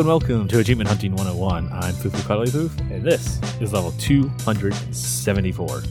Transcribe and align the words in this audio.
and 0.00 0.08
welcome 0.08 0.48
to 0.48 0.60
Achievement 0.60 0.88
Hunting 0.88 1.14
101. 1.14 1.70
I'm 1.72 1.92
Fufu 1.92 2.26
Cuddly 2.26 2.50
Poof, 2.50 2.74
and 2.90 3.04
this 3.04 3.38
is 3.60 3.74
level 3.74 3.92
274. 3.98 5.82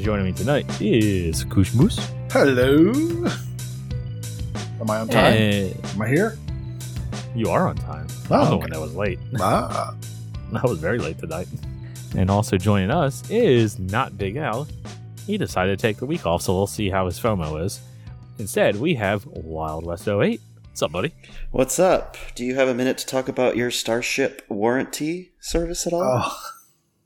Joining 0.00 0.26
me 0.26 0.32
tonight 0.32 0.66
is 0.78 1.42
Koosh 1.44 1.74
Moose. 1.74 1.98
Hello. 2.30 2.90
Am 4.82 4.90
I 4.90 4.98
on 4.98 5.08
time? 5.08 5.32
And 5.32 5.84
Am 5.86 6.02
I 6.02 6.08
here? 6.08 6.36
you 7.34 7.48
are 7.48 7.66
on 7.66 7.76
time. 7.76 8.08
Oh, 8.30 8.34
I'm 8.34 8.40
the 8.40 8.46
okay. 8.46 8.56
one 8.56 8.70
that 8.72 8.80
was 8.80 8.94
late. 8.94 9.18
Ah, 9.40 9.94
I 10.62 10.66
was 10.66 10.78
very 10.78 10.98
late 10.98 11.18
tonight. 11.18 11.48
And 12.14 12.30
also 12.30 12.58
joining 12.58 12.90
us 12.90 13.22
is 13.30 13.78
not 13.78 14.18
Big 14.18 14.36
Al. 14.36 14.68
He 15.26 15.38
decided 15.38 15.78
to 15.78 15.80
take 15.80 15.96
the 15.96 16.04
week 16.04 16.26
off, 16.26 16.42
so 16.42 16.52
we'll 16.52 16.66
see 16.66 16.90
how 16.90 17.06
his 17.06 17.18
FOMO 17.18 17.64
is. 17.64 17.80
Instead, 18.38 18.76
we 18.76 18.96
have 18.96 19.24
Wild 19.24 19.86
West 19.86 20.06
08. 20.06 20.42
What's 20.70 20.82
up, 20.82 20.92
buddy? 20.92 21.14
What's 21.50 21.78
up? 21.78 22.16
Do 22.34 22.44
you 22.44 22.54
have 22.54 22.68
a 22.68 22.74
minute 22.74 22.96
to 22.98 23.06
talk 23.06 23.28
about 23.28 23.56
your 23.56 23.70
Starship 23.70 24.42
warranty 24.48 25.32
service 25.40 25.86
at 25.86 25.92
all? 25.92 26.32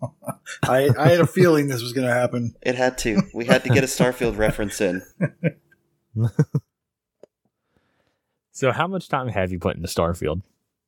oh. 0.02 0.10
I, 0.62 0.90
I 0.98 1.08
had 1.08 1.20
a 1.20 1.26
feeling 1.26 1.68
this 1.68 1.82
was 1.82 1.94
going 1.94 2.06
to 2.06 2.12
happen. 2.12 2.54
It 2.60 2.74
had 2.74 2.98
to. 2.98 3.22
We 3.34 3.46
had 3.46 3.64
to 3.64 3.70
get 3.70 3.82
a 3.82 3.86
Starfield 3.86 4.36
reference 4.36 4.80
in. 4.80 5.02
So, 8.56 8.70
how 8.70 8.86
much 8.86 9.08
time 9.08 9.26
have 9.26 9.50
you 9.50 9.58
put 9.58 9.74
into 9.74 9.88
Starfield? 9.88 10.42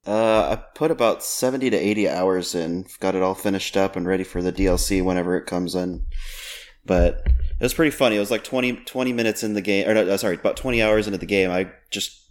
Uh, 0.07 0.53
I 0.53 0.63
put 0.77 0.93
about 0.93 1.25
70 1.25 1.71
to 1.71 1.77
80 1.77 2.09
hours 2.09 2.55
in. 2.55 2.87
Got 3.01 3.17
it 3.17 3.25
all 3.25 3.35
finished 3.35 3.77
up 3.77 3.97
and 3.97 4.07
ready 4.07 4.23
for 4.23 4.41
the 4.41 4.53
DLC 4.53 5.05
whenever 5.05 5.37
it 5.37 5.47
comes 5.47 5.75
in. 5.75 6.07
But 6.85 7.27
it 7.27 7.65
was 7.65 7.75
pretty 7.75 7.91
funny. 7.91 8.15
It 8.15 8.21
was 8.21 8.31
like 8.31 8.45
20, 8.45 8.85
20 8.85 9.13
minutes 9.13 9.43
in 9.43 9.55
the 9.55 9.61
game, 9.61 9.89
or 9.89 9.95
no, 9.95 10.17
sorry, 10.17 10.37
about 10.37 10.57
20 10.57 10.81
hours 10.81 11.09
into 11.09 11.19
the 11.19 11.27
game. 11.27 11.51
I 11.51 11.73
just 11.91 12.26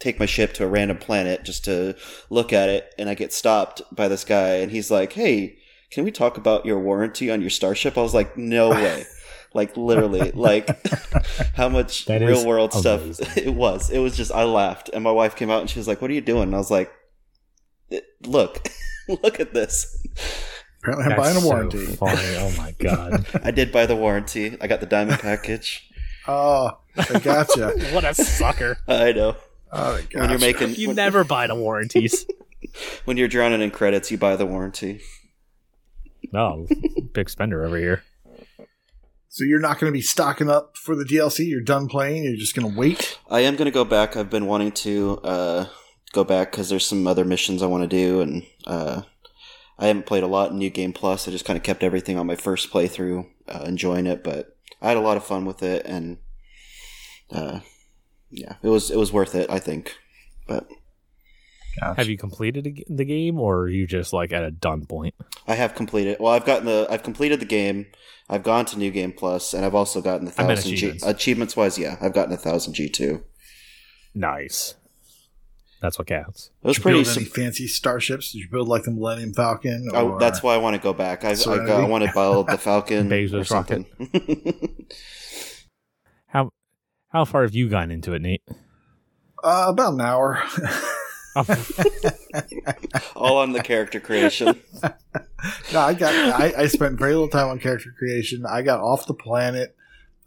take 0.00 0.18
my 0.18 0.26
ship 0.26 0.52
to 0.54 0.64
a 0.64 0.68
random 0.68 0.98
planet 0.98 1.44
just 1.44 1.64
to 1.66 1.94
look 2.28 2.52
at 2.52 2.68
it, 2.68 2.92
and 2.98 3.08
I 3.08 3.14
get 3.14 3.32
stopped 3.32 3.82
by 3.92 4.08
this 4.08 4.24
guy, 4.24 4.54
and 4.56 4.72
he's 4.72 4.90
like, 4.90 5.12
hey, 5.12 5.58
can 5.92 6.04
we 6.04 6.10
talk 6.10 6.36
about 6.36 6.66
your 6.66 6.80
warranty 6.80 7.30
on 7.30 7.40
your 7.40 7.50
Starship? 7.50 7.96
I 7.96 8.02
was 8.02 8.14
like, 8.14 8.36
no 8.36 8.70
way. 8.70 9.04
like 9.54 9.76
literally, 9.76 10.30
like 10.32 10.68
how 11.54 11.68
much 11.68 12.06
That 12.06 12.22
is 12.22 12.28
real 12.28 12.46
world 12.46 12.72
stuff 12.72 13.02
it 13.36 13.54
was. 13.54 13.90
It 13.90 13.98
was 13.98 14.16
just 14.16 14.32
I 14.32 14.44
laughed, 14.44 14.90
and 14.92 15.04
my 15.04 15.12
wife 15.12 15.36
came 15.36 15.50
out 15.50 15.60
and 15.60 15.68
she 15.70 15.78
was 15.78 15.86
like, 15.88 16.00
"What 16.00 16.10
are 16.10 16.14
you 16.14 16.20
doing?" 16.20 16.44
And 16.44 16.54
I 16.54 16.58
was 16.58 16.70
like, 16.70 16.90
"Look, 18.26 18.68
look 19.08 19.40
at 19.40 19.52
this. 19.54 19.96
Apparently, 20.82 21.04
I'm 21.04 21.10
That's 21.10 21.20
buying 21.20 21.36
a 21.36 21.40
so 21.40 21.46
warranty. 21.46 21.86
funny. 21.86 22.36
Oh 22.38 22.54
my 22.56 22.74
god. 22.78 23.26
I 23.44 23.50
did 23.50 23.70
buy 23.72 23.84
the 23.86 23.96
warranty. 23.96 24.56
I 24.60 24.66
got 24.66 24.80
the 24.80 24.86
diamond 24.86 25.18
package. 25.20 25.86
Oh, 26.28 26.78
I 26.96 27.18
gotcha. 27.18 27.72
what 27.92 28.04
a 28.04 28.14
sucker. 28.14 28.78
I 28.88 29.12
know. 29.12 29.36
Oh, 29.72 29.96
I. 29.96 30.06
When 30.18 30.30
you're 30.30 30.38
making 30.38 30.74
You 30.74 30.88
when, 30.88 30.96
never 30.96 31.24
buy 31.24 31.46
the 31.46 31.54
warranties. 31.54 32.26
when 33.04 33.16
you're 33.16 33.28
drowning 33.28 33.60
in 33.60 33.70
credits, 33.70 34.10
you 34.10 34.18
buy 34.18 34.36
the 34.36 34.46
warranty. 34.46 35.00
No, 36.32 36.66
big 37.12 37.30
spender 37.30 37.64
over 37.64 37.76
here. 37.76 38.02
So 39.28 39.44
you're 39.44 39.60
not 39.60 39.78
going 39.78 39.92
to 39.92 39.96
be 39.96 40.02
stocking 40.02 40.50
up 40.50 40.76
for 40.76 40.96
the 40.96 41.04
DLC? 41.04 41.48
You're 41.48 41.60
done 41.60 41.86
playing? 41.86 42.24
You're 42.24 42.36
just 42.36 42.54
going 42.54 42.70
to 42.70 42.78
wait? 42.78 43.18
I 43.30 43.40
am 43.40 43.54
going 43.54 43.66
to 43.66 43.70
go 43.70 43.84
back. 43.84 44.16
I've 44.16 44.28
been 44.28 44.46
wanting 44.46 44.72
to 44.72 45.20
uh, 45.22 45.66
go 46.12 46.24
back 46.24 46.50
because 46.50 46.68
there's 46.68 46.86
some 46.86 47.06
other 47.06 47.24
missions 47.24 47.62
I 47.62 47.66
want 47.66 47.88
to 47.88 47.96
do, 47.96 48.20
and 48.20 48.42
uh, 48.66 49.02
I 49.78 49.86
haven't 49.86 50.06
played 50.06 50.24
a 50.24 50.28
lot 50.28 50.50
in 50.50 50.58
New 50.58 50.70
Game 50.70 50.92
Plus. 50.92 51.28
I 51.28 51.30
just 51.30 51.44
kind 51.44 51.56
of 51.56 51.62
kept 51.62 51.84
everything 51.84 52.18
on 52.18 52.26
my 52.26 52.34
first 52.34 52.72
playthrough, 52.72 53.26
uh, 53.48 53.64
enjoying 53.66 54.08
it. 54.08 54.24
But 54.24 54.56
I 54.82 54.88
had 54.88 54.96
a 54.96 55.00
lot 55.00 55.16
of 55.16 55.24
fun 55.24 55.44
with 55.44 55.62
it, 55.62 55.86
and 55.86 56.18
uh, 57.30 57.60
yeah, 58.30 58.54
it 58.62 58.68
was 58.68 58.90
it 58.90 58.96
was 58.96 59.12
worth 59.12 59.34
it. 59.34 59.50
I 59.50 59.58
think. 59.58 59.94
But 60.46 60.66
Have 61.96 62.08
you 62.08 62.16
completed 62.18 62.64
the- 62.64 62.86
the 62.88 63.04
game, 63.04 63.38
or 63.38 63.60
are 63.60 63.68
you 63.68 63.86
just 63.86 64.12
like 64.12 64.32
at 64.32 64.42
a 64.44 64.50
done 64.50 64.86
point? 64.86 65.14
I 65.46 65.54
have 65.54 65.74
completed. 65.74 66.16
Well, 66.20 66.32
I've 66.32 66.44
gotten 66.44 66.66
the. 66.66 66.86
I've 66.90 67.02
completed 67.02 67.40
the 67.40 67.46
game. 67.46 67.86
I've 68.28 68.42
gone 68.42 68.64
to 68.66 68.78
New 68.78 68.90
Game 68.92 69.12
Plus, 69.12 69.54
and 69.54 69.64
I've 69.64 69.74
also 69.74 70.00
gotten 70.00 70.26
the 70.26 70.34
I 70.38 70.46
meant 70.46 70.58
thousand 70.60 70.70
G 70.70 70.76
achievements. 70.76 71.04
achievements 71.06 71.56
wise. 71.56 71.78
Yeah, 71.78 71.96
I've 72.00 72.12
gotten 72.14 72.32
a 72.32 72.36
thousand 72.36 72.74
G 72.74 72.88
two. 72.88 73.22
Nice. 74.14 74.74
That's 75.82 75.98
what 75.98 76.08
counts. 76.08 76.50
It 76.62 76.66
was 76.68 76.76
Did 76.76 76.80
you 76.80 76.82
pretty. 76.82 77.02
build 77.04 77.16
any 77.16 77.24
sim- 77.24 77.32
fancy 77.32 77.66
starships? 77.66 78.32
Did 78.32 78.38
you 78.40 78.48
build 78.50 78.68
like 78.68 78.82
the 78.82 78.90
Millennium 78.90 79.32
Falcon? 79.32 79.88
Oh, 79.94 80.18
that's 80.18 80.42
why 80.42 80.54
I 80.54 80.58
want 80.58 80.76
to 80.76 80.82
go 80.82 80.92
back. 80.92 81.24
I, 81.24 81.30
I, 81.30 81.34
Serenity? 81.34 81.72
I 81.72 81.84
want 81.86 82.04
to 82.04 82.12
build 82.12 82.48
the 82.48 82.58
Falcon 82.68 83.08
Bezos 83.08 83.40
or 83.40 83.44
something. 83.44 83.86
How 87.10 87.20
how 87.20 87.24
far 87.24 87.42
have 87.42 87.54
you 87.54 87.68
gotten 87.68 87.90
into 87.90 88.14
it, 88.14 88.22
Nate? 88.22 88.42
uh, 89.42 89.66
about 89.68 89.94
an 89.94 90.00
hour. 90.00 90.42
Oh, 91.36 91.44
All 93.16 93.38
on 93.38 93.52
the 93.52 93.62
character 93.62 94.00
creation. 94.00 94.60
no, 95.72 95.80
I 95.80 95.94
got. 95.94 96.12
I, 96.12 96.52
I 96.58 96.66
spent 96.66 96.98
very 96.98 97.12
little 97.12 97.28
time 97.28 97.48
on 97.48 97.58
character 97.58 97.94
creation. 97.96 98.44
I 98.46 98.62
got 98.62 98.80
off 98.80 99.06
the 99.06 99.14
planet. 99.14 99.76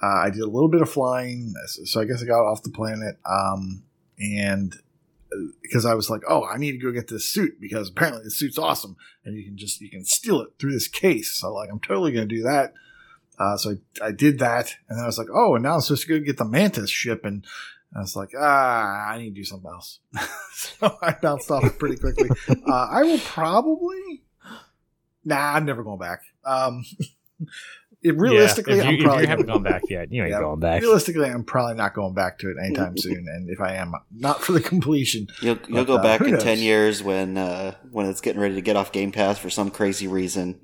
Uh, 0.01 0.23
I 0.25 0.29
did 0.29 0.41
a 0.41 0.47
little 0.47 0.69
bit 0.69 0.81
of 0.81 0.89
flying, 0.89 1.53
so 1.85 2.01
I 2.01 2.05
guess 2.05 2.21
I 2.21 2.25
got 2.25 2.45
off 2.45 2.63
the 2.63 2.69
planet. 2.69 3.17
Um, 3.25 3.83
and 4.17 4.73
uh, 5.33 5.37
because 5.61 5.85
I 5.85 5.93
was 5.93 6.09
like, 6.09 6.21
oh, 6.27 6.45
I 6.45 6.57
need 6.57 6.73
to 6.73 6.77
go 6.77 6.91
get 6.91 7.07
this 7.09 7.29
suit 7.29 7.59
because 7.59 7.89
apparently 7.89 8.23
the 8.23 8.31
suit's 8.31 8.57
awesome, 8.57 8.95
and 9.25 9.37
you 9.37 9.43
can 9.43 9.57
just 9.57 9.81
you 9.81 9.89
can 9.89 10.05
steal 10.05 10.41
it 10.41 10.49
through 10.59 10.71
this 10.71 10.87
case. 10.87 11.33
So 11.33 11.53
like, 11.53 11.69
I'm 11.69 11.79
totally 11.79 12.11
going 12.11 12.27
to 12.27 12.35
do 12.35 12.43
that. 12.43 12.73
Uh, 13.39 13.57
so 13.57 13.77
I, 14.01 14.07
I 14.07 14.11
did 14.11 14.39
that, 14.39 14.75
and 14.87 14.97
then 14.97 15.03
I 15.03 15.07
was 15.07 15.17
like, 15.17 15.27
oh, 15.33 15.55
and 15.55 15.63
now 15.63 15.75
I'm 15.75 15.81
supposed 15.81 16.03
to 16.03 16.19
go 16.19 16.23
get 16.23 16.37
the 16.37 16.45
Mantis 16.45 16.89
ship, 16.89 17.25
and 17.25 17.45
I 17.95 17.99
was 17.99 18.15
like, 18.15 18.29
ah, 18.39 19.09
I 19.09 19.17
need 19.17 19.29
to 19.29 19.35
do 19.35 19.43
something 19.43 19.69
else. 19.69 19.99
so 20.53 20.97
I 21.01 21.13
bounced 21.21 21.49
off 21.51 21.63
it 21.63 21.77
pretty 21.79 21.97
quickly. 21.97 22.29
Uh, 22.67 22.87
I 22.91 23.03
will 23.03 23.19
probably. 23.19 24.23
Nah, 25.25 25.53
I'm 25.53 25.65
never 25.65 25.83
going 25.83 25.99
back. 25.99 26.21
Um, 26.45 26.83
it, 28.03 28.17
realistically, 28.17 28.77
yeah, 28.77 28.79
if 28.79 28.85
you, 28.85 28.89
I'm 28.89 28.93
if 28.95 28.99
you 28.99 29.05
probably 29.05 29.25
haven't 29.27 29.45
gone 29.47 29.63
back 29.63 29.89
yet, 29.89 30.11
you 30.11 30.21
ain't 30.23 30.31
Yeah, 30.31 30.39
going 30.39 30.59
back. 30.59 30.81
Realistically, 30.81 31.25
I'm 31.25 31.43
probably 31.43 31.75
not 31.75 31.93
going 31.93 32.13
back 32.13 32.39
to 32.39 32.49
it 32.49 32.57
anytime 32.63 32.97
soon. 32.97 33.25
And 33.27 33.49
if 33.49 33.59
I 33.61 33.75
am, 33.75 33.93
not 34.11 34.41
for 34.41 34.53
the 34.53 34.61
completion. 34.61 35.27
You'll 35.41 35.57
you'll 35.67 35.85
But, 35.85 35.87
go 35.87 35.95
uh, 35.97 36.03
back 36.03 36.21
in 36.21 36.31
knows? 36.31 36.43
ten 36.43 36.59
years 36.59 37.03
when 37.03 37.37
uh, 37.37 37.75
when 37.91 38.07
it's 38.07 38.21
getting 38.21 38.41
ready 38.41 38.55
to 38.55 38.61
get 38.61 38.75
off 38.75 38.91
Game 38.91 39.11
Pass 39.11 39.37
for 39.37 39.49
some 39.49 39.69
crazy 39.69 40.07
reason. 40.07 40.59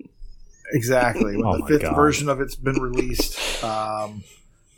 Exactly. 0.72 1.36
When 1.38 1.46
Oh 1.46 1.58
the 1.58 1.66
fifth 1.66 1.82
God. 1.82 1.96
version 1.96 2.30
of 2.30 2.42
it's 2.42 2.56
been 2.56 2.80
released. 2.82 3.64
Um, 3.64 4.24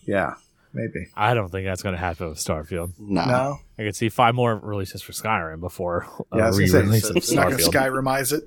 yeah, 0.06 0.36
maybe. 0.74 1.08
I 1.16 1.34
don't 1.34 1.50
think 1.50 1.66
that's 1.66 1.84
going 1.84 1.94
to 1.96 2.00
happen 2.00 2.30
with 2.30 2.38
Starfield. 2.38 2.94
Nah. 2.98 3.26
No. 3.26 3.58
I 3.78 3.84
could 3.84 3.96
see 3.96 4.10
five 4.10 4.36
more 4.36 4.56
releases 4.58 5.02
for 5.02 5.12
Skyrim 5.12 5.60
before 5.60 6.08
a 6.32 6.38
Yeah, 6.38 6.44
I 6.46 6.48
was 6.48 6.58
going 6.58 6.70
to 6.72 6.78
re-release 6.80 7.04
say, 7.04 7.10
of 7.10 7.14
so 7.14 7.18
it's 7.18 7.32
not 7.34 7.48
going 7.50 7.58
to 7.58 7.64
Skyrimize 7.64 8.32
it. 8.34 8.44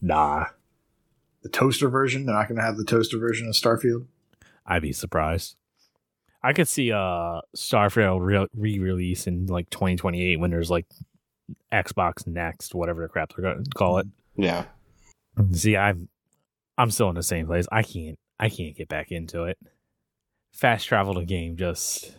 Nah, 0.00 0.46
The 1.42 1.48
toaster 1.48 1.88
version. 1.88 2.26
They're 2.26 2.34
not 2.34 2.48
going 2.48 2.58
to 2.58 2.64
have 2.64 2.76
the 2.76 2.84
toaster 2.84 3.18
version 3.18 3.48
of 3.48 3.54
Starfield. 3.54 4.06
I'd 4.66 4.82
be 4.82 4.92
surprised. 4.92 5.56
I 6.42 6.52
could 6.52 6.68
see 6.68 6.92
uh 6.92 7.40
Starfield 7.56 8.20
re- 8.20 8.46
re-release 8.54 9.26
in 9.26 9.46
like 9.46 9.70
2028 9.70 10.38
when 10.40 10.50
there's 10.50 10.70
like 10.70 10.86
Xbox 11.72 12.26
Next, 12.26 12.74
whatever 12.74 13.00
the 13.02 13.08
crap 13.08 13.32
they're 13.34 13.42
going 13.44 13.64
to 13.64 13.70
call 13.70 13.98
it. 13.98 14.06
Yeah. 14.36 14.64
See, 15.52 15.76
I'm 15.76 16.08
I'm 16.76 16.90
still 16.90 17.08
in 17.08 17.14
the 17.14 17.22
same 17.22 17.46
place. 17.46 17.66
I 17.70 17.82
can't 17.82 18.18
I 18.38 18.48
can't 18.48 18.76
get 18.76 18.88
back 18.88 19.12
into 19.12 19.44
it. 19.44 19.58
Fast 20.52 20.86
travel 20.86 21.14
to 21.14 21.24
game 21.24 21.56
just 21.56 22.12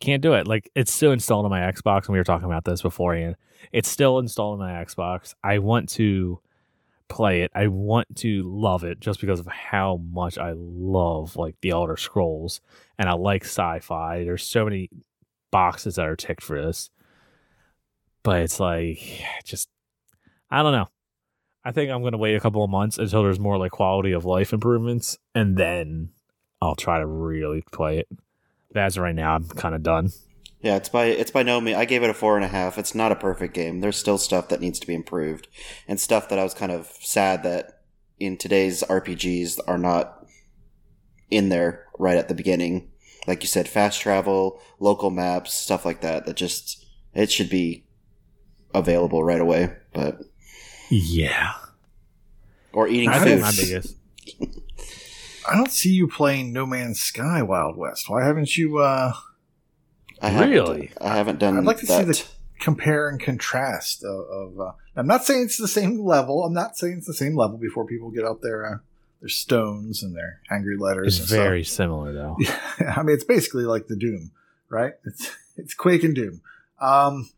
can't 0.00 0.22
do 0.22 0.34
it. 0.34 0.46
Like 0.46 0.70
it's 0.74 0.92
still 0.92 1.12
installed 1.12 1.44
on 1.44 1.50
my 1.50 1.60
Xbox, 1.60 2.06
and 2.06 2.10
we 2.10 2.18
were 2.18 2.24
talking 2.24 2.46
about 2.46 2.64
this 2.64 2.82
beforehand. 2.82 3.36
It's 3.72 3.88
still 3.88 4.18
installed 4.18 4.60
on 4.60 4.66
my 4.66 4.84
Xbox. 4.84 5.34
I 5.42 5.58
want 5.58 5.88
to 5.90 6.40
play 7.08 7.42
it. 7.42 7.50
I 7.54 7.68
want 7.68 8.16
to 8.16 8.42
love 8.42 8.84
it 8.84 9.00
just 9.00 9.20
because 9.20 9.40
of 9.40 9.46
how 9.46 10.00
much 10.12 10.38
I 10.38 10.52
love 10.56 11.36
like 11.36 11.56
the 11.60 11.70
Elder 11.70 11.96
Scrolls 11.96 12.60
and 12.98 13.08
I 13.08 13.12
like 13.12 13.44
sci-fi. 13.44 14.24
There's 14.24 14.42
so 14.42 14.64
many 14.64 14.90
boxes 15.50 15.96
that 15.96 16.06
are 16.06 16.16
ticked 16.16 16.42
for 16.42 16.60
this. 16.60 16.90
But 18.22 18.42
it's 18.42 18.60
like 18.60 19.00
just 19.44 19.68
I 20.50 20.62
don't 20.62 20.72
know. 20.72 20.88
I 21.66 21.72
think 21.72 21.90
I'm 21.90 22.04
gonna 22.04 22.16
wait 22.16 22.36
a 22.36 22.40
couple 22.40 22.62
of 22.62 22.70
months 22.70 22.96
until 22.96 23.24
there's 23.24 23.40
more 23.40 23.58
like 23.58 23.72
quality 23.72 24.12
of 24.12 24.24
life 24.24 24.52
improvements, 24.52 25.18
and 25.34 25.56
then 25.56 26.10
I'll 26.62 26.76
try 26.76 27.00
to 27.00 27.06
really 27.06 27.64
play 27.72 27.98
it. 27.98 28.08
But 28.72 28.82
as 28.82 28.96
of 28.96 29.02
right 29.02 29.16
now, 29.16 29.34
I'm 29.34 29.48
kind 29.48 29.74
of 29.74 29.82
done. 29.82 30.10
Yeah, 30.60 30.76
it's 30.76 30.88
by 30.88 31.06
it's 31.06 31.32
by 31.32 31.42
no 31.42 31.60
means. 31.60 31.76
I 31.76 31.84
gave 31.84 32.04
it 32.04 32.10
a 32.10 32.14
four 32.14 32.36
and 32.36 32.44
a 32.44 32.48
half. 32.48 32.78
It's 32.78 32.94
not 32.94 33.10
a 33.10 33.16
perfect 33.16 33.52
game. 33.52 33.80
There's 33.80 33.96
still 33.96 34.16
stuff 34.16 34.48
that 34.48 34.60
needs 34.60 34.78
to 34.78 34.86
be 34.86 34.94
improved, 34.94 35.48
and 35.88 35.98
stuff 35.98 36.28
that 36.28 36.38
I 36.38 36.44
was 36.44 36.54
kind 36.54 36.70
of 36.70 36.86
sad 37.00 37.42
that 37.42 37.80
in 38.20 38.36
today's 38.36 38.84
RPGs 38.84 39.58
are 39.66 39.76
not 39.76 40.24
in 41.30 41.48
there 41.48 41.86
right 41.98 42.16
at 42.16 42.28
the 42.28 42.34
beginning. 42.34 42.92
Like 43.26 43.42
you 43.42 43.48
said, 43.48 43.68
fast 43.68 44.00
travel, 44.00 44.62
local 44.78 45.10
maps, 45.10 45.52
stuff 45.52 45.84
like 45.84 46.00
that. 46.02 46.26
That 46.26 46.36
just 46.36 46.86
it 47.12 47.32
should 47.32 47.50
be 47.50 47.86
available 48.72 49.24
right 49.24 49.40
away. 49.40 49.74
But 49.92 50.20
Yeah, 50.88 51.52
or 52.72 52.88
eating 52.88 53.08
I 53.08 53.14
I 53.14 53.18
don't 53.18 53.26
think 53.28 53.40
my 53.40 53.50
biggest. 53.50 53.96
I 55.48 55.56
don't 55.56 55.70
see 55.70 55.90
you 55.90 56.08
playing 56.08 56.52
No 56.52 56.66
Man's 56.66 57.00
Sky 57.00 57.42
Wild 57.42 57.76
West. 57.76 58.10
Why 58.10 58.24
haven't 58.24 58.56
you? 58.56 58.78
uh 58.78 59.12
I 60.20 60.28
haven't, 60.30 60.50
Really? 60.50 60.90
I 61.00 61.16
haven't 61.16 61.38
done. 61.38 61.58
I'd 61.58 61.64
like 61.64 61.78
to 61.78 61.86
see 61.86 62.02
the 62.02 62.24
compare 62.58 63.08
and 63.08 63.20
contrast 63.20 64.02
of. 64.04 64.26
of 64.30 64.60
uh, 64.60 64.72
I'm 64.96 65.06
not 65.06 65.24
saying 65.24 65.42
it's 65.44 65.58
the 65.58 65.68
same 65.68 66.00
level. 66.00 66.44
I'm 66.44 66.54
not 66.54 66.76
saying 66.76 66.98
it's 66.98 67.06
the 67.06 67.14
same 67.14 67.36
level 67.36 67.58
before 67.58 67.84
people 67.84 68.10
get 68.10 68.24
out 68.24 68.40
their 68.40 68.66
uh, 68.66 68.78
their 69.20 69.28
stones 69.28 70.02
and 70.02 70.16
their 70.16 70.40
angry 70.50 70.76
letters. 70.76 71.20
It's 71.20 71.30
and 71.30 71.40
very 71.40 71.64
similar 71.64 72.12
though. 72.12 72.36
stuff. 72.40 72.96
I 72.96 73.02
mean, 73.02 73.14
it's 73.14 73.24
basically 73.24 73.64
like 73.64 73.88
the 73.88 73.96
Doom, 73.96 74.30
right? 74.68 74.94
It's 75.04 75.30
it's 75.56 75.74
Quake 75.74 76.02
and 76.02 76.14
Doom. 76.14 76.40
Um, 76.80 77.30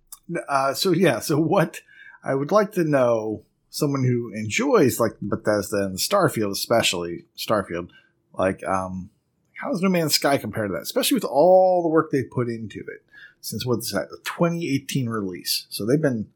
uh, 0.48 0.74
so 0.74 0.92
yeah. 0.92 1.18
So 1.18 1.38
what 1.38 1.80
I 2.28 2.34
would 2.34 2.52
like 2.52 2.72
to 2.72 2.84
know, 2.84 3.42
someone 3.70 4.04
who 4.04 4.30
enjoys 4.34 5.00
like 5.00 5.12
Bethesda 5.20 5.78
and 5.84 5.96
Starfield, 5.98 6.50
especially 6.52 7.24
Starfield, 7.36 7.88
like 8.34 8.62
um, 8.64 9.10
how 9.54 9.70
does 9.70 9.82
No 9.82 9.88
Man's 9.88 10.14
Sky 10.14 10.38
compare 10.38 10.66
to 10.66 10.72
that? 10.74 10.82
Especially 10.82 11.14
with 11.16 11.24
all 11.24 11.82
the 11.82 11.88
work 11.88 12.10
they 12.10 12.22
put 12.22 12.48
into 12.48 12.80
it 12.80 13.02
since 13.40 13.64
what's 13.66 13.92
that, 13.92 14.10
the 14.10 14.18
2018 14.24 15.08
release. 15.08 15.66
So 15.70 15.84
they've 15.86 16.00
been 16.00 16.28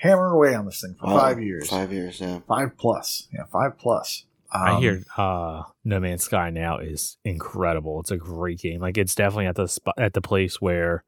hammering 0.00 0.32
away 0.34 0.54
on 0.54 0.66
this 0.66 0.80
thing 0.80 0.94
for 0.98 1.06
Wow. 1.06 1.18
five 1.18 1.42
years, 1.42 1.68
five, 1.70 1.80
Five 1.88 1.92
years, 1.92 2.20
yeah. 2.20 2.40
Five 2.48 2.76
plus, 2.76 3.28
yeah, 3.32 3.44
five 3.52 3.78
plus. 3.78 4.24
I 4.52 4.72
Um, 4.76 4.80
hear 4.82 5.02
uh, 5.16 5.62
No 5.84 5.98
Man's 6.00 6.22
Sky 6.24 6.50
now 6.50 6.78
is 6.78 7.16
incredible. 7.24 8.00
It's 8.00 8.10
a 8.12 8.16
great 8.16 8.60
game. 8.60 8.80
Like 8.80 8.96
it's 8.98 9.14
definitely 9.14 9.46
at 9.46 9.56
the 9.56 9.66
spot 9.66 9.94
at 9.98 10.12
the 10.14 10.20
place 10.20 10.60
where 10.60 11.02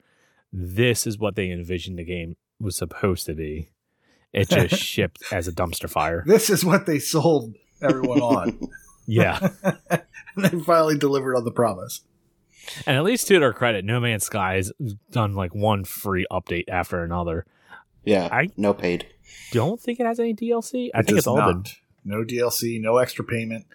this 0.52 1.06
is 1.06 1.18
what 1.18 1.36
they 1.36 1.50
envisioned 1.50 1.98
the 1.98 2.04
game 2.04 2.36
was 2.60 2.76
supposed 2.76 3.26
to 3.26 3.34
be. 3.34 3.70
It 4.36 4.48
just 4.48 4.76
shipped 4.82 5.22
as 5.32 5.48
a 5.48 5.52
dumpster 5.52 5.88
fire. 5.90 6.22
this 6.26 6.50
is 6.50 6.64
what 6.64 6.86
they 6.86 6.98
sold 6.98 7.54
everyone 7.82 8.20
on, 8.20 8.60
Yeah, 9.06 9.48
and 9.62 10.00
they 10.44 10.60
finally 10.60 10.98
delivered 10.98 11.36
on 11.36 11.44
the 11.44 11.50
promise. 11.50 12.02
and 12.86 12.96
at 12.96 13.02
least 13.04 13.26
to 13.28 13.38
their 13.40 13.52
credit, 13.52 13.84
No 13.84 13.98
Man's 14.00 14.24
Sky 14.24 14.54
has 14.56 14.72
done 15.10 15.34
like 15.34 15.54
one 15.54 15.84
free 15.84 16.26
update 16.30 16.64
after 16.68 17.02
another. 17.02 17.46
Yeah. 18.04 18.28
I- 18.30 18.50
no 18.56 18.72
paid. 18.74 19.06
Don't 19.52 19.80
think 19.80 19.98
it 20.00 20.06
has 20.06 20.20
any 20.20 20.34
DLC. 20.34 20.90
I 20.94 21.00
It 21.00 21.06
think 21.06 21.18
it's 21.18 21.26
all 21.26 21.36
been. 21.36 21.64
no 22.04 22.22
DLC, 22.24 22.80
no 22.80 22.98
extra 22.98 23.24
payment. 23.24 23.66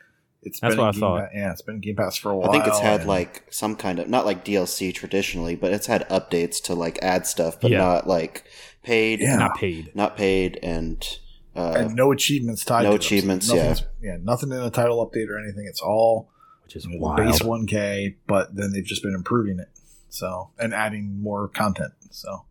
It's 0.44 0.60
That's 0.60 0.74
been 0.75 0.81
what 0.84 0.88
I 0.90 0.92
Game 0.92 1.00
thought. 1.02 1.19
Pa- 1.31 1.38
yeah, 1.38 1.52
it's 1.52 1.62
been 1.62 1.80
Game 1.80 1.96
Pass 1.96 2.18
for 2.18 2.31
a 2.31 2.36
while. 2.38 2.50
I 2.50 2.52
think 2.54 2.68
it's 2.68 2.80
had 2.80 3.02
and- 3.02 3.10
like 3.10 3.44
some 3.52 3.75
kind 3.75 4.00
of 4.00 4.10
not 4.10 4.25
like 4.25 4.44
DLC 4.44 4.94
traditionally, 4.94 5.56
but 5.56 5.72
it's 5.72 5.88
had 5.88 6.08
updates 6.10 6.62
to 6.63 6.74
like 6.75 6.98
add 7.02 7.25
stuff, 7.28 7.60
but 7.62 7.72
Yeah. 7.72 7.78
not 7.80 8.08
like 8.08 8.44
paid, 8.83 9.19
Yeah. 9.22 9.36
Not 9.38 9.56
paid. 9.57 9.92
not 9.95 10.18
paid, 10.18 10.60
and 10.63 11.06
uh, 11.56 11.74
and 11.78 11.95
no 11.95 12.12
achievements 12.12 12.63
tied. 12.66 12.83
no 12.83 12.92
to. 12.92 13.01
So 13.01 13.06
achievements, 13.06 13.50
nothing's- 13.50 13.83
yeah, 14.01 14.18
nothing 14.22 14.51
in 14.51 14.60
the 14.60 14.69
title 14.72 15.06
update 15.06 15.30
or 15.30 15.38
anything. 15.38 15.66
It's 15.68 15.81
all 15.81 16.30
Which 16.63 16.75
is 16.78 16.88
wild. 16.89 17.18
base 17.18 17.39
1K, 17.42 18.16
but 18.28 18.56
then 18.56 18.72
they've 18.72 18.86
just 18.86 19.04
been 19.04 19.13
improving 19.16 19.60
it. 19.60 19.68
So 20.10 20.51
and 20.60 20.74
adding 20.74 21.22
more 21.22 21.48
content. 21.48 21.94
So 22.10 22.45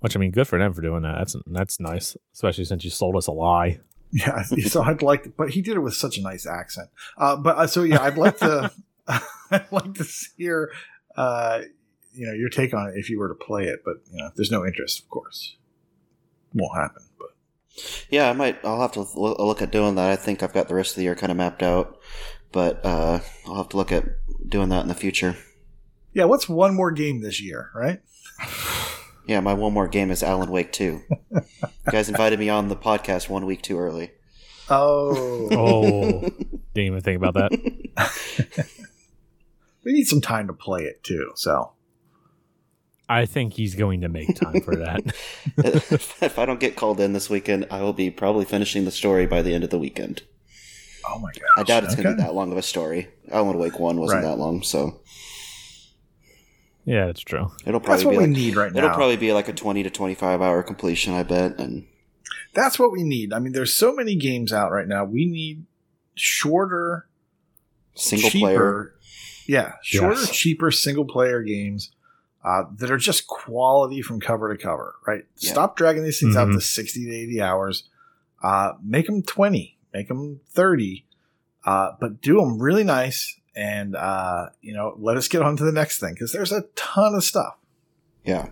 Which 0.00 0.16
I 0.16 0.20
mean, 0.20 0.30
good 0.30 0.46
for 0.48 0.58
them 0.58 0.72
for 0.72 0.82
doing 0.82 1.02
that. 1.02 1.16
That's 1.18 1.36
that's 1.46 1.80
nice, 1.80 2.16
especially 2.32 2.64
since 2.64 2.84
you 2.84 2.90
sold 2.90 3.16
us 3.16 3.26
a 3.26 3.32
lie. 3.32 3.80
yeah, 4.12 4.42
so 4.66 4.82
I'd 4.82 5.02
like, 5.02 5.36
but 5.36 5.50
he 5.50 5.60
did 5.60 5.76
it 5.76 5.80
with 5.80 5.94
such 5.94 6.16
a 6.18 6.22
nice 6.22 6.46
accent. 6.46 6.88
Uh, 7.18 7.36
but 7.36 7.56
uh, 7.58 7.66
so 7.66 7.82
yeah, 7.82 8.00
I'd 8.02 8.16
like 8.16 8.38
to, 8.38 8.70
I'd 9.50 9.70
like 9.70 9.94
to 9.94 10.06
hear, 10.38 10.70
uh, 11.16 11.60
you 12.14 12.26
know, 12.26 12.32
your 12.32 12.48
take 12.48 12.72
on 12.72 12.88
it 12.88 12.94
if 12.96 13.10
you 13.10 13.18
were 13.18 13.28
to 13.28 13.34
play 13.34 13.64
it. 13.64 13.80
But 13.84 13.96
you 14.10 14.18
know, 14.18 14.28
if 14.28 14.34
there's 14.34 14.50
no 14.50 14.64
interest, 14.64 15.00
of 15.00 15.10
course, 15.10 15.56
won't 16.54 16.76
happen. 16.76 17.02
But 17.18 17.28
yeah, 18.10 18.28
I 18.30 18.32
might. 18.32 18.64
I'll 18.64 18.80
have 18.80 18.92
to 18.92 19.00
look 19.14 19.62
at 19.62 19.70
doing 19.70 19.94
that. 19.96 20.10
I 20.10 20.16
think 20.16 20.42
I've 20.42 20.52
got 20.52 20.68
the 20.68 20.74
rest 20.74 20.92
of 20.92 20.96
the 20.96 21.02
year 21.02 21.14
kind 21.14 21.30
of 21.30 21.36
mapped 21.38 21.62
out, 21.62 21.98
but 22.52 22.84
uh, 22.84 23.20
I'll 23.46 23.56
have 23.56 23.68
to 23.70 23.76
look 23.76 23.92
at 23.92 24.04
doing 24.48 24.68
that 24.70 24.82
in 24.82 24.88
the 24.88 24.94
future. 24.94 25.36
yeah, 26.12 26.24
what's 26.24 26.48
one 26.48 26.74
more 26.74 26.90
game 26.90 27.20
this 27.20 27.40
year, 27.40 27.70
right? 27.74 28.00
Yeah, 29.26 29.40
my 29.40 29.52
one 29.52 29.74
more 29.74 29.88
game 29.88 30.10
is 30.10 30.22
Alan 30.22 30.50
Wake 30.50 30.72
Two. 30.72 31.02
you 31.30 31.42
guys 31.90 32.08
invited 32.08 32.38
me 32.38 32.48
on 32.48 32.68
the 32.68 32.76
podcast 32.76 33.28
one 33.28 33.44
week 33.44 33.60
too 33.60 33.78
early. 33.78 34.12
Oh, 34.70 35.48
Oh, 35.52 36.20
didn't 36.72 36.86
even 36.86 37.00
think 37.02 37.22
about 37.22 37.34
that. 37.34 38.66
we 39.84 39.92
need 39.92 40.06
some 40.06 40.22
time 40.22 40.46
to 40.46 40.54
play 40.54 40.84
it 40.84 41.02
too. 41.02 41.32
So 41.34 41.72
I 43.08 43.24
think 43.26 43.54
he's 43.54 43.74
going 43.74 44.02
to 44.02 44.08
make 44.08 44.34
time 44.36 44.60
for 44.60 44.76
that. 44.76 45.00
if 45.56 46.38
I 46.38 46.44
don't 46.44 46.60
get 46.60 46.76
called 46.76 47.00
in 47.00 47.12
this 47.14 47.30
weekend, 47.30 47.66
I 47.70 47.80
will 47.82 47.92
be 47.94 48.10
probably 48.10 48.44
finishing 48.44 48.84
the 48.84 48.90
story 48.90 49.26
by 49.26 49.40
the 49.42 49.54
end 49.54 49.64
of 49.64 49.70
the 49.70 49.78
weekend. 49.78 50.22
oh 51.08 51.18
my 51.18 51.30
god, 51.32 51.42
I 51.56 51.62
doubt 51.62 51.84
it's 51.84 51.94
going 51.94 52.08
to 52.08 52.14
be 52.16 52.22
that 52.22 52.34
long 52.34 52.52
of 52.52 52.58
a 52.58 52.62
story. 52.62 53.08
Alan 53.30 53.56
Wake 53.58 53.78
One 53.78 53.98
wasn't 53.98 54.22
Right. 54.24 54.30
that 54.30 54.36
long, 54.38 54.62
so 54.62 55.00
yeah, 56.84 57.06
that's 57.06 57.20
true. 57.20 57.50
it'll 57.66 57.80
probably 57.80 57.96
That's 57.96 58.02
probably 58.02 58.06
what 58.06 58.12
be 58.12 58.18
we 58.18 58.26
like, 58.26 58.36
need 58.36 58.56
right 58.56 58.72
now. 58.72 58.78
it'll 58.78 58.94
probably 58.94 59.16
be 59.16 59.32
like 59.32 59.48
a 59.48 59.52
twenty 59.52 59.82
to 59.82 59.90
twenty 59.90 60.14
five 60.14 60.40
hour 60.40 60.62
completion, 60.62 61.12
I 61.14 61.22
bet. 61.22 61.58
And 61.58 61.86
That's 62.54 62.78
what 62.78 62.92
we 62.92 63.02
need. 63.04 63.32
I 63.32 63.38
mean, 63.38 63.52
there's 63.52 63.74
so 63.74 63.92
many 63.94 64.16
games 64.16 64.52
out 64.52 64.70
right 64.72 64.88
now. 64.88 65.04
We 65.04 65.26
need 65.26 65.64
shorter, 66.14 67.06
single 67.94 68.30
cheaper, 68.30 68.44
player. 68.46 68.94
yeah, 69.46 69.72
shorter, 69.82 70.20
Yes. 70.20 70.30
cheaper 70.30 70.70
single 70.70 71.04
player 71.04 71.42
games 71.42 71.90
uh, 72.44 72.64
that 72.76 72.90
are 72.90 72.96
just 72.98 73.26
quality 73.26 74.00
from 74.02 74.20
cover 74.20 74.54
to 74.54 74.62
cover. 74.62 74.94
Right? 75.06 75.24
Yeah. 75.38 75.52
Stop 75.52 75.76
dragging 75.76 76.04
these 76.04 76.20
things 76.20 76.36
out 76.36 76.48
Mhm. 76.48 76.54
to 76.54 76.60
sixty 76.60 77.04
to 77.06 77.14
eighty 77.14 77.40
hours. 77.40 77.88
Uh, 78.42 78.72
make 78.82 79.06
them 79.06 79.22
twenty. 79.22 79.78
Make 79.92 80.08
them 80.08 80.40
thirty. 80.50 81.06
Uh, 81.64 81.92
but 82.00 82.20
do 82.22 82.36
them 82.36 82.58
really 82.62 82.84
nice, 82.84 83.38
and 83.56 83.94
uh, 83.96 84.46
you 84.60 84.72
know, 84.72 84.94
let 84.98 85.16
us 85.16 85.28
get 85.28 85.42
on 85.42 85.56
to 85.56 85.64
the 85.64 85.72
next 85.72 85.98
thing 86.00 86.14
because 86.14 86.32
there's 86.32 86.52
a 86.52 86.62
ton 86.76 87.14
of 87.14 87.24
stuff. 87.24 87.56
Yeah, 88.24 88.50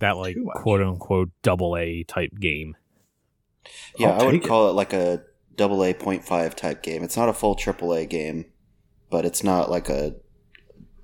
That 0.00 0.16
like 0.16 0.36
quote 0.56 0.80
unquote 0.82 1.30
double 1.42 1.76
A 1.76 2.02
type 2.04 2.32
game. 2.40 2.76
yeah. 3.98 4.10
I'll 4.10 4.22
I 4.22 4.24
would 4.26 4.34
it. 4.34 4.44
call 4.44 4.68
it 4.70 4.72
like 4.72 4.92
a 4.92 5.22
double 5.56 5.84
A 5.84 5.94
point 5.94 6.24
five 6.24 6.56
type 6.56 6.82
game. 6.82 7.02
It's 7.04 7.16
not 7.16 7.28
a 7.28 7.32
full 7.34 7.54
triple 7.54 7.92
A 7.94 8.04
game, 8.06 8.46
but 9.10 9.24
it's 9.24 9.44
not 9.44 9.70
like 9.70 9.88
a 9.88 10.16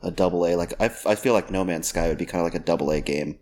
a 0.06 0.10
double 0.10 0.46
A. 0.46 0.54
Like 0.56 0.72
I, 0.80 0.86
f- 0.86 1.06
I 1.06 1.14
feel 1.14 1.32
like 1.34 1.50
No 1.50 1.64
Man's 1.64 1.88
Sky 1.88 2.08
would 2.08 2.18
be 2.18 2.26
kind 2.26 2.40
of 2.40 2.44
like 2.52 2.60
a 2.60 2.64
double 2.64 2.90
A 2.90 3.00
game. 3.00 3.38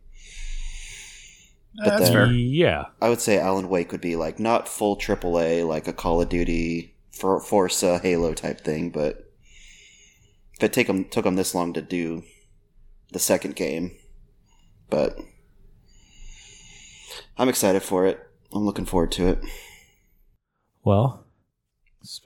But 1.76 1.84
That's 1.90 2.04
then- 2.04 2.12
fair. 2.12 2.26
Yeah, 2.32 2.84
I 3.02 3.08
would 3.08 3.20
say 3.20 3.38
Alan 3.38 3.68
Wake 3.68 3.92
would 3.92 4.00
be 4.00 4.16
like 4.16 4.38
not 4.38 4.68
full 4.68 4.96
triple 4.96 5.38
A, 5.40 5.64
like 5.64 5.86
a 5.88 5.92
Call 5.92 6.20
of 6.22 6.28
Duty, 6.28 6.94
for 7.12 7.40
Forza, 7.40 7.98
Halo 7.98 8.32
type 8.34 8.60
thing, 8.62 8.90
but 8.90 9.30
if 10.56 10.62
it 10.62 10.72
take 10.72 10.86
them 10.86 11.04
took 11.04 11.24
them 11.24 11.34
this 11.36 11.54
long 11.54 11.72
to 11.72 11.82
do 11.82 12.22
the 13.12 13.18
second 13.18 13.56
game, 13.56 13.90
but 14.88 15.16
I'm 17.36 17.48
excited 17.48 17.82
for 17.82 18.06
it. 18.06 18.20
I'm 18.52 18.64
looking 18.64 18.84
forward 18.84 19.10
to 19.12 19.26
it. 19.28 19.40
Well, 20.84 21.23
s- 21.23 21.23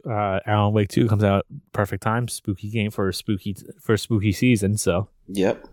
uh, 0.08 0.40
Alan 0.46 0.72
Wake 0.74 0.88
Two 0.88 1.06
comes 1.08 1.24
out 1.24 1.46
perfect 1.72 2.02
time. 2.02 2.28
Spooky 2.28 2.68
game 2.70 2.90
for 2.90 3.10
spooky 3.12 3.56
for 3.80 3.96
spooky 3.96 4.32
season. 4.32 4.76
So, 4.78 5.08
Yep. 5.28 5.66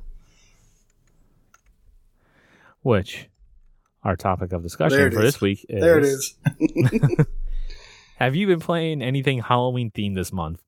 which 2.81 3.29
our 4.03 4.15
topic 4.15 4.51
of 4.53 4.61
discussion 4.63 5.11
for 5.11 5.19
is. 5.19 5.33
this 5.33 5.41
week 5.41 5.65
is: 5.69 5.81
There 5.81 5.97
it 5.97 6.03
is. 6.03 6.35
Have 8.17 8.35
you 8.35 8.47
been 8.47 8.59
playing 8.61 9.01
anything 9.01 9.39
Halloween 9.39 9.91
themed 9.91 10.15
this 10.15 10.31
month? 10.31 10.61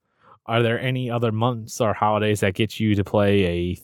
Are 0.45 0.61
there 0.63 0.79
any 0.79 1.09
other 1.09 1.31
months 1.31 1.79
or 1.79 1.93
holidays 1.93 2.39
that 2.41 2.53
get 2.55 2.79
you 2.79 2.95
to 2.95 3.03
play 3.03 3.43
a 3.45 3.77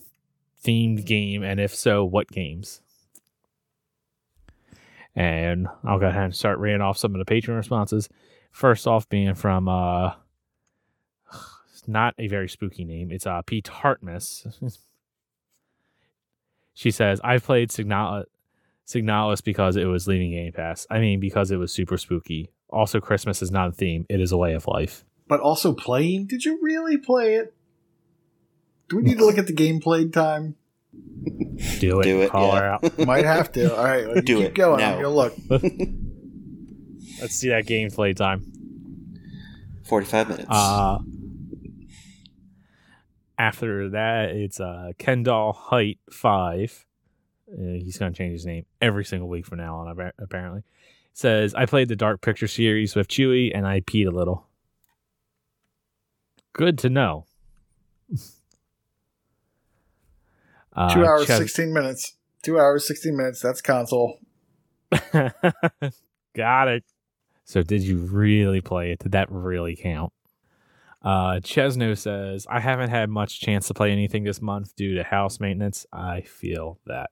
themed 0.67 1.05
game? 1.05 1.43
And 1.43 1.59
if 1.59 1.73
so, 1.75 2.03
what 2.03 2.29
games? 2.29 2.81
And 5.15 5.67
I'll 5.83 5.99
go 5.99 6.07
ahead 6.07 6.23
and 6.23 6.35
start 6.35 6.57
reading 6.59 6.81
off 6.81 6.97
some 6.97 7.13
of 7.15 7.23
the 7.23 7.31
Patreon 7.31 7.55
responses. 7.55 8.09
First 8.53 8.85
off, 8.85 9.09
being 9.09 9.33
from 9.33 9.67
uh, 9.67 10.13
it's 11.73 11.85
not 11.87 12.13
a 12.19 12.27
very 12.27 12.47
spooky 12.47 12.85
name. 12.85 13.11
It's 13.11 13.25
uh, 13.25 13.41
Pete 13.41 13.67
Hartmus. 13.67 14.47
she 16.75 16.91
says, 16.91 17.19
"I 17.23 17.39
played 17.39 17.71
Signal- 17.71 18.25
Signalis 18.87 19.43
because 19.43 19.75
it 19.75 19.85
was 19.85 20.07
leaving 20.07 20.31
Game 20.31 20.53
Pass. 20.53 20.85
I 20.91 20.99
mean, 20.99 21.19
because 21.19 21.49
it 21.49 21.57
was 21.57 21.73
super 21.73 21.97
spooky. 21.97 22.51
Also, 22.69 22.99
Christmas 23.01 23.41
is 23.41 23.49
not 23.49 23.69
a 23.69 23.71
theme; 23.71 24.05
it 24.07 24.21
is 24.21 24.31
a 24.31 24.37
way 24.37 24.53
of 24.53 24.67
life." 24.67 25.03
But 25.27 25.39
also 25.39 25.73
playing. 25.73 26.27
Did 26.27 26.45
you 26.45 26.59
really 26.61 26.97
play 26.97 27.33
it? 27.35 27.55
Do 28.87 28.97
we 28.97 29.03
need 29.03 29.17
to 29.17 29.25
look 29.25 29.39
at 29.39 29.47
the 29.47 29.53
game 29.53 29.79
played 29.79 30.13
time? 30.13 30.55
Do 31.79 32.01
it. 32.01 32.03
Do 32.03 32.21
it, 32.21 32.29
Call 32.29 32.53
yeah. 32.53 32.59
her 32.59 32.65
out. 32.65 32.99
Might 32.99 33.25
have 33.25 33.51
to. 33.53 33.75
All 33.75 33.83
right, 33.83 34.05
well, 34.05 34.17
you 34.17 34.21
Do 34.21 34.37
keep 34.37 34.45
it 34.49 34.53
going. 34.53 34.77
now. 34.79 34.93
I'm 34.97 35.01
gonna 35.01 35.15
look. 35.15 35.33
Let's 37.23 37.35
see 37.35 37.49
that 37.49 37.65
game 37.65 37.89
play 37.89 38.13
time. 38.13 38.51
Forty-five 39.83 40.27
minutes. 40.29 40.47
Uh, 40.49 40.99
after 43.39 43.89
that, 43.89 44.29
it's 44.31 44.59
uh, 44.59 44.91
Kendall 44.99 45.53
Height 45.53 45.99
Five. 46.11 46.85
Uh, 47.51 47.61
he's 47.79 47.97
going 47.97 48.11
to 48.13 48.17
change 48.17 48.33
his 48.33 48.45
name 48.45 48.65
every 48.81 49.05
single 49.05 49.27
week 49.29 49.45
from 49.45 49.57
now 49.59 49.77
on. 49.77 49.89
appa- 49.89 50.13
Apparently, 50.19 50.63
says 51.13 51.55
I 51.55 51.65
played 51.65 51.87
the 51.87 51.95
Dark 51.95 52.21
Picture 52.21 52.47
series 52.47 52.93
with 52.95 53.07
Chewie, 53.07 53.51
and 53.55 53.65
I 53.65 53.79
peed 53.79 54.05
a 54.07 54.11
little. 54.11 54.47
Good 56.53 56.77
to 56.79 56.89
know. 56.89 57.25
Uh, 60.75 60.91
Two 60.91 61.05
hours, 61.05 61.27
Ches- 61.27 61.37
sixteen 61.37 61.71
minutes. 61.71 62.15
Two 62.41 62.59
hours, 62.59 62.87
16 62.87 63.15
minutes. 63.15 63.39
That's 63.41 63.61
console. 63.61 64.17
Got 65.13 66.67
it. 66.67 66.83
So 67.45 67.61
did 67.61 67.83
you 67.83 67.97
really 67.97 68.61
play 68.61 68.91
it? 68.91 68.99
Did 68.99 69.11
that 69.13 69.31
really 69.31 69.75
count? 69.75 70.13
Uh, 71.01 71.41
Chesno 71.41 71.97
says, 71.97 72.47
I 72.49 72.61
haven't 72.61 72.89
had 72.89 73.09
much 73.09 73.41
chance 73.41 73.67
to 73.67 73.73
play 73.73 73.91
anything 73.91 74.23
this 74.23 74.41
month 74.41 74.75
due 74.75 74.95
to 74.95 75.03
house 75.03 75.39
maintenance. 75.39 75.85
I 75.91 76.21
feel 76.21 76.79
that. 76.85 77.11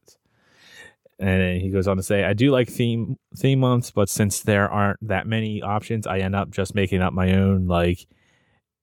And 1.19 1.61
he 1.61 1.69
goes 1.69 1.87
on 1.87 1.97
to 1.97 2.03
say, 2.03 2.23
I 2.23 2.33
do 2.33 2.49
like 2.51 2.67
theme 2.69 3.17
theme 3.35 3.59
months, 3.59 3.91
but 3.91 4.09
since 4.09 4.39
there 4.39 4.69
aren't 4.69 5.07
that 5.07 5.27
many 5.27 5.61
options, 5.61 6.07
I 6.07 6.19
end 6.19 6.35
up 6.35 6.49
just 6.49 6.73
making 6.73 7.01
up 7.01 7.13
my 7.13 7.33
own 7.33 7.67
like 7.67 8.07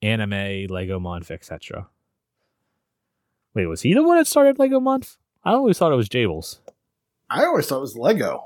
anime, 0.02 0.66
Lego 0.68 1.00
month, 1.00 1.30
etc. 1.32 1.88
Wait, 3.54 3.66
was 3.66 3.82
he 3.82 3.94
the 3.94 4.04
one 4.04 4.18
that 4.18 4.26
started 4.28 4.58
Lego 4.58 4.78
month? 4.78 5.16
I 5.42 5.52
always 5.52 5.78
thought 5.78 5.92
it 5.92 5.96
was 5.96 6.08
Jables. 6.08 6.58
I 7.28 7.44
always 7.44 7.66
thought 7.66 7.78
it 7.78 7.80
was 7.80 7.96
Lego. 7.96 8.44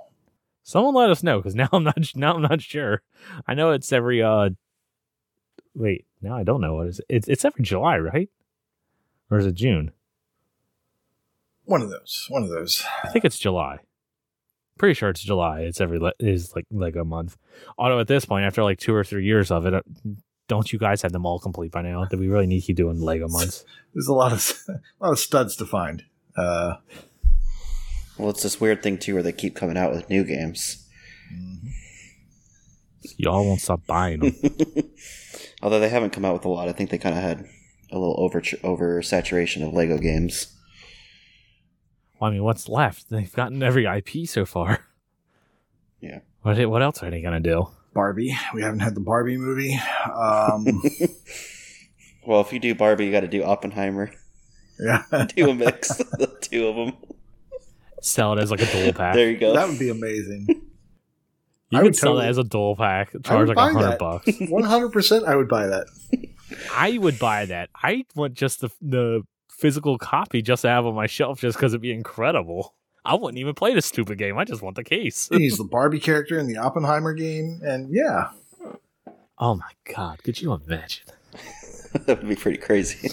Someone 0.63 0.95
let 0.95 1.11
us 1.11 1.23
know 1.23 1.39
because 1.39 1.55
now 1.55 1.69
I'm 1.73 1.85
not 1.85 2.13
now 2.15 2.35
I'm 2.35 2.43
not 2.43 2.63
sure. 2.63 3.03
I 3.47 3.55
know 3.55 3.71
it's 3.71 3.93
every 3.93 4.23
uh. 4.23 4.51
Wait, 5.75 6.07
now 6.21 6.37
I 6.37 6.45
don't 6.45 6.61
know 6.61 6.75
what 6.75 6.87
is 6.87 6.99
it. 7.01 7.07
It's 7.09 7.29
it's 7.29 7.45
every 7.45 7.65
July, 7.65 7.99
right? 7.99 8.29
Or 9.31 9.39
is 9.39 9.47
it 9.47 9.55
June? 9.55 9.93
One 11.65 11.83
of 11.83 11.91
those. 11.91 12.27
One 12.29 12.43
of 12.43 12.51
those. 12.51 12.85
I 13.03 13.09
think 13.09 13.25
it's 13.25 13.39
July. 13.39 13.79
Pretty 14.79 14.95
sure 14.95 15.09
it's 15.09 15.23
July. 15.23 15.61
It's 15.61 15.81
every 15.81 15.99
le- 15.99 16.13
is 16.19 16.55
like 16.55 16.67
Lego 16.71 17.05
month. 17.05 17.37
Although 17.79 18.01
at 18.01 18.09
this 18.09 18.25
point, 18.25 18.45
after 18.45 18.63
like 18.63 18.79
two 18.79 18.95
or 18.95 19.05
three 19.05 19.25
years 19.25 19.51
of 19.51 19.67
it, 19.67 19.75
uh, 19.75 19.83
don't 20.49 20.73
you 20.73 20.79
guys 20.79 21.03
have 21.03 21.13
them 21.13 21.25
all 21.25 21.39
complete 21.39 21.71
by 21.73 21.83
now? 21.83 22.05
Do 22.05 22.19
we 22.19 22.29
really 22.29 22.47
need 22.47 22.61
to 22.61 22.67
keep 22.67 22.77
doing 22.77 23.01
Lego 23.01 23.29
months? 23.29 23.65
There's 23.95 24.09
a 24.09 24.13
lot 24.13 24.33
of 24.33 24.59
a 24.69 24.81
lot 25.05 25.13
of 25.13 25.19
studs 25.19 25.57
to 25.57 25.67
find. 25.67 26.05
Uh, 26.37 26.75
Well, 28.19 28.31
it's 28.31 28.43
this 28.43 28.61
weird 28.61 28.83
thing 28.83 28.99
too, 28.99 29.15
where 29.15 29.23
they 29.23 29.33
keep 29.33 29.55
coming 29.57 29.77
out 29.77 29.93
with 29.93 30.11
new 30.11 30.25
games. 30.25 30.87
Y'all 33.17 33.45
won't 33.45 33.61
stop 33.61 33.87
buying 33.87 34.21
them. 34.21 34.35
Although 35.63 35.81
they 35.81 35.89
haven't 35.89 36.11
come 36.11 36.25
out 36.25 36.35
with 36.35 36.45
a 36.45 36.49
lot, 36.49 36.69
I 36.69 36.73
think 36.73 36.91
they 36.91 36.99
kind 36.99 37.17
of 37.17 37.23
had 37.23 37.47
a 37.91 37.99
little 37.99 38.17
over 38.19 38.43
over 38.63 39.03
saturation 39.03 39.63
of 39.63 39.73
Lego 39.73 39.99
games. 39.99 40.53
Well, 42.21 42.31
I 42.31 42.35
mean, 42.35 42.45
what's 42.45 42.69
left? 42.69 43.11
They've 43.11 43.33
gotten 43.33 43.63
every 43.63 43.87
IP 43.87 44.27
so 44.29 44.45
far. 44.45 44.85
Yeah. 46.01 46.21
What 46.43 46.59
what 46.69 46.83
else 46.83 47.03
are 47.03 47.11
they 47.11 47.23
gonna 47.23 47.41
do? 47.41 47.69
Barbie. 47.95 48.37
We 48.55 48.63
haven't 48.63 48.81
had 48.81 48.95
the 48.95 49.01
Barbie 49.01 49.37
movie. 49.37 49.79
Um, 50.13 50.67
Well, 52.25 52.41
if 52.41 52.53
you 52.53 52.61
do 52.61 52.75
Barbie, 52.75 53.07
you 53.07 53.13
got 53.13 53.21
to 53.21 53.29
do 53.29 53.43
Oppenheimer. 53.43 54.13
yeah, 54.79 55.03
Do 55.37 55.51
a 55.51 55.55
mix 55.55 55.99
of 55.99 56.09
the 56.13 56.29
two 56.41 56.69
of 56.69 56.77
them. 56.77 56.97
Sell 58.05 58.33
it 58.35 58.41
as 58.43 58.51
like 58.51 58.61
a 58.61 58.67
dual 58.71 58.93
pack. 58.95 59.15
There 59.15 59.31
you 59.31 59.39
go. 59.39 59.55
that 59.55 59.69
would 59.69 59.79
be 59.79 59.89
amazing. 59.89 60.47
you 60.49 60.59
I 61.73 61.77
could 61.79 61.85
would 61.85 61.97
sell 61.97 62.11
totally- 62.13 62.27
it 62.27 62.31
as 62.31 62.39
a 62.39 62.45
dual 62.45 62.77
pack. 62.77 63.13
Charge 63.25 63.49
like 63.49 63.57
a 63.57 63.61
hundred 63.73 63.99
bucks. 63.99 64.29
One 64.49 64.65
hundred 64.65 64.91
percent, 64.93 65.25
I 65.25 65.37
would 65.37 65.49
buy 65.49 65.67
that. 65.69 65.87
I 66.75 66.99
would 66.99 67.19
buy 67.19 67.47
that. 67.47 67.71
I 67.75 68.05
want 68.15 68.35
just 68.35 68.61
the 68.61 68.71
the 68.83 69.23
physical 69.51 69.97
copy 69.99 70.43
just 70.43 70.63
to 70.63 70.69
have 70.69 70.85
on 70.85 70.95
my 70.95 71.07
shelf 71.07 71.41
just 71.41 71.57
because 71.57 71.73
it'd 71.73 71.81
be 71.81 71.93
incredible. 71.93 72.75
I 73.05 73.15
wouldn't 73.15 73.39
even 73.39 73.55
play 73.55 73.75
this 73.75 73.87
stupid 73.87 74.19
game. 74.19 74.37
I 74.39 74.45
just 74.45 74.63
want 74.63 74.77
the 74.77 74.85
case. 74.85 75.29
He's 75.33 75.57
the 75.57 75.65
Barbie 75.65 75.99
character 76.01 76.39
in 76.39 76.47
the 76.47 76.57
Oppenheimer 76.59 77.15
game, 77.15 77.61
and 77.65 77.89
yeah, 77.93 78.31
oh 79.39 79.55
my 79.55 79.71
god! 79.95 80.23
Could 80.23 80.41
you 80.41 80.53
imagine? 80.53 81.05
that 82.07 82.19
would 82.19 82.29
be 82.29 82.37
pretty 82.37 82.59
crazy. 82.59 83.09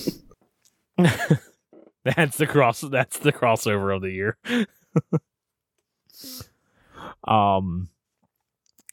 That's 0.98 2.38
the 2.38 2.48
cross. 2.48 2.82
That's 2.82 3.20
the 3.20 3.32
crossover 3.34 3.96
of 3.96 4.02
the 4.02 4.12
year. 4.12 4.38
um, 7.28 7.90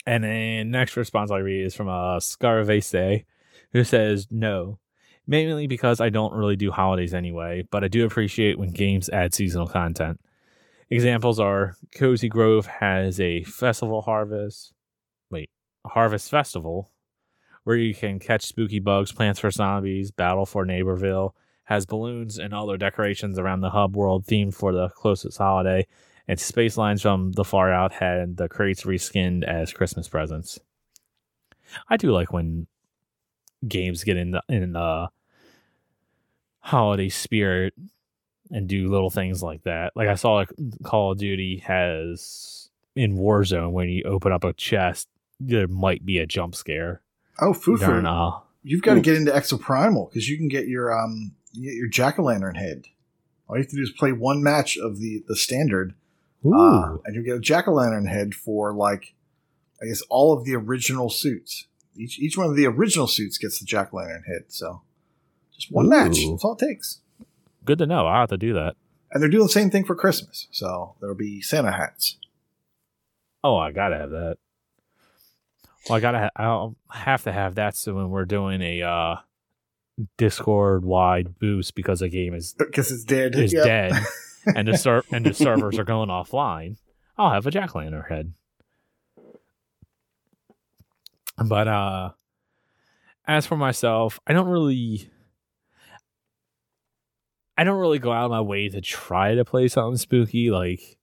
and 0.07 0.25
then 0.25 0.71
next 0.71 0.97
response 0.97 1.31
I 1.31 1.39
read 1.39 1.67
is 1.67 1.75
from 1.75 1.89
uh, 1.89 2.19
Scarvese, 2.19 3.25
who 3.73 3.85
says 3.85 4.29
no, 4.31 4.79
mainly 5.27 5.67
because 5.67 6.01
I 6.01 6.09
don't 6.09 6.33
really 6.33 6.57
do 6.57 6.71
holidays 6.71 7.15
anyway, 7.15 7.67
but 7.71 7.83
I 7.83 7.89
do 7.89 8.05
appreciate 8.05 8.59
when 8.59 8.71
games 8.71 9.09
add 9.09 9.35
seasonal 9.35 9.67
content. 9.67 10.21
Examples 10.89 11.41
are 11.41 11.75
Cozy 11.95 12.29
Grove 12.29 12.67
has 12.67 13.21
a 13.21 13.43
festival 13.43 14.03
harvest, 14.03 14.73
wait, 15.31 15.51
harvest 15.85 16.31
festival, 16.31 16.93
where 17.65 17.77
you 17.77 17.93
can 17.93 18.21
catch 18.21 18.45
spooky 18.45 18.79
bugs, 18.79 19.11
plants 19.11 19.41
for 19.41 19.51
zombies, 19.51 20.13
battle 20.13 20.47
for 20.47 20.65
Neighborville, 20.65 21.33
has 21.67 21.87
balloons 21.87 22.39
and 22.39 22.55
other 22.55 22.77
decorations 22.77 23.39
around 23.39 23.61
the 23.61 23.71
hub 23.71 23.97
world 23.97 24.25
themed 24.25 24.55
for 24.55 24.73
the 24.73 24.89
closest 24.91 25.39
holiday, 25.39 25.87
and 26.27 26.39
Spacelines 26.39 27.03
from 27.03 27.33
the 27.33 27.45
far 27.45 27.73
out 27.73 27.93
had 27.93 28.37
the 28.37 28.49
crates 28.49 28.85
reskinned 28.85 29.45
as 29.45 29.73
Christmas 29.73 30.09
presents. 30.09 30.59
I 31.89 31.97
do 31.97 32.13
like 32.13 32.33
when 32.33 32.67
games 33.67 34.05
get 34.05 34.17
in 34.17 34.31
the 34.33 34.43
in 34.49 34.73
the 34.73 35.09
holiday 36.61 37.09
spirit 37.09 37.75
and 38.51 38.69
do 38.69 38.89
little 38.89 39.11
things 39.11 39.43
like 39.43 39.63
that. 39.65 39.93
Like 39.97 40.09
I 40.09 40.15
saw 40.15 40.35
like 40.35 40.51
Call 40.85 41.13
of 41.13 41.19
Duty 41.19 41.63
has 41.67 42.71
in 42.95 43.17
Warzone 43.17 43.73
when 43.73 43.89
you 43.89 44.05
open 44.05 44.33
up 44.33 44.45
a 44.45 44.53
chest, 44.53 45.09
there 45.41 45.69
might 45.69 46.05
be 46.05 46.19
a 46.19 46.27
jump 46.27 46.55
scare. 46.55 47.03
oh, 47.41 47.53
Fufu, 47.53 47.81
During, 47.81 48.07
uh, 48.07 48.39
you've 48.63 48.83
got 48.83 48.95
to 48.95 49.01
get 49.01 49.17
into 49.17 49.33
Exoprimal 49.33 50.09
because 50.09 50.29
you 50.29 50.37
can 50.37 50.49
get 50.49 50.67
your 50.67 50.97
um, 50.97 51.33
your 51.57 51.89
jack 51.89 52.19
o' 52.19 52.23
lantern 52.23 52.55
head. 52.55 52.85
All 53.49 53.57
you 53.57 53.63
have 53.63 53.71
to 53.71 53.77
do 53.77 53.83
is 53.83 53.93
play 53.93 54.13
one 54.13 54.43
match 54.43 54.77
of 54.77 54.99
the 54.99 55.25
the 55.29 55.37
standard, 55.37 55.95
ooh, 56.45 56.55
uh, 56.55 56.97
and 57.05 57.15
you 57.15 57.23
get 57.23 57.37
a 57.37 57.41
jack 57.41 57.69
o' 57.69 57.73
lantern 57.73 58.07
head 58.07 58.35
for 58.35 58.73
like, 58.73 59.15
I 59.83 59.87
guess 59.87 60.03
all 60.11 60.33
of 60.33 60.45
the 60.45 60.55
original 60.55 61.11
suits. 61.11 61.67
Each 61.97 62.19
each 62.19 62.37
one 62.37 62.49
of 62.49 62.57
the 62.57 62.67
original 62.67 63.07
suits 63.07 63.39
gets 63.39 63.59
the 63.59 63.67
jack 63.67 63.93
o' 63.95 63.97
lantern 63.99 64.25
head. 64.27 64.45
So 64.49 64.83
just 65.55 65.73
one 65.73 65.89
match. 65.89 66.19
That's 66.29 66.45
all 66.45 66.53
it 66.53 66.59
takes. 66.67 67.01
good 67.65 67.79
to 67.79 67.87
know. 67.87 68.07
I'll 68.07 68.21
have 68.21 68.29
to 68.31 68.37
do 68.37 68.53
that. 68.55 68.77
And 69.13 69.23
they're 69.23 69.31
doing 69.31 69.45
the 69.47 69.49
same 69.49 69.71
thing 69.71 69.85
for 69.85 69.95
Christmas. 69.95 70.49
So 70.51 70.97
there'll 71.01 71.15
be 71.15 71.41
Santa 71.41 71.73
hats. 71.73 72.17
Oh, 73.45 73.57
I 73.57 73.71
gotta 73.71 73.97
have 73.97 74.11
that. 74.11 74.37
Well, 75.89 75.97
I 75.97 76.01
gotta. 76.01 76.19
Ha- 76.19 76.31
I'll 76.37 76.75
have 76.91 77.23
to 77.23 77.33
have 77.33 77.55
that 77.55 77.77
so 77.77 77.95
when 77.95 78.11
we're 78.11 78.25
doing 78.25 78.61
a 78.61 78.83
uh, 78.83 79.17
Discord 80.19 80.85
wide 80.85 81.39
boost 81.39 81.75
because 81.75 82.01
the 82.01 82.09
game 82.09 82.35
is 82.35 82.55
Because 82.59 82.91
it's 82.91 83.05
dead. 83.05 83.35
is 83.35 83.53
Yep. 83.55 83.65
dead 83.65 83.93
and 84.55 84.69
the 84.69 84.77
ser- 84.77 85.05
and 85.13 85.25
the 85.25 85.33
servers 85.35 85.79
are 85.79 85.85
going 85.85 86.09
offline, 86.11 86.77
I'll 87.17 87.31
have 87.33 87.47
a 87.47 87.51
jack 87.51 87.75
lantern 87.75 88.05
head. 88.09 88.33
But 91.45 91.69
uh, 91.69 92.11
as 93.27 93.47
for 93.47 93.57
myself, 93.57 94.19
I 94.27 94.33
don't 94.33 94.49
really. 94.49 95.11
I 97.59 97.65
don't 97.65 97.79
really 97.81 97.99
go 97.99 98.13
out 98.13 98.27
of 98.27 98.31
my 98.31 98.43
way 98.43 98.69
to 98.69 98.81
try 98.83 99.35
to 99.35 99.45
play 99.45 99.69
something 99.69 99.97
spooky. 99.97 100.51
Like, 100.51 100.99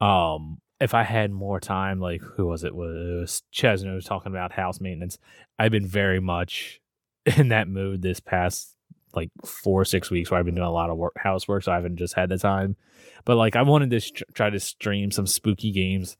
um, 0.00 0.60
if 0.80 0.94
I 0.94 1.02
had 1.02 1.30
more 1.32 1.60
time, 1.60 2.00
like 2.00 2.22
who 2.22 2.46
was 2.46 2.64
it? 2.64 2.68
It 2.68 2.74
was 2.74 3.42
Chesno 3.52 3.94
was 3.94 4.04
talking 4.06 4.32
about 4.32 4.52
house 4.52 4.80
maintenance. 4.80 5.18
I've 5.58 5.70
been 5.72 5.86
very 5.86 6.20
much 6.20 6.80
in 7.36 7.48
that 7.48 7.68
mood 7.68 8.02
this 8.02 8.20
past 8.20 8.74
like 9.14 9.30
four 9.44 9.80
or 9.80 9.84
six 9.84 10.10
weeks 10.10 10.30
where 10.30 10.38
I've 10.38 10.46
been 10.46 10.54
doing 10.54 10.66
a 10.66 10.72
lot 10.72 10.90
of 10.90 10.96
work, 10.96 11.14
housework, 11.16 11.62
so 11.62 11.72
I 11.72 11.76
haven't 11.76 11.96
just 11.96 12.14
had 12.14 12.28
the 12.28 12.38
time. 12.38 12.76
But 13.24 13.36
like, 13.36 13.56
I 13.56 13.62
wanted 13.62 13.90
to 13.90 14.00
st- 14.00 14.34
try 14.34 14.50
to 14.50 14.60
stream 14.60 15.10
some 15.10 15.26
spooky 15.26 15.70
games. 15.70 16.16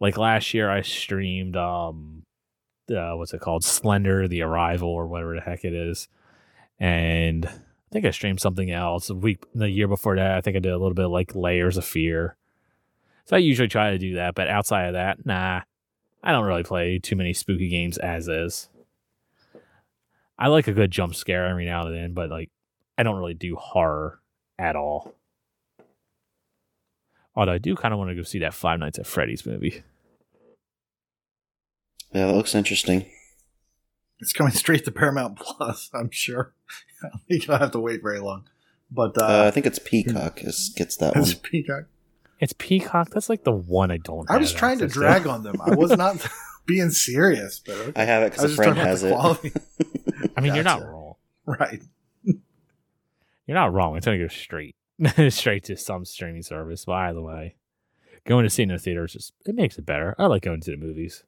Like 0.00 0.16
last 0.16 0.54
year, 0.54 0.70
I 0.70 0.80
streamed 0.82 1.56
um, 1.56 2.24
uh, 2.90 3.12
what's 3.12 3.34
it 3.34 3.40
called, 3.40 3.64
Slender, 3.64 4.26
The 4.26 4.42
Arrival, 4.42 4.88
or 4.88 5.06
whatever 5.06 5.34
the 5.34 5.42
heck 5.42 5.64
it 5.64 5.74
is, 5.74 6.08
and 6.78 7.46
I 7.46 7.92
think 7.92 8.06
I 8.06 8.10
streamed 8.10 8.40
something 8.40 8.70
else 8.70 9.10
a 9.10 9.14
week. 9.14 9.44
The 9.54 9.68
year 9.68 9.88
before 9.88 10.16
that, 10.16 10.36
I 10.36 10.40
think 10.40 10.56
I 10.56 10.60
did 10.60 10.72
a 10.72 10.78
little 10.78 10.94
bit 10.94 11.08
like 11.08 11.34
Layers 11.34 11.76
of 11.76 11.84
Fear. 11.84 12.36
So 13.26 13.36
I 13.36 13.40
usually 13.40 13.68
try 13.68 13.90
to 13.90 13.98
do 13.98 14.14
that, 14.14 14.34
but 14.34 14.48
outside 14.48 14.86
of 14.86 14.94
that, 14.94 15.24
nah, 15.26 15.60
I 16.22 16.32
don't 16.32 16.46
really 16.46 16.62
play 16.62 16.98
too 16.98 17.16
many 17.16 17.32
spooky 17.32 17.68
games 17.68 17.98
as 17.98 18.26
is. 18.26 18.68
I 20.40 20.48
like 20.48 20.66
a 20.66 20.72
good 20.72 20.90
jump 20.90 21.14
scare 21.14 21.46
every 21.46 21.66
now 21.66 21.86
and 21.86 21.94
then, 21.94 22.14
but 22.14 22.30
like 22.30 22.50
I 22.98 23.02
don't 23.02 23.16
really 23.16 23.34
do 23.34 23.54
horror 23.56 24.20
at 24.58 24.74
all. 24.74 25.14
Although 27.36 27.52
I 27.52 27.58
do 27.58 27.76
kind 27.76 27.92
of 27.94 27.98
want 27.98 28.10
to 28.10 28.16
go 28.16 28.22
see 28.22 28.40
that 28.40 28.54
Five 28.54 28.80
Nights 28.80 28.98
at 28.98 29.06
Freddy's 29.06 29.46
movie. 29.46 29.82
Yeah, 32.12 32.26
that 32.26 32.34
looks 32.34 32.54
interesting. 32.54 33.06
It's 34.18 34.32
coming 34.32 34.52
straight 34.54 34.84
to 34.86 34.90
Paramount 34.90 35.36
Plus, 35.38 35.90
I'm 35.94 36.10
sure. 36.10 36.54
you 37.28 37.38
don't 37.40 37.60
have 37.60 37.70
to 37.72 37.78
wait 37.78 38.02
very 38.02 38.18
long. 38.20 38.44
But 38.90 39.16
uh, 39.16 39.24
Uh, 39.24 39.44
I 39.46 39.50
think 39.52 39.66
it's 39.66 39.78
Peacock 39.78 40.42
is, 40.42 40.72
gets 40.76 40.96
that 40.96 41.14
one. 41.14 41.22
it's 41.22 41.34
Peacock. 41.34 41.84
It's 42.40 42.52
Peacock. 42.58 43.10
That's 43.10 43.28
like 43.28 43.44
the 43.44 43.52
one 43.52 43.90
I 43.90 43.98
don't. 43.98 44.28
I 44.30 44.38
was 44.38 44.50
have 44.50 44.58
trying 44.58 44.78
to 44.78 44.86
access 44.86 44.94
drag 44.94 45.26
on 45.26 45.42
them. 45.44 45.60
I 45.60 45.74
was 45.74 45.90
not 45.96 46.26
being 46.66 46.90
serious, 46.90 47.60
but 47.64 47.76
okay. 47.76 47.92
I 48.00 48.04
have 48.04 48.22
it 48.22 48.26
I 48.26 48.28
because 48.30 48.44
a 48.44 48.46
just 48.48 48.56
friend 48.56 48.74
talking 48.74 48.82
about 48.82 49.42
has 49.42 49.42
the 49.42 49.50
it. 49.94 49.99
I 50.40 50.42
mean, 50.42 50.54
you're 50.54 50.64
not 50.64 50.82
wrong. 50.82 51.14
right. 51.46 51.82
You're 53.46 53.58
not 53.58 53.72
wrong. 53.72 53.96
It's 53.96 54.06
gonna 54.06 54.18
go 54.18 54.28
straight. 54.28 54.76
straight 55.28 55.64
to 55.64 55.76
some 55.76 56.04
streaming 56.04 56.42
service. 56.42 56.84
But 56.84 56.92
either 56.92 57.20
way, 57.22 57.56
going 58.24 58.44
to 58.44 58.50
see 58.50 58.62
in 58.62 58.68
the 58.68 58.78
theater 58.78 59.04
is 59.04 59.12
just 59.12 59.32
it 59.46 59.54
makes 59.54 59.78
it 59.78 59.86
better. 59.86 60.14
I 60.18 60.26
like 60.26 60.42
going 60.42 60.60
to 60.60 60.70
the 60.70 60.76
movies, 60.76 61.24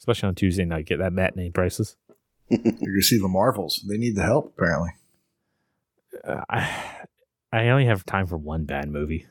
especially 0.00 0.28
on 0.28 0.34
Tuesday 0.34 0.64
night. 0.64 0.86
Get 0.86 0.98
that 0.98 1.12
matinee 1.12 1.50
prices. 1.50 1.96
You're 2.48 2.60
gonna 2.60 3.00
see 3.02 3.18
the 3.18 3.28
Marvels. 3.28 3.84
They 3.88 3.96
need 3.96 4.16
the 4.16 4.24
help 4.24 4.52
apparently. 4.56 4.90
Uh, 6.22 6.42
I 6.48 7.06
I 7.52 7.68
only 7.68 7.86
have 7.86 8.04
time 8.04 8.26
for 8.26 8.36
one 8.36 8.64
bad 8.64 8.88
movie. 8.88 9.26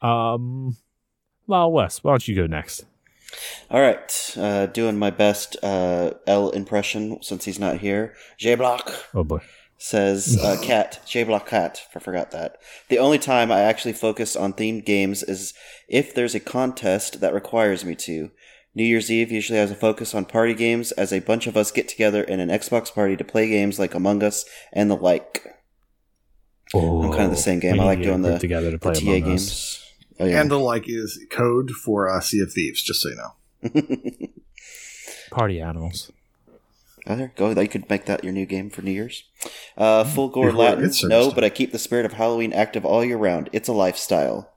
Um, 0.00 0.76
well, 1.46 1.72
Wes, 1.72 2.02
why 2.02 2.12
don't 2.12 2.28
you 2.28 2.36
go 2.36 2.46
next? 2.46 2.86
All 3.70 3.80
right, 3.80 4.34
uh, 4.36 4.66
doing 4.66 4.98
my 4.98 5.10
best 5.10 5.56
uh, 5.62 6.12
L 6.26 6.50
impression 6.50 7.18
since 7.22 7.44
he's 7.44 7.58
not 7.58 7.78
here. 7.78 8.14
J 8.38 8.54
Block 8.54 8.92
Oh 9.14 9.24
boy. 9.24 9.40
says 9.78 10.38
uh, 10.42 10.56
cat. 10.62 11.00
J 11.06 11.24
Block 11.24 11.46
cat. 11.48 11.82
I 11.94 11.98
forgot 11.98 12.30
that. 12.32 12.56
The 12.88 12.98
only 12.98 13.18
time 13.18 13.50
I 13.50 13.60
actually 13.60 13.94
focus 13.94 14.36
on 14.36 14.52
themed 14.52 14.84
games 14.84 15.22
is 15.22 15.54
if 15.88 16.14
there's 16.14 16.34
a 16.34 16.40
contest 16.40 17.20
that 17.20 17.34
requires 17.34 17.84
me 17.84 17.94
to. 17.96 18.30
New 18.76 18.84
Year's 18.84 19.08
Eve 19.10 19.30
usually 19.30 19.58
has 19.58 19.70
a 19.70 19.76
focus 19.76 20.16
on 20.16 20.24
party 20.24 20.52
games 20.52 20.90
as 20.92 21.12
a 21.12 21.20
bunch 21.20 21.46
of 21.46 21.56
us 21.56 21.70
get 21.70 21.86
together 21.86 22.24
in 22.24 22.40
an 22.40 22.48
Xbox 22.48 22.92
party 22.92 23.16
to 23.16 23.22
play 23.22 23.48
games 23.48 23.78
like 23.78 23.94
Among 23.94 24.22
Us 24.24 24.44
and 24.72 24.90
the 24.90 24.96
like. 24.96 25.46
Oh, 26.74 27.04
I'm 27.04 27.12
kind 27.12 27.24
of 27.24 27.30
the 27.30 27.36
same 27.36 27.60
game. 27.60 27.78
I 27.78 27.84
like 27.84 27.98
to 27.98 28.04
get 28.04 28.08
a 28.08 28.12
doing 28.12 28.22
the, 28.22 28.38
together 28.38 28.70
to 28.72 28.78
play 28.80 28.94
the 28.94 29.00
TA 29.00 29.12
Among 29.26 29.34
Us. 29.34 29.83
Games. 30.18 30.28
Oh, 30.28 30.32
yeah. 30.32 30.40
And 30.40 30.50
the 30.50 30.58
like 30.58 30.88
is 30.88 31.24
code 31.30 31.70
for 31.70 32.08
uh, 32.08 32.20
Sea 32.20 32.40
of 32.40 32.52
Thieves, 32.52 32.82
just 32.82 33.02
so 33.02 33.08
you 33.08 33.16
know. 33.16 34.28
Party 35.30 35.60
animals. 35.60 36.12
Oh, 37.06 37.16
there 37.16 37.32
go. 37.36 37.50
You 37.50 37.68
could 37.68 37.88
make 37.90 38.06
that 38.06 38.24
your 38.24 38.32
new 38.32 38.46
game 38.46 38.70
for 38.70 38.82
New 38.82 38.90
Year's. 38.90 39.24
Uh, 39.76 40.04
full 40.04 40.28
gore 40.28 40.46
Before 40.46 40.76
Latin. 40.76 40.90
No, 41.04 41.30
but 41.30 41.44
I 41.44 41.50
keep 41.50 41.72
the 41.72 41.78
spirit 41.78 42.06
of 42.06 42.14
Halloween 42.14 42.52
active 42.52 42.84
all 42.84 43.04
year 43.04 43.18
round. 43.18 43.50
It's 43.52 43.68
a 43.68 43.72
lifestyle. 43.72 44.52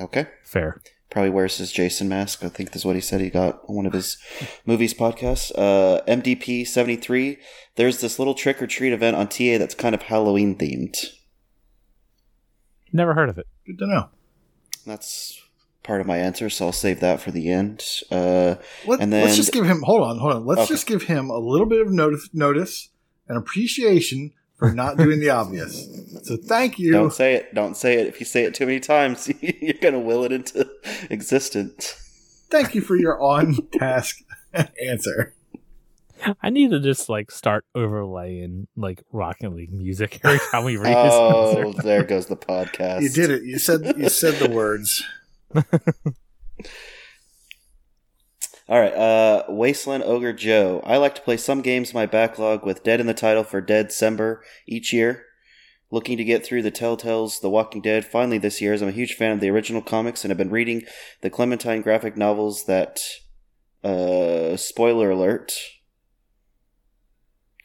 Okay. 0.00 0.26
Fair. 0.44 0.80
Probably 1.08 1.30
wears 1.30 1.58
his 1.58 1.70
Jason 1.70 2.08
mask. 2.08 2.44
I 2.44 2.48
think 2.48 2.72
that's 2.72 2.84
what 2.84 2.96
he 2.96 3.00
said 3.00 3.20
he 3.20 3.30
got 3.30 3.62
on 3.68 3.76
one 3.76 3.86
of 3.86 3.92
his 3.92 4.18
movies 4.66 4.92
podcasts. 4.92 5.52
Uh, 5.56 6.02
MDP 6.08 6.66
73. 6.66 7.38
There's 7.76 8.00
this 8.00 8.18
little 8.18 8.34
trick 8.34 8.60
or 8.60 8.66
treat 8.66 8.92
event 8.92 9.16
on 9.16 9.28
TA 9.28 9.58
that's 9.58 9.74
kind 9.74 9.94
of 9.94 10.02
Halloween 10.02 10.56
themed. 10.56 10.96
Never 12.96 13.12
heard 13.14 13.28
of 13.28 13.36
it. 13.38 13.46
Good 13.66 13.78
to 13.80 13.86
know. 13.86 14.08
That's 14.86 15.38
part 15.82 16.00
of 16.00 16.06
my 16.06 16.16
answer, 16.16 16.48
so 16.48 16.66
I'll 16.66 16.72
save 16.72 17.00
that 17.00 17.20
for 17.20 17.30
the 17.30 17.50
end. 17.50 17.84
Uh, 18.10 18.54
Let, 18.86 19.00
And 19.00 19.12
us 19.12 19.36
just 19.36 19.52
give 19.52 19.66
him. 19.66 19.82
Hold 19.82 20.02
on, 20.02 20.18
hold 20.18 20.32
on. 20.32 20.46
Let's 20.46 20.62
Okay. 20.62 20.68
just 20.74 20.86
give 20.86 21.02
him 21.02 21.28
a 21.28 21.38
little 21.38 21.66
bit 21.66 21.80
of 21.82 21.92
notice, 21.92 22.30
notice 22.32 22.88
and 23.28 23.36
appreciation 23.36 24.32
for 24.58 24.72
not 24.72 24.96
doing 24.96 25.20
the 25.20 25.28
obvious. 25.28 25.86
So 26.22 26.38
thank 26.38 26.78
you. 26.78 26.90
Don't 26.92 27.12
say 27.12 27.34
it. 27.34 27.54
Don't 27.54 27.76
say 27.76 28.00
it. 28.00 28.06
If 28.06 28.18
you 28.18 28.24
say 28.24 28.44
it 28.44 28.54
too 28.54 28.64
many 28.64 28.80
times, 28.80 29.28
you're 29.42 29.74
gonna 29.74 30.00
will 30.00 30.24
it 30.24 30.32
into 30.32 30.66
existence. 31.10 32.46
Thank 32.50 32.74
you 32.74 32.80
for 32.80 32.96
your 32.96 33.20
on 33.22 33.56
task 33.78 34.22
answer. 34.88 35.34
I 36.42 36.50
need 36.50 36.70
to 36.70 36.80
just 36.80 37.08
like 37.08 37.30
start 37.30 37.64
overlaying 37.74 38.68
like 38.76 39.02
Rocket 39.12 39.50
League 39.54 39.72
music 39.72 40.20
every 40.24 40.38
time 40.50 40.64
we 40.64 40.76
read 40.78 40.88
his 40.96 41.12
Oh, 41.14 41.68
answer. 41.68 41.82
there 41.82 42.02
goes 42.04 42.26
the 42.26 42.36
podcast. 42.36 43.02
You 43.02 43.08
did 43.10 43.30
it. 43.30 43.42
You 43.44 43.58
said 43.58 43.94
you 43.96 44.08
said 44.08 44.34
the 44.34 44.50
words. 44.54 45.04
All 48.68 48.80
right, 48.80 48.92
uh, 48.94 49.44
Wasteland 49.48 50.02
Ogre 50.04 50.32
Joe. 50.32 50.82
I 50.84 50.96
like 50.96 51.14
to 51.14 51.22
play 51.22 51.36
some 51.36 51.62
games 51.62 51.90
in 51.90 51.94
my 51.94 52.06
backlog 52.06 52.66
with 52.66 52.82
Dead 52.82 52.98
in 52.98 53.06
the 53.06 53.14
title 53.14 53.44
for 53.44 53.60
Dead 53.60 53.88
December 53.88 54.42
each 54.66 54.92
year. 54.92 55.24
Looking 55.92 56.16
to 56.16 56.24
get 56.24 56.44
through 56.44 56.62
the 56.62 56.72
Telltale's 56.72 57.38
The 57.38 57.48
Walking 57.48 57.80
Dead 57.80 58.04
finally 58.04 58.38
this 58.38 58.60
year, 58.60 58.72
as 58.72 58.82
I'm 58.82 58.88
a 58.88 58.92
huge 58.92 59.14
fan 59.14 59.30
of 59.30 59.38
the 59.40 59.50
original 59.50 59.82
comics 59.82 60.24
and 60.24 60.30
have 60.32 60.38
been 60.38 60.50
reading 60.50 60.82
the 61.20 61.30
Clementine 61.30 61.80
graphic 61.80 62.16
novels 62.16 62.64
that, 62.64 62.98
uh, 63.84 64.56
spoiler 64.56 65.10
alert, 65.12 65.52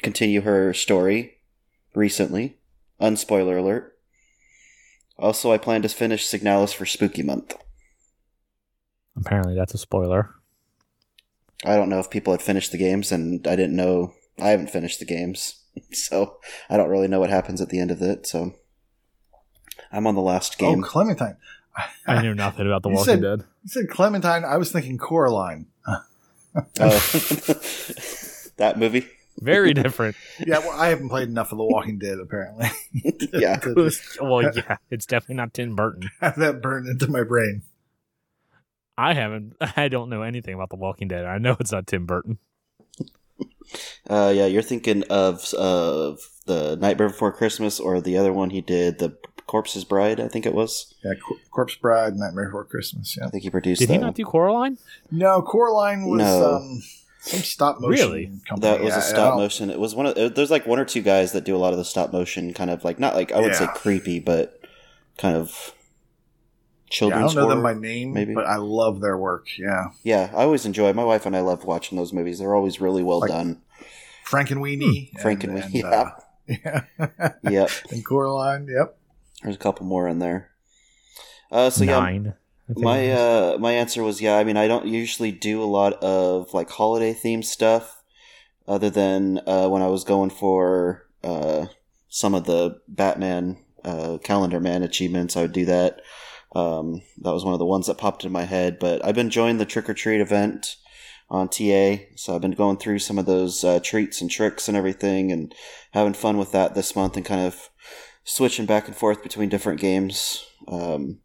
continue 0.01 0.41
her 0.41 0.73
story 0.73 1.37
recently. 1.95 2.57
Unspoiler 2.99 3.59
alert. 3.59 3.97
Also, 5.17 5.51
I 5.51 5.57
plan 5.57 5.81
to 5.83 5.89
finish 5.89 6.27
Signalis 6.27 6.73
for 6.73 6.85
Spooky 6.85 7.21
Month. 7.23 7.55
Apparently, 9.17 9.55
that's 9.55 9.73
a 9.73 9.77
spoiler. 9.77 10.35
I 11.65 11.75
don't 11.75 11.89
know 11.89 11.99
if 11.99 12.09
people 12.09 12.33
had 12.33 12.41
finished 12.41 12.71
the 12.71 12.77
games, 12.77 13.11
and 13.11 13.45
I 13.47 13.55
didn't 13.55 13.75
know. 13.75 14.13
I 14.39 14.49
haven't 14.49 14.71
finished 14.71 14.99
the 14.99 15.05
games, 15.05 15.61
so 15.91 16.37
I 16.69 16.77
don't 16.77 16.89
really 16.89 17.07
know 17.07 17.19
what 17.19 17.29
happens 17.29 17.61
at 17.61 17.69
the 17.69 17.79
end 17.79 17.91
of 17.91 18.01
it. 18.01 18.25
So 18.25 18.53
I'm 19.91 20.07
on 20.07 20.15
the 20.15 20.21
last 20.21 20.55
Oh, 20.59 20.71
game. 20.71 20.81
Clementine. 20.81 21.37
I 22.07 22.21
knew 22.21 22.33
nothing 22.33 22.65
about 22.67 22.83
The 22.83 22.89
You 22.91 22.95
Walking 22.95 23.13
said- 23.13 23.21
Dead. 23.21 23.39
You 23.63 23.69
said 23.69 23.89
Clementine. 23.89 24.43
I 24.43 24.57
was 24.57 24.71
thinking 24.71 24.97
Coraline. 24.97 25.67
Oh. 26.81 26.89
that 28.57 28.73
movie. 28.75 29.07
Very 29.41 29.73
different. 29.73 30.15
Yeah, 30.45 30.59
well, 30.59 30.79
I 30.79 30.87
haven't 30.89 31.09
played 31.09 31.27
enough 31.29 31.51
of 31.51 31.57
The 31.57 31.63
Walking 31.65 31.97
Dead 31.99 32.19
apparently. 32.19 32.67
Yeah. 33.33 33.57
to 33.57 33.73
just 33.75 34.21
well, 34.21 34.43
yeah, 34.55 34.77
it's 34.89 35.05
definitely 35.05 35.35
not 35.35 35.53
Tim 35.53 35.75
Burton. 35.75 36.09
have 36.19 36.35
that 36.37 36.61
burned 36.61 36.87
into 36.87 37.07
my 37.09 37.23
brain. 37.23 37.63
I 38.97 39.13
haven't. 39.13 39.55
I 39.75 39.87
don't 39.87 40.09
know 40.09 40.21
anything 40.21 40.53
about 40.53 40.69
The 40.69 40.75
Walking 40.75 41.07
Dead. 41.07 41.25
I 41.25 41.37
know 41.39 41.57
it's 41.59 41.71
not 41.71 41.87
Tim 41.87 42.05
Burton. 42.05 42.37
Uh, 44.09 44.31
yeah, 44.35 44.45
you're 44.45 44.61
thinking 44.61 45.03
of 45.09 45.53
of 45.53 46.19
the 46.45 46.75
Nightmare 46.75 47.07
Before 47.09 47.31
Christmas, 47.31 47.79
or 47.79 48.01
the 48.01 48.17
other 48.17 48.33
one 48.33 48.49
he 48.49 48.59
did, 48.61 48.99
the 48.99 49.17
Corpse's 49.47 49.85
Bride. 49.85 50.19
I 50.19 50.27
think 50.27 50.45
it 50.45 50.53
was. 50.53 50.93
Yeah, 51.03 51.13
Cor- 51.25 51.37
Corpse 51.51 51.75
Bride, 51.75 52.15
Nightmare 52.15 52.47
Before 52.47 52.65
Christmas. 52.65 53.15
Yeah. 53.17 53.27
I 53.27 53.29
think 53.29 53.43
he 53.43 53.49
produced 53.49 53.79
Did 53.79 53.89
that. 53.89 53.93
he 53.93 53.99
one. 53.99 54.07
not 54.07 54.15
do 54.15 54.25
Coraline? 54.25 54.77
No, 55.09 55.41
Coraline 55.41 56.05
was 56.05 56.19
No. 56.19 56.55
um, 56.55 56.83
some 57.21 57.39
stop 57.41 57.79
motion 57.79 57.89
Really? 58.09 58.25
company. 58.47 58.59
That 58.61 58.79
was 58.81 58.89
Yeah, 58.89 58.95
a 58.95 58.97
I 58.97 59.01
stop 59.01 59.31
don't- 59.33 59.37
motion. 59.37 59.69
It 59.69 59.79
was 59.79 59.95
one 59.95 60.05
of. 60.07 60.17
it- 60.17 60.35
There's 60.35 60.51
like 60.51 60.65
one 60.67 60.79
or 60.79 60.85
two 60.85 61.01
guys 61.01 61.31
that 61.33 61.43
do 61.45 61.55
a 61.55 61.59
lot 61.59 61.71
of 61.73 61.77
the 61.77 61.85
stop 61.85 62.11
motion, 62.11 62.53
kind 62.53 62.69
of 62.69 62.83
like 62.83 62.99
not 62.99 63.15
like 63.15 63.31
I 63.31 63.39
would 63.39 63.55
say 63.55 63.67
creepy, 63.75 64.19
but 64.19 64.59
kind 65.17 65.35
of 65.37 65.73
Yeah, 66.99 67.07
I 67.07 67.19
don't 67.21 67.35
know 67.35 67.47
them 67.49 67.63
by 67.63 67.73
name, 67.73 68.13
maybe. 68.13 68.33
but 68.33 68.45
I 68.47 68.57
love 68.57 68.99
their 69.01 69.17
work. 69.17 69.47
Yeah, 69.57 69.85
Yeah, 70.03 70.29
I 70.33 70.43
always 70.43 70.65
enjoy. 70.65 70.91
My 70.93 71.03
wife 71.05 71.25
and 71.25 71.35
I 71.37 71.41
love 71.41 71.63
watching 71.63 71.97
those 71.97 72.11
movies. 72.11 72.39
They're 72.39 72.55
always 72.55 72.81
really 72.81 73.03
well 73.03 73.19
Like- 73.19 73.29
done. 73.31 73.61
Frankenweenie, 74.27 75.11
Frank 75.19 75.43
and 75.43 75.57
Weenie, 75.57 75.83
uh, 75.83 76.11
yeah, 76.47 76.81
Yep. 77.43 77.69
and 77.91 78.05
Coraline. 78.05 78.67
Yep. 78.67 78.97
There's 79.43 79.55
a 79.55 79.59
couple 79.59 79.85
more 79.85 80.07
in 80.07 80.19
there. 80.19 80.51
Uh, 81.51 81.69
so 81.69 81.83
yeah, 81.83 81.99
Nine. 81.99 82.19
I 82.19 82.23
think 82.23 82.35
my 82.75 83.11
uh, 83.11 83.57
my 83.59 83.71
answer 83.73 84.03
was 84.03 84.21
yeah. 84.21 84.37
I 84.37 84.43
mean, 84.43 84.57
I 84.57 84.67
don't 84.67 84.87
usually 84.87 85.31
do 85.31 85.61
a 85.61 85.65
lot 85.65 85.93
of 86.03 86.53
like 86.53 86.69
holiday 86.69 87.13
themed 87.13 87.45
stuff, 87.45 88.01
other 88.67 88.89
than 88.89 89.41
uh, 89.47 89.67
when 89.67 89.81
I 89.81 89.87
was 89.87 90.03
going 90.03 90.29
for 90.29 91.07
uh, 91.23 91.67
some 92.09 92.33
of 92.33 92.45
the 92.45 92.81
Batman 92.87 93.57
uh, 93.83 94.17
Calendar 94.23 94.59
Man 94.59 94.83
achievements. 94.83 95.35
I 95.35 95.41
would 95.41 95.53
do 95.53 95.65
that. 95.65 96.01
Um, 96.53 97.01
that 97.19 97.33
was 97.33 97.45
one 97.45 97.53
of 97.53 97.59
the 97.59 97.65
ones 97.65 97.87
that 97.87 97.97
popped 97.97 98.25
in 98.25 98.31
my 98.31 98.43
head. 98.43 98.77
But 98.79 99.03
I've 99.05 99.15
been 99.15 99.27
enjoying 99.27 99.57
the 99.57 99.65
trick 99.65 99.89
or 99.89 99.93
treat 99.93 100.21
event 100.21 100.75
on 101.29 101.47
TA, 101.47 101.95
so 102.15 102.35
I've 102.35 102.41
been 102.41 102.51
going 102.51 102.77
through 102.77 102.99
some 102.99 103.17
of 103.17 103.25
those 103.25 103.63
uh, 103.63 103.79
treats 103.81 104.19
and 104.21 104.29
tricks 104.29 104.67
and 104.67 104.75
everything, 104.75 105.31
and 105.31 105.55
having 105.91 106.13
fun 106.13 106.37
with 106.37 106.51
that 106.51 106.75
this 106.75 106.95
month, 106.95 107.15
and 107.15 107.25
kind 107.25 107.47
of 107.47 107.69
switching 108.23 108.65
back 108.65 108.87
and 108.87 108.95
forth 108.95 109.23
between 109.23 109.49
different 109.49 109.79
games. 109.79 110.45
Um, 110.67 111.19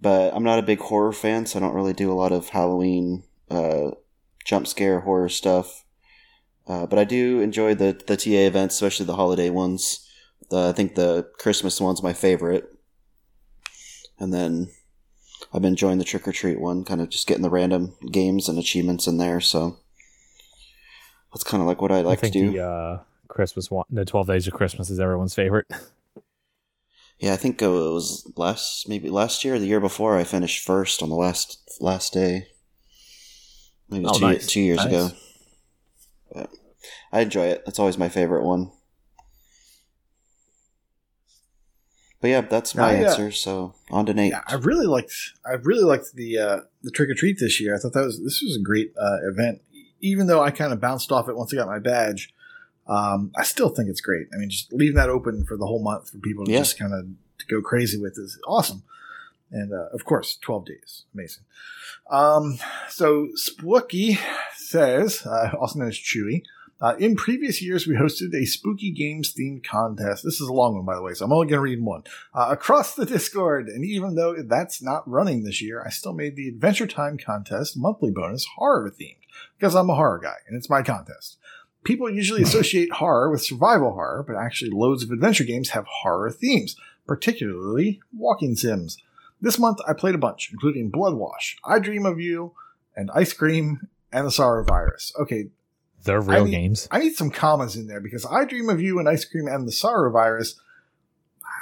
but 0.00 0.34
I'm 0.34 0.44
not 0.44 0.58
a 0.58 0.62
big 0.62 0.80
horror 0.80 1.12
fan, 1.12 1.46
so 1.46 1.58
I 1.58 1.62
don't 1.62 1.74
really 1.74 1.92
do 1.92 2.12
a 2.12 2.14
lot 2.14 2.32
of 2.32 2.50
Halloween 2.50 3.24
uh, 3.50 3.92
jump 4.44 4.66
scare 4.66 5.00
horror 5.00 5.28
stuff. 5.28 5.84
Uh, 6.66 6.86
but 6.86 6.98
I 6.98 7.04
do 7.04 7.40
enjoy 7.40 7.74
the 7.74 7.92
the 8.06 8.16
TA 8.16 8.46
events, 8.46 8.74
especially 8.74 9.06
the 9.06 9.16
holiday 9.16 9.50
ones. 9.50 10.08
The, 10.50 10.68
I 10.68 10.72
think 10.72 10.94
the 10.94 11.28
Christmas 11.38 11.80
one's 11.80 12.02
my 12.02 12.12
favorite, 12.12 12.68
and 14.18 14.34
then 14.34 14.68
I've 15.52 15.62
been 15.62 15.72
enjoying 15.72 15.98
the 15.98 16.04
trick 16.04 16.26
or 16.26 16.32
treat 16.32 16.60
one, 16.60 16.84
kind 16.84 17.00
of 17.00 17.08
just 17.08 17.26
getting 17.26 17.42
the 17.42 17.50
random 17.50 17.94
games 18.10 18.48
and 18.48 18.58
achievements 18.58 19.06
in 19.06 19.18
there. 19.18 19.40
So 19.40 19.78
that's 21.32 21.44
kind 21.44 21.60
of 21.60 21.66
like 21.66 21.80
what 21.80 21.92
I 21.92 22.00
like 22.00 22.22
I 22.24 22.28
to 22.28 22.32
do. 22.32 22.52
the 22.52 22.62
uh, 22.62 22.98
Christmas 23.28 23.70
one, 23.70 23.86
the 23.90 24.04
Twelve 24.04 24.26
Days 24.26 24.46
of 24.46 24.52
Christmas 24.52 24.90
is 24.90 25.00
everyone's 25.00 25.34
favorite. 25.34 25.66
Yeah, 27.18 27.32
I 27.32 27.36
think 27.36 27.62
uh, 27.62 27.66
it 27.66 27.92
was 27.92 28.30
last 28.36 28.88
maybe 28.88 29.08
last 29.08 29.44
year 29.44 29.54
or 29.54 29.58
the 29.58 29.66
year 29.66 29.80
before 29.80 30.16
I 30.18 30.24
finished 30.24 30.64
first 30.66 31.02
on 31.02 31.08
the 31.08 31.14
last 31.14 31.58
last 31.80 32.12
day. 32.12 32.48
Maybe 33.88 34.04
Oh, 34.06 34.18
two, 34.18 34.24
nice. 34.26 34.46
two 34.46 34.60
years 34.60 34.78
Nice. 34.84 34.86
ago. 34.88 35.10
But 36.32 36.50
I 37.12 37.20
enjoy 37.20 37.46
it. 37.46 37.62
That's 37.64 37.78
always 37.78 37.96
my 37.96 38.08
favorite 38.08 38.44
one. 38.44 38.70
But 42.20 42.28
yeah, 42.28 42.40
that's 42.42 42.74
my 42.74 42.92
Yeah, 42.92 43.00
yeah. 43.00 43.08
answer. 43.08 43.30
So 43.30 43.74
on 43.90 44.06
to 44.06 44.14
Nate. 44.14 44.32
Yeah, 44.32 44.42
I 44.46 44.54
really 44.54 44.86
liked. 44.86 45.14
I 45.46 45.52
really 45.62 45.84
liked 45.84 46.14
the 46.14 46.38
uh, 46.38 46.60
the 46.82 46.90
trick 46.90 47.08
or 47.10 47.14
treat 47.14 47.38
this 47.38 47.60
year. 47.60 47.74
I 47.74 47.78
thought 47.78 47.92
that 47.92 48.04
was 48.04 48.22
this 48.22 48.42
was 48.42 48.56
a 48.56 48.62
great 48.62 48.92
uh, 49.00 49.18
event. 49.30 49.62
Even 50.00 50.26
though 50.26 50.42
I 50.42 50.50
kind 50.50 50.72
of 50.72 50.80
bounced 50.80 51.10
off 51.12 51.28
it 51.28 51.36
once 51.36 51.52
I 51.52 51.56
got 51.56 51.66
my 51.66 51.78
badge, 51.78 52.32
Um, 52.88 53.32
I 53.36 53.42
still 53.42 53.68
think 53.70 53.88
it's 53.88 54.00
great. 54.00 54.26
I 54.34 54.38
mean, 54.38 54.50
just 54.50 54.72
leaving 54.72 54.96
that 54.96 55.08
open 55.10 55.44
for 55.44 55.56
the 55.56 55.66
whole 55.66 55.82
month 55.82 56.10
for 56.10 56.18
people 56.18 56.44
to 56.44 56.52
Yeah. 56.52 56.58
just 56.58 56.78
kind 56.78 56.92
of 56.94 57.06
go 57.48 57.60
crazy 57.60 57.98
with 58.00 58.12
is 58.18 58.38
awesome. 58.46 58.82
And 59.50 59.72
uh, 59.72 59.88
of 59.92 60.04
course, 60.04 60.36
12 60.40 60.66
days. 60.66 61.04
Amazing. 61.14 61.44
Um, 62.10 62.58
so 62.88 63.28
Spooky 63.34 64.18
says, 64.56 65.24
uh, 65.26 65.50
also 65.58 65.78
known 65.78 65.88
as 65.88 65.96
Chewie, 65.96 66.42
uh, 66.80 66.94
in 66.98 67.16
previous 67.16 67.62
years, 67.62 67.86
we 67.86 67.94
hosted 67.94 68.34
a 68.34 68.44
spooky 68.44 68.90
games 68.90 69.32
themed 69.32 69.64
contest. 69.64 70.22
This 70.22 70.40
is 70.42 70.48
a 70.48 70.52
long 70.52 70.74
one, 70.76 70.84
by 70.84 70.94
the 70.94 71.02
way, 71.02 71.14
so 71.14 71.24
I'm 71.24 71.32
only 71.32 71.46
going 71.46 71.56
to 71.56 71.60
read 71.60 71.80
one. 71.82 72.02
Uh, 72.34 72.48
across 72.50 72.94
the 72.94 73.06
Discord, 73.06 73.68
and 73.68 73.82
even 73.82 74.14
though 74.14 74.36
that's 74.42 74.82
not 74.82 75.08
running 75.08 75.42
this 75.42 75.62
year, 75.62 75.82
I 75.84 75.88
still 75.88 76.12
made 76.12 76.36
the 76.36 76.48
Adventure 76.48 76.86
Time 76.86 77.16
contest 77.16 77.78
monthly 77.78 78.10
bonus 78.10 78.44
horror 78.56 78.90
themed 78.90 79.16
because 79.58 79.74
I'm 79.74 79.88
a 79.88 79.94
horror 79.94 80.20
guy 80.22 80.34
and 80.46 80.54
it's 80.56 80.68
my 80.68 80.82
contest. 80.82 81.38
People 81.86 82.10
usually 82.10 82.42
associate 82.48 82.92
horror 82.92 83.30
with 83.30 83.42
survival 83.42 83.92
horror, 83.94 84.24
but 84.26 84.36
actually, 84.36 84.70
loads 84.70 85.02
of 85.02 85.10
adventure 85.10 85.44
games 85.44 85.70
have 85.70 85.86
horror 85.86 86.30
themes, 86.30 86.76
particularly 87.06 88.00
walking 88.16 88.54
sims. 88.56 88.98
This 89.40 89.58
month, 89.58 89.78
I 89.88 89.92
played 89.92 90.14
a 90.14 90.18
bunch, 90.18 90.50
including 90.52 90.90
Blood 90.90 91.14
Wash, 91.14 91.56
I 91.64 91.78
Dream 91.78 92.04
of 92.06 92.20
You, 92.20 92.52
and 92.94 93.10
Ice 93.14 93.32
Cream, 93.32 93.88
and 94.12 94.26
the 94.26 94.30
Sorrow 94.30 94.64
Virus. 94.64 95.12
Okay, 95.20 95.48
They're 96.04 96.20
real 96.20 96.44
need- 96.44 96.50
games. 96.52 96.88
I 96.90 96.98
need 97.00 97.14
some 97.14 97.30
commas 97.30 97.76
in 97.76 97.86
there 97.86 98.00
because 98.00 98.24
I 98.26 98.44
Dream 98.44 98.68
of 98.68 98.80
You 98.80 98.98
and 98.98 99.08
Ice 99.08 99.24
Cream 99.24 99.46
and 99.46 99.66
the 99.66 99.72
Sorrow 99.72 100.10
Virus. 100.10 100.58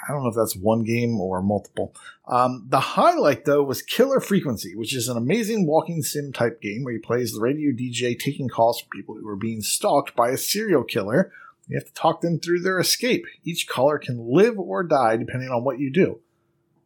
I 0.06 0.12
don't 0.12 0.22
know 0.22 0.28
if 0.28 0.34
that's 0.34 0.56
one 0.56 0.84
game 0.84 1.18
or 1.20 1.42
multiple. 1.42 1.94
Um, 2.26 2.66
the 2.68 2.80
highlight, 2.80 3.44
though, 3.44 3.62
was 3.62 3.82
Killer 3.82 4.20
Frequency, 4.20 4.74
which 4.74 4.94
is 4.94 5.08
an 5.08 5.16
amazing 5.16 5.66
walking 5.66 6.02
sim 6.02 6.32
type 6.32 6.60
game 6.60 6.84
where 6.84 6.94
you 6.94 7.00
play 7.00 7.22
as 7.22 7.32
the 7.32 7.40
radio 7.40 7.72
DJ 7.72 8.18
taking 8.18 8.48
calls 8.48 8.80
from 8.80 8.90
people 8.90 9.14
who 9.14 9.28
are 9.28 9.36
being 9.36 9.62
stalked 9.62 10.14
by 10.14 10.30
a 10.30 10.36
serial 10.36 10.84
killer. 10.84 11.32
You 11.68 11.78
have 11.78 11.86
to 11.86 11.94
talk 11.94 12.20
them 12.20 12.38
through 12.38 12.60
their 12.60 12.78
escape. 12.78 13.24
Each 13.44 13.66
caller 13.66 13.98
can 13.98 14.18
live 14.18 14.58
or 14.58 14.82
die 14.82 15.16
depending 15.16 15.48
on 15.48 15.64
what 15.64 15.78
you 15.78 15.90
do. 15.90 16.20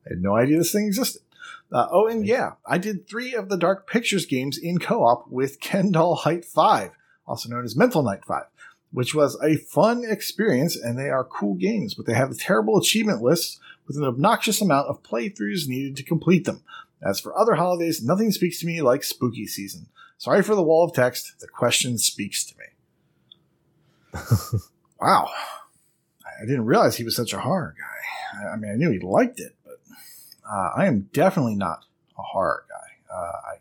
I 0.06 0.10
had 0.10 0.22
no 0.22 0.36
idea 0.36 0.58
this 0.58 0.72
thing 0.72 0.86
existed. 0.86 1.22
Uh, 1.72 1.86
oh, 1.90 2.06
and 2.06 2.26
yeah, 2.26 2.52
I 2.64 2.78
did 2.78 3.08
three 3.08 3.34
of 3.34 3.48
the 3.48 3.58
Dark 3.58 3.88
Pictures 3.88 4.24
games 4.24 4.56
in 4.56 4.78
co 4.78 5.02
op 5.02 5.28
with 5.28 5.60
Kendall 5.60 6.14
Height 6.14 6.44
5 6.44 6.92
also 7.28 7.48
known 7.48 7.64
as 7.64 7.76
Mental 7.76 8.02
Night 8.02 8.24
5, 8.26 8.44
which 8.90 9.14
was 9.14 9.38
a 9.42 9.56
fun 9.56 10.04
experience, 10.06 10.76
and 10.76 10.98
they 10.98 11.10
are 11.10 11.24
cool 11.24 11.54
games, 11.54 11.94
but 11.94 12.06
they 12.06 12.14
have 12.14 12.36
terrible 12.38 12.78
achievement 12.78 13.22
lists 13.22 13.60
with 13.86 13.96
an 13.96 14.04
obnoxious 14.04 14.60
amount 14.60 14.88
of 14.88 15.02
playthroughs 15.02 15.66
needed 15.68 15.96
to 15.96 16.02
complete 16.02 16.44
them. 16.44 16.62
As 17.02 17.20
for 17.20 17.36
other 17.38 17.54
holidays, 17.54 18.02
nothing 18.02 18.30
speaks 18.32 18.58
to 18.60 18.66
me 18.66 18.82
like 18.82 19.04
spooky 19.04 19.46
season. 19.46 19.86
Sorry 20.16 20.42
for 20.42 20.54
the 20.54 20.62
wall 20.62 20.84
of 20.84 20.92
text, 20.94 21.38
the 21.40 21.46
question 21.48 21.96
speaks 21.98 22.44
to 22.44 22.54
me. 22.58 22.64
wow. 25.00 25.30
I 26.40 26.44
didn't 26.46 26.64
realize 26.66 26.96
he 26.96 27.04
was 27.04 27.16
such 27.16 27.32
a 27.32 27.40
horror 27.40 27.74
guy. 27.78 27.84
I- 27.84 28.52
I 28.52 28.56
mean, 28.56 28.70
I 28.70 28.74
knew 28.76 28.90
he 28.90 28.98
liked 29.00 29.40
it, 29.40 29.56
but 29.64 29.78
uh, 30.48 30.70
I 30.76 30.86
am 30.86 31.08
definitely 31.12 31.56
not 31.56 31.84
a 32.18 32.22
horror 32.22 32.64
guy. 32.68 33.14
Uh, 33.14 33.32
I 33.52 33.56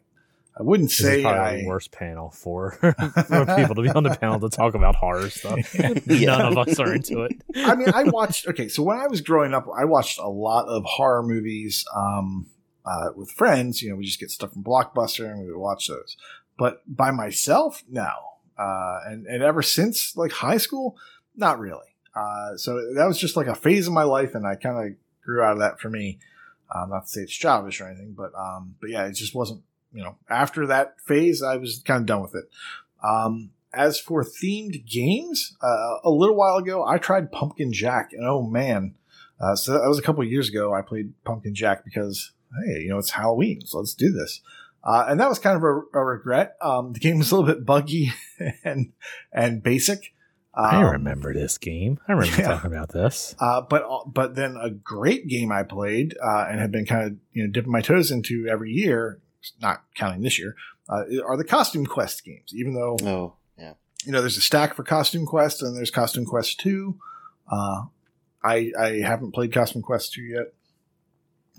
I 0.60 0.63
wouldn't 0.63 0.89
This 0.89 0.98
say 0.98 1.22
probably 1.22 1.39
I 1.39 1.62
the 1.62 1.67
worst 1.67 1.91
panel 1.91 2.32
for, 2.32 2.72
for 2.82 3.46
people 3.56 3.76
to 3.76 3.82
be 3.82 3.89
on 3.89 4.04
the 4.04 4.17
panel 4.20 4.39
to 4.39 4.50
talk 4.50 4.74
about 4.74 4.96
horror 4.96 5.30
stuff. 5.30 5.76
Yeah. 5.76 5.93
None 6.38 6.58
of 6.58 6.58
us 6.58 6.80
are 6.80 6.93
into 6.93 7.22
it. 7.24 7.34
I 7.56 7.76
mean, 7.76 7.89
I 7.93 8.04
watched. 8.04 8.48
Okay, 8.48 8.67
so 8.67 8.82
when 8.82 8.98
I 8.98 9.08
was 9.08 9.22
growing 9.22 9.54
up, 9.54 9.67
I 9.78 9.86
watched 9.86 10.17
a 10.17 10.28
lot 10.28 10.67
of 10.67 10.84
horror 10.86 11.22
movies 11.22 11.86
um, 11.96 12.48
uh, 12.86 13.10
with 13.15 13.30
friends. 13.30 13.82
You 13.84 13.91
know, 13.91 13.98
we 13.98 14.06
just 14.06 14.20
get 14.20 14.32
stuff 14.32 14.54
from 14.54 14.63
Blockbuster 14.63 15.30
and 15.30 15.39
we 15.39 15.46
would 15.46 15.60
watch 15.60 15.88
those. 15.88 16.17
But 16.58 16.82
by 16.88 17.12
myself, 17.12 17.84
no. 17.89 18.10
Uh, 18.58 19.02
and 19.06 19.28
and 19.28 19.43
ever 19.43 19.62
since 19.62 20.17
like 20.17 20.32
high 20.32 20.58
school, 20.58 20.98
not 21.36 21.60
really. 21.60 21.96
Uh, 22.15 22.58
so 22.58 22.93
that 22.96 23.06
was 23.06 23.20
just 23.20 23.38
like 23.38 23.46
a 23.46 23.54
phase 23.54 23.86
of 23.86 23.93
my 23.93 24.04
life, 24.04 24.34
and 24.34 24.48
I 24.48 24.56
kind 24.56 24.88
of 24.88 24.98
grew 25.24 25.43
out 25.43 25.54
of 25.54 25.60
that 25.60 25.80
for 25.80 25.89
me. 25.89 26.17
Um, 26.74 26.89
not 26.89 27.06
to 27.06 27.08
say 27.08 27.22
it's 27.22 27.34
childish 27.34 27.80
or 27.80 27.88
anything, 27.88 28.13
but 28.17 28.32
um, 28.36 28.76
but 28.82 28.89
yeah, 28.89 29.06
it 29.06 29.13
just 29.13 29.36
wasn't. 29.36 29.62
You 29.93 30.04
know, 30.04 30.17
after 30.30 30.67
that 30.67 31.00
phase, 31.06 31.41
I 31.41 31.58
was 31.58 31.82
kind 31.86 32.02
of 32.02 32.06
done 32.06 32.21
with 32.21 32.36
it. 32.36 32.45
Um, 33.04 33.52
as 33.73 34.00
for 34.00 34.23
themed 34.23 34.86
games, 34.88 35.56
uh, 35.62 35.95
a 36.04 36.10
little 36.10 36.36
while 36.36 36.58
ago, 36.58 36.86
I 36.86 36.97
tried 36.97 37.32
Pumpkin 37.32 37.71
Jack, 37.73 38.10
and 38.13 38.26
oh 38.26 38.41
man, 38.43 38.95
uh, 39.39 39.56
so 39.56 39.73
that 39.73 39.88
was 39.88 40.00
a 40.00 40.02
couple 40.02 40.23
of 40.23 40.30
years 40.30 40.50
ago. 40.50 40.73
I 40.73 40.82
played 40.82 41.13
Pumpkin 41.23 41.54
Jack 41.56 41.86
because 41.86 42.32
hey, 42.65 42.82
you 42.82 42.89
know 42.89 42.97
it's 42.97 43.12
Halloween, 43.12 43.62
so 43.65 43.78
let's 43.80 43.93
do 43.93 44.12
this. 44.12 44.41
Uh, 44.84 45.06
and 45.10 45.19
that 45.19 45.28
was 45.28 45.38
kind 45.39 45.58
of 45.58 45.63
a, 45.63 45.82
a 46.00 46.04
regret. 46.04 46.56
Um, 46.62 46.93
the 46.93 47.00
game 47.00 47.17
was 47.17 47.32
a 47.32 47.36
little 47.36 47.54
bit 47.54 47.65
buggy 47.65 48.12
and 48.63 48.93
and 49.32 49.62
basic. 49.62 50.13
I 50.56 50.78
Um, 50.78 50.91
remember 50.91 51.34
this 51.36 51.58
game. 51.60 52.00
I 52.08 52.13
remember 52.13 52.41
yeah. 52.41 52.47
talking 52.47 52.71
about 52.71 52.89
this. 52.89 53.36
uh, 53.39 53.62
but 53.62 53.84
but 54.12 54.36
then 54.36 54.58
a 54.60 54.71
great 54.71 55.28
game 55.28 55.52
I 55.52 55.63
played 55.63 56.15
uh, 56.23 56.45
and 56.50 56.60
have 56.60 56.71
been 56.71 56.86
kind 56.86 57.06
of 57.06 57.17
you 57.32 57.43
know 57.43 57.52
dipping 57.52 57.71
my 57.71 57.82
toes 57.82 58.10
into 58.12 58.47
every 58.47 58.71
year, 58.71 59.19
not 59.62 59.83
counting 59.95 60.21
this 60.21 60.38
year, 60.39 60.55
uh, 60.89 61.03
are 61.25 61.38
the 61.38 61.43
Costume 61.43 61.86
Quest 61.86 62.23
games. 62.23 62.53
Even 62.53 62.73
though 62.73 62.97
Oh, 63.03 63.33
yeah. 63.57 63.73
you 64.05 64.12
know, 64.12 64.21
there's 64.21 64.38
a 64.38 64.41
stack 64.41 64.75
for 64.75 64.83
Costume 64.83 65.25
Quest, 65.25 65.62
and 65.62 65.75
there's 65.75 65.91
Costume 65.91 66.25
Quest 66.25 66.60
Two. 66.60 66.97
Uh, 67.51 67.86
I 68.43 68.71
I 68.79 68.89
haven't 69.03 69.33
played 69.33 69.51
Costume 69.53 69.81
Quest 69.81 70.13
Two 70.13 70.21
yet. 70.23 70.53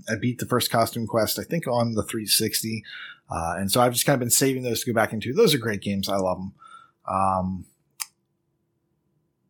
I 0.08 0.14
beat 0.16 0.38
the 0.38 0.46
first 0.46 0.70
Costume 0.70 1.06
Quest, 1.08 1.38
I 1.40 1.42
think, 1.42 1.66
on 1.66 1.94
the 1.94 2.04
360, 2.04 2.84
uh, 3.30 3.54
and 3.58 3.70
so 3.70 3.80
I've 3.80 3.92
just 3.92 4.06
kind 4.06 4.14
of 4.14 4.20
been 4.20 4.30
saving 4.30 4.62
those 4.62 4.84
to 4.84 4.92
go 4.92 4.94
back 4.94 5.12
into. 5.12 5.32
Those 5.34 5.54
are 5.54 5.58
great 5.58 5.80
games. 5.82 6.08
I 6.08 6.16
love 6.16 6.38
them. 6.38 6.52
Um, 7.08 7.66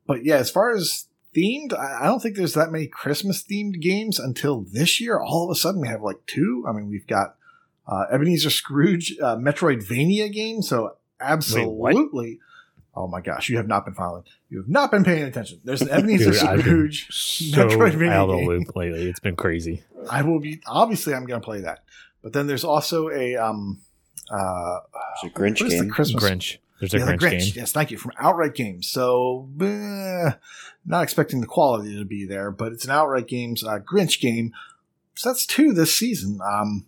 but 0.07 0.25
yeah, 0.25 0.37
as 0.37 0.51
far 0.51 0.75
as 0.75 1.07
themed, 1.37 1.75
I 1.75 2.05
I 2.05 2.07
don't 2.07 2.21
think 2.21 2.37
there's 2.37 2.55
that 2.55 2.73
many 2.73 2.87
Christmas 2.87 3.43
themed 3.43 3.81
games 3.81 4.19
until 4.19 4.63
this 4.63 5.01
year. 5.01 5.19
All 5.21 5.45
of 5.45 5.51
a 5.55 5.59
sudden, 5.59 5.81
we 5.83 5.89
have 5.89 6.03
like 6.03 6.25
two. 6.27 6.65
I 6.67 6.73
mean, 6.73 6.89
we've 6.89 7.07
got 7.07 7.37
uh, 7.89 8.05
Ebenezer 8.13 8.51
Scrooge 8.51 9.17
uh, 9.21 9.37
Metroidvania 9.37 10.31
game, 10.33 10.63
so 10.63 10.97
absolutely. 11.21 12.39
Oh 12.95 13.07
my 13.07 13.21
gosh, 13.21 13.49
you 13.49 13.57
have 13.59 13.69
not 13.69 13.85
been 13.85 13.95
following. 13.95 14.25
You 14.51 14.59
have 14.59 14.69
not 14.69 14.91
been 14.91 15.05
paying 15.05 15.23
attention. 15.23 15.61
There's 15.65 15.83
an 15.83 15.89
Ebenezer 15.93 16.33
Dude, 16.33 16.43
I've 16.43 16.57
been 16.57 16.63
Scrooge. 16.65 17.07
So 17.13 17.69
Metroidvania 17.69 18.11
out 18.13 18.29
of 18.29 18.35
the 18.35 18.39
game. 18.41 18.49
loop 18.49 18.77
lately. 18.77 19.09
It's 19.09 19.21
been 19.21 19.37
crazy. 19.37 19.83
I 20.11 20.23
will 20.23 20.41
be 20.41 20.61
obviously 20.67 21.15
I'm 21.15 21.25
going 21.25 21.41
to 21.41 21.45
play 21.45 21.61
that. 21.61 21.85
But 22.23 22.33
then 22.33 22.47
there's 22.49 22.65
also 22.65 23.09
a 23.11 23.37
um 23.37 23.81
uh 24.31 24.81
It's 25.23 25.33
a 25.33 25.39
Grinch 25.39 25.61
what 25.63 25.73
is 25.73 25.79
the 25.79 25.85
game. 25.85 25.91
Christmas 25.91 26.25
Grinch. 26.25 26.57
There's 26.81 26.95
a 26.95 26.99
yeah, 26.99 27.05
the 27.07 27.13
Grinch, 27.13 27.19
Grinch. 27.21 27.39
game. 27.39 27.53
Yes, 27.57 27.73
thank 27.73 27.91
you 27.93 27.99
from 27.99 28.13
Outright 28.19 28.55
Games. 28.55 28.89
So 28.89 29.49
eh, 29.61 30.31
not 30.85 31.03
expecting 31.05 31.41
the 31.41 31.47
quality 31.47 31.97
to 31.97 32.05
be 32.05 32.25
there, 32.27 32.51
but 32.51 32.73
it's 32.73 32.85
an 32.85 32.91
Outright 32.91 33.29
Games 33.29 33.63
uh, 33.63 33.79
Grinch 33.79 34.21
game. 34.21 34.53
So 35.15 35.29
that's 35.31 35.47
two 35.47 35.73
this 35.73 35.95
season. 35.95 36.41
Um, 36.45 36.87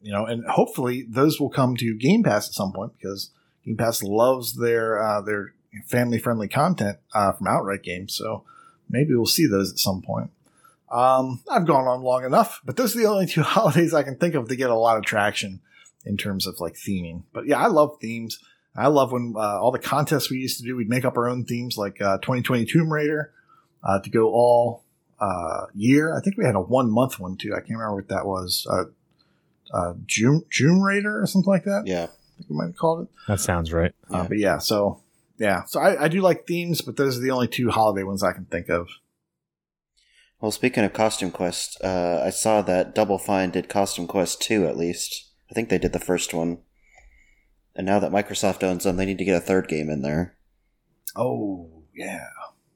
you 0.00 0.12
know, 0.12 0.24
and 0.24 0.44
hopefully 0.46 1.06
those 1.08 1.38
will 1.38 1.50
come 1.50 1.76
to 1.76 1.94
Game 1.94 2.22
Pass 2.22 2.48
at 2.48 2.54
some 2.54 2.72
point 2.72 2.92
because 2.98 3.30
Game 3.64 3.76
Pass 3.76 4.02
loves 4.02 4.54
their 4.54 5.02
uh, 5.02 5.20
their 5.20 5.54
family 5.86 6.18
friendly 6.18 6.48
content 6.48 6.98
uh, 7.14 7.32
from 7.32 7.46
Outright 7.46 7.82
Games. 7.82 8.14
So 8.14 8.44
maybe 8.88 9.14
we'll 9.14 9.26
see 9.26 9.46
those 9.46 9.70
at 9.70 9.78
some 9.78 10.02
point. 10.02 10.30
Um, 10.90 11.42
I've 11.48 11.66
gone 11.66 11.86
on 11.86 12.02
long 12.02 12.24
enough, 12.24 12.60
but 12.64 12.76
those 12.76 12.96
are 12.96 12.98
the 12.98 13.06
only 13.06 13.26
two 13.28 13.42
holidays 13.42 13.94
I 13.94 14.02
can 14.02 14.16
think 14.16 14.34
of 14.34 14.48
to 14.48 14.56
get 14.56 14.70
a 14.70 14.74
lot 14.74 14.96
of 14.96 15.04
traction 15.04 15.60
in 16.04 16.16
terms 16.16 16.46
of 16.46 16.60
like 16.60 16.74
theming. 16.74 17.24
But 17.32 17.46
yeah, 17.46 17.58
I 17.58 17.66
love 17.66 17.98
themes. 18.00 18.38
I 18.76 18.86
love 18.86 19.12
when 19.12 19.34
uh, 19.36 19.60
all 19.60 19.72
the 19.72 19.78
contests 19.78 20.30
we 20.30 20.38
used 20.38 20.58
to 20.58 20.64
do, 20.64 20.76
we'd 20.76 20.88
make 20.88 21.04
up 21.04 21.16
our 21.16 21.28
own 21.28 21.44
themes, 21.44 21.76
like 21.76 22.00
uh, 22.00 22.18
2020 22.18 22.64
Tomb 22.66 22.92
Raider, 22.92 23.32
uh, 23.82 24.00
to 24.00 24.10
go 24.10 24.28
all 24.28 24.84
uh, 25.20 25.66
year. 25.74 26.16
I 26.16 26.20
think 26.20 26.36
we 26.36 26.44
had 26.44 26.54
a 26.54 26.60
one 26.60 26.90
month 26.90 27.18
one 27.18 27.36
too. 27.36 27.52
I 27.52 27.60
can't 27.60 27.78
remember 27.78 27.96
what 27.96 28.08
that 28.08 28.26
was. 28.26 28.66
Uh, 29.72 29.94
June 30.06 30.42
June 30.50 30.80
Raider 30.82 31.22
or 31.22 31.26
something 31.26 31.48
like 31.50 31.64
that. 31.64 31.84
Yeah. 31.86 32.04
I 32.04 32.36
think 32.36 32.50
we 32.50 32.56
might 32.56 32.66
have 32.66 32.76
called 32.76 33.02
it. 33.02 33.08
That 33.28 33.40
sounds 33.40 33.72
right. 33.72 33.92
Uh, 34.12 34.18
Yeah. 34.18 34.26
but 34.28 34.38
yeah, 34.38 34.58
so 34.58 35.02
yeah, 35.38 35.64
so 35.64 35.80
I, 35.80 36.04
I 36.04 36.08
do 36.08 36.20
like 36.20 36.46
themes, 36.46 36.80
but 36.82 36.96
those 36.96 37.16
are 37.16 37.20
the 37.22 37.30
only 37.30 37.48
two 37.48 37.70
holiday 37.70 38.02
ones 38.02 38.22
I 38.22 38.32
can 38.32 38.44
think 38.46 38.68
of. 38.68 38.88
Well, 40.40 40.50
speaking 40.50 40.84
of 40.84 40.92
Costume 40.94 41.30
Quest, 41.30 41.76
uh, 41.84 42.22
I 42.24 42.30
saw 42.30 42.62
that 42.62 42.94
Double 42.94 43.18
Fine 43.18 43.50
did 43.50 43.68
Costume 43.68 44.06
Quest 44.06 44.40
2 44.42 44.66
at 44.66 44.76
least. 44.76 45.28
I 45.50 45.54
think 45.54 45.68
they 45.68 45.78
did 45.78 45.92
the 45.92 45.98
first 45.98 46.32
one. 46.32 46.58
And 47.76 47.86
now 47.86 47.98
that 47.98 48.10
Microsoft 48.10 48.62
owns 48.62 48.84
them, 48.84 48.96
they 48.96 49.04
need 49.06 49.18
to 49.18 49.24
get 49.24 49.36
a 49.36 49.40
third 49.40 49.68
game 49.68 49.90
in 49.90 50.00
there. 50.02 50.36
Oh 51.14 51.84
yeah, 51.94 52.26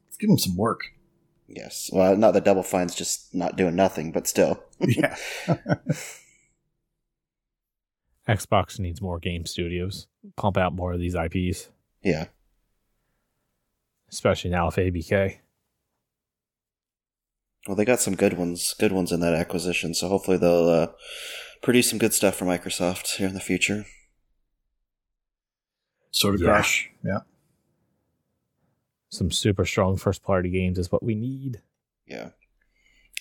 let's 0.06 0.16
give 0.18 0.28
them 0.28 0.38
some 0.38 0.56
work. 0.56 0.82
Yes. 1.48 1.90
Well, 1.92 2.16
not 2.16 2.32
that 2.34 2.44
Double 2.44 2.62
Fine's 2.62 2.94
just 2.94 3.34
not 3.34 3.56
doing 3.56 3.76
nothing, 3.76 4.12
but 4.12 4.26
still. 4.26 4.62
yeah, 4.80 5.16
Xbox 8.28 8.78
needs 8.78 9.02
more 9.02 9.18
game 9.18 9.44
studios. 9.46 10.06
Pump 10.36 10.56
out 10.56 10.74
more 10.74 10.92
of 10.94 11.00
these 11.00 11.14
IPs, 11.14 11.68
Yeah. 12.02 12.26
especially 14.10 14.50
now 14.50 14.66
with 14.66 14.76
ABK. 14.78 15.40
Well, 17.66 17.76
they 17.76 17.84
got 17.84 18.00
some 18.00 18.14
good 18.14 18.34
ones, 18.34 18.74
good 18.78 18.92
ones 18.92 19.10
in 19.12 19.20
that 19.20 19.34
acquisition, 19.34 19.94
so 19.94 20.08
hopefully 20.08 20.36
they'll 20.36 20.68
uh, 20.68 20.86
produce 21.62 21.88
some 21.90 21.98
good 21.98 22.12
stuff 22.14 22.34
for 22.36 22.44
Microsoft 22.44 23.16
here 23.16 23.28
in 23.28 23.34
the 23.34 23.40
future. 23.40 23.84
sort 26.10 26.36
of 26.36 26.40
Yeah. 26.42 26.46
crush. 26.46 26.90
Yeah, 27.04 27.18
Some 29.10 29.32
super 29.32 29.64
strong 29.64 29.96
first 29.96 30.22
party 30.22 30.48
games 30.48 30.78
is 30.78 30.92
what 30.92 31.02
we 31.02 31.16
need. 31.16 31.60
Yeah. 32.06 32.30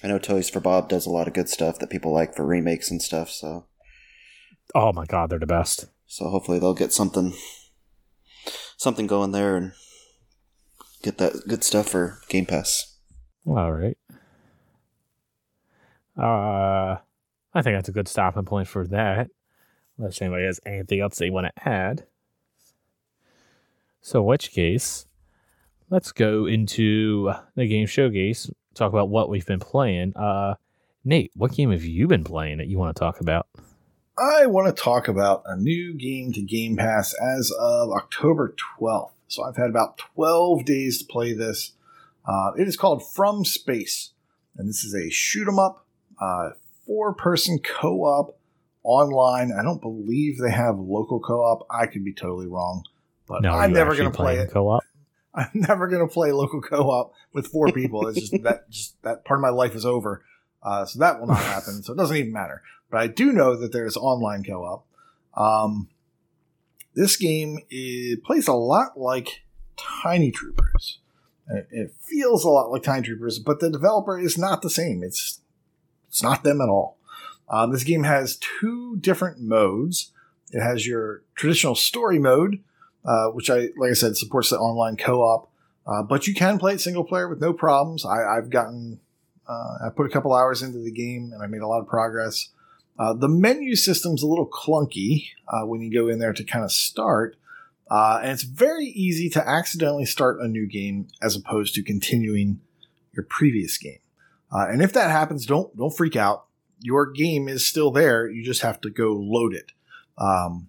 I 0.03 0.07
know 0.09 0.19
Toys 0.19 0.47
for 0.49 0.59
Bob 0.59 0.89
does 0.89 1.07
a 1.07 1.09
lot 1.09 1.27
of 1.27 1.33
good 1.33 1.49
stuff 1.49 1.79
that 1.79 1.89
people 1.89 2.13
like 2.13 2.35
for 2.35 2.45
remakes 2.45 2.91
and 2.91 3.01
stuff, 3.01 3.31
so 3.31 3.65
Oh 4.75 4.93
my 4.93 5.05
god, 5.05 5.29
they're 5.29 5.39
the 5.39 5.45
best. 5.45 5.85
so 6.07 6.29
hopefully 6.29 6.59
they'll 6.59 6.73
get 6.73 6.93
something 6.93 7.33
something 8.77 9.07
going 9.07 9.31
there 9.31 9.55
and 9.55 9.73
get 11.01 11.17
that 11.17 11.33
good 11.47 11.63
stuff 11.63 11.89
for 11.89 12.19
Game 12.29 12.45
Pass. 12.45 12.97
All 13.45 13.71
right. 13.71 13.97
Uh, 16.17 16.97
I 17.53 17.61
think 17.61 17.75
that's 17.75 17.89
a 17.89 17.93
good 17.93 18.07
stopping 18.07 18.45
point 18.45 18.67
for 18.67 18.87
that. 18.87 19.29
Unless 19.97 20.21
anybody 20.21 20.45
has 20.45 20.59
anything 20.65 21.01
else 21.01 21.17
they 21.17 21.29
want 21.29 21.47
to 21.47 21.67
add. 21.69 22.05
So, 24.01 24.19
in 24.21 24.25
which 24.25 24.51
case, 24.51 25.05
let's 25.89 26.11
go 26.11 26.45
into 26.45 27.31
the 27.55 27.67
game 27.67 27.87
showcase. 27.87 28.49
Talk 28.73 28.91
about 28.91 29.09
what 29.09 29.29
we've 29.29 29.45
been 29.45 29.59
playing. 29.59 30.15
Uh, 30.15 30.55
Nate, 31.05 31.31
what 31.35 31.51
game 31.51 31.71
have 31.71 31.83
you 31.83 32.07
been 32.07 32.23
playing 32.23 32.57
that 32.57 32.67
you 32.67 32.77
want 32.79 32.95
to 32.95 32.99
talk 32.99 33.19
about? 33.19 33.47
I 34.17 34.45
want 34.45 34.75
to 34.75 34.81
talk 34.81 35.07
about 35.07 35.41
a 35.45 35.55
new 35.57 35.93
game 35.95 36.31
to 36.33 36.41
Game 36.41 36.77
Pass 36.77 37.13
as 37.15 37.51
of 37.59 37.89
October 37.91 38.55
12th. 38.79 39.11
So 39.27 39.43
I've 39.43 39.57
had 39.57 39.69
about 39.69 39.97
12 40.15 40.65
days 40.65 40.99
to 40.99 41.05
play 41.05 41.33
this. 41.33 41.71
Uh, 42.27 42.51
it 42.57 42.67
is 42.67 42.77
called 42.77 43.03
From 43.13 43.43
Space, 43.43 44.11
and 44.55 44.69
this 44.69 44.83
is 44.83 44.93
a 44.93 45.09
shoot 45.09 45.47
'em 45.47 45.57
up, 45.59 45.85
uh, 46.21 46.51
four 46.85 47.13
person 47.15 47.59
co 47.59 48.01
op 48.03 48.37
online. 48.83 49.51
I 49.51 49.63
don't 49.63 49.81
believe 49.81 50.37
they 50.37 50.51
have 50.51 50.77
local 50.77 51.19
co 51.19 51.41
op. 51.41 51.65
I 51.71 51.87
could 51.87 52.05
be 52.05 52.13
totally 52.13 52.47
wrong, 52.47 52.83
but 53.27 53.41
No, 53.41 53.53
I'm 53.53 53.73
never 53.73 53.95
going 53.95 54.11
to 54.11 54.15
play 54.15 54.37
it. 54.37 54.51
co-op. 54.51 54.83
I'm 55.33 55.49
never 55.53 55.87
going 55.87 56.07
to 56.07 56.13
play 56.13 56.31
local 56.31 56.61
co-op 56.61 57.13
with 57.33 57.47
four 57.47 57.71
people. 57.71 58.07
It's 58.07 58.19
just 58.19 58.31
that 58.43 58.69
just 58.69 59.01
that 59.01 59.25
part 59.25 59.39
of 59.39 59.41
my 59.41 59.49
life 59.49 59.73
is 59.75 59.85
over. 59.85 60.23
Uh, 60.61 60.85
so 60.85 60.99
that 60.99 61.19
will 61.19 61.27
not 61.27 61.39
happen. 61.39 61.81
So 61.83 61.91
it 61.93 61.97
doesn't 61.97 62.15
even 62.15 62.31
matter. 62.31 62.61
But 62.93 63.01
I 63.01 63.07
do 63.07 63.33
know 63.33 63.55
that 63.55 63.71
there's 63.71 63.97
online 63.97 64.43
co-op. 64.43 64.85
Um, 65.35 65.89
this 66.93 67.17
game 67.17 67.57
it 67.71 68.23
plays 68.23 68.47
a 68.47 68.53
lot 68.53 68.99
like 68.99 69.41
Tiny 69.75 70.29
Troopers. 70.29 70.99
It, 71.71 71.91
feels 71.99 72.45
a 72.45 72.49
lot 72.49 72.69
like 72.69 72.83
Tiny 72.83 73.07
Troopers, 73.07 73.39
but 73.39 73.59
the 73.59 73.71
developer 73.71 74.19
is 74.19 74.37
not 74.37 74.61
the 74.61 74.69
same. 74.69 75.01
It's 75.01 75.41
it's 76.07 76.21
not 76.21 76.43
them 76.43 76.61
at 76.61 76.69
all. 76.69 76.99
Um, 77.49 77.71
this 77.71 77.83
game 77.83 78.03
has 78.03 78.37
two 78.59 78.97
different 78.97 79.41
modes. 79.41 80.11
It 80.51 80.61
has 80.61 80.85
your 80.85 81.23
traditional 81.33 81.73
story 81.73 82.19
mode, 82.19 82.59
uh, 83.03 83.29
which 83.29 83.49
I, 83.49 83.69
like 83.75 83.89
I 83.89 83.93
said, 83.93 84.17
supports 84.17 84.51
the 84.51 84.59
online 84.59 84.97
co-op. 84.97 85.49
Uh, 85.87 86.03
but 86.03 86.27
you 86.27 86.35
can 86.35 86.59
play 86.59 86.75
it 86.75 86.81
single 86.81 87.05
player 87.05 87.27
with 87.27 87.41
no 87.41 87.53
problems. 87.53 88.05
I, 88.05 88.37
I've 88.37 88.51
gotten, 88.51 88.99
uh, 89.49 89.87
I 89.87 89.89
put 89.89 90.05
a 90.05 90.09
couple 90.09 90.31
hours 90.35 90.61
into 90.61 90.77
the 90.77 90.91
game 90.91 91.31
and 91.33 91.41
I 91.41 91.47
made 91.47 91.61
a 91.61 91.67
lot 91.67 91.79
of 91.79 91.87
progress. 91.87 92.49
Uh, 92.97 93.13
the 93.13 93.27
menu 93.27 93.75
system's 93.75 94.21
a 94.21 94.27
little 94.27 94.47
clunky 94.47 95.29
uh, 95.47 95.65
when 95.65 95.81
you 95.81 95.91
go 95.91 96.07
in 96.07 96.19
there 96.19 96.33
to 96.33 96.43
kind 96.43 96.63
of 96.63 96.71
start, 96.71 97.35
uh, 97.89 98.19
and 98.21 98.31
it's 98.31 98.43
very 98.43 98.85
easy 98.85 99.29
to 99.29 99.47
accidentally 99.47 100.05
start 100.05 100.39
a 100.39 100.47
new 100.47 100.67
game 100.67 101.07
as 101.21 101.35
opposed 101.35 101.73
to 101.75 101.83
continuing 101.83 102.59
your 103.13 103.23
previous 103.23 103.77
game. 103.77 103.99
Uh, 104.51 104.67
and 104.69 104.81
if 104.81 104.93
that 104.93 105.09
happens, 105.09 105.45
don't 105.45 105.75
don't 105.75 105.95
freak 105.95 106.15
out. 106.15 106.45
Your 106.79 107.11
game 107.11 107.47
is 107.47 107.67
still 107.67 107.91
there. 107.91 108.29
You 108.29 108.43
just 108.43 108.61
have 108.61 108.79
to 108.81 108.89
go 108.89 109.13
load 109.13 109.53
it. 109.53 109.71
Um, 110.17 110.67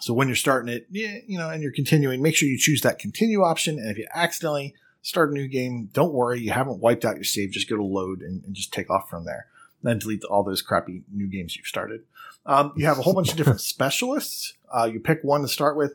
so 0.00 0.12
when 0.12 0.28
you're 0.28 0.36
starting 0.36 0.72
it, 0.72 0.86
you 0.90 1.38
know, 1.38 1.50
and 1.50 1.62
you're 1.62 1.72
continuing, 1.72 2.22
make 2.22 2.36
sure 2.36 2.48
you 2.48 2.58
choose 2.58 2.82
that 2.82 2.98
continue 2.98 3.42
option. 3.42 3.78
And 3.78 3.90
if 3.90 3.98
you 3.98 4.06
accidentally 4.14 4.74
start 5.02 5.30
a 5.30 5.34
new 5.34 5.48
game, 5.48 5.88
don't 5.92 6.12
worry, 6.12 6.40
you 6.40 6.50
haven't 6.50 6.80
wiped 6.80 7.04
out 7.04 7.16
your 7.16 7.24
save. 7.24 7.50
Just 7.50 7.68
go 7.68 7.76
to 7.76 7.82
load 7.82 8.20
and, 8.20 8.44
and 8.44 8.54
just 8.54 8.72
take 8.72 8.90
off 8.90 9.08
from 9.08 9.24
there. 9.24 9.46
Then 9.82 9.98
delete 9.98 10.24
all 10.24 10.42
those 10.42 10.62
crappy 10.62 11.02
new 11.12 11.26
games 11.26 11.56
you've 11.56 11.66
started. 11.66 12.02
Um, 12.46 12.72
you 12.76 12.86
have 12.86 12.98
a 12.98 13.02
whole 13.02 13.14
bunch 13.14 13.30
of 13.30 13.36
different 13.36 13.60
specialists. 13.74 14.54
Uh, 14.72 14.84
you 14.84 15.00
pick 15.00 15.22
one 15.22 15.42
to 15.42 15.48
start 15.48 15.76
with, 15.76 15.94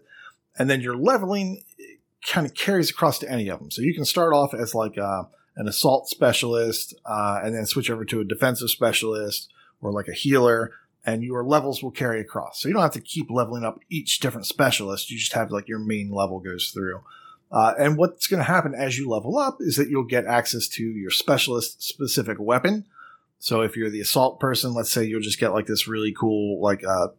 and 0.57 0.69
then 0.69 0.81
your 0.81 0.95
leveling 0.95 1.63
kind 2.25 2.45
of 2.45 2.53
carries 2.53 2.89
across 2.89 3.19
to 3.19 3.29
any 3.29 3.49
of 3.49 3.59
them. 3.59 3.71
So 3.71 3.81
you 3.81 3.93
can 3.93 4.05
start 4.05 4.33
off 4.33 4.53
as 4.53 4.73
like 4.73 4.97
uh, 4.97 5.23
an 5.55 5.67
assault 5.67 6.07
specialist, 6.07 6.93
uh, 7.05 7.41
and 7.43 7.55
then 7.55 7.65
switch 7.65 7.89
over 7.89 8.05
to 8.05 8.21
a 8.21 8.25
defensive 8.25 8.69
specialist 8.69 9.51
or 9.81 9.91
like 9.91 10.07
a 10.07 10.13
healer, 10.13 10.71
and 11.05 11.23
your 11.23 11.43
levels 11.43 11.83
will 11.83 11.91
carry 11.91 12.21
across. 12.21 12.61
So 12.61 12.67
you 12.67 12.73
don't 12.73 12.83
have 12.83 12.93
to 12.93 13.01
keep 13.01 13.29
leveling 13.29 13.65
up 13.65 13.79
each 13.89 14.19
different 14.19 14.47
specialist. 14.47 15.11
You 15.11 15.17
just 15.17 15.33
have 15.33 15.51
like 15.51 15.67
your 15.67 15.79
main 15.79 16.11
level 16.11 16.39
goes 16.39 16.71
through. 16.73 17.01
Uh, 17.51 17.73
and 17.77 17.97
what's 17.97 18.25
going 18.25 18.39
to 18.39 18.43
happen 18.51 18.73
as 18.73 18.97
you 18.97 19.07
level 19.07 19.37
up 19.37 19.57
is 19.59 19.75
that 19.75 19.89
you'll 19.89 20.03
get 20.03 20.25
access 20.25 20.67
to 20.67 20.83
your 20.83 21.11
specialist 21.11 21.83
specific 21.83 22.37
weapon. 22.39 22.85
So 23.43 23.59
if 23.59 23.75
you're 23.75 23.89
the 23.89 23.99
assault 23.99 24.39
person, 24.39 24.73
let's 24.73 24.89
say 24.89 25.03
you'll 25.03 25.19
just 25.19 25.37
get 25.37 25.51
like 25.51 25.65
this 25.65 25.85
really 25.85 26.13
cool, 26.13 26.61
like, 26.61 26.81
uh, 26.87 27.09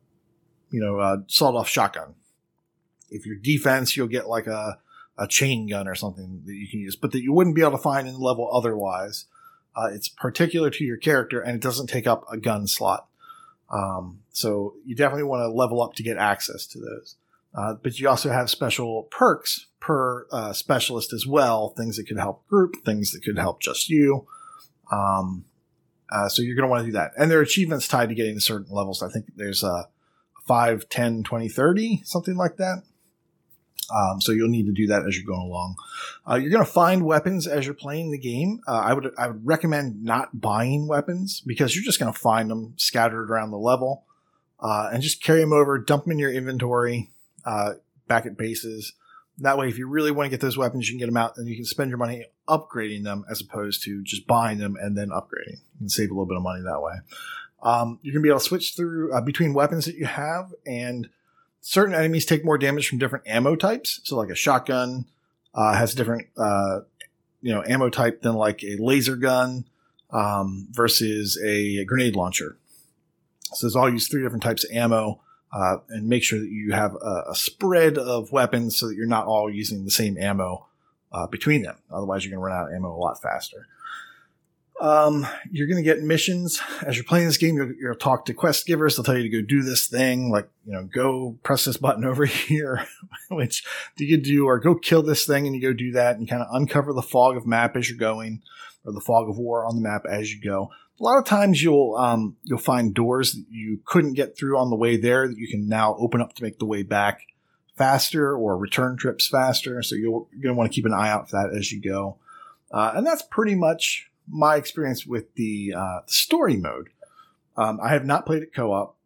you 0.70 0.80
know, 0.80 0.98
uh, 0.98 1.18
sawed 1.26 1.54
off 1.54 1.68
shotgun. 1.68 2.14
If 3.10 3.26
you're 3.26 3.37
defense, 3.37 3.94
you'll 3.94 4.06
get 4.06 4.26
like 4.26 4.46
a, 4.46 4.78
a 5.18 5.28
chain 5.28 5.68
gun 5.68 5.87
or 5.87 5.94
something 5.94 6.40
that 6.46 6.54
you 6.54 6.66
can 6.66 6.80
use, 6.80 6.96
but 6.96 7.12
that 7.12 7.20
you 7.20 7.34
wouldn't 7.34 7.54
be 7.54 7.60
able 7.60 7.72
to 7.72 7.78
find 7.78 8.08
in 8.08 8.14
the 8.14 8.20
level 8.20 8.48
otherwise. 8.50 9.26
Uh, 9.76 9.90
it's 9.92 10.08
particular 10.08 10.70
to 10.70 10.82
your 10.82 10.96
character 10.96 11.42
and 11.42 11.56
it 11.56 11.60
doesn't 11.60 11.88
take 11.88 12.06
up 12.06 12.24
a 12.32 12.38
gun 12.38 12.66
slot. 12.66 13.06
Um, 13.70 14.20
so 14.32 14.76
you 14.87 14.96
definitely 14.96 15.24
want 15.24 15.40
to 15.40 15.54
level 15.54 15.82
up 15.82 15.92
to 15.96 16.02
get 16.02 16.16
access 16.16 16.64
to 16.68 16.78
those. 16.78 17.16
Uh, 17.54 17.74
but 17.74 18.00
you 18.00 18.08
also 18.08 18.30
have 18.30 18.48
special 18.48 19.02
perks 19.10 19.66
per 19.78 20.26
uh, 20.32 20.54
specialist 20.54 21.12
as 21.12 21.26
well, 21.26 21.74
things 21.76 21.98
that 21.98 22.06
could 22.06 22.18
help 22.18 22.48
group, 22.48 22.76
things 22.82 23.12
that 23.12 23.22
could 23.22 23.38
help 23.38 23.60
just 23.60 23.90
you. 23.90 24.26
Um, 24.90 25.44
uh, 26.10 26.28
so 26.28 26.42
you're 26.42 26.56
going 26.56 26.66
to 26.66 26.70
want 26.70 26.82
to 26.82 26.86
do 26.86 26.92
that. 26.92 27.12
And 27.18 27.30
there 27.30 27.38
are 27.38 27.42
achievements 27.42 27.88
tied 27.88 28.08
to 28.08 28.14
getting 28.14 28.34
to 28.34 28.40
certain 28.40 28.74
levels. 28.74 29.02
I 29.02 29.08
think 29.08 29.26
there's 29.36 29.62
a 29.62 29.88
5, 30.46 30.88
10, 30.88 31.22
20, 31.22 31.48
30, 31.48 32.02
something 32.04 32.36
like 32.36 32.56
that. 32.56 32.82
Um, 33.94 34.20
so 34.20 34.32
you'll 34.32 34.48
need 34.48 34.66
to 34.66 34.72
do 34.72 34.86
that 34.86 35.06
as 35.06 35.16
you're 35.16 35.26
going 35.26 35.46
along. 35.46 35.76
Uh, 36.28 36.36
you're 36.36 36.50
going 36.50 36.64
to 36.64 36.70
find 36.70 37.04
weapons 37.04 37.46
as 37.46 37.66
you're 37.66 37.74
playing 37.74 38.10
the 38.10 38.18
game. 38.18 38.60
Uh, 38.66 38.80
I 38.80 38.94
would 38.94 39.12
I 39.18 39.28
would 39.28 39.46
recommend 39.46 40.02
not 40.02 40.40
buying 40.40 40.88
weapons 40.88 41.42
because 41.46 41.74
you're 41.74 41.84
just 41.84 42.00
going 42.00 42.12
to 42.12 42.18
find 42.18 42.50
them 42.50 42.74
scattered 42.76 43.30
around 43.30 43.50
the 43.50 43.58
level, 43.58 44.04
uh, 44.60 44.88
and 44.92 45.02
just 45.02 45.22
carry 45.22 45.40
them 45.40 45.52
over, 45.52 45.78
dump 45.78 46.04
them 46.04 46.12
in 46.12 46.18
your 46.18 46.32
inventory 46.32 47.10
uh, 47.44 47.74
back 48.08 48.24
at 48.26 48.38
bases. 48.38 48.94
That 49.38 49.59
way, 49.59 49.68
if 49.68 49.79
you 49.79 49.88
really 49.88 50.12
want 50.12 50.27
to 50.27 50.31
get 50.31 50.40
those 50.40 50.57
weapons, 50.57 50.88
you 50.88 50.94
can 50.94 51.01
get 51.01 51.07
them 51.07 51.16
out, 51.16 51.37
and 51.37 51.49
you 51.49 51.57
can 51.57 51.64
spend 51.64 51.90
your 51.90 51.99
money 51.99 52.27
upgrading 52.49 53.03
them 53.03 53.25
as 53.29 53.40
opposed 53.40 53.83
to 53.85 54.03
just 54.03 54.27
buying 54.27 54.59
them 54.59 54.77
and 54.81 54.97
then 54.97 55.09
upgrading. 55.09 55.59
Can 55.79 55.88
save 55.88 56.11
a 56.11 56.14
little 56.14 56.27
bit 56.27 56.37
of 56.37 56.42
money 56.42 56.62
that 56.62 56.81
way. 56.81 56.94
Um, 57.62 57.99
you're 58.03 58.12
going 58.12 58.23
to 58.23 58.27
be 58.27 58.29
able 58.29 58.40
to 58.40 58.44
switch 58.44 58.77
through 58.77 59.12
uh, 59.12 59.23
between 59.23 59.55
weapons 59.55 59.87
that 59.87 59.97
you 59.97 60.05
have 60.05 60.53
and 60.66 61.09
certain 61.62 61.94
enemies 61.94 62.27
take 62.27 62.44
more 62.44 62.59
damage 62.59 62.88
from 62.88 62.99
different 62.99 63.27
ammo 63.27 63.57
types. 63.57 64.01
So 64.05 64.16
like 64.16 64.29
a 64.29 64.35
shotgun 64.35 65.07
uh, 65.55 65.75
has 65.75 65.94
a 65.94 65.97
different, 65.97 66.29
uh, 66.37 66.81
you 67.40 67.55
know, 67.55 67.64
ammo 67.66 67.88
type 67.88 68.20
than 68.20 68.35
like 68.35 68.62
a 68.62 68.77
laser 68.79 69.16
gun 69.16 69.64
um, 70.11 70.68
versus 70.70 71.40
a 71.42 71.85
grenade 71.87 72.16
launcher. 72.16 72.59
So 73.55 73.66
there's 73.66 73.77
all 73.77 73.90
use 73.90 74.09
three 74.09 74.23
different 74.23 74.42
types 74.42 74.64
of 74.64 74.70
ammo. 74.70 75.20
Uh, 75.54 75.76
and 75.90 76.08
make 76.08 76.24
sure 76.24 76.40
that 76.40 76.50
you 76.50 76.72
have 76.72 76.96
a, 76.96 77.30
a, 77.30 77.34
spread 77.34 77.96
of 77.96 78.32
weapons 78.32 78.76
so 78.76 78.88
that 78.88 78.96
you're 78.96 79.06
not 79.06 79.26
all 79.26 79.48
using 79.48 79.84
the 79.84 79.90
same 79.90 80.18
ammo 80.18 80.66
uh, 81.12 81.28
between 81.28 81.62
them. 81.62 81.76
Otherwise, 81.92 82.24
you're 82.24 82.32
going 82.32 82.40
to 82.40 82.44
run 82.44 82.60
out 82.60 82.68
of 82.68 82.74
ammo 82.74 82.92
a 82.92 82.98
lot 82.98 83.22
faster. 83.22 83.68
Um, 84.80 85.26
you're 85.52 85.68
going 85.68 85.82
to 85.82 85.88
get 85.88 86.02
missions 86.02 86.60
as 86.84 86.96
you're 86.96 87.04
playing 87.04 87.26
this 87.26 87.38
game. 87.38 87.56
You'll, 87.56 87.72
you'll 87.80 87.94
talk 87.94 88.24
to 88.24 88.34
quest 88.34 88.66
givers. 88.66 88.96
They'll 88.96 89.04
tell 89.04 89.16
you 89.16 89.22
to 89.22 89.28
go 89.28 89.46
do 89.46 89.62
this 89.62 89.86
thing, 89.86 90.30
like, 90.30 90.48
you 90.66 90.72
know, 90.72 90.88
go 90.92 91.38
press 91.44 91.64
this 91.64 91.76
button 91.76 92.04
over 92.04 92.24
here, 92.24 92.86
which 93.30 93.64
you 93.96 94.16
do, 94.16 94.46
or 94.46 94.58
go 94.58 94.74
kill 94.74 95.02
this 95.02 95.24
thing 95.24 95.46
and 95.46 95.54
you 95.54 95.62
go 95.62 95.72
do 95.72 95.92
that 95.92 96.16
and 96.16 96.28
kind 96.28 96.42
of 96.42 96.48
uncover 96.52 96.92
the 96.92 97.02
fog 97.02 97.36
of 97.36 97.46
map 97.46 97.76
as 97.76 97.88
you're 97.88 97.98
going, 97.98 98.42
or 98.84 98.92
the 98.92 99.00
fog 99.00 99.28
of 99.28 99.38
war 99.38 99.64
on 99.64 99.76
the 99.76 99.82
map 99.82 100.04
as 100.10 100.32
you 100.32 100.40
go. 100.40 100.70
A 101.00 101.02
lot 101.02 101.18
of 101.18 101.24
times 101.24 101.62
you'll, 101.62 101.96
um, 101.96 102.37
you'll 102.44 102.59
find 102.59 102.94
doors 102.94 103.33
that 103.33 103.44
you 103.50 103.80
couldn't 103.85 104.14
get 104.14 104.37
through 104.37 104.59
on 104.59 104.70
the 104.70 104.76
way 104.76 104.96
there 104.96 105.26
that 105.26 105.37
you 105.37 105.48
can 105.48 105.68
now 105.68 105.96
open 105.98 106.20
up 106.20 106.35
to 106.35 106.42
make 106.42 106.59
the 106.59 106.66
way 106.66 106.83
back 106.83 107.22
faster 107.76 108.37
or 108.37 108.57
return 108.57 108.96
trips 108.96 109.26
faster. 109.28 109.83
So 109.83 109.96
you're 109.96 110.26
going 110.40 110.54
to 110.54 110.54
want 110.54 110.70
to 110.70 110.74
keep 110.74 110.87
an 110.87 110.94
eye 110.94 111.11
out 111.11 111.30
for 111.30 111.37
that 111.37 111.57
as 111.57 111.72
you 111.72 111.80
go. 111.80 112.18
Uh, 112.70 112.92
and 112.94 113.07
that's 113.07 113.22
pretty 113.22 113.54
much 113.54 114.11
my 114.28 114.57
experience 114.57 115.07
with 115.07 115.35
the 115.35 115.74
uh, 115.76 116.00
story 116.07 116.57
mode. 116.57 116.90
Um, 117.57 117.78
I 117.83 117.90
have 117.90 118.04
not 118.04 118.26
played 118.26 118.42
it 118.42 118.54
co-op, 118.54 118.96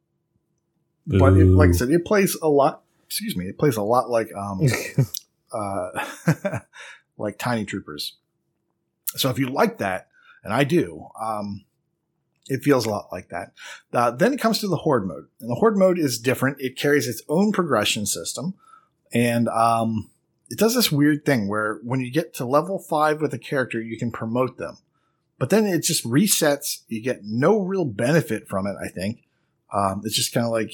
but 1.07 1.35
it, 1.35 1.44
like 1.44 1.70
I 1.70 1.72
said, 1.72 1.90
it 1.90 2.05
plays 2.05 2.37
a 2.42 2.48
lot. 2.48 2.83
Excuse 3.07 3.37
me, 3.37 3.46
it 3.46 3.59
plays 3.59 3.77
a 3.77 3.83
lot 3.83 4.11
like 4.11 4.31
um, 4.35 4.61
uh, 5.53 6.61
like 7.18 7.38
Tiny 7.38 7.64
Troopers. 7.64 8.14
So 9.16 9.31
if 9.31 9.38
you 9.38 9.48
like 9.48 9.79
that, 9.79 10.09
and 10.44 10.53
I 10.53 10.64
do, 10.64 11.09
um, 11.20 11.64
it 12.48 12.62
feels 12.62 12.87
a 12.87 12.90
lot 12.90 13.08
like 13.12 13.28
that. 13.28 13.52
Uh, 13.92 14.11
then 14.11 14.32
it 14.32 14.40
comes 14.40 14.58
to 14.61 14.68
the 14.68 14.76
Horde 14.76 15.06
mode, 15.06 15.26
and 15.40 15.50
the 15.50 15.56
Horde 15.56 15.76
mode 15.76 15.98
is 15.98 16.18
different. 16.18 16.61
It 16.61 16.76
carries 16.76 17.06
its 17.06 17.22
own 17.28 17.52
progression 17.52 18.06
system, 18.06 18.54
and 19.12 19.48
um, 19.48 20.11
it 20.50 20.58
does 20.58 20.74
this 20.74 20.92
weird 20.92 21.24
thing 21.24 21.48
where 21.48 21.80
when 21.82 22.00
you 22.00 22.11
get 22.11 22.34
to 22.34 22.44
level 22.44 22.78
five 22.78 23.20
with 23.20 23.34
a 23.34 23.38
character, 23.38 23.80
you 23.80 23.98
can 23.98 24.11
promote 24.11 24.58
them, 24.58 24.78
but 25.38 25.50
then 25.50 25.66
it 25.66 25.82
just 25.82 26.04
resets. 26.04 26.82
You 26.88 27.02
get 27.02 27.20
no 27.24 27.61
real 27.61 27.84
benefit 27.84 28.48
from 28.48 28.66
it. 28.66 28.76
I 28.82 28.88
think 28.88 29.24
um, 29.72 30.02
it's 30.04 30.16
just 30.16 30.32
kind 30.32 30.46
of 30.46 30.52
like 30.52 30.72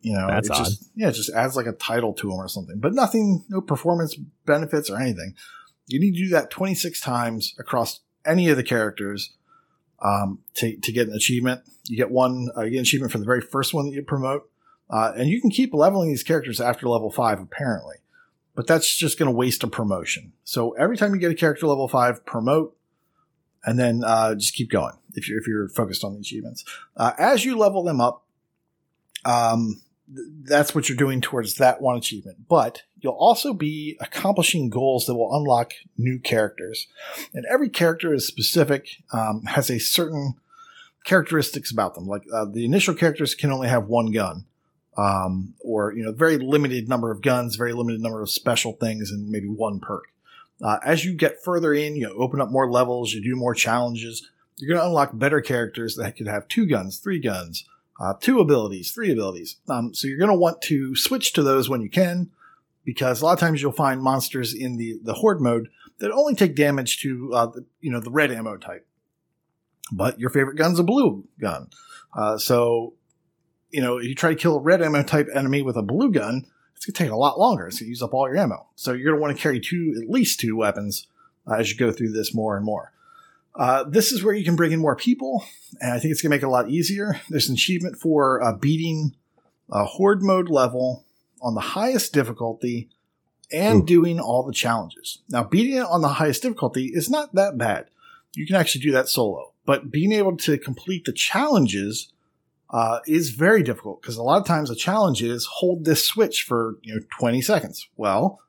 you 0.00 0.12
know, 0.12 0.28
That's 0.28 0.48
it 0.48 0.54
just 0.54 0.90
yeah, 0.94 1.08
it 1.08 1.12
just 1.12 1.30
adds 1.30 1.56
like 1.56 1.66
a 1.66 1.72
title 1.72 2.12
to 2.14 2.28
them 2.28 2.38
or 2.38 2.48
something, 2.48 2.78
but 2.78 2.94
nothing, 2.94 3.44
no 3.48 3.60
performance 3.60 4.14
benefits 4.46 4.90
or 4.90 5.00
anything. 5.00 5.34
You 5.86 5.98
need 5.98 6.12
to 6.12 6.24
do 6.24 6.28
that 6.30 6.50
26 6.50 7.00
times 7.00 7.54
across 7.58 8.00
any 8.24 8.48
of 8.48 8.56
the 8.56 8.62
characters 8.62 9.34
um, 10.00 10.40
to, 10.54 10.76
to 10.76 10.92
get 10.92 11.08
an 11.08 11.14
achievement. 11.14 11.62
You 11.84 11.96
get 11.96 12.10
one, 12.10 12.48
uh, 12.56 12.62
you 12.62 12.70
get 12.72 12.82
achievement 12.82 13.12
for 13.12 13.18
the 13.18 13.24
very 13.24 13.40
first 13.40 13.74
one 13.74 13.86
that 13.86 13.92
you 13.92 14.02
promote. 14.02 14.48
Uh, 14.90 15.12
and 15.16 15.28
you 15.28 15.40
can 15.40 15.50
keep 15.50 15.74
leveling 15.74 16.08
these 16.08 16.22
characters 16.22 16.60
after 16.60 16.88
level 16.88 17.10
five, 17.10 17.40
apparently. 17.40 17.96
But 18.54 18.66
that's 18.66 18.96
just 18.96 19.18
going 19.18 19.30
to 19.30 19.36
waste 19.36 19.62
a 19.62 19.68
promotion. 19.68 20.32
So 20.44 20.72
every 20.72 20.96
time 20.96 21.14
you 21.14 21.20
get 21.20 21.30
a 21.30 21.36
character 21.36 21.66
level 21.66 21.88
five, 21.88 22.24
promote, 22.24 22.76
and 23.64 23.78
then 23.78 24.02
uh, 24.04 24.34
just 24.34 24.54
keep 24.54 24.70
going 24.70 24.94
if 25.14 25.28
you're 25.28 25.38
if 25.38 25.46
you're 25.46 25.68
focused 25.68 26.04
on 26.04 26.14
the 26.14 26.20
achievements. 26.20 26.64
Uh, 26.96 27.12
as 27.18 27.44
you 27.44 27.56
level 27.56 27.82
them 27.82 28.00
up, 28.00 28.24
um, 29.24 29.80
that's 30.08 30.74
what 30.74 30.88
you're 30.88 30.96
doing 30.96 31.20
towards 31.20 31.56
that 31.56 31.80
one 31.80 31.96
achievement. 31.96 32.48
But 32.48 32.82
you'll 33.00 33.12
also 33.12 33.52
be 33.52 33.96
accomplishing 34.00 34.70
goals 34.70 35.06
that 35.06 35.14
will 35.14 35.34
unlock 35.34 35.72
new 35.96 36.18
characters. 36.18 36.86
And 37.34 37.44
every 37.50 37.68
character 37.68 38.12
is 38.14 38.26
specific, 38.26 38.88
um, 39.12 39.44
has 39.44 39.70
a 39.70 39.78
certain 39.78 40.34
characteristics 41.04 41.70
about 41.70 41.94
them. 41.94 42.06
Like 42.06 42.22
uh, 42.32 42.46
the 42.46 42.64
initial 42.64 42.94
characters 42.94 43.34
can 43.34 43.52
only 43.52 43.68
have 43.68 43.86
one 43.86 44.12
gun. 44.12 44.44
Um, 44.96 45.54
or 45.60 45.92
you 45.92 46.02
know, 46.02 46.10
very 46.12 46.38
limited 46.38 46.88
number 46.88 47.12
of 47.12 47.22
guns, 47.22 47.54
very 47.54 47.72
limited 47.72 48.00
number 48.00 48.20
of 48.20 48.28
special 48.28 48.72
things, 48.72 49.12
and 49.12 49.30
maybe 49.30 49.46
one 49.46 49.78
perk. 49.78 50.06
Uh, 50.60 50.78
as 50.84 51.04
you 51.04 51.14
get 51.14 51.42
further 51.44 51.72
in, 51.72 51.94
you 51.94 52.12
open 52.18 52.40
up 52.40 52.50
more 52.50 52.68
levels, 52.68 53.12
you 53.12 53.22
do 53.22 53.36
more 53.36 53.54
challenges. 53.54 54.28
You're 54.56 54.74
going 54.74 54.80
to 54.80 54.86
unlock 54.86 55.16
better 55.16 55.40
characters 55.40 55.94
that 55.94 56.16
could 56.16 56.26
have 56.26 56.48
two 56.48 56.66
guns, 56.66 56.98
three 56.98 57.20
guns, 57.20 57.64
uh, 57.98 58.14
two 58.20 58.40
abilities, 58.40 58.90
three 58.90 59.10
abilities. 59.10 59.56
Um, 59.68 59.92
so 59.94 60.06
you're 60.06 60.18
going 60.18 60.30
to 60.30 60.36
want 60.36 60.62
to 60.62 60.94
switch 60.94 61.32
to 61.32 61.42
those 61.42 61.68
when 61.68 61.80
you 61.80 61.90
can, 61.90 62.30
because 62.84 63.20
a 63.20 63.24
lot 63.24 63.32
of 63.32 63.40
times 63.40 63.60
you'll 63.60 63.72
find 63.72 64.00
monsters 64.02 64.54
in 64.54 64.76
the 64.76 64.98
the 65.02 65.14
horde 65.14 65.40
mode 65.40 65.68
that 65.98 66.12
only 66.12 66.34
take 66.34 66.54
damage 66.54 67.00
to 67.00 67.32
uh, 67.34 67.46
the, 67.46 67.64
you 67.80 67.90
know 67.90 68.00
the 68.00 68.10
red 68.10 68.30
ammo 68.30 68.56
type, 68.56 68.86
but 69.92 70.18
your 70.20 70.30
favorite 70.30 70.56
gun's 70.56 70.78
a 70.78 70.84
blue 70.84 71.26
gun. 71.40 71.68
Uh, 72.16 72.38
so 72.38 72.94
you 73.70 73.80
know 73.80 73.98
if 73.98 74.04
you 74.04 74.14
try 74.14 74.30
to 74.30 74.36
kill 74.36 74.56
a 74.56 74.60
red 74.60 74.80
ammo 74.82 75.02
type 75.02 75.28
enemy 75.34 75.62
with 75.62 75.76
a 75.76 75.82
blue 75.82 76.10
gun, 76.10 76.46
it's 76.78 76.86
going 76.86 76.94
to 76.94 77.02
take 77.04 77.10
a 77.10 77.16
lot 77.16 77.38
longer. 77.40 77.66
It's 77.66 77.80
going 77.80 77.86
to 77.86 77.90
use 77.90 78.02
up 78.02 78.14
all 78.14 78.28
your 78.28 78.36
ammo. 78.36 78.68
So 78.76 78.92
you're 78.92 79.10
going 79.10 79.16
to 79.16 79.20
want 79.20 79.36
to 79.36 79.42
carry 79.42 79.58
two, 79.58 80.00
at 80.00 80.08
least 80.08 80.38
two 80.38 80.56
weapons 80.56 81.08
uh, 81.48 81.54
as 81.54 81.72
you 81.72 81.76
go 81.76 81.90
through 81.90 82.12
this 82.12 82.32
more 82.32 82.56
and 82.56 82.64
more. 82.64 82.92
Uh, 83.58 83.82
this 83.82 84.12
is 84.12 84.22
where 84.22 84.34
you 84.34 84.44
can 84.44 84.54
bring 84.54 84.70
in 84.70 84.78
more 84.78 84.94
people, 84.94 85.44
and 85.80 85.92
I 85.92 85.98
think 85.98 86.12
it's 86.12 86.22
going 86.22 86.30
to 86.30 86.36
make 86.36 86.42
it 86.42 86.46
a 86.46 86.50
lot 86.50 86.70
easier. 86.70 87.20
There's 87.28 87.48
an 87.48 87.54
achievement 87.54 87.96
for 87.96 88.42
uh, 88.42 88.52
beating 88.52 89.16
a 89.70 89.84
horde 89.84 90.22
mode 90.22 90.48
level 90.48 91.04
on 91.42 91.54
the 91.54 91.60
highest 91.60 92.12
difficulty 92.12 92.88
and 93.52 93.82
Ooh. 93.82 93.86
doing 93.86 94.20
all 94.20 94.44
the 94.44 94.52
challenges. 94.52 95.22
Now, 95.28 95.42
beating 95.42 95.78
it 95.78 95.86
on 95.86 96.02
the 96.02 96.08
highest 96.08 96.42
difficulty 96.42 96.92
is 96.94 97.10
not 97.10 97.34
that 97.34 97.58
bad. 97.58 97.86
You 98.34 98.46
can 98.46 98.54
actually 98.54 98.82
do 98.82 98.92
that 98.92 99.08
solo, 99.08 99.52
but 99.66 99.90
being 99.90 100.12
able 100.12 100.36
to 100.38 100.56
complete 100.58 101.04
the 101.04 101.12
challenges 101.12 102.12
uh, 102.70 103.00
is 103.06 103.30
very 103.30 103.62
difficult 103.62 104.02
because 104.02 104.16
a 104.16 104.22
lot 104.22 104.40
of 104.40 104.46
times 104.46 104.68
the 104.68 104.76
challenge 104.76 105.22
is 105.22 105.46
hold 105.46 105.84
this 105.84 106.04
switch 106.04 106.42
for 106.42 106.78
you 106.82 106.94
know 106.94 107.00
20 107.18 107.40
seconds. 107.40 107.88
Well, 107.96 108.40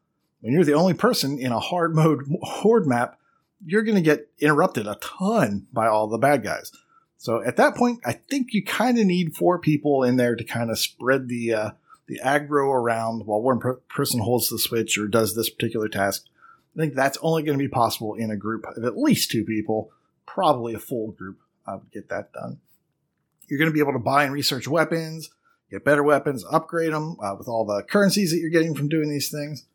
when 0.42 0.54
you're 0.54 0.66
the 0.66 0.74
only 0.74 0.94
person 0.94 1.40
in 1.40 1.52
a 1.52 1.60
hard 1.60 1.96
mode 1.96 2.26
horde 2.42 2.86
map, 2.86 3.18
you're 3.66 3.84
going 3.84 3.96
to 3.96 4.02
get 4.02 4.30
interrupted 4.40 4.88
a 4.88 4.96
ton 4.96 5.68
by 5.74 5.88
all 5.88 6.08
the 6.08 6.18
bad 6.18 6.44
guys. 6.44 6.72
So 7.18 7.44
at 7.44 7.58
that 7.58 7.76
point, 7.76 8.00
I 8.06 8.14
think 8.14 8.54
you 8.54 8.64
kind 8.64 8.98
of 8.98 9.06
need 9.06 9.36
four 9.36 9.60
people 9.60 10.04
in 10.04 10.16
there 10.16 10.36
to 10.36 10.44
kind 10.44 10.72
of 10.72 10.80
spread 10.80 11.28
the 11.28 11.54
uh, 11.54 11.72
the 12.08 12.20
aggro 12.24 12.74
around 12.74 13.26
while 13.26 13.42
one 13.42 13.60
per- 13.60 13.76
person 13.90 14.22
holds 14.22 14.50
the 14.50 14.58
switch 14.58 14.98
or 14.98 15.08
does 15.08 15.36
this 15.36 15.50
particular 15.50 15.90
task. 15.90 16.26
I 16.76 16.80
think 16.80 16.94
that's 16.94 17.18
only 17.22 17.44
going 17.44 17.58
to 17.58 17.64
be 17.64 17.70
possible 17.70 18.16
in 18.16 18.32
a 18.32 18.38
group 18.38 18.66
of 18.66 18.84
at 18.84 18.98
least 18.98 19.32
two 19.32 19.44
people, 19.44 19.92
probably 20.26 20.74
a 20.74 20.80
full 20.80 21.12
group 21.12 21.40
uh, 21.68 21.78
would 21.78 21.92
get 21.92 22.10
that 22.10 22.32
done. 22.32 22.60
You're 23.48 23.60
going 23.60 23.70
to 23.70 23.74
be 23.74 23.82
able 23.82 23.94
to 23.94 24.00
buy 24.00 24.24
and 24.24 24.34
research 24.34 24.68
weapons, 24.68 25.30
get 25.70 25.84
better 25.84 26.04
weapons, 26.04 26.46
upgrade 26.50 26.94
them 26.94 27.18
uh, 27.20 27.36
with 27.38 27.48
all 27.48 27.66
the 27.66 27.84
currencies 27.84 28.32
that 28.32 28.38
you're 28.38 28.50
getting 28.50 28.76
from 28.76 28.88
doing 28.88 29.10
these 29.10 29.30
things. 29.30 29.66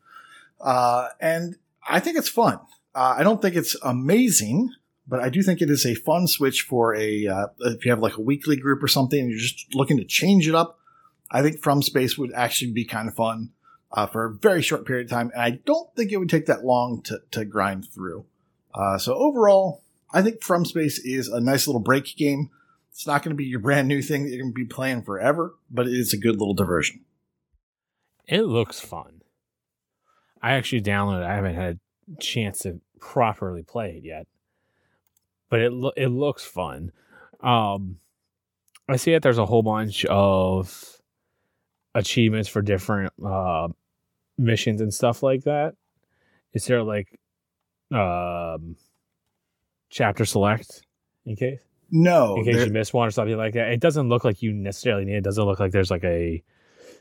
Uh, 0.59 1.09
and 1.19 1.57
I 1.87 1.99
think 1.99 2.17
it's 2.17 2.29
fun. 2.29 2.59
Uh, 2.95 3.15
I 3.17 3.23
don't 3.23 3.41
think 3.41 3.55
it's 3.55 3.75
amazing, 3.83 4.71
but 5.05 5.19
I 5.19 5.27
do 5.27 5.43
think 5.43 5.61
it 5.61 5.69
is 5.69 5.85
a 5.85 5.95
fun 5.95 6.27
switch 6.27 6.61
for 6.61 6.95
a 6.95 7.27
uh, 7.27 7.47
if 7.59 7.83
you 7.83 7.91
have 7.91 7.99
like 7.99 8.17
a 8.17 8.21
weekly 8.21 8.55
group 8.55 8.81
or 8.81 8.87
something 8.87 9.19
and 9.19 9.29
you're 9.29 9.39
just 9.39 9.75
looking 9.75 9.97
to 9.97 10.05
change 10.05 10.47
it 10.47 10.55
up. 10.55 10.79
I 11.29 11.41
think 11.41 11.59
From 11.59 11.81
Space 11.81 12.17
would 12.17 12.31
actually 12.33 12.71
be 12.71 12.85
kind 12.85 13.09
of 13.09 13.15
fun 13.15 13.51
uh, 13.91 14.07
for 14.07 14.25
a 14.25 14.33
very 14.33 14.61
short 14.61 14.85
period 14.85 15.07
of 15.07 15.11
time, 15.11 15.31
and 15.33 15.41
I 15.41 15.49
don't 15.65 15.93
think 15.95 16.11
it 16.11 16.17
would 16.17 16.29
take 16.29 16.45
that 16.45 16.63
long 16.63 17.01
to 17.03 17.19
to 17.31 17.43
grind 17.43 17.87
through. 17.93 18.25
Uh, 18.73 18.97
so 18.97 19.13
overall, 19.13 19.83
I 20.13 20.21
think 20.21 20.41
From 20.41 20.63
Space 20.63 20.97
is 20.99 21.27
a 21.27 21.41
nice 21.41 21.67
little 21.67 21.81
break 21.81 22.15
game. 22.15 22.49
It's 22.91 23.05
not 23.05 23.23
going 23.23 23.31
to 23.31 23.35
be 23.35 23.43
your 23.43 23.59
brand 23.59 23.89
new 23.89 24.01
thing 24.01 24.23
that 24.23 24.29
you're 24.29 24.41
going 24.41 24.53
to 24.53 24.55
be 24.55 24.63
playing 24.63 25.03
forever, 25.03 25.55
but 25.69 25.85
it 25.85 25.93
is 25.93 26.13
a 26.13 26.17
good 26.17 26.39
little 26.39 26.53
diversion. 26.53 27.03
It 28.25 28.43
looks 28.43 28.79
fun. 28.79 29.21
I 30.41 30.53
actually 30.53 30.81
downloaded. 30.81 31.25
I 31.25 31.35
haven't 31.35 31.55
had 31.55 31.79
a 32.15 32.21
chance 32.21 32.59
to 32.59 32.79
properly 32.99 33.63
play 33.63 33.97
it 33.97 34.03
yet, 34.03 34.27
but 35.49 35.59
it 35.61 35.71
lo- 35.71 35.93
it 35.95 36.07
looks 36.07 36.43
fun. 36.43 36.91
Um, 37.41 37.97
I 38.87 38.95
see 38.97 39.13
that 39.13 39.21
there's 39.21 39.37
a 39.37 39.45
whole 39.45 39.63
bunch 39.63 40.05
of 40.05 41.01
achievements 41.93 42.49
for 42.49 42.61
different 42.61 43.13
uh, 43.25 43.69
missions 44.37 44.81
and 44.81 44.93
stuff 44.93 45.23
like 45.23 45.43
that. 45.43 45.75
Is 46.53 46.65
there 46.65 46.83
like 46.83 47.19
um, 47.91 48.75
chapter 49.89 50.25
select 50.25 50.83
in 51.25 51.35
case 51.35 51.59
No, 51.91 52.35
in 52.35 52.45
case 52.45 52.65
you 52.65 52.71
miss 52.71 52.93
one 52.93 53.07
or 53.07 53.11
something 53.11 53.37
like 53.37 53.53
that? 53.53 53.69
It 53.71 53.79
doesn't 53.79 54.09
look 54.09 54.23
like 54.23 54.41
you 54.41 54.53
necessarily 54.53 55.05
need. 55.05 55.15
It 55.15 55.23
doesn't 55.23 55.43
look 55.43 55.59
like 55.59 55.71
there's 55.71 55.91
like 55.91 56.03
a 56.03 56.43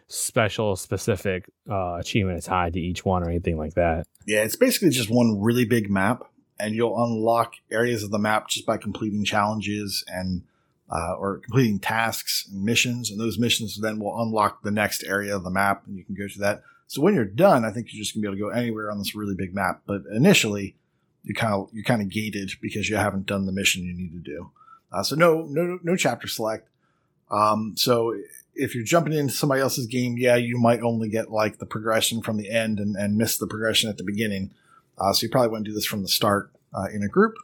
special 0.08 0.76
specific 0.76 1.50
uh, 1.68 1.94
achievement 1.94 2.42
tied 2.42 2.74
to 2.74 2.80
each 2.80 3.04
one 3.04 3.22
or 3.22 3.28
anything 3.28 3.56
like 3.56 3.74
that. 3.74 4.06
Yeah, 4.26 4.42
it's 4.42 4.56
basically 4.56 4.90
just 4.90 5.10
one 5.10 5.40
really 5.40 5.64
big 5.64 5.90
map, 5.90 6.24
and 6.58 6.74
you'll 6.74 7.02
unlock 7.02 7.54
areas 7.70 8.02
of 8.02 8.10
the 8.10 8.18
map 8.18 8.48
just 8.48 8.66
by 8.66 8.76
completing 8.76 9.24
challenges 9.24 10.04
and 10.08 10.42
uh, 10.90 11.14
or 11.18 11.38
completing 11.38 11.78
tasks 11.78 12.46
and 12.50 12.62
missions, 12.62 13.10
and 13.10 13.18
those 13.18 13.38
missions 13.38 13.80
then 13.80 13.98
will 13.98 14.20
unlock 14.20 14.62
the 14.62 14.70
next 14.70 15.02
area 15.04 15.34
of 15.34 15.42
the 15.42 15.50
map, 15.50 15.82
and 15.86 15.96
you 15.96 16.04
can 16.04 16.14
go 16.14 16.28
to 16.28 16.38
that. 16.38 16.62
So 16.86 17.00
when 17.00 17.14
you're 17.14 17.24
done, 17.24 17.64
I 17.64 17.70
think 17.70 17.92
you're 17.92 18.02
just 18.02 18.14
gonna 18.14 18.22
be 18.22 18.28
able 18.28 18.36
to 18.36 18.54
go 18.54 18.58
anywhere 18.58 18.90
on 18.90 18.98
this 18.98 19.14
really 19.14 19.34
big 19.34 19.54
map. 19.54 19.82
But 19.86 20.02
initially, 20.12 20.76
you 21.22 21.34
kind 21.34 21.54
of 21.54 21.70
you're 21.72 21.84
kind 21.84 22.02
of 22.02 22.10
gated 22.10 22.52
because 22.60 22.88
you 22.88 22.96
haven't 22.96 23.26
done 23.26 23.46
the 23.46 23.52
mission 23.52 23.84
you 23.84 23.94
need 23.94 24.12
to 24.12 24.18
do. 24.18 24.50
Uh, 24.92 25.02
so 25.02 25.16
no 25.16 25.42
no 25.48 25.78
no 25.82 25.96
chapter 25.96 26.28
select. 26.28 26.68
Um, 27.30 27.74
so 27.76 28.14
if 28.54 28.74
you're 28.74 28.84
jumping 28.84 29.12
into 29.12 29.32
somebody 29.32 29.60
else's 29.60 29.86
game, 29.86 30.16
yeah, 30.16 30.36
you 30.36 30.58
might 30.58 30.80
only 30.80 31.08
get 31.08 31.30
like 31.30 31.58
the 31.58 31.66
progression 31.66 32.22
from 32.22 32.36
the 32.36 32.50
end 32.50 32.78
and, 32.78 32.96
and 32.96 33.16
miss 33.16 33.36
the 33.36 33.46
progression 33.46 33.90
at 33.90 33.98
the 33.98 34.04
beginning. 34.04 34.52
Uh, 34.98 35.12
so 35.12 35.24
you 35.24 35.30
probably 35.30 35.56
to 35.58 35.64
do 35.64 35.74
this 35.74 35.86
from 35.86 36.02
the 36.02 36.08
start 36.08 36.50
uh, 36.72 36.86
in 36.92 37.02
a 37.02 37.08
group, 37.08 37.34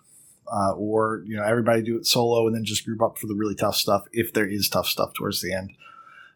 uh, 0.51 0.73
or 0.73 1.23
you 1.27 1.37
know 1.37 1.43
everybody 1.43 1.83
do 1.83 1.97
it 1.97 2.07
solo 2.07 2.47
and 2.47 2.55
then 2.55 2.65
just 2.65 2.85
group 2.85 3.03
up 3.03 3.19
for 3.19 3.27
the 3.27 3.35
really 3.35 3.55
tough 3.55 3.77
stuff 3.77 4.05
if 4.13 4.33
there 4.33 4.47
is 4.47 4.69
tough 4.69 4.87
stuff 4.87 5.13
towards 5.15 5.41
the 5.43 5.53
end. 5.53 5.73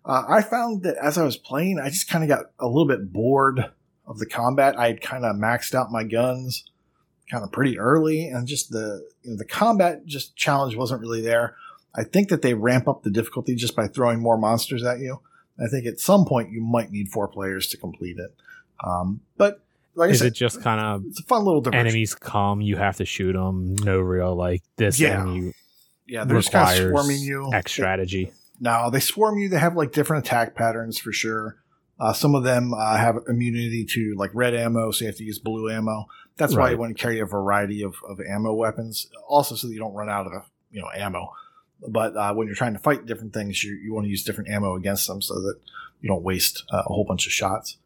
Uh, 0.05 0.25
I 0.29 0.43
found 0.43 0.83
that 0.83 0.97
as 0.97 1.17
I 1.17 1.25
was 1.25 1.37
playing, 1.37 1.79
I 1.79 1.89
just 1.89 2.11
kind 2.11 2.25
of 2.25 2.29
got 2.29 2.47
a 2.59 2.67
little 2.67 2.87
bit 2.87 3.13
bored 3.13 3.73
of 4.07 4.19
the 4.19 4.27
combat. 4.27 4.79
I 4.79 4.89
had 4.89 5.01
kind 5.01 5.25
of 5.25 5.37
maxed 5.37 5.75
out 5.75 5.91
my 5.91 6.05
guns 6.05 6.65
kind 7.31 7.43
of 7.43 7.53
pretty 7.53 7.79
early, 7.79 8.29
and 8.29 8.47
just 8.47 8.71
the 8.71 9.07
you 9.23 9.31
know, 9.31 9.37
the 9.37 9.45
combat 9.45 10.05
just 10.05 10.37
challenge 10.37 10.77
wasn't 10.77 11.01
really 11.01 11.23
there. 11.23 11.57
I 11.97 12.05
think 12.05 12.29
that 12.29 12.43
they 12.43 12.55
ramp 12.55 12.89
up 12.89 13.03
the 13.03 13.11
difficulty 13.11 13.55
just 13.55 13.77
by 13.77 13.87
throwing 13.87 14.21
more 14.21 14.37
monsters 14.37 14.83
at 14.85 14.99
you. 14.99 15.21
I 15.59 15.69
think 15.69 15.87
at 15.87 16.01
some 16.01 16.25
point 16.25 16.51
you 16.51 16.61
might 16.61 16.91
need 16.91 17.09
four 17.09 17.29
players 17.29 17.69
to 17.69 17.77
complete 17.77 18.19
it. 18.19 18.35
Um, 18.85 19.21
but 19.37 19.61
like 19.95 20.11
Is 20.11 20.19
said, 20.19 20.29
it 20.29 20.35
just 20.35 20.61
kind 20.61 20.81
of 20.81 21.05
it's 21.07 21.21
a 21.21 21.25
fun 21.25 21.45
little 21.45 21.61
diversion. 21.61 21.87
enemies 21.87 22.15
come, 22.15 22.61
you 22.61 22.77
have 22.77 22.97
to 22.97 23.05
shoot 23.05 23.35
them? 23.35 23.77
No 23.77 24.01
real 24.01 24.35
like 24.35 24.63
this 24.77 24.99
Yeah. 24.99 25.21
enemy 25.23 25.55
yeah, 26.07 26.25
they're 26.25 26.39
just 26.39 26.53
kind 26.53 26.79
of 26.79 26.91
swarming 26.91 27.21
you. 27.21 27.51
X 27.53 27.73
strategy. 27.73 28.33
No, 28.61 28.91
they 28.91 29.01
swarm 29.01 29.39
you. 29.39 29.49
They 29.49 29.59
have 29.59 29.77
like 29.77 29.93
different 29.93 30.27
attack 30.27 30.55
patterns 30.55 30.99
for 30.99 31.13
sure. 31.13 31.57
Uh, 31.99 32.13
some 32.13 32.35
of 32.35 32.45
them 32.45 32.75
uh, 32.75 32.97
have 32.97 33.17
immunity 33.29 33.85
to 33.85 34.15
like 34.17 34.31
red 34.35 34.55
ammo, 34.55 34.91
so 34.91 35.05
you 35.05 35.09
have 35.09 35.17
to 35.17 35.25
use 35.25 35.39
blue 35.39 35.71
ammo. 35.71 36.07
That's 36.37 36.55
why 36.57 36.71
you 36.71 36.77
want 36.77 36.97
to 36.97 37.01
carry 37.01 37.21
a 37.21 37.27
variety 37.27 37.83
of, 37.83 37.95
of 38.09 38.21
ammo 38.21 38.53
weapons, 38.53 39.09
also 39.29 39.55
so 39.55 39.69
that 39.69 39.73
you 39.73 39.79
don't 39.79 39.95
run 39.95 40.09
out 40.09 40.27
of 40.27 40.33
you 40.71 40.81
know 40.81 40.89
ammo. 40.95 41.33
But 41.87 42.17
uh, 42.17 42.35
when 42.35 42.47
you're 42.47 42.57
trying 42.57 42.73
to 42.75 42.79
fight 42.79 43.07
different 43.07 43.35
things, 43.35 43.63
you, 43.63 43.75
you 43.75 43.93
want 43.93 44.05
to 44.07 44.11
use 44.11 44.25
different 44.25 44.51
ammo 44.51 44.75
against 44.75 45.07
them 45.07 45.21
so 45.21 45.35
that 45.35 45.61
you 46.01 46.09
don't 46.09 46.23
waste 46.23 46.65
uh, 46.73 46.83
a 46.87 46.93
whole 46.93 47.05
bunch 47.05 47.27
of 47.27 47.33
shots. 47.33 47.79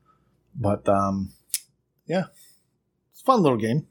But 0.55 0.89
um, 0.89 1.33
yeah, 2.07 2.27
it's 3.13 3.23
a 3.23 3.25
fun 3.25 3.43
little 3.43 3.59
game. 3.59 3.87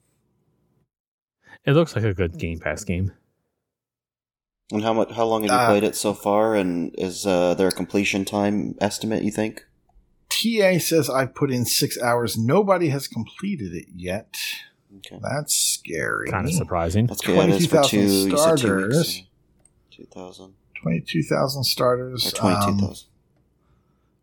It 1.65 1.73
looks 1.73 1.95
like 1.95 2.05
a 2.05 2.13
good 2.13 2.37
Game 2.37 2.59
Pass 2.59 2.83
game. 2.83 3.11
And 4.71 4.83
how 4.83 4.93
much? 4.93 5.11
How 5.11 5.25
long 5.25 5.43
have 5.43 5.51
you 5.51 5.57
uh, 5.57 5.67
played 5.67 5.83
it 5.83 5.95
so 5.95 6.13
far? 6.13 6.55
And 6.55 6.93
is 6.97 7.25
uh, 7.25 7.53
there 7.53 7.67
a 7.69 7.71
completion 7.71 8.25
time 8.25 8.75
estimate? 8.79 9.23
You 9.23 9.31
think? 9.31 9.65
TA 10.29 10.77
says 10.79 11.09
I've 11.09 11.33
put 11.35 11.51
in 11.51 11.65
six 11.65 11.99
hours. 12.01 12.37
Nobody 12.37 12.89
has 12.89 13.07
completed 13.07 13.73
it 13.73 13.85
yet. 13.95 14.37
Okay. 14.97 15.19
That's 15.21 15.53
scary. 15.53 16.29
Kind 16.29 16.47
of 16.47 16.53
surprising. 16.53 17.07
That's 17.07 17.21
good. 17.21 17.35
Twenty-two 17.35 17.67
thousand 17.67 18.37
starters. 18.37 19.23
2,000. 19.97 20.53
22,000 20.81 21.63
starters. 21.63 22.31
22,000. 22.33 22.83
Um, 22.83 22.95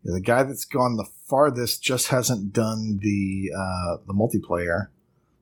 yeah, 0.03 0.13
the 0.13 0.21
guy 0.21 0.43
that's 0.43 0.65
gone 0.65 0.95
the 0.95 1.07
farthest 1.25 1.83
just 1.83 2.07
hasn't 2.07 2.53
done 2.53 2.99
the 3.01 3.51
uh, 3.55 3.97
the 4.07 4.13
multiplayer. 4.13 4.87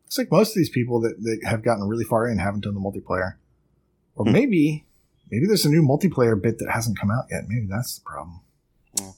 It's 0.08 0.18
like 0.18 0.32
most 0.32 0.50
of 0.50 0.56
these 0.56 0.70
people 0.70 1.02
that, 1.02 1.22
that 1.22 1.40
have 1.46 1.64
gotten 1.64 1.88
really 1.88 2.06
far 2.06 2.28
in 2.28 2.38
haven't 2.38 2.64
done 2.64 2.74
the 2.74 2.80
multiplayer. 2.80 3.36
Or 4.16 4.26
hmm. 4.26 4.32
maybe 4.32 4.86
maybe 5.30 5.46
there's 5.46 5.66
a 5.66 5.70
new 5.70 5.84
multiplayer 5.84 6.42
bit 6.42 6.60
that 6.60 6.72
hasn't 6.72 6.98
come 6.98 7.12
out 7.12 7.26
yet. 7.30 7.44
Maybe 7.48 7.68
that's 7.70 7.96
the 7.96 8.02
problem. 8.06 8.40
Yeah. 9.00 9.12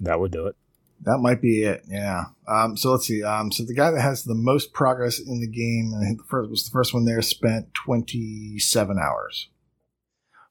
That 0.00 0.20
would 0.20 0.32
do 0.32 0.46
it. 0.46 0.56
That 1.02 1.18
might 1.18 1.42
be 1.42 1.64
it. 1.64 1.82
Yeah. 1.88 2.26
Um, 2.48 2.76
so 2.76 2.92
let's 2.92 3.06
see. 3.06 3.22
Um, 3.22 3.52
so 3.52 3.64
the 3.64 3.74
guy 3.74 3.90
that 3.90 4.00
has 4.00 4.24
the 4.24 4.34
most 4.34 4.72
progress 4.72 5.18
in 5.18 5.40
the 5.40 5.46
game, 5.46 5.92
I 5.94 6.04
think 6.04 6.18
the 6.18 6.28
first 6.28 6.48
was 6.48 6.64
the 6.64 6.70
first 6.70 6.94
one 6.94 7.04
there, 7.04 7.20
spent 7.20 7.74
27 7.74 8.98
hours. 8.98 9.48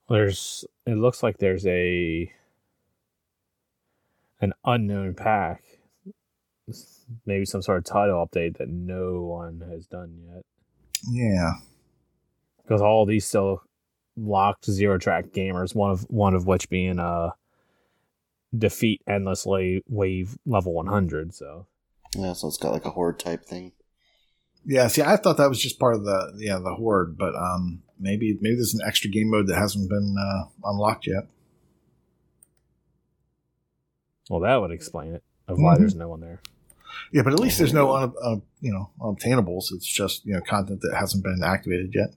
There's. 0.10 0.66
It 0.86 0.96
looks 0.96 1.24
like 1.24 1.38
there's 1.38 1.66
a 1.66 2.32
an 4.42 4.54
unknown 4.64 5.16
pack. 5.16 5.64
Maybe 7.26 7.46
some 7.46 7.62
sort 7.62 7.80
of 7.80 7.84
title 7.84 8.26
update 8.26 8.58
that 8.58 8.70
no 8.70 9.22
one 9.22 9.64
has 9.70 9.88
done 9.88 10.18
yet. 10.28 10.44
Yeah. 11.10 11.54
Because 12.62 12.82
all 12.82 13.06
these 13.06 13.26
still 13.26 13.62
locked 14.18 14.66
zero 14.66 14.98
track 14.98 15.28
gamers. 15.28 15.76
One 15.76 15.92
of 15.92 16.02
one 16.10 16.34
of 16.34 16.48
which 16.48 16.70
being 16.70 17.00
uh 17.00 17.32
defeat 18.58 19.02
endlessly 19.08 19.84
wave 19.88 20.38
level 20.46 20.74
100. 20.74 21.34
So 21.34 21.68
Yeah, 22.16 22.34
so 22.34 22.48
it's 22.48 22.58
got 22.58 22.74
like 22.74 22.86
a 22.86 22.92
horde 22.92 23.20
type 23.20 23.46
thing. 23.46 23.74
Yeah. 24.66 24.88
See, 24.88 25.02
I 25.02 25.16
thought 25.18 25.38
that 25.38 25.50
was 25.50 25.60
just 25.60 25.80
part 25.80 25.96
of 25.96 26.04
the 26.04 26.34
yeah 26.38 26.58
the 26.60 26.76
horde, 26.76 27.18
but 27.18 27.36
um, 27.36 27.84
maybe 28.00 28.38
maybe 28.42 28.56
there's 28.56 28.74
an 28.74 28.82
extra 28.86 29.10
game 29.10 29.30
mode 29.30 29.48
that 29.48 29.58
hasn't 29.58 29.90
been 29.90 30.16
uh, 30.20 30.46
unlocked 30.64 31.08
yet. 31.08 31.28
well, 34.30 34.40
that 34.42 34.56
would 34.58 34.72
explain 34.72 35.14
it 35.14 35.24
of 35.48 35.60
why 35.60 35.76
Mhm. 35.76 35.80
there's 35.80 35.96
no 35.96 36.08
one 36.10 36.20
there. 36.22 36.42
Yeah, 37.12 37.22
but 37.22 37.34
at 37.34 37.40
least 37.40 37.58
there's 37.60 37.74
no 37.74 37.94
un, 37.94 38.14
uh, 38.22 38.38
you 38.62 38.72
know 38.72 38.90
unobtainables. 39.00 39.72
It's 39.72 39.86
just 39.88 40.26
you 40.26 40.34
know 40.34 40.42
content 40.42 40.82
that 40.82 40.96
hasn't 40.96 41.24
been 41.24 41.44
activated 41.44 41.92
yet. 41.94 42.16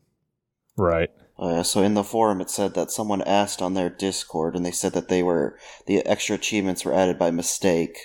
Right. 0.77 1.11
Uh, 1.39 1.63
so 1.63 1.83
in 1.83 1.95
the 1.95 2.03
forum, 2.05 2.41
it 2.41 2.51
said 2.51 2.75
that 2.75 2.91
someone 2.91 3.23
asked 3.23 3.63
on 3.63 3.75
their 3.75 3.91
Discord, 3.91 4.57
and 4.57 4.65
they 4.67 4.73
said 4.73 4.93
that 4.95 5.09
they 5.09 5.23
were 5.23 5.57
the 5.87 5.99
extra 6.07 6.35
achievements 6.35 6.85
were 6.85 6.95
added 6.95 7.19
by 7.19 7.31
mistake, 7.31 7.97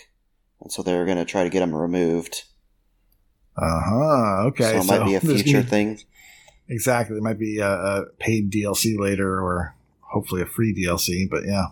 and 0.61 0.71
so 0.71 0.83
they 0.83 0.95
were 0.95 1.05
going 1.05 1.17
to 1.17 1.25
try 1.25 1.43
to 1.43 1.49
get 1.49 1.61
them 1.61 1.73
removed. 1.75 2.43
Uh 3.57 3.81
huh. 3.83 4.43
Okay. 4.47 4.71
so 4.71 4.77
it 4.79 4.85
might 4.99 5.05
be 5.05 5.15
a 5.15 5.19
there's 5.21 5.41
future 5.43 5.59
gonna- 5.59 5.69
thing. 5.69 5.99
Exactly. 6.69 7.17
It 7.17 7.23
might 7.23 7.37
be 7.39 7.59
a, 7.59 7.69
a 7.69 8.05
paid 8.19 8.51
DLC 8.51 8.97
later, 8.97 9.39
or 9.41 9.75
hopefully 9.99 10.41
a 10.41 10.45
free 10.45 10.73
DLC. 10.73 11.29
But 11.29 11.45
yeah. 11.45 11.67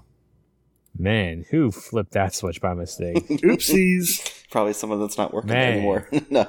Man, 0.98 1.46
who 1.50 1.72
flipped 1.72 2.12
that 2.12 2.36
switch 2.36 2.60
by 2.62 2.74
mistake? 2.74 3.16
Oopsies. 3.30 4.30
Probably 4.52 4.74
someone 4.74 5.00
that's 5.00 5.18
not 5.18 5.34
working 5.34 5.52
Man. 5.52 5.74
anymore. 5.74 6.08
no, 6.30 6.46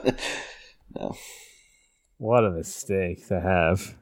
no. 0.96 1.16
what 2.18 2.44
a 2.44 2.50
mistake 2.50 3.26
to 3.28 3.40
have. 3.40 3.94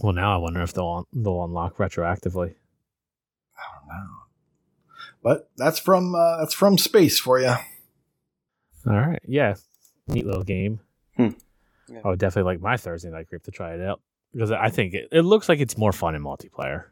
Well, 0.00 0.14
now 0.14 0.32
I 0.34 0.38
wonder 0.38 0.62
if 0.62 0.72
they'll 0.72 1.06
they'll 1.12 1.44
unlock 1.44 1.76
retroactively. 1.76 2.54
Wow. 3.86 4.06
But 5.22 5.50
that's 5.58 5.78
from 5.78 6.14
uh, 6.14 6.38
that's 6.38 6.54
from 6.54 6.78
space 6.78 7.20
for 7.20 7.38
you. 7.38 7.48
All 8.86 8.96
right, 8.96 9.20
yeah, 9.26 9.56
neat 10.10 10.26
little 10.26 10.42
game. 10.44 10.80
Hmm. 11.16 11.28
Yeah. 11.88 12.00
I 12.04 12.08
would 12.08 12.18
definitely 12.18 12.52
like 12.52 12.60
my 12.60 12.76
Thursday 12.76 13.10
night 13.10 13.28
group 13.28 13.42
to 13.44 13.50
try 13.50 13.74
it 13.74 13.80
out 13.80 14.00
because 14.32 14.50
I 14.52 14.68
think 14.70 14.94
it, 14.94 15.08
it 15.10 15.22
looks 15.22 15.48
like 15.48 15.58
it's 15.60 15.76
more 15.76 15.92
fun 15.92 16.14
in 16.14 16.22
multiplayer. 16.22 16.84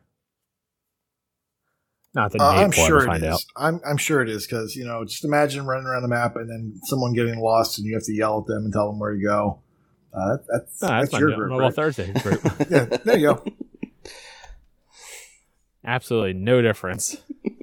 Not 2.15 2.33
that 2.33 2.41
Uh, 2.41 2.53
Nate 2.55 2.65
I'm 2.65 2.71
sure 2.73 3.03
it 3.03 3.07
find 3.07 3.23
is. 3.23 3.29
out. 3.31 3.41
I'm 3.57 3.81
I'm 3.87 3.97
sure 3.99 4.23
it 4.23 4.29
is 4.29 4.47
because 4.47 4.75
you 4.75 4.85
know 4.85 5.05
just 5.05 5.25
imagine 5.25 5.67
running 5.67 5.87
around 5.87 6.03
the 6.03 6.09
map 6.09 6.35
and 6.37 6.49
then 6.51 6.81
someone 6.85 7.13
getting 7.13 7.39
lost 7.39 7.79
and 7.79 7.87
you 7.87 7.95
have 7.95 8.03
to 8.05 8.15
yell 8.15 8.41
at 8.41 8.47
them 8.47 8.65
and 8.65 8.73
tell 8.73 8.89
them 8.91 8.99
where 8.99 9.15
to 9.15 9.21
go. 9.23 9.61
Uh, 10.13 10.37
that, 10.37 10.45
that's 10.49 10.83
No, 10.83 10.89
that's, 10.89 11.13
my 11.13 11.19
your 11.19 11.35
group. 11.35 11.51
Well, 11.51 11.61
right? 11.61 11.75
Thursday 11.75 12.13
group. 12.23 12.41
yeah, 12.71 12.85
there 13.05 13.19
you 13.19 13.27
go. 13.35 13.45
Absolutely 15.85 16.33
no 16.33 16.61
difference. 16.63 17.19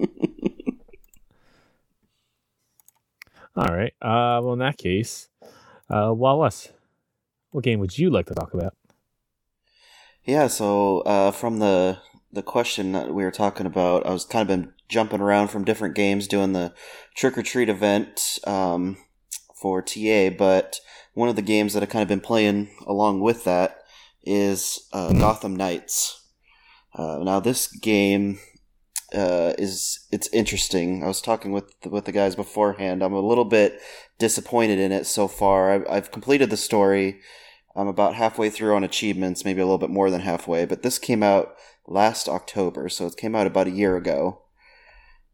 All 3.58 3.74
right. 3.74 3.94
Uh, 4.02 4.42
well, 4.44 4.54
in 4.54 4.60
that 4.60 4.78
case, 4.78 5.30
uh, 5.90 6.14
Wallace, 6.14 6.70
what 7.52 7.64
game 7.64 7.80
would 7.80 7.98
you 7.98 8.10
like 8.10 8.26
to 8.28 8.36
talk 8.36 8.54
about? 8.54 8.74
Yeah, 10.24 10.48
so 10.48 11.02
uh, 11.02 11.32
from 11.32 11.60
the 11.60 12.00
the 12.32 12.42
question 12.44 12.92
that 12.92 13.14
we 13.14 13.24
were 13.24 13.32
talking 13.32 13.66
about, 13.66 14.06
I 14.06 14.12
was 14.12 14.26
kind 14.26 14.42
of 14.42 14.48
been 14.48 14.74
jumping 14.90 15.22
around 15.22 15.48
from 15.48 15.64
different 15.64 15.96
games 15.96 16.28
doing 16.28 16.52
the 16.52 16.74
trick 17.16 17.38
or 17.38 17.44
treat 17.44 17.70
event 17.70 18.40
um, 18.46 18.98
for 19.56 19.82
TA, 19.82 20.30
but 20.30 20.80
one 21.14 21.30
of 21.30 21.38
the 21.38 21.42
games 21.42 21.74
that 21.74 21.82
I 21.82 21.86
kind 21.86 22.02
of 22.02 22.10
been 22.10 22.20
playing 22.20 22.70
along 22.86 23.22
with 23.22 23.46
that 23.46 23.84
is 24.24 24.88
uh, 24.92 25.14
Gotham 25.14 25.56
Knights. 25.56 26.22
Uh, 26.94 27.20
now 27.24 27.40
this 27.40 27.68
game 27.68 28.40
uh, 29.14 29.54
is 29.58 30.06
it's 30.12 30.28
interesting. 30.34 31.04
I 31.04 31.08
was 31.08 31.22
talking 31.22 31.52
with 31.52 31.74
with 31.86 32.06
the 32.06 32.12
guys 32.12 32.36
beforehand. 32.36 33.02
I'm 33.02 33.14
a 33.14 33.20
little 33.20 33.46
bit 33.46 33.80
disappointed 34.18 34.80
in 34.80 34.92
it 34.92 35.06
so 35.06 35.28
far. 35.28 35.72
I've, 35.72 35.86
I've 35.90 36.12
completed 36.12 36.50
the 36.50 36.58
story. 36.58 37.20
I'm 37.76 37.88
about 37.88 38.16
halfway 38.16 38.50
through 38.50 38.76
on 38.76 38.84
achievements, 38.84 39.44
maybe 39.44 39.62
a 39.62 39.66
little 39.66 39.78
bit 39.78 39.90
more 39.90 40.10
than 40.10 40.22
halfway. 40.22 40.66
But 40.66 40.82
this 40.82 40.98
came 40.98 41.22
out 41.22 41.56
last 41.88 42.30
October, 42.30 42.90
so 42.90 43.06
it 43.08 43.18
came 43.18 43.36
out 43.36 43.48
about 43.48 43.68
a 43.68 43.72
year 43.72 43.98
ago. 43.98 44.42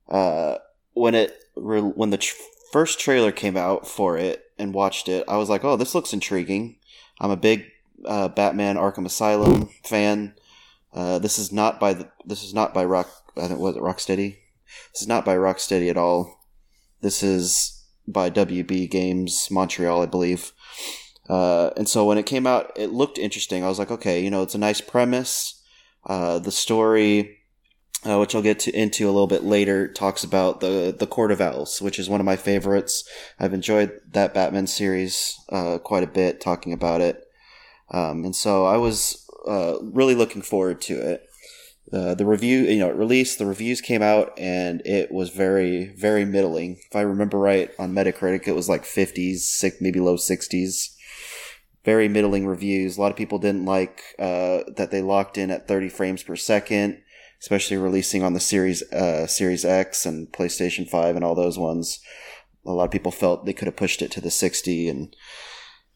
Uh, 0.09 0.57
when 0.93 1.15
it 1.15 1.43
re- 1.55 1.81
when 1.81 2.09
the 2.09 2.17
tr- 2.17 2.35
first 2.71 2.99
trailer 2.99 3.31
came 3.31 3.55
out 3.55 3.87
for 3.87 4.17
it 4.17 4.43
and 4.57 4.73
watched 4.73 5.07
it, 5.07 5.23
I 5.27 5.37
was 5.37 5.49
like, 5.49 5.63
"Oh, 5.63 5.77
this 5.77 5.95
looks 5.95 6.13
intriguing." 6.13 6.77
I'm 7.19 7.31
a 7.31 7.37
big 7.37 7.65
uh, 8.05 8.27
Batman 8.29 8.75
Arkham 8.75 9.05
Asylum 9.05 9.69
fan. 9.83 10.33
Uh, 10.93 11.19
this 11.19 11.37
is 11.39 11.51
not 11.51 11.79
by 11.79 11.93
the 11.93 12.09
this 12.25 12.43
is 12.43 12.53
not 12.53 12.73
by 12.73 12.83
Rock. 12.83 13.09
I 13.37 13.47
think 13.47 13.59
was 13.59 13.77
it 13.77 13.83
Rocksteady. 13.83 14.37
This 14.93 15.03
is 15.03 15.07
not 15.07 15.23
by 15.23 15.35
Rocksteady 15.35 15.89
at 15.89 15.97
all. 15.97 16.39
This 17.01 17.23
is 17.23 17.80
by 18.11 18.29
WB 18.29 18.89
Games 18.89 19.47
Montreal, 19.49 20.01
I 20.01 20.05
believe. 20.05 20.51
Uh, 21.29 21.69
and 21.77 21.87
so 21.87 22.05
when 22.05 22.17
it 22.17 22.25
came 22.25 22.45
out, 22.45 22.71
it 22.75 22.91
looked 22.91 23.17
interesting. 23.17 23.63
I 23.63 23.69
was 23.69 23.79
like, 23.79 23.91
okay, 23.91 24.23
you 24.23 24.29
know, 24.29 24.41
it's 24.41 24.55
a 24.55 24.59
nice 24.59 24.81
premise. 24.81 25.63
Uh, 26.05 26.39
the 26.39 26.51
story, 26.51 27.37
uh, 28.05 28.19
which 28.19 28.35
I'll 28.35 28.41
get 28.41 28.59
to, 28.61 28.75
into 28.75 29.05
a 29.05 29.11
little 29.13 29.27
bit 29.27 29.43
later, 29.43 29.87
talks 29.87 30.23
about 30.23 30.59
the 30.59 30.93
the 30.97 31.07
Court 31.07 31.31
of 31.31 31.39
Owls, 31.39 31.81
which 31.81 31.99
is 31.99 32.09
one 32.09 32.19
of 32.19 32.25
my 32.25 32.35
favorites. 32.35 33.07
I've 33.39 33.53
enjoyed 33.53 33.91
that 34.11 34.33
Batman 34.33 34.67
series 34.67 35.37
uh, 35.49 35.77
quite 35.77 36.03
a 36.03 36.07
bit, 36.07 36.41
talking 36.41 36.73
about 36.73 37.01
it. 37.01 37.23
Um, 37.91 38.25
and 38.25 38.35
so 38.35 38.65
I 38.65 38.77
was 38.77 39.25
uh, 39.47 39.75
really 39.81 40.15
looking 40.15 40.41
forward 40.41 40.81
to 40.81 40.93
it. 40.95 41.27
Uh, 41.93 42.15
the 42.15 42.25
review, 42.25 42.59
you 42.61 42.79
know, 42.79 42.89
it 42.89 42.95
released, 42.95 43.37
the 43.37 43.45
reviews 43.45 43.81
came 43.81 44.01
out, 44.01 44.31
and 44.37 44.81
it 44.85 45.11
was 45.11 45.29
very, 45.29 45.87
very 45.97 46.23
middling. 46.23 46.79
If 46.89 46.95
I 46.95 47.01
remember 47.01 47.37
right, 47.37 47.69
on 47.77 47.93
Metacritic, 47.93 48.47
it 48.47 48.55
was 48.55 48.69
like 48.69 48.83
50s, 48.83 49.39
six, 49.39 49.77
maybe 49.81 49.99
low 49.99 50.15
60s. 50.15 50.95
Very 51.83 52.07
middling 52.07 52.47
reviews. 52.47 52.97
A 52.97 53.01
lot 53.01 53.11
of 53.11 53.17
people 53.17 53.39
didn't 53.39 53.65
like 53.65 54.01
uh, 54.17 54.61
that 54.77 54.89
they 54.91 55.01
locked 55.01 55.37
in 55.37 55.51
at 55.51 55.67
30 55.67 55.89
frames 55.89 56.23
per 56.23 56.35
second, 56.37 57.01
especially 57.41 57.75
releasing 57.75 58.23
on 58.23 58.33
the 58.33 58.39
Series 58.39 58.83
uh, 58.93 59.27
Series 59.27 59.65
X 59.65 60.05
and 60.05 60.31
PlayStation 60.31 60.87
5 60.87 61.15
and 61.15 61.25
all 61.25 61.35
those 61.35 61.57
ones. 61.57 61.99
A 62.65 62.71
lot 62.71 62.85
of 62.85 62.91
people 62.91 63.11
felt 63.11 63.45
they 63.45 63.53
could 63.53 63.65
have 63.65 63.75
pushed 63.75 64.01
it 64.01 64.11
to 64.11 64.21
the 64.21 64.31
60 64.31 64.87
and 64.87 65.15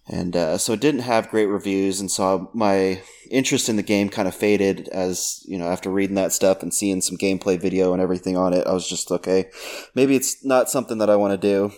and 0.08 0.36
uh, 0.36 0.58
so 0.58 0.74
it 0.74 0.80
didn't 0.80 1.02
have 1.02 1.30
great 1.30 1.48
reviews 1.48 2.00
and 2.00 2.12
so 2.12 2.50
my 2.54 3.02
interest 3.32 3.70
in 3.70 3.76
the 3.76 3.84
game 3.84 4.10
kind 4.10 4.28
of 4.28 4.36
faded 4.36 4.88
as 4.90 5.44
you 5.48 5.58
know 5.58 5.68
after 5.68 5.90
reading 5.90 6.16
that 6.16 6.32
stuff 6.32 6.62
and 6.62 6.74
seeing 6.74 7.02
some 7.02 7.18
gameplay 7.18 7.60
video 7.60 7.92
and 7.92 8.02
everything 8.02 8.38
on 8.38 8.54
it 8.54 8.68
i 8.68 8.74
was 8.74 8.88
just 8.88 9.12
okay 9.12 9.50
maybe 9.96 10.16
it's 10.16 10.44
not 10.46 10.70
something 10.70 11.00
that 11.00 11.10
i 11.10 11.16
want 11.16 11.32
to 11.32 11.48
do. 11.48 11.74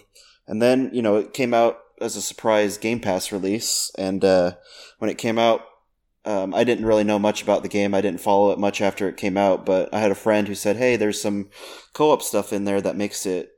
And 0.50 0.62
then 0.62 0.90
you 0.94 1.02
know 1.02 1.18
it 1.18 1.34
came 1.34 1.54
out 1.54 1.80
as 2.00 2.16
a 2.16 2.22
surprise 2.22 2.78
game 2.78 3.00
pass 3.00 3.32
release 3.32 3.92
and 3.98 4.24
uh, 4.24 4.54
when 5.00 5.10
it 5.10 5.18
came 5.18 5.38
out 5.38 5.62
um, 6.26 6.54
i 6.54 6.64
didn't 6.64 6.86
really 6.86 7.04
know 7.04 7.20
much 7.20 7.42
about 7.42 7.64
the 7.64 7.70
game. 7.70 7.94
I 7.94 8.02
didn't 8.02 8.22
follow 8.22 8.52
it 8.52 8.60
much 8.60 8.82
after 8.82 9.08
it 9.08 9.18
came 9.18 9.38
out 9.38 9.66
but 9.66 9.94
i 9.94 10.00
had 10.00 10.12
a 10.12 10.16
friend 10.16 10.48
who 10.48 10.56
said 10.56 10.78
hey 10.78 10.96
there's 10.96 11.22
some 11.22 11.50
co-op 11.94 12.22
stuff 12.22 12.54
in 12.54 12.66
there 12.66 12.82
that 12.82 12.96
makes 12.96 13.26
it 13.26 13.57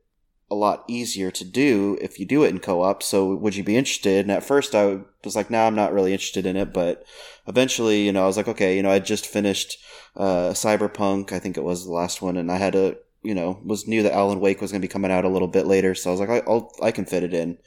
a 0.51 0.55
lot 0.55 0.83
easier 0.87 1.29
to 1.29 1.45
do 1.45 1.97
if 2.01 2.19
you 2.19 2.25
do 2.25 2.43
it 2.43 2.49
in 2.49 2.59
co-op. 2.59 3.03
So 3.03 3.35
would 3.35 3.55
you 3.55 3.63
be 3.63 3.77
interested? 3.77 4.25
And 4.25 4.31
at 4.31 4.43
first 4.43 4.73
I 4.73 4.99
was 5.23 5.35
like, 5.35 5.49
no, 5.49 5.59
nah, 5.59 5.67
I'm 5.67 5.75
not 5.75 5.93
really 5.93 6.11
interested 6.11 6.45
in 6.45 6.55
it. 6.55 6.73
But 6.73 7.05
eventually, 7.47 8.05
you 8.05 8.11
know, 8.11 8.23
I 8.23 8.27
was 8.27 8.37
like, 8.37 8.47
okay, 8.47 8.75
you 8.75 8.83
know, 8.83 8.91
I 8.91 8.99
just 8.99 9.27
finished 9.27 9.77
uh, 10.15 10.51
Cyberpunk. 10.51 11.31
I 11.31 11.39
think 11.39 11.57
it 11.57 11.63
was 11.63 11.85
the 11.85 11.91
last 11.91 12.21
one, 12.21 12.37
and 12.37 12.51
I 12.51 12.57
had 12.57 12.75
a, 12.75 12.95
you 13.21 13.35
know, 13.35 13.59
was 13.63 13.87
knew 13.87 14.03
that 14.03 14.13
Alan 14.13 14.39
Wake 14.39 14.61
was 14.61 14.71
going 14.71 14.81
to 14.81 14.87
be 14.87 14.91
coming 14.91 15.11
out 15.11 15.25
a 15.25 15.29
little 15.29 15.47
bit 15.47 15.67
later. 15.67 15.93
So 15.93 16.09
I 16.09 16.11
was 16.11 16.19
like, 16.19 16.29
I, 16.29 16.49
will 16.49 16.73
I 16.81 16.91
can 16.91 17.05
fit 17.05 17.23
it 17.23 17.33
in. 17.33 17.57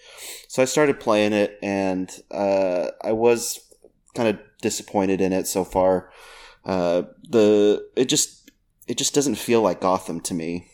So 0.48 0.62
I 0.62 0.66
started 0.66 1.00
playing 1.00 1.32
it, 1.32 1.58
and 1.62 2.10
uh, 2.30 2.88
I 3.02 3.12
was 3.12 3.60
kind 4.14 4.28
of 4.28 4.38
disappointed 4.60 5.20
in 5.20 5.32
it 5.32 5.46
so 5.46 5.64
far. 5.64 6.10
Uh, 6.64 7.02
the 7.28 7.86
it 7.96 8.08
just 8.08 8.50
it 8.88 8.98
just 8.98 9.14
doesn't 9.14 9.36
feel 9.36 9.62
like 9.62 9.80
Gotham 9.80 10.20
to 10.20 10.34
me. 10.34 10.68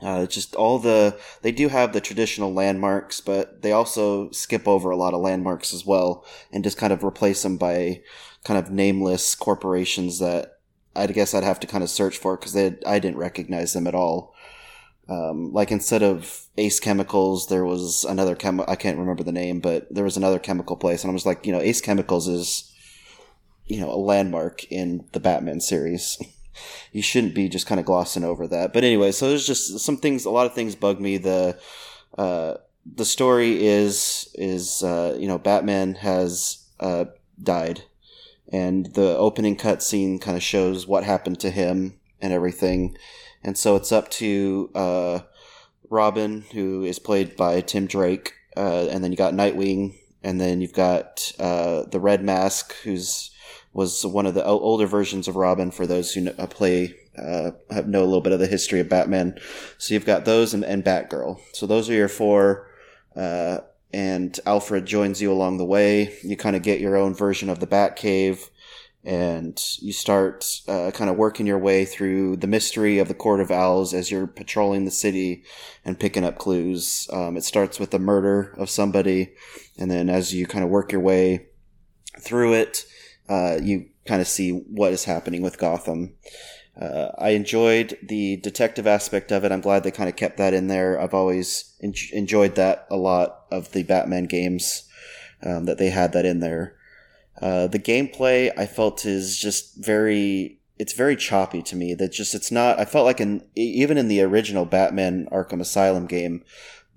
Uh, 0.00 0.26
just 0.26 0.54
all 0.54 0.78
the 0.78 1.18
they 1.42 1.50
do 1.50 1.68
have 1.68 1.92
the 1.92 2.00
traditional 2.00 2.52
landmarks, 2.52 3.20
but 3.20 3.62
they 3.62 3.72
also 3.72 4.30
skip 4.30 4.68
over 4.68 4.90
a 4.90 4.96
lot 4.96 5.12
of 5.12 5.20
landmarks 5.20 5.74
as 5.74 5.84
well, 5.84 6.24
and 6.52 6.62
just 6.62 6.78
kind 6.78 6.92
of 6.92 7.02
replace 7.02 7.42
them 7.42 7.56
by 7.56 8.00
kind 8.44 8.58
of 8.58 8.70
nameless 8.70 9.34
corporations 9.34 10.20
that 10.20 10.58
I 10.94 11.06
guess 11.08 11.34
I'd 11.34 11.44
have 11.44 11.60
to 11.60 11.66
kind 11.66 11.82
of 11.82 11.90
search 11.90 12.16
for 12.16 12.36
because 12.36 12.56
I 12.56 12.98
didn't 12.98 13.16
recognize 13.16 13.72
them 13.72 13.86
at 13.86 13.94
all. 13.94 14.34
Um, 15.08 15.52
like 15.52 15.70
instead 15.70 16.02
of 16.02 16.46
Ace 16.58 16.80
Chemicals, 16.80 17.48
there 17.48 17.64
was 17.64 18.04
another 18.04 18.36
chem. 18.36 18.60
I 18.68 18.76
can't 18.76 18.98
remember 18.98 19.22
the 19.22 19.32
name, 19.32 19.60
but 19.60 19.92
there 19.92 20.04
was 20.04 20.16
another 20.16 20.38
chemical 20.38 20.76
place, 20.76 21.02
and 21.02 21.10
I 21.10 21.14
was 21.14 21.24
like, 21.24 21.46
you 21.46 21.52
know, 21.52 21.60
Ace 21.60 21.80
Chemicals 21.80 22.28
is, 22.28 22.72
you 23.66 23.80
know, 23.80 23.90
a 23.90 23.96
landmark 23.96 24.64
in 24.70 25.06
the 25.12 25.20
Batman 25.20 25.60
series. 25.60 26.18
you 26.92 27.02
shouldn't 27.02 27.34
be 27.34 27.48
just 27.48 27.66
kind 27.66 27.78
of 27.78 27.86
glossing 27.86 28.24
over 28.24 28.46
that. 28.48 28.72
But 28.72 28.84
anyway, 28.84 29.12
so 29.12 29.28
there's 29.28 29.46
just 29.46 29.80
some 29.80 29.96
things. 29.96 30.24
A 30.24 30.30
lot 30.30 30.46
of 30.46 30.54
things 30.54 30.74
bug 30.74 31.00
me. 31.00 31.18
The 31.18 31.58
uh, 32.16 32.54
the 32.96 33.04
story 33.04 33.64
is 33.64 34.28
is 34.34 34.82
uh, 34.82 35.16
you 35.18 35.28
know 35.28 35.38
Batman 35.38 35.94
has 35.96 36.66
uh, 36.80 37.06
died, 37.42 37.82
and 38.52 38.86
the 38.94 39.16
opening 39.16 39.56
cutscene 39.56 40.20
kind 40.20 40.36
of 40.36 40.42
shows 40.42 40.86
what 40.86 41.04
happened 41.04 41.40
to 41.40 41.50
him 41.50 41.98
and 42.20 42.32
everything, 42.32 42.96
and 43.42 43.56
so 43.56 43.76
it's 43.76 43.92
up 43.92 44.10
to 44.10 44.70
uh, 44.74 45.20
Robin, 45.90 46.44
who 46.52 46.84
is 46.84 46.98
played 46.98 47.36
by 47.36 47.60
Tim 47.60 47.86
Drake, 47.86 48.34
uh, 48.56 48.88
and 48.90 49.04
then 49.04 49.12
you 49.12 49.16
got 49.16 49.34
Nightwing, 49.34 49.94
and 50.22 50.40
then 50.40 50.60
you've 50.60 50.72
got 50.72 51.32
uh, 51.38 51.84
the 51.84 52.00
Red 52.00 52.22
Mask, 52.24 52.74
who's 52.82 53.27
was 53.72 54.04
one 54.04 54.26
of 54.26 54.34
the 54.34 54.44
older 54.44 54.86
versions 54.86 55.28
of 55.28 55.36
Robin 55.36 55.70
for 55.70 55.86
those 55.86 56.12
who 56.12 56.30
uh, 56.30 56.46
play 56.46 56.94
uh, 57.16 57.50
know 57.86 58.02
a 58.02 58.06
little 58.06 58.20
bit 58.20 58.32
of 58.32 58.40
the 58.40 58.46
history 58.46 58.80
of 58.80 58.88
Batman. 58.88 59.38
So 59.78 59.94
you've 59.94 60.06
got 60.06 60.24
those 60.24 60.54
and, 60.54 60.64
and 60.64 60.84
Batgirl. 60.84 61.40
So 61.52 61.66
those 61.66 61.90
are 61.90 61.94
your 61.94 62.08
four. 62.08 62.70
Uh, 63.14 63.58
and 63.92 64.38
Alfred 64.44 64.86
joins 64.86 65.20
you 65.22 65.32
along 65.32 65.58
the 65.58 65.64
way. 65.64 66.14
You 66.22 66.36
kind 66.36 66.56
of 66.56 66.62
get 66.62 66.80
your 66.80 66.96
own 66.96 67.14
version 67.14 67.48
of 67.48 67.58
the 67.60 67.66
Batcave, 67.66 68.50
and 69.02 69.58
you 69.80 69.92
start 69.92 70.44
uh, 70.68 70.90
kind 70.92 71.08
of 71.08 71.16
working 71.16 71.46
your 71.46 71.58
way 71.58 71.84
through 71.84 72.36
the 72.36 72.46
mystery 72.46 72.98
of 72.98 73.08
the 73.08 73.14
Court 73.14 73.40
of 73.40 73.50
Owls 73.50 73.94
as 73.94 74.10
you're 74.10 74.26
patrolling 74.26 74.84
the 74.84 74.90
city 74.90 75.42
and 75.84 75.98
picking 75.98 76.24
up 76.24 76.38
clues. 76.38 77.08
Um, 77.12 77.36
it 77.36 77.44
starts 77.44 77.80
with 77.80 77.90
the 77.90 77.98
murder 77.98 78.54
of 78.58 78.68
somebody, 78.68 79.32
and 79.78 79.90
then 79.90 80.10
as 80.10 80.34
you 80.34 80.46
kind 80.46 80.64
of 80.64 80.70
work 80.70 80.92
your 80.92 81.00
way 81.00 81.46
through 82.20 82.54
it, 82.54 82.84
uh, 83.28 83.58
you 83.62 83.86
kind 84.06 84.20
of 84.20 84.28
see 84.28 84.50
what 84.50 84.92
is 84.92 85.04
happening 85.04 85.42
with 85.42 85.58
Gotham. 85.58 86.14
Uh, 86.80 87.10
I 87.18 87.30
enjoyed 87.30 87.98
the 88.02 88.36
detective 88.36 88.86
aspect 88.86 89.32
of 89.32 89.44
it. 89.44 89.50
I'm 89.50 89.60
glad 89.60 89.82
they 89.82 89.90
kind 89.90 90.08
of 90.08 90.16
kept 90.16 90.36
that 90.36 90.54
in 90.54 90.68
there. 90.68 91.00
I've 91.00 91.14
always 91.14 91.74
en- 91.82 91.94
enjoyed 92.12 92.54
that 92.54 92.86
a 92.90 92.96
lot 92.96 93.46
of 93.50 93.72
the 93.72 93.82
Batman 93.82 94.26
games 94.26 94.88
um, 95.42 95.64
that 95.64 95.78
they 95.78 95.90
had 95.90 96.12
that 96.12 96.24
in 96.24 96.40
there. 96.40 96.76
Uh, 97.40 97.66
the 97.66 97.78
gameplay 97.78 98.52
I 98.56 98.66
felt 98.66 99.04
is 99.04 99.38
just 99.38 99.76
very 99.76 100.58
it's 100.78 100.92
very 100.92 101.16
choppy 101.16 101.62
to 101.62 101.76
me. 101.76 101.94
That 101.94 102.12
just 102.12 102.34
it's 102.34 102.52
not. 102.52 102.78
I 102.78 102.84
felt 102.84 103.04
like 103.04 103.20
in 103.20 103.44
even 103.54 103.98
in 103.98 104.08
the 104.08 104.22
original 104.22 104.64
Batman 104.64 105.26
Arkham 105.32 105.60
Asylum 105.60 106.06
game, 106.06 106.44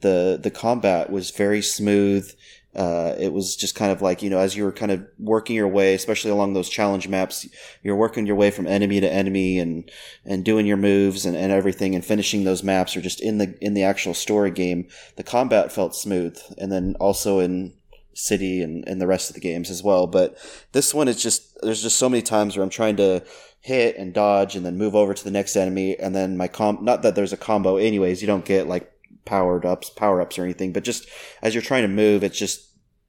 the 0.01 0.39
the 0.41 0.51
combat 0.51 1.09
was 1.09 1.31
very 1.31 1.61
smooth. 1.61 2.31
Uh, 2.75 3.15
it 3.19 3.33
was 3.33 3.55
just 3.55 3.75
kind 3.75 3.91
of 3.91 4.01
like, 4.01 4.21
you 4.21 4.29
know, 4.29 4.39
as 4.39 4.55
you 4.55 4.63
were 4.63 4.71
kind 4.71 4.91
of 4.91 5.05
working 5.19 5.55
your 5.55 5.67
way, 5.67 5.93
especially 5.93 6.31
along 6.31 6.53
those 6.53 6.69
challenge 6.69 7.07
maps, 7.07 7.45
you're 7.83 7.95
working 7.95 8.25
your 8.25 8.35
way 8.35 8.49
from 8.49 8.65
enemy 8.65 9.01
to 9.01 9.11
enemy 9.11 9.59
and, 9.59 9.91
and 10.23 10.45
doing 10.45 10.65
your 10.65 10.77
moves 10.77 11.25
and, 11.25 11.35
and 11.35 11.51
everything 11.51 11.95
and 11.95 12.05
finishing 12.05 12.43
those 12.43 12.63
maps 12.63 12.95
or 12.95 13.01
just 13.01 13.19
in 13.19 13.39
the, 13.39 13.57
in 13.59 13.73
the 13.73 13.83
actual 13.83 14.13
story 14.13 14.51
game. 14.51 14.87
The 15.17 15.23
combat 15.23 15.71
felt 15.71 15.95
smooth. 15.95 16.39
And 16.57 16.71
then 16.71 16.95
also 16.99 17.39
in 17.39 17.73
City 18.13 18.61
and, 18.61 18.87
and 18.87 19.01
the 19.01 19.07
rest 19.07 19.29
of 19.29 19.33
the 19.33 19.41
games 19.41 19.69
as 19.69 19.83
well. 19.83 20.07
But 20.07 20.37
this 20.71 20.93
one 20.93 21.07
is 21.07 21.21
just, 21.21 21.57
there's 21.61 21.81
just 21.81 21.99
so 21.99 22.09
many 22.09 22.21
times 22.21 22.55
where 22.55 22.63
I'm 22.63 22.69
trying 22.69 22.97
to 22.97 23.23
hit 23.61 23.95
and 23.95 24.13
dodge 24.13 24.55
and 24.55 24.65
then 24.65 24.77
move 24.77 24.95
over 24.95 25.13
to 25.13 25.23
the 25.23 25.31
next 25.31 25.55
enemy. 25.55 25.97
And 25.97 26.15
then 26.15 26.35
my 26.37 26.47
comp, 26.47 26.81
not 26.81 27.03
that 27.03 27.15
there's 27.15 27.33
a 27.33 27.37
combo 27.37 27.77
anyways, 27.77 28.21
you 28.21 28.27
don't 28.27 28.45
get 28.45 28.67
like 28.67 28.90
powered 29.25 29.65
ups, 29.65 29.89
power 29.89 30.21
ups 30.21 30.37
or 30.37 30.43
anything, 30.43 30.73
but 30.73 30.83
just 30.83 31.07
as 31.41 31.53
you're 31.53 31.61
trying 31.61 31.83
to 31.83 31.87
move, 31.87 32.23
it's 32.23 32.37
just 32.37 32.67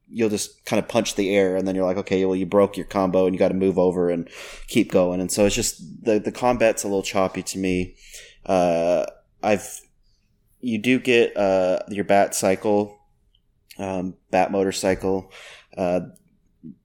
you'll 0.08 0.28
just 0.28 0.64
kind 0.66 0.78
of 0.78 0.88
punch 0.88 1.14
the 1.14 1.34
air 1.34 1.56
and 1.56 1.66
then 1.66 1.74
you're 1.74 1.86
like, 1.86 1.96
okay, 1.96 2.24
well 2.24 2.36
you 2.36 2.44
broke 2.44 2.76
your 2.76 2.86
combo 2.86 3.24
and 3.26 3.34
you 3.34 3.38
got 3.38 3.48
to 3.48 3.54
move 3.54 3.78
over 3.78 4.10
and 4.10 4.28
keep 4.68 4.90
going. 4.92 5.20
And 5.20 5.32
so 5.32 5.46
it's 5.46 5.54
just 5.54 6.04
the 6.04 6.18
the 6.18 6.32
combat's 6.32 6.84
a 6.84 6.88
little 6.88 7.02
choppy 7.02 7.42
to 7.42 7.58
me. 7.58 7.94
Uh, 8.44 9.06
I've 9.42 9.80
you 10.60 10.78
do 10.78 10.98
get 10.98 11.36
uh, 11.36 11.80
your 11.88 12.04
bat 12.04 12.34
cycle, 12.34 12.98
um, 13.78 14.14
bat 14.30 14.52
motorcycle. 14.52 15.32
Uh, 15.76 16.00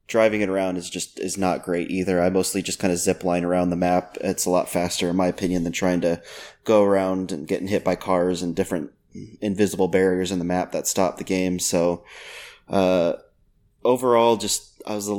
driving 0.08 0.40
it 0.40 0.50
around 0.50 0.78
is 0.78 0.90
just 0.90 1.20
is 1.20 1.38
not 1.38 1.64
great 1.64 1.92
either. 1.92 2.22
I 2.22 2.30
mostly 2.30 2.62
just 2.62 2.80
kind 2.80 2.94
of 2.94 3.00
zip 3.00 3.24
line 3.24 3.44
around 3.44 3.70
the 3.70 3.76
map. 3.76 4.18
It's 4.22 4.46
a 4.46 4.50
lot 4.50 4.70
faster 4.70 5.10
in 5.10 5.16
my 5.16 5.28
opinion 5.28 5.64
than 5.64 5.74
trying 5.74 6.02
to 6.02 6.22
go 6.64 6.84
around 6.84 7.32
and 7.32 7.48
getting 7.48 7.68
hit 7.68 7.84
by 7.84 7.96
cars 7.96 8.42
and 8.42 8.56
different 8.56 8.92
invisible 9.42 9.88
barriers 9.88 10.32
in 10.32 10.40
the 10.40 10.46
map 10.46 10.72
that 10.72 10.88
stop 10.88 11.18
the 11.18 11.24
game. 11.24 11.60
So 11.60 12.04
uh, 12.70 13.14
overall, 13.84 14.38
just 14.38 14.82
I 14.86 14.96
was 14.96 15.10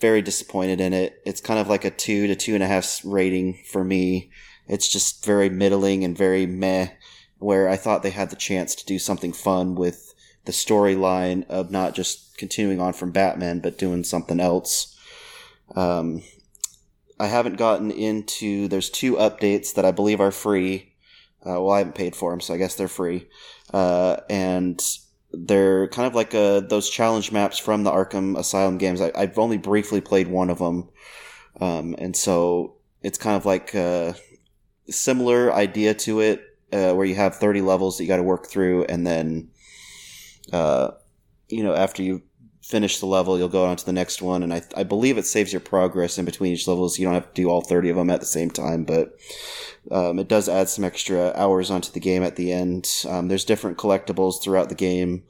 very 0.00 0.22
disappointed 0.22 0.80
in 0.80 0.92
it. 0.92 1.20
It's 1.24 1.40
kind 1.40 1.60
of 1.60 1.68
like 1.68 1.84
a 1.84 1.90
two 1.90 2.26
to 2.26 2.34
two 2.34 2.54
and 2.54 2.62
a 2.62 2.66
half 2.66 3.00
rating 3.04 3.62
for 3.70 3.84
me. 3.84 4.30
It's 4.68 4.88
just 4.88 5.24
very 5.24 5.48
middling 5.48 6.04
and 6.04 6.16
very 6.16 6.46
meh. 6.46 6.88
Where 7.38 7.70
I 7.70 7.76
thought 7.76 8.02
they 8.02 8.10
had 8.10 8.28
the 8.28 8.36
chance 8.36 8.74
to 8.74 8.84
do 8.84 8.98
something 8.98 9.32
fun 9.32 9.74
with 9.74 10.14
the 10.44 10.52
storyline 10.52 11.48
of 11.48 11.70
not 11.70 11.94
just 11.94 12.36
continuing 12.36 12.80
on 12.80 12.92
from 12.92 13.12
Batman, 13.12 13.60
but 13.60 13.78
doing 13.78 14.04
something 14.04 14.40
else. 14.40 14.94
Um, 15.74 16.22
I 17.18 17.26
haven't 17.26 17.56
gotten 17.56 17.90
into. 17.90 18.68
There's 18.68 18.90
two 18.90 19.14
updates 19.16 19.74
that 19.74 19.84
I 19.84 19.90
believe 19.90 20.20
are 20.20 20.30
free. 20.30 20.89
Uh, 21.46 21.60
well, 21.60 21.70
I 21.70 21.78
haven't 21.78 21.94
paid 21.94 22.14
for 22.14 22.30
them, 22.30 22.40
so 22.40 22.54
I 22.54 22.58
guess 22.58 22.74
they're 22.74 22.88
free. 22.88 23.28
Uh, 23.72 24.16
and 24.28 24.80
they're 25.32 25.88
kind 25.88 26.06
of 26.06 26.14
like 26.14 26.34
uh, 26.34 26.60
those 26.60 26.90
challenge 26.90 27.32
maps 27.32 27.58
from 27.58 27.84
the 27.84 27.90
Arkham 27.90 28.38
Asylum 28.38 28.78
games. 28.78 29.00
I, 29.00 29.12
have 29.18 29.38
only 29.38 29.56
briefly 29.56 30.00
played 30.00 30.28
one 30.28 30.50
of 30.50 30.58
them, 30.58 30.88
um, 31.60 31.94
and 31.98 32.16
so 32.16 32.76
it's 33.02 33.18
kind 33.18 33.36
of 33.36 33.46
like 33.46 33.74
a 33.74 34.14
similar 34.88 35.52
idea 35.52 35.94
to 35.94 36.20
it, 36.20 36.42
uh, 36.72 36.92
where 36.92 37.06
you 37.06 37.14
have 37.14 37.36
thirty 37.36 37.60
levels 37.60 37.96
that 37.96 38.04
you 38.04 38.08
got 38.08 38.16
to 38.16 38.22
work 38.22 38.48
through, 38.48 38.84
and 38.84 39.06
then, 39.06 39.50
uh, 40.52 40.90
you 41.48 41.62
know, 41.62 41.74
after 41.74 42.02
you 42.02 42.22
finish 42.70 42.98
the 42.98 43.06
level, 43.06 43.38
you'll 43.38 43.48
go 43.48 43.66
on 43.66 43.76
to 43.76 43.86
the 43.86 43.92
next 43.92 44.22
one, 44.22 44.42
and 44.42 44.52
I, 44.54 44.62
I 44.76 44.84
believe 44.84 45.18
it 45.18 45.26
saves 45.26 45.52
your 45.52 45.60
progress 45.60 46.18
in 46.18 46.24
between 46.24 46.52
each 46.52 46.68
level, 46.68 46.88
so 46.88 47.00
you 47.00 47.06
don't 47.06 47.14
have 47.14 47.32
to 47.32 47.42
do 47.42 47.48
all 47.48 47.62
thirty 47.62 47.90
of 47.90 47.96
them 47.96 48.10
at 48.10 48.20
the 48.20 48.26
same 48.26 48.50
time, 48.50 48.84
but. 48.84 49.16
Um, 49.90 50.18
it 50.18 50.28
does 50.28 50.46
add 50.46 50.68
some 50.68 50.84
extra 50.84 51.32
hours 51.34 51.70
onto 51.70 51.90
the 51.90 52.00
game 52.00 52.22
at 52.22 52.36
the 52.36 52.52
end. 52.52 52.86
Um, 53.08 53.28
there's 53.28 53.46
different 53.46 53.78
collectibles 53.78 54.42
throughout 54.42 54.68
the 54.68 54.74
game 54.74 55.24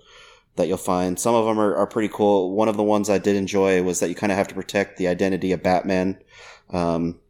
that 0.56 0.68
you'll 0.68 0.76
find. 0.76 1.18
Some 1.18 1.34
of 1.34 1.46
them 1.46 1.58
are, 1.58 1.74
are 1.74 1.86
pretty 1.86 2.12
cool. 2.12 2.54
One 2.54 2.68
of 2.68 2.76
the 2.76 2.82
ones 2.82 3.08
I 3.08 3.18
did 3.18 3.36
enjoy 3.36 3.82
was 3.82 4.00
that 4.00 4.08
you 4.08 4.14
kind 4.14 4.32
of 4.32 4.38
have 4.38 4.48
to 4.48 4.54
protect 4.54 4.98
the 4.98 5.08
identity 5.08 5.52
of 5.52 5.62
Batman. 5.62 6.18
Um, 6.70 7.20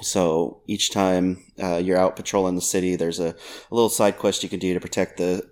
so 0.00 0.60
each 0.66 0.90
time 0.90 1.44
uh, 1.60 1.76
you're 1.76 1.98
out 1.98 2.16
patrolling 2.16 2.54
the 2.54 2.60
city, 2.60 2.96
there's 2.96 3.18
a, 3.20 3.30
a, 3.30 3.74
little 3.74 3.88
side 3.88 4.18
quest 4.18 4.42
you 4.42 4.48
can 4.48 4.60
do 4.60 4.74
to 4.74 4.80
protect 4.80 5.16
the 5.16 5.48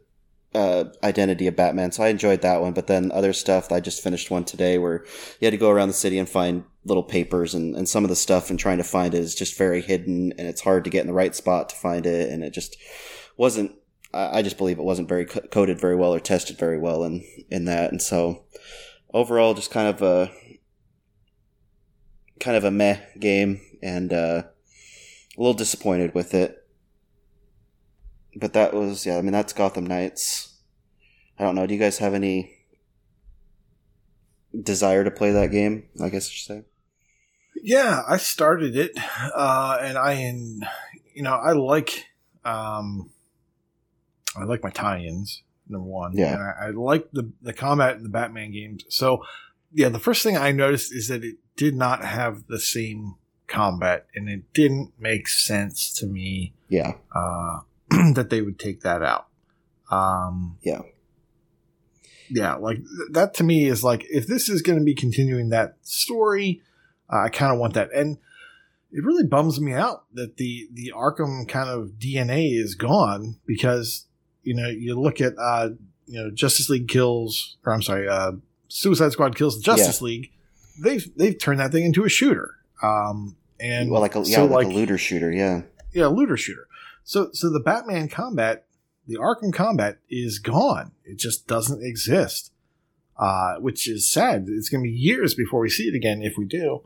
uh, 0.57 0.91
identity 1.05 1.47
of 1.47 1.55
Batman. 1.55 1.93
So 1.93 2.03
I 2.03 2.09
enjoyed 2.09 2.41
that 2.41 2.63
one. 2.63 2.73
But 2.73 2.87
then 2.87 3.13
other 3.13 3.35
stuff, 3.35 3.71
I 3.71 3.79
just 3.81 4.03
finished 4.03 4.31
one 4.31 4.45
today 4.45 4.79
where 4.79 5.05
you 5.39 5.47
had 5.47 5.51
to 5.51 5.59
go 5.59 5.71
around 5.71 5.89
the 5.89 5.95
city 5.95 6.19
and 6.19 6.29
find 6.29 6.65
little 6.85 7.03
papers 7.03 7.55
and, 7.55 7.77
and 7.77 7.87
some 7.87 8.05
of 8.05 8.11
the 8.11 8.17
stuff 8.17 8.49
and 8.49 8.59
trying 8.59 8.79
to 8.79 8.85
find 8.85 9.13
it 9.13 9.21
is 9.21 9.35
just 9.35 9.59
very 9.59 9.83
hidden 9.83 10.33
and 10.39 10.49
it's 10.49 10.63
hard 10.63 10.85
to 10.85 10.91
get 10.91 11.03
in 11.03 11.09
the 11.09 11.13
right 11.13 11.35
spot 11.35 11.69
to 11.69 11.77
find 11.77 12.07
it. 12.07 12.31
And 12.31 12.43
it 12.43 12.55
just 12.55 12.77
wasn't, 13.37 13.73
I, 14.15 14.41
just 14.41 14.57
believe 14.57 14.79
it 14.79 14.85
wasn't 14.85 15.11
very 15.11 15.27
co- 15.27 15.41
coded 15.41 15.79
very 15.79 15.95
well 15.95 16.15
or 16.15 16.21
tested 16.21 16.59
very 16.59 16.79
well 16.79 17.05
in, 17.05 17.23
in 17.51 17.67
that. 17.67 17.91
And 17.91 18.01
so 18.01 18.45
overall, 19.13 19.53
just 19.53 19.71
kind 19.71 19.89
of 19.89 20.01
a, 20.01 20.33
kind 22.41 22.57
of 22.57 22.65
a 22.65 22.71
meh 22.71 23.01
game 23.19 23.61
and, 23.83 24.11
uh, 24.11 24.45
a 25.37 25.41
little 25.41 25.53
disappointed 25.53 26.15
with 26.15 26.33
it. 26.33 26.66
But 28.37 28.53
that 28.53 28.75
was 28.75 29.05
yeah. 29.07 29.17
I 29.19 29.23
mean, 29.23 29.33
that's 29.33 29.53
Gotham 29.53 29.87
Knights. 29.87 30.55
I 31.39 31.45
don't 31.45 31.55
know. 31.55 31.67
Do 31.67 31.75
you 31.75 31.81
guys 31.81 31.99
have 31.99 32.15
any 32.15 32.53
desire 34.63 35.05
to 35.05 35.11
play 35.11 35.33
that 35.33 35.51
game? 35.51 35.85
I 36.03 36.09
guess 36.09 36.29
I 36.29 36.31
should 36.33 36.47
say. 36.47 36.63
Yeah, 37.63 38.03
I 38.07 38.17
started 38.19 38.77
it, 38.77 38.93
uh, 39.35 39.79
and 39.81 39.97
I, 39.99 40.13
in, 40.13 40.61
you 41.15 41.23
know, 41.23 41.33
I 41.33 41.53
like, 41.53 42.05
um, 42.45 43.11
I 44.37 44.45
like 44.45 44.63
my 44.63 44.71
tie-ins. 44.71 45.43
Number 45.69 45.89
one, 45.89 46.13
Yeah. 46.15 46.35
and 46.35 46.43
I, 46.43 46.67
I 46.67 46.71
like 46.71 47.11
the 47.11 47.33
the 47.43 47.53
combat 47.53 47.97
in 47.97 48.05
the 48.05 48.09
Batman 48.09 48.53
games. 48.53 48.85
So, 48.89 49.25
yeah, 49.73 49.89
the 49.89 49.99
first 49.99 50.23
thing 50.23 50.37
I 50.37 50.53
noticed 50.53 50.95
is 50.95 51.09
that 51.09 51.25
it 51.25 51.39
did 51.57 51.75
not 51.75 52.05
have 52.05 52.47
the 52.47 52.61
same 52.61 53.17
combat, 53.49 54.07
and 54.15 54.29
it 54.29 54.53
didn't 54.53 54.93
make 54.97 55.27
sense 55.27 55.93
to 55.95 56.07
me 56.07 56.55
Yeah, 56.69 56.93
uh, 57.13 57.61
that 58.15 58.29
they 58.31 58.43
would 58.43 58.59
take 58.59 58.81
that 58.81 59.03
out. 59.03 59.27
Um, 59.91 60.59
Yeah. 60.63 60.83
yeah, 62.29 62.55
like 62.55 62.79
th- 62.79 63.11
that 63.13 63.35
to 63.35 63.45
me 63.45 63.67
is 63.67 63.85
like 63.85 64.05
if 64.11 64.27
this 64.27 64.49
is 64.49 64.63
going 64.63 64.79
to 64.79 64.85
be 64.85 64.95
continuing 64.95 65.51
that 65.51 65.77
story, 65.83 66.63
uh, 67.13 67.23
I 67.25 67.29
kind 67.29 67.53
of 67.53 67.59
want 67.59 67.75
that, 67.75 67.91
and 67.95 68.19
it 68.91 69.05
really 69.05 69.25
bums 69.25 69.61
me 69.61 69.73
out 69.73 70.05
that 70.15 70.37
the 70.37 70.69
the 70.73 70.93
Arkham 70.97 71.49
kind 71.49 71.69
of 71.69 71.93
DNA 71.99 72.53
is 72.53 72.75
gone 72.75 73.37
because 73.47 74.07
you 74.43 74.55
know 74.55 74.69
you 74.69 74.99
look 75.01 75.21
at 75.21 75.35
uh, 75.39 75.71
you 76.07 76.21
know 76.21 76.31
Justice 76.31 76.69
League 76.69 76.89
kills, 76.89 77.57
or 77.65 77.73
I'm 77.73 77.83
sorry, 77.83 78.09
uh, 78.09 78.33
Suicide 78.69 79.13
Squad 79.13 79.37
kills 79.37 79.57
the 79.57 79.63
Justice 79.63 80.01
League. 80.03 80.33
They've 80.83 81.07
they've 81.17 81.39
turned 81.39 81.61
that 81.61 81.71
thing 81.73 81.85
into 81.85 82.05
a 82.05 82.09
shooter. 82.09 82.51
Um, 82.83 83.37
and 83.61 83.91
well, 83.91 84.01
like 84.01 84.17
a 84.17 84.21
yeah, 84.21 84.37
so, 84.37 84.47
like, 84.47 84.67
a 84.67 84.71
looter 84.71 84.99
shooter. 84.99 85.31
Yeah, 85.31 85.63
yeah, 85.93 86.07
looter 86.07 86.37
shooter. 86.37 86.67
So 87.07 87.31
so 87.33 87.49
the 87.51 87.61
Batman 87.61 88.09
combat, 88.09 88.67
the 89.07 89.17
Arkham 89.17 89.55
combat 89.55 89.99
is 90.11 90.39
gone. 90.39 90.93
It 91.05 91.17
just 91.19 91.47
doesn't 91.47 91.83
exist. 91.83 92.53
Uh, 93.19 93.55
which 93.61 93.89
is 93.89 94.07
sad. 94.07 94.45
It's 94.47 94.69
going 94.69 94.85
to 94.85 94.91
be 94.91 94.95
years 94.95 95.33
before 95.35 95.61
we 95.61 95.71
see 95.71 95.85
it 95.85 95.95
again 95.95 96.21
if 96.21 96.37
we 96.37 96.45
do. 96.45 96.83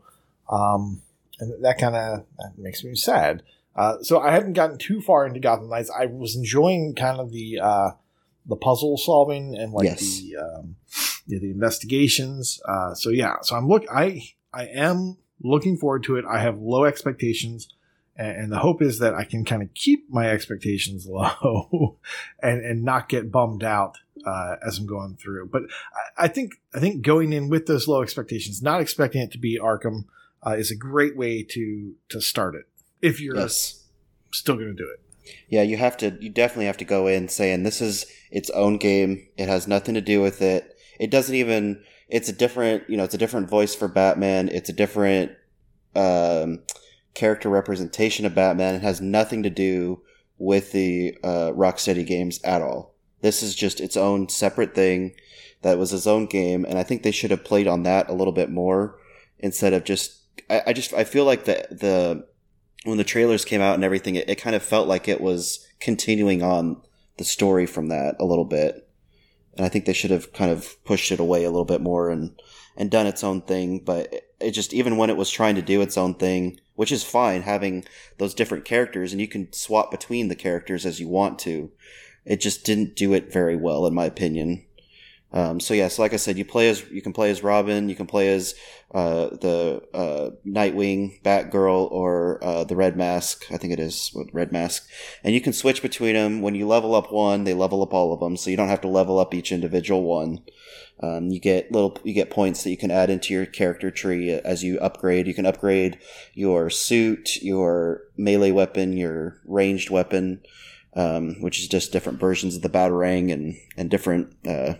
Um, 0.49 1.01
and 1.41 1.61
that 1.61 1.77
kind 1.77 1.93
of 1.93 2.23
that 2.37 2.53
makes 2.57 2.85
me 2.85 2.95
sad. 2.95 3.43
Uh, 3.75 3.97
so 4.01 4.21
I 4.21 4.31
hadn't 4.31 4.53
gotten 4.53 4.77
too 4.77 5.01
far 5.01 5.25
into 5.25 5.41
Gotham 5.41 5.67
Knights. 5.69 5.91
I 5.91 6.05
was 6.05 6.37
enjoying 6.37 6.95
kind 6.95 7.19
of 7.19 7.33
the 7.33 7.59
uh, 7.61 7.89
the 8.45 8.55
puzzle 8.55 8.97
solving 8.97 9.57
and 9.57 9.73
like 9.73 9.85
Yes. 9.85 10.21
the 10.21 10.37
um, 10.37 10.75
yeah, 11.27 11.39
the 11.39 11.51
investigations. 11.51 12.61
Uh, 12.65 12.93
so 12.93 13.09
yeah, 13.09 13.35
so 13.41 13.57
I'm 13.57 13.67
look 13.67 13.83
I 13.91 14.21
I 14.53 14.67
am 14.67 15.17
looking 15.43 15.75
forward 15.75 16.03
to 16.03 16.15
it. 16.15 16.23
I 16.29 16.39
have 16.39 16.59
low 16.59 16.85
expectations 16.85 17.67
and, 18.21 18.37
and 18.37 18.51
the 18.51 18.59
hope 18.59 18.81
is 18.81 18.99
that 18.99 19.15
I 19.15 19.23
can 19.23 19.43
kind 19.43 19.63
of 19.63 19.73
keep 19.73 20.09
my 20.09 20.29
expectations 20.29 21.05
low 21.09 21.97
and 22.41 22.63
and 22.63 22.83
not 22.83 23.09
get 23.09 23.31
bummed 23.31 23.63
out 23.63 23.97
uh, 24.25 24.55
as 24.65 24.77
I'm 24.77 24.85
going 24.85 25.17
through. 25.17 25.49
But 25.51 25.63
I, 26.17 26.25
I 26.25 26.27
think 26.27 26.53
I 26.73 26.79
think 26.79 27.03
going 27.03 27.33
in 27.33 27.49
with 27.49 27.65
those 27.65 27.87
low 27.87 28.03
expectations, 28.03 28.61
not 28.61 28.79
expecting 28.79 29.21
it 29.21 29.31
to 29.31 29.39
be 29.39 29.59
Arkham, 29.59 30.05
uh, 30.45 30.51
is 30.51 30.71
a 30.71 30.75
great 30.75 31.17
way 31.17 31.43
to 31.43 31.95
to 32.09 32.21
start 32.21 32.55
it 32.55 32.65
if 33.01 33.19
you're 33.19 33.35
yes, 33.37 33.83
still 34.31 34.55
going 34.55 34.67
to 34.67 34.73
do 34.73 34.87
it. 34.89 35.35
yeah. 35.49 35.63
You 35.63 35.77
have 35.77 35.97
to. 35.97 36.15
You 36.21 36.29
definitely 36.29 36.67
have 36.67 36.77
to 36.77 36.85
go 36.85 37.07
in 37.07 37.27
saying 37.27 37.63
this 37.63 37.81
is 37.81 38.05
its 38.29 38.49
own 38.51 38.77
game. 38.77 39.27
It 39.37 39.49
has 39.49 39.67
nothing 39.67 39.95
to 39.95 40.01
do 40.01 40.21
with 40.21 40.41
it. 40.41 40.77
It 40.99 41.09
doesn't 41.09 41.35
even. 41.35 41.83
It's 42.07 42.29
a 42.29 42.33
different. 42.33 42.87
You 42.87 42.97
know, 42.97 43.03
it's 43.03 43.15
a 43.15 43.19
different 43.19 43.49
voice 43.49 43.73
for 43.73 43.87
Batman. 43.87 44.49
It's 44.49 44.69
a 44.69 44.73
different 44.73 45.31
um, 45.95 46.59
character 47.13 47.49
representation 47.49 48.25
of 48.25 48.35
Batman. 48.35 48.75
It 48.75 48.81
has 48.81 49.01
nothing 49.01 49.43
to 49.43 49.49
do 49.49 50.01
with 50.37 50.71
the 50.71 51.17
uh, 51.23 51.51
Rocksteady 51.51 52.05
games 52.05 52.41
at 52.43 52.61
all. 52.61 52.95
This 53.21 53.43
is 53.43 53.55
just 53.55 53.79
its 53.79 53.95
own 53.95 54.29
separate 54.29 54.73
thing 54.73 55.13
that 55.61 55.77
was 55.77 55.93
its 55.93 56.07
own 56.07 56.25
game, 56.25 56.65
and 56.65 56.77
I 56.77 56.83
think 56.83 57.03
they 57.03 57.11
should 57.11 57.31
have 57.31 57.43
played 57.43 57.67
on 57.67 57.83
that 57.83 58.09
a 58.09 58.13
little 58.13 58.33
bit 58.33 58.49
more 58.49 58.97
instead 59.39 59.73
of 59.73 59.83
just. 59.83 60.17
I, 60.49 60.63
I 60.67 60.73
just 60.73 60.93
I 60.93 61.03
feel 61.03 61.25
like 61.25 61.45
the 61.45 61.67
the 61.69 62.27
when 62.83 62.97
the 62.97 63.03
trailers 63.03 63.45
came 63.45 63.61
out 63.61 63.75
and 63.75 63.83
everything, 63.83 64.15
it, 64.15 64.29
it 64.29 64.41
kind 64.41 64.55
of 64.55 64.63
felt 64.63 64.87
like 64.87 65.07
it 65.07 65.21
was 65.21 65.67
continuing 65.79 66.41
on 66.41 66.81
the 67.17 67.23
story 67.23 67.67
from 67.67 67.89
that 67.89 68.15
a 68.19 68.25
little 68.25 68.45
bit, 68.45 68.87
and 69.55 69.65
I 69.65 69.69
think 69.69 69.85
they 69.85 69.93
should 69.93 70.11
have 70.11 70.33
kind 70.33 70.51
of 70.51 70.83
pushed 70.83 71.11
it 71.11 71.19
away 71.19 71.43
a 71.43 71.51
little 71.51 71.65
bit 71.65 71.81
more 71.81 72.09
and 72.09 72.41
and 72.75 72.89
done 72.89 73.05
its 73.05 73.23
own 73.23 73.41
thing. 73.41 73.79
But 73.79 74.11
it, 74.11 74.33
it 74.39 74.51
just 74.51 74.73
even 74.73 74.97
when 74.97 75.11
it 75.11 75.17
was 75.17 75.29
trying 75.29 75.55
to 75.55 75.61
do 75.61 75.81
its 75.81 75.97
own 75.97 76.15
thing, 76.15 76.59
which 76.81 76.91
is 76.91 77.03
fine, 77.03 77.43
having 77.43 77.85
those 78.17 78.33
different 78.33 78.65
characters 78.65 79.11
and 79.11 79.21
you 79.21 79.27
can 79.27 79.53
swap 79.53 79.91
between 79.91 80.29
the 80.29 80.35
characters 80.35 80.83
as 80.83 80.99
you 80.99 81.07
want 81.07 81.37
to, 81.37 81.69
it 82.25 82.41
just 82.41 82.65
didn't 82.65 82.95
do 82.95 83.13
it 83.13 83.31
very 83.31 83.55
well, 83.55 83.85
in 83.85 83.93
my 83.93 84.05
opinion. 84.05 84.65
Um, 85.31 85.59
so 85.59 85.75
yes, 85.75 85.99
like 85.99 86.11
I 86.11 86.15
said, 86.15 86.39
you 86.39 86.43
play 86.43 86.69
as 86.69 86.83
you 86.89 87.03
can 87.03 87.13
play 87.13 87.29
as 87.29 87.43
Robin, 87.43 87.87
you 87.87 87.93
can 87.93 88.07
play 88.07 88.33
as 88.33 88.55
uh, 88.95 89.27
the 89.29 89.83
uh, 89.93 90.31
Nightwing, 90.43 91.21
Batgirl, 91.21 91.91
or 91.91 92.43
uh, 92.43 92.63
the 92.63 92.75
Red 92.75 92.97
Mask. 92.97 93.45
I 93.51 93.57
think 93.57 93.73
it 93.73 93.79
is 93.79 94.11
Red 94.33 94.51
Mask, 94.51 94.89
and 95.23 95.35
you 95.35 95.39
can 95.39 95.53
switch 95.53 95.83
between 95.83 96.15
them. 96.15 96.41
When 96.41 96.55
you 96.55 96.67
level 96.67 96.95
up 96.95 97.11
one, 97.11 97.43
they 97.43 97.53
level 97.53 97.83
up 97.83 97.93
all 97.93 98.11
of 98.11 98.21
them, 98.21 98.37
so 98.37 98.49
you 98.49 98.57
don't 98.57 98.69
have 98.69 98.81
to 98.81 98.87
level 98.87 99.19
up 99.19 99.35
each 99.35 99.51
individual 99.51 100.01
one. 100.01 100.39
Um, 101.01 101.29
you 101.29 101.39
get 101.39 101.71
little, 101.71 101.97
you 102.03 102.13
get 102.13 102.29
points 102.29 102.63
that 102.63 102.69
you 102.69 102.77
can 102.77 102.91
add 102.91 103.09
into 103.09 103.33
your 103.33 103.45
character 103.45 103.89
tree 103.89 104.31
as 104.31 104.63
you 104.63 104.77
upgrade. 104.79 105.27
You 105.27 105.33
can 105.33 105.47
upgrade 105.47 105.99
your 106.33 106.69
suit, 106.69 107.41
your 107.41 108.03
melee 108.17 108.51
weapon, 108.51 108.95
your 108.95 109.41
ranged 109.45 109.89
weapon, 109.89 110.41
um, 110.95 111.41
which 111.41 111.59
is 111.59 111.67
just 111.67 111.91
different 111.91 112.19
versions 112.19 112.55
of 112.55 112.61
the 112.61 112.69
batarang 112.69 113.31
and 113.33 113.55
and 113.77 113.89
different. 113.89 114.35
Uh, 114.47 114.75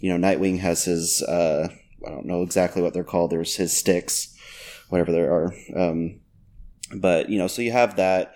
you 0.00 0.16
know, 0.16 0.28
Nightwing 0.28 0.58
has 0.58 0.84
his. 0.84 1.22
Uh, 1.22 1.68
I 2.04 2.10
don't 2.10 2.26
know 2.26 2.42
exactly 2.42 2.82
what 2.82 2.92
they're 2.92 3.04
called. 3.04 3.30
There's 3.30 3.54
his 3.54 3.76
sticks, 3.76 4.36
whatever 4.88 5.12
there 5.12 5.32
are. 5.32 5.54
Um, 5.76 6.20
but 6.94 7.28
you 7.28 7.38
know, 7.38 7.46
so 7.46 7.62
you 7.62 7.70
have 7.70 7.96
that. 7.96 8.34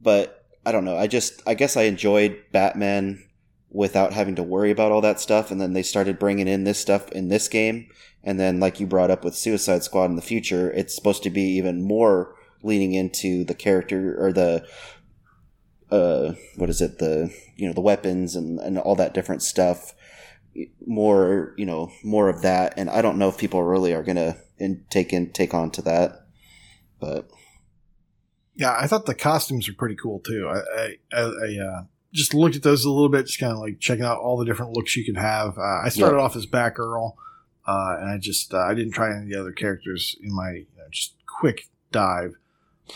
But 0.00 0.46
I 0.64 0.70
don't 0.70 0.84
know. 0.84 0.96
I 0.96 1.06
just, 1.06 1.42
I 1.46 1.54
guess 1.54 1.76
I 1.76 1.82
enjoyed 1.82 2.40
Batman 2.52 3.27
without 3.70 4.12
having 4.12 4.34
to 4.34 4.42
worry 4.42 4.70
about 4.70 4.92
all 4.92 5.00
that 5.02 5.20
stuff. 5.20 5.50
And 5.50 5.60
then 5.60 5.72
they 5.72 5.82
started 5.82 6.18
bringing 6.18 6.48
in 6.48 6.64
this 6.64 6.78
stuff 6.78 7.10
in 7.12 7.28
this 7.28 7.48
game. 7.48 7.88
And 8.24 8.38
then, 8.38 8.60
like 8.60 8.80
you 8.80 8.86
brought 8.86 9.10
up 9.10 9.24
with 9.24 9.36
Suicide 9.36 9.84
Squad 9.84 10.06
in 10.06 10.16
the 10.16 10.22
future, 10.22 10.70
it's 10.72 10.94
supposed 10.94 11.22
to 11.22 11.30
be 11.30 11.42
even 11.42 11.82
more 11.82 12.34
leaning 12.62 12.94
into 12.94 13.44
the 13.44 13.54
character 13.54 14.16
or 14.18 14.32
the, 14.32 14.66
uh, 15.90 16.32
what 16.56 16.68
is 16.68 16.80
it? 16.80 16.98
The, 16.98 17.32
you 17.56 17.66
know, 17.66 17.72
the 17.72 17.80
weapons 17.80 18.34
and, 18.34 18.58
and 18.58 18.78
all 18.78 18.96
that 18.96 19.14
different 19.14 19.42
stuff. 19.42 19.94
More, 20.84 21.54
you 21.56 21.64
know, 21.64 21.92
more 22.02 22.28
of 22.28 22.42
that. 22.42 22.74
And 22.76 22.90
I 22.90 23.00
don't 23.00 23.18
know 23.18 23.28
if 23.28 23.38
people 23.38 23.62
really 23.62 23.94
are 23.94 24.02
in, 24.58 24.84
take 24.90 25.12
in, 25.12 25.30
take 25.30 25.54
on 25.54 25.70
to 25.72 25.82
that. 25.82 26.26
But 26.98 27.30
Yeah, 28.56 28.76
I 28.76 28.88
thought 28.88 29.06
the 29.06 29.14
costumes 29.14 29.68
were 29.68 29.74
pretty 29.74 29.94
cool 29.94 30.18
too. 30.18 30.48
I, 30.48 30.96
I, 31.12 31.20
I 31.22 31.58
uh, 31.64 31.82
just 32.18 32.34
looked 32.34 32.56
at 32.56 32.62
those 32.62 32.84
a 32.84 32.90
little 32.90 33.08
bit, 33.08 33.26
just 33.26 33.38
kind 33.40 33.52
of 33.52 33.58
like 33.58 33.78
checking 33.80 34.04
out 34.04 34.18
all 34.18 34.36
the 34.36 34.44
different 34.44 34.72
looks 34.76 34.96
you 34.96 35.04
could 35.04 35.16
have. 35.16 35.56
Uh, 35.56 35.80
I 35.84 35.88
started 35.88 36.16
Yeah. 36.16 36.22
off 36.22 36.36
as 36.36 36.46
Batgirl, 36.46 37.14
uh, 37.66 37.96
and 38.00 38.10
I 38.10 38.18
just 38.18 38.52
uh, 38.52 38.58
I 38.58 38.74
didn't 38.74 38.92
try 38.92 39.10
any 39.14 39.22
of 39.24 39.28
the 39.30 39.40
other 39.40 39.52
characters 39.52 40.16
in 40.22 40.34
my 40.34 40.50
you 40.50 40.66
know, 40.76 40.84
just 40.90 41.14
quick 41.26 41.68
dive. 41.92 42.34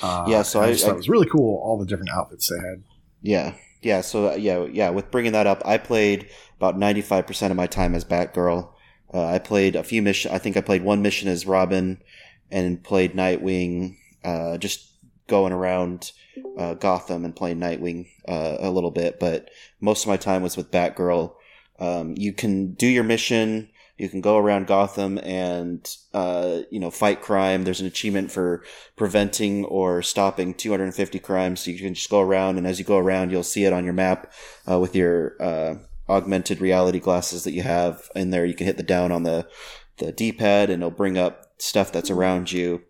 Uh, 0.02 0.24
Yeah, 0.28 0.42
so 0.42 0.60
I- 0.60 0.72
just 0.72 0.84
thought 0.84 0.90
I- 0.90 0.94
it 0.94 0.96
was 0.98 1.08
really 1.08 1.28
cool 1.28 1.60
all 1.62 1.78
the 1.78 1.86
different 1.86 2.10
outfits 2.10 2.48
they 2.50 2.56
had. 2.66 2.82
Yeah, 3.22 3.54
yeah. 3.82 4.00
So 4.00 4.30
uh, 4.32 4.34
yeah, 4.34 4.66
yeah. 4.72 4.90
With 4.90 5.10
bringing 5.10 5.32
that 5.32 5.46
up, 5.46 5.62
I 5.64 5.78
played 5.78 6.28
about 6.56 6.78
ninety 6.78 7.00
five 7.02 7.26
percent 7.26 7.50
of 7.50 7.56
my 7.56 7.66
time 7.66 7.94
as 7.94 8.04
Batgirl. 8.04 8.68
Uh, 9.14 9.24
I 9.26 9.38
played 9.38 9.76
a 9.76 9.82
few 9.84 10.00
mission. 10.02 10.32
I 10.32 10.38
think 10.38 10.56
I 10.56 10.60
played 10.62 10.82
one 10.82 11.02
mission 11.02 11.28
as 11.28 11.46
Robin, 11.46 12.02
and 12.50 12.82
played 12.82 13.14
Nightwing. 13.14 13.96
Uh, 14.24 14.56
just 14.58 14.88
going 15.33 15.55
around 15.55 16.12
uh, 16.59 16.74
Gotham 16.74 17.24
and 17.24 17.35
playing 17.35 17.59
Nightwing 17.59 18.07
uh, 18.28 18.59
a 18.61 18.70
little 18.70 18.91
bit, 18.91 19.18
but 19.18 19.49
most 19.80 20.05
of 20.05 20.09
my 20.09 20.18
time 20.18 20.43
was 20.43 20.59
with 20.59 20.70
Batgirl. 20.70 21.33
Um, 21.78 22.14
you 22.18 22.35
can 22.35 22.74
do 22.74 22.87
your 22.87 23.03
mission. 23.03 23.70
You 23.97 24.11
can 24.11 24.20
go 24.20 24.37
around 24.37 24.66
Gotham 24.66 25.18
and 25.22 25.89
uh, 26.12 26.61
you 26.70 26.78
know 26.78 26.91
fight 26.91 27.22
crime. 27.22 27.64
There's 27.64 27.80
an 27.80 27.87
achievement 27.87 28.30
for 28.30 28.62
preventing 28.95 29.64
or 29.64 30.03
stopping 30.03 30.53
250 30.53 31.18
crimes. 31.20 31.61
So 31.61 31.70
you 31.70 31.78
can 31.78 31.95
just 31.95 32.11
go 32.11 32.20
around, 32.20 32.59
and 32.59 32.66
as 32.66 32.78
you 32.78 32.85
go 32.85 32.99
around, 32.99 33.30
you'll 33.30 33.43
see 33.43 33.64
it 33.64 33.72
on 33.72 33.85
your 33.85 33.95
map 33.95 34.30
uh, 34.70 34.78
with 34.78 34.95
your 34.95 35.41
uh, 35.41 35.76
augmented 36.11 36.61
reality 36.61 37.01
glasses 37.01 37.45
that 37.45 37.53
you 37.53 37.62
have 37.62 38.11
in 38.14 38.28
there. 38.28 38.45
You 38.45 38.55
can 38.55 38.66
hit 38.66 38.76
the 38.76 38.83
down 38.83 39.11
on 39.11 39.22
the 39.22 39.49
the 39.97 40.12
D-pad, 40.12 40.68
and 40.68 40.83
it'll 40.83 40.91
bring 40.91 41.16
up 41.16 41.55
stuff 41.57 41.91
that's 41.91 42.11
around 42.11 42.53
you. 42.53 42.83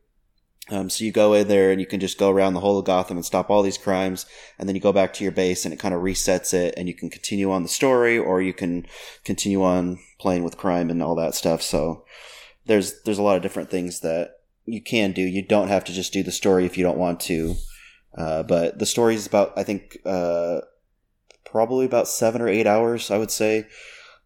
Um, 0.72 0.88
so 0.88 1.04
you 1.04 1.12
go 1.12 1.34
in 1.34 1.48
there 1.48 1.70
and 1.70 1.80
you 1.80 1.86
can 1.86 2.00
just 2.00 2.18
go 2.18 2.30
around 2.30 2.54
the 2.54 2.60
whole 2.60 2.78
of 2.78 2.86
Gotham 2.86 3.18
and 3.18 3.26
stop 3.26 3.50
all 3.50 3.62
these 3.62 3.76
crimes, 3.76 4.24
and 4.58 4.66
then 4.66 4.74
you 4.74 4.80
go 4.80 4.92
back 4.92 5.12
to 5.14 5.22
your 5.22 5.32
base 5.32 5.66
and 5.66 5.74
it 5.74 5.78
kind 5.78 5.94
of 5.94 6.00
resets 6.00 6.54
it, 6.54 6.72
and 6.78 6.88
you 6.88 6.94
can 6.94 7.10
continue 7.10 7.52
on 7.52 7.62
the 7.62 7.68
story, 7.68 8.18
or 8.18 8.40
you 8.40 8.54
can 8.54 8.86
continue 9.22 9.62
on 9.62 9.98
playing 10.18 10.44
with 10.44 10.56
crime 10.56 10.88
and 10.88 11.02
all 11.02 11.14
that 11.16 11.34
stuff. 11.34 11.60
So 11.60 12.04
there's 12.64 13.02
there's 13.02 13.18
a 13.18 13.22
lot 13.22 13.36
of 13.36 13.42
different 13.42 13.70
things 13.70 14.00
that 14.00 14.36
you 14.64 14.80
can 14.80 15.12
do. 15.12 15.20
You 15.20 15.42
don't 15.42 15.68
have 15.68 15.84
to 15.84 15.92
just 15.92 16.12
do 16.12 16.22
the 16.22 16.32
story 16.32 16.64
if 16.64 16.78
you 16.78 16.84
don't 16.84 16.98
want 16.98 17.20
to. 17.20 17.54
Uh, 18.16 18.42
but 18.42 18.78
the 18.78 18.86
story 18.86 19.14
is 19.14 19.26
about 19.26 19.52
I 19.58 19.64
think 19.64 19.98
uh, 20.06 20.62
probably 21.44 21.84
about 21.84 22.08
seven 22.08 22.40
or 22.40 22.48
eight 22.48 22.66
hours, 22.66 23.10
I 23.10 23.18
would 23.18 23.30
say. 23.30 23.66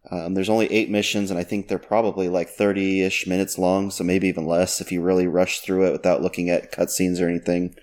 Um, 0.09 0.33
there's 0.33 0.49
only 0.49 0.71
eight 0.71 0.89
missions, 0.89 1.29
and 1.29 1.39
I 1.39 1.43
think 1.43 1.67
they're 1.67 1.79
probably 1.79 2.29
like 2.29 2.49
30 2.49 3.01
ish 3.01 3.27
minutes 3.27 3.57
long, 3.57 3.91
so 3.91 4.03
maybe 4.03 4.27
even 4.27 4.45
less 4.45 4.79
if 4.79 4.91
you 4.91 5.01
really 5.01 5.27
rush 5.27 5.59
through 5.59 5.85
it 5.87 5.91
without 5.91 6.21
looking 6.21 6.49
at 6.49 6.71
cutscenes 6.71 7.21
or 7.21 7.27
anything. 7.27 7.75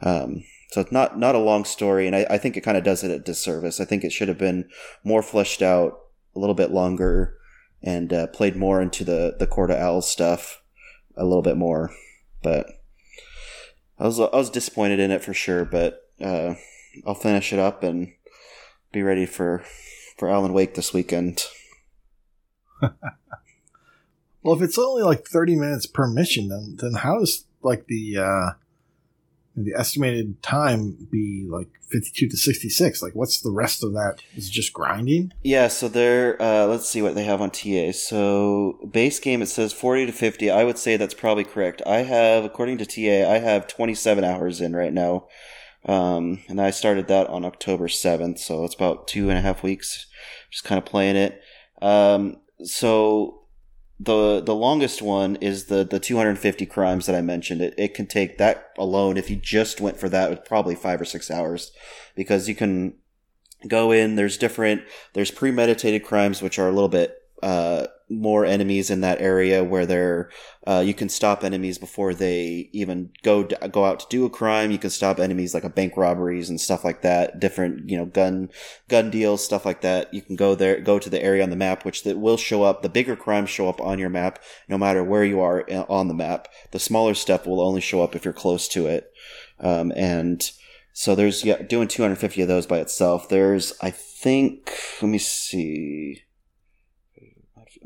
Um, 0.00 0.44
so 0.70 0.80
it's 0.80 0.92
not 0.92 1.18
not 1.18 1.34
a 1.34 1.40
long 1.40 1.64
story, 1.64 2.06
and 2.06 2.14
I, 2.14 2.26
I 2.30 2.38
think 2.38 2.56
it 2.56 2.62
kind 2.62 2.76
of 2.76 2.84
does 2.84 3.02
it 3.02 3.10
a 3.10 3.18
disservice. 3.18 3.80
I 3.80 3.84
think 3.84 4.04
it 4.04 4.12
should 4.12 4.28
have 4.28 4.38
been 4.38 4.68
more 5.02 5.22
fleshed 5.22 5.62
out, 5.62 5.98
a 6.34 6.38
little 6.38 6.54
bit 6.54 6.70
longer, 6.70 7.36
and 7.82 8.12
uh, 8.12 8.26
played 8.28 8.56
more 8.56 8.80
into 8.80 9.04
the 9.04 9.36
the 9.38 9.46
Court 9.46 9.70
of 9.70 9.78
Owls 9.78 10.08
stuff 10.08 10.62
a 11.16 11.24
little 11.24 11.42
bit 11.42 11.56
more. 11.56 11.90
But 12.42 12.66
I 13.98 14.04
was 14.04 14.20
I 14.20 14.28
was 14.32 14.50
disappointed 14.50 15.00
in 15.00 15.10
it 15.10 15.24
for 15.24 15.34
sure, 15.34 15.64
but 15.64 16.02
uh, 16.20 16.54
I'll 17.06 17.14
finish 17.14 17.52
it 17.52 17.58
up 17.58 17.82
and 17.82 18.12
be 18.92 19.02
ready 19.02 19.26
for 19.26 19.64
for 20.16 20.28
Alan 20.28 20.52
Wake 20.52 20.74
this 20.74 20.92
weekend. 20.92 21.46
well, 24.42 24.56
if 24.56 24.62
it's 24.62 24.78
only 24.78 25.02
like 25.02 25.26
thirty 25.26 25.56
minutes 25.56 25.86
per 25.86 26.06
mission, 26.06 26.48
then 26.48 26.76
then 26.80 26.94
how 26.94 27.18
does 27.18 27.44
like 27.62 27.86
the 27.86 28.18
uh, 28.18 28.50
the 29.56 29.74
estimated 29.74 30.42
time 30.42 31.08
be 31.10 31.46
like 31.48 31.68
52 31.90 32.28
to 32.28 32.36
66 32.36 33.02
like 33.02 33.14
what's 33.14 33.40
the 33.40 33.50
rest 33.50 33.82
of 33.82 33.92
that? 33.94 34.16
Is 34.36 34.50
just 34.50 34.72
grinding? 34.72 35.32
Yeah 35.42 35.68
so 35.68 35.88
they're 35.88 36.40
uh, 36.40 36.66
let's 36.66 36.88
see 36.88 37.00
what 37.00 37.14
they 37.14 37.24
have 37.24 37.40
on 37.40 37.50
ta 37.50 37.90
so 37.92 38.78
base 38.92 39.18
game 39.18 39.40
it 39.40 39.46
says 39.46 39.72
40 39.72 40.06
to 40.06 40.12
50 40.12 40.50
i 40.50 40.62
would 40.62 40.78
say 40.78 40.96
that's 40.96 41.14
probably 41.14 41.44
correct. 41.44 41.80
I 41.86 41.98
have 41.98 42.44
according 42.44 42.78
to 42.78 42.86
ta 42.86 43.30
i 43.30 43.38
have 43.38 43.66
27 43.66 44.24
hours 44.24 44.60
in 44.60 44.76
right 44.76 44.92
now. 44.92 45.26
Um, 45.86 46.40
and 46.48 46.60
i 46.60 46.70
started 46.70 47.08
that 47.08 47.28
on 47.28 47.44
october 47.44 47.88
7th 47.88 48.38
so 48.38 48.64
it's 48.64 48.74
about 48.74 49.08
two 49.08 49.30
and 49.30 49.38
a 49.38 49.42
half 49.42 49.62
weeks 49.62 50.06
just 50.50 50.64
kind 50.64 50.78
of 50.78 50.84
playing 50.84 51.16
it. 51.16 51.40
Um, 51.80 52.38
so 52.64 53.42
the 53.98 54.42
the 54.42 54.54
longest 54.54 55.00
one 55.00 55.36
is 55.36 55.66
the 55.66 55.84
the 55.84 55.98
250 55.98 56.66
crimes 56.66 57.06
that 57.06 57.16
I 57.16 57.20
mentioned. 57.22 57.62
It 57.62 57.74
it 57.78 57.94
can 57.94 58.06
take 58.06 58.38
that 58.38 58.70
alone 58.78 59.16
if 59.16 59.30
you 59.30 59.36
just 59.36 59.80
went 59.80 59.98
for 59.98 60.08
that, 60.08 60.32
it's 60.32 60.48
probably 60.48 60.74
five 60.74 61.00
or 61.00 61.04
six 61.04 61.30
hours, 61.30 61.72
because 62.14 62.48
you 62.48 62.54
can 62.54 62.94
go 63.66 63.92
in. 63.92 64.16
There's 64.16 64.36
different. 64.36 64.82
There's 65.14 65.30
premeditated 65.30 66.04
crimes 66.04 66.42
which 66.42 66.58
are 66.58 66.68
a 66.68 66.72
little 66.72 66.88
bit 66.88 67.16
uh, 67.42 67.86
more 68.08 68.44
enemies 68.44 68.88
in 68.88 69.00
that 69.00 69.20
area 69.20 69.64
where 69.64 69.84
they're 69.84 70.30
uh, 70.66 70.82
you 70.84 70.94
can 70.94 71.08
stop 71.08 71.42
enemies 71.42 71.76
before 71.78 72.14
they 72.14 72.68
even 72.72 73.10
go 73.22 73.44
go 73.44 73.84
out 73.84 74.00
to 74.00 74.06
do 74.08 74.24
a 74.24 74.30
crime. 74.30 74.70
You 74.70 74.78
can 74.78 74.90
stop 74.90 75.18
enemies 75.18 75.54
like 75.54 75.64
a 75.64 75.68
bank 75.68 75.96
robberies 75.96 76.48
and 76.48 76.60
stuff 76.60 76.84
like 76.84 77.02
that. 77.02 77.40
Different 77.40 77.88
you 77.88 77.96
know 77.96 78.06
gun 78.06 78.50
gun 78.88 79.10
deals 79.10 79.44
stuff 79.44 79.66
like 79.66 79.80
that. 79.80 80.12
You 80.14 80.22
can 80.22 80.36
go 80.36 80.54
there 80.54 80.80
go 80.80 80.98
to 80.98 81.10
the 81.10 81.22
area 81.22 81.42
on 81.42 81.50
the 81.50 81.56
map 81.56 81.84
which 81.84 82.04
that 82.04 82.18
will 82.18 82.36
show 82.36 82.62
up. 82.62 82.82
The 82.82 82.88
bigger 82.88 83.16
crimes 83.16 83.50
show 83.50 83.68
up 83.68 83.80
on 83.80 83.98
your 83.98 84.10
map 84.10 84.40
no 84.68 84.78
matter 84.78 85.02
where 85.02 85.24
you 85.24 85.40
are 85.40 85.64
on 85.88 86.08
the 86.08 86.14
map. 86.14 86.48
The 86.70 86.78
smaller 86.78 87.14
stuff 87.14 87.46
will 87.46 87.60
only 87.60 87.80
show 87.80 88.02
up 88.02 88.14
if 88.14 88.24
you're 88.24 88.34
close 88.34 88.68
to 88.68 88.86
it. 88.86 89.12
Um, 89.58 89.92
and 89.96 90.48
so 90.92 91.14
there's 91.14 91.44
yeah 91.44 91.62
doing 91.62 91.88
250 91.88 92.40
of 92.40 92.48
those 92.48 92.66
by 92.66 92.78
itself. 92.78 93.28
There's 93.28 93.72
I 93.80 93.90
think 93.90 94.72
let 95.02 95.08
me 95.08 95.18
see 95.18 96.22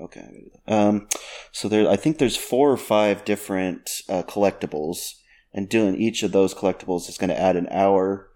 Okay. 0.01 0.51
Um, 0.67 1.09
so 1.53 1.69
there, 1.69 1.89
I 1.89 1.97
think 1.97 2.19
there's 2.19 2.37
four 2.37 2.71
or 2.71 2.77
five 2.77 3.25
different 3.25 3.91
uh, 4.09 4.23
collectibles, 4.23 5.15
and 5.53 5.69
doing 5.69 5.97
each 5.97 6.23
of 6.23 6.33
those 6.33 6.55
collectibles 6.55 7.09
is 7.09 7.19
going 7.19 7.31
to 7.31 7.41
add 7.41 7.57
an 7.57 7.69
hour. 7.71 8.29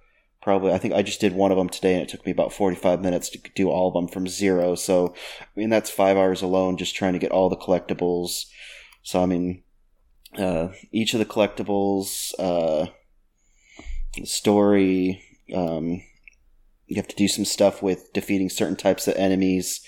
Probably, 0.43 0.73
I 0.73 0.79
think 0.79 0.93
I 0.93 1.03
just 1.03 1.21
did 1.21 1.33
one 1.33 1.51
of 1.51 1.57
them 1.57 1.71
today, 1.71 1.95
and 1.95 2.03
it 2.03 2.09
took 2.09 2.27
me 2.27 2.33
about 2.33 2.53
45 2.53 3.01
minutes 3.01 3.31
to 3.31 3.39
do 3.55 3.71
all 3.71 3.89
of 3.89 3.95
them 3.95 4.09
from 4.09 4.29
zero. 4.29 4.75
So, 4.75 5.15
I 5.41 5.47
mean, 5.57 5.71
that's 5.71 5.91
five 5.91 6.19
hours 6.19 6.43
alone 6.43 6.77
just 6.77 6.95
trying 6.95 7.15
to 7.15 7.19
get 7.19 7.31
all 7.31 7.49
the 7.49 7.57
collectibles. 7.57 8.45
So, 9.03 9.23
I 9.23 9.27
mean, 9.27 9.63
uh, 10.37 10.69
each 10.93 11.15
of 11.15 11.19
the 11.19 11.25
collectibles, 11.25 12.35
uh, 12.39 12.89
the 14.17 14.27
story, 14.27 15.23
um, 15.55 16.03
you 16.87 16.97
have 16.97 17.09
to 17.09 17.17
do 17.17 17.27
some 17.27 17.47
stuff 17.47 17.83
with 17.83 18.13
defeating 18.13 18.51
certain 18.51 18.77
types 18.77 19.09
of 19.09 19.17
enemies. 19.17 19.81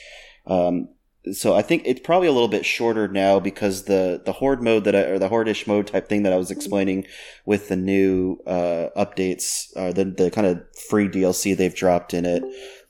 Um, 0.47 0.89
so 1.33 1.55
I 1.55 1.63
think 1.63 1.83
it's 1.85 2.01
probably 2.01 2.29
a 2.29 2.33
little 2.33 2.49
bit 2.49 2.65
shorter 2.65 3.09
now 3.09 3.41
because 3.41 3.85
the 3.85 4.23
the 4.25 4.33
horde 4.33 4.63
mode 4.63 4.85
that 4.85 4.95
I, 4.95 5.01
or 5.03 5.19
the 5.19 5.29
horde-ish 5.29 5.67
mode 5.67 5.87
type 5.87 6.09
thing 6.09 6.23
that 6.23 6.33
I 6.33 6.37
was 6.37 6.51
explaining 6.51 7.07
with 7.45 7.69
the 7.69 7.77
new 7.77 8.39
uh, 8.47 8.89
updates, 8.97 9.77
uh, 9.77 9.93
the 9.93 10.05
the 10.05 10.31
kind 10.31 10.47
of 10.47 10.63
free 10.89 11.09
DLC 11.09 11.57
they've 11.57 11.75
dropped 11.75 12.15
in 12.15 12.25
it, 12.25 12.45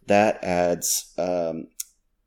that 0.07 0.43
adds 0.45 1.13
um, 1.19 1.69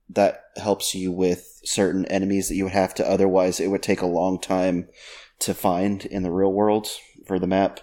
that 0.09 0.45
helps 0.57 0.95
you 0.95 1.11
with 1.11 1.61
certain 1.63 2.05
enemies 2.05 2.49
that 2.49 2.55
you 2.55 2.63
would 2.63 2.73
have 2.73 2.95
to 2.95 3.07
otherwise 3.07 3.59
it 3.59 3.67
would 3.67 3.83
take 3.83 4.01
a 4.01 4.07
long 4.07 4.39
time 4.39 4.87
to 5.39 5.53
find 5.53 6.05
in 6.05 6.23
the 6.23 6.31
real 6.31 6.51
world 6.51 6.87
for 7.27 7.37
the 7.39 7.47
map. 7.47 7.79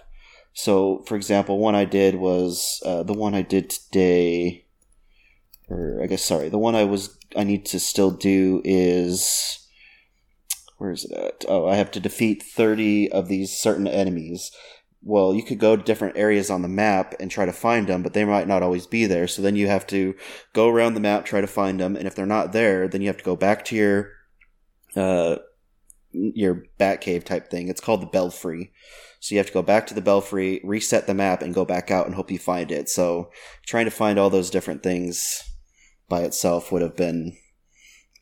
So, 0.53 1.03
for 1.07 1.15
example, 1.15 1.59
one 1.59 1.75
I 1.75 1.85
did 1.85 2.15
was 2.15 2.81
uh, 2.83 3.03
the 3.03 3.13
one 3.13 3.35
I 3.35 3.43
did 3.43 3.69
today 3.69 4.65
or 5.69 6.01
I 6.01 6.07
guess 6.07 6.23
sorry, 6.23 6.49
the 6.49 6.57
one 6.57 6.75
I 6.75 6.85
was 6.85 7.16
I 7.35 7.43
need 7.43 7.65
to 7.67 7.79
still 7.79 8.11
do 8.11 8.61
is 8.63 9.67
where 10.77 10.91
is 10.91 11.05
it 11.05 11.11
at? 11.11 11.45
Oh, 11.47 11.67
I 11.67 11.75
have 11.75 11.91
to 11.91 11.99
defeat 11.99 12.43
thirty 12.43 13.11
of 13.11 13.27
these 13.27 13.51
certain 13.51 13.87
enemies. 13.87 14.51
Well, 15.03 15.33
you 15.33 15.43
could 15.43 15.59
go 15.59 15.75
to 15.75 15.83
different 15.83 16.17
areas 16.17 16.49
on 16.49 16.61
the 16.61 16.67
map 16.67 17.15
and 17.19 17.31
try 17.31 17.45
to 17.45 17.53
find 17.53 17.87
them, 17.87 18.03
but 18.03 18.13
they 18.13 18.25
might 18.25 18.47
not 18.47 18.63
always 18.63 18.87
be 18.87 19.05
there. 19.05 19.27
So 19.27 19.41
then 19.41 19.55
you 19.55 19.67
have 19.67 19.87
to 19.87 20.15
go 20.53 20.67
around 20.67 20.93
the 20.93 20.99
map, 20.99 21.25
try 21.25 21.39
to 21.39 21.47
find 21.47 21.79
them, 21.79 21.95
and 21.95 22.07
if 22.07 22.15
they're 22.15 22.25
not 22.25 22.51
there, 22.51 22.87
then 22.87 23.01
you 23.01 23.07
have 23.07 23.17
to 23.17 23.23
go 23.23 23.35
back 23.35 23.65
to 23.65 23.75
your 23.75 24.11
uh 24.95 25.37
your 26.11 26.63
Batcave 26.79 27.23
type 27.25 27.49
thing. 27.49 27.67
It's 27.67 27.81
called 27.81 28.01
the 28.01 28.07
Belfry. 28.07 28.71
So 29.19 29.33
you 29.33 29.39
have 29.39 29.47
to 29.47 29.53
go 29.53 29.61
back 29.61 29.87
to 29.87 29.93
the 29.93 30.01
Belfry, 30.01 30.61
reset 30.63 31.07
the 31.07 31.13
map, 31.13 31.41
and 31.41 31.53
go 31.53 31.65
back 31.65 31.91
out 31.91 32.05
and 32.05 32.15
hope 32.15 32.31
you 32.31 32.39
find 32.39 32.71
it. 32.71 32.89
So 32.89 33.31
trying 33.65 33.85
to 33.85 33.91
find 33.91 34.17
all 34.17 34.29
those 34.29 34.49
different 34.49 34.83
things 34.83 35.43
by 36.09 36.21
itself 36.21 36.71
would 36.71 36.81
have 36.81 36.95
been 36.95 37.37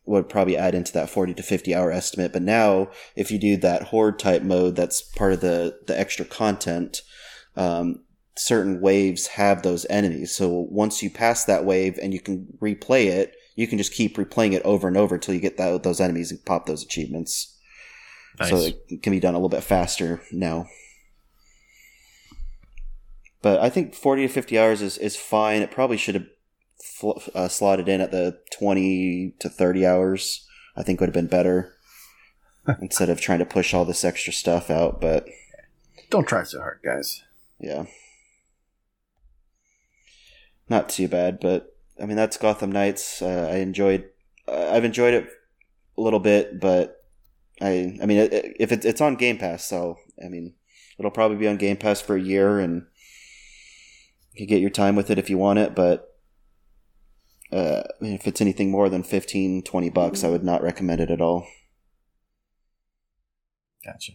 would 0.07 0.29
probably 0.29 0.55
add 0.55 0.75
into 0.75 0.93
that 0.93 1.09
40 1.09 1.33
to 1.33 1.43
50 1.43 1.73
hour 1.73 1.91
estimate. 1.91 2.31
But 2.31 2.43
now 2.43 2.89
if 3.15 3.31
you 3.31 3.39
do 3.39 3.57
that 3.57 3.83
horde 3.83 4.19
type 4.19 4.43
mode 4.43 4.75
that's 4.75 5.01
part 5.01 5.33
of 5.33 5.41
the 5.41 5.79
the 5.87 5.99
extra 5.99 6.25
content 6.25 7.01
um, 7.55 8.03
certain 8.37 8.81
waves 8.81 9.27
have 9.27 9.61
those 9.63 9.85
enemies. 9.89 10.35
So 10.35 10.67
once 10.69 11.01
you 11.01 11.09
pass 11.09 11.45
that 11.45 11.65
wave 11.65 11.97
and 12.01 12.13
you 12.13 12.19
can 12.19 12.47
replay 12.61 13.05
it 13.07 13.35
you 13.55 13.67
can 13.67 13.77
just 13.77 13.93
keep 13.93 14.17
replaying 14.17 14.53
it 14.53 14.61
over 14.63 14.87
and 14.87 14.97
over 14.97 15.15
until 15.15 15.33
you 15.33 15.39
get 15.39 15.57
that, 15.57 15.83
those 15.83 16.01
enemies 16.01 16.29
and 16.29 16.43
pop 16.45 16.65
those 16.65 16.83
achievements. 16.83 17.57
Nice. 18.37 18.49
so 18.49 18.57
it 18.57 19.01
can 19.01 19.11
be 19.11 19.21
done 19.21 19.33
a 19.33 19.37
little 19.37 19.47
bit 19.47 19.63
faster 19.63 20.21
now. 20.31 20.67
But 23.41 23.61
i 23.61 23.69
think 23.69 23.93
40 23.93 24.27
to 24.27 24.33
50 24.33 24.59
hours 24.59 24.81
is, 24.81 24.97
is 24.97 25.15
fine. 25.15 25.61
It 25.61 25.71
probably 25.71 25.97
should 25.97 26.15
have 26.15 26.27
fl- 27.13 27.31
uh, 27.33 27.47
slotted 27.47 27.87
in 27.87 28.01
at 28.01 28.11
the 28.11 28.39
20 28.57 29.33
to 29.39 29.49
30 29.49 29.85
hours, 29.85 30.47
I 30.75 30.83
think 30.83 30.99
would 30.99 31.09
have 31.09 31.13
been 31.13 31.27
better 31.27 31.73
instead 32.81 33.09
of 33.09 33.21
trying 33.21 33.39
to 33.39 33.45
push 33.45 33.73
all 33.73 33.85
this 33.85 34.03
extra 34.03 34.33
stuff 34.33 34.69
out. 34.69 35.01
But 35.01 35.27
don't 36.09 36.27
try 36.27 36.43
so 36.43 36.59
hard, 36.59 36.79
guys. 36.83 37.23
Yeah. 37.59 37.85
Not 40.69 40.89
too 40.89 41.07
bad, 41.07 41.39
but 41.39 41.75
I 42.01 42.05
mean, 42.05 42.17
that's 42.17 42.37
Gotham 42.37 42.71
Knights. 42.71 43.21
Uh, 43.21 43.49
I 43.51 43.57
enjoyed, 43.57 44.09
uh, 44.47 44.69
I've 44.71 44.85
enjoyed 44.85 45.13
it 45.13 45.29
a 45.97 46.01
little 46.01 46.19
bit, 46.19 46.59
but 46.59 47.03
I, 47.61 47.97
I 48.01 48.05
mean, 48.05 48.17
it, 48.17 48.33
it, 48.33 48.57
if 48.59 48.71
it, 48.71 48.83
it's 48.83 49.01
on 49.01 49.15
Game 49.15 49.37
Pass, 49.37 49.65
so 49.65 49.97
I 50.23 50.27
mean, 50.27 50.53
it'll 50.97 51.11
probably 51.11 51.37
be 51.37 51.47
on 51.47 51.57
Game 51.57 51.77
Pass 51.77 52.01
for 52.01 52.15
a 52.15 52.21
year, 52.21 52.59
and 52.59 52.85
you 54.33 54.45
get 54.45 54.61
your 54.61 54.69
time 54.69 54.95
with 54.95 55.09
it 55.09 55.19
if 55.19 55.29
you 55.29 55.37
want 55.37 55.59
it. 55.59 55.75
But 55.75 56.14
uh, 57.51 57.83
if 58.01 58.27
it's 58.27 58.41
anything 58.41 58.71
more 58.71 58.89
than 58.89 59.03
15, 59.03 59.63
20 59.63 59.89
bucks, 59.89 60.23
I 60.23 60.29
would 60.29 60.43
not 60.43 60.63
recommend 60.63 61.01
it 61.01 61.11
at 61.11 61.21
all. 61.21 61.47
Gotcha. 63.83 64.13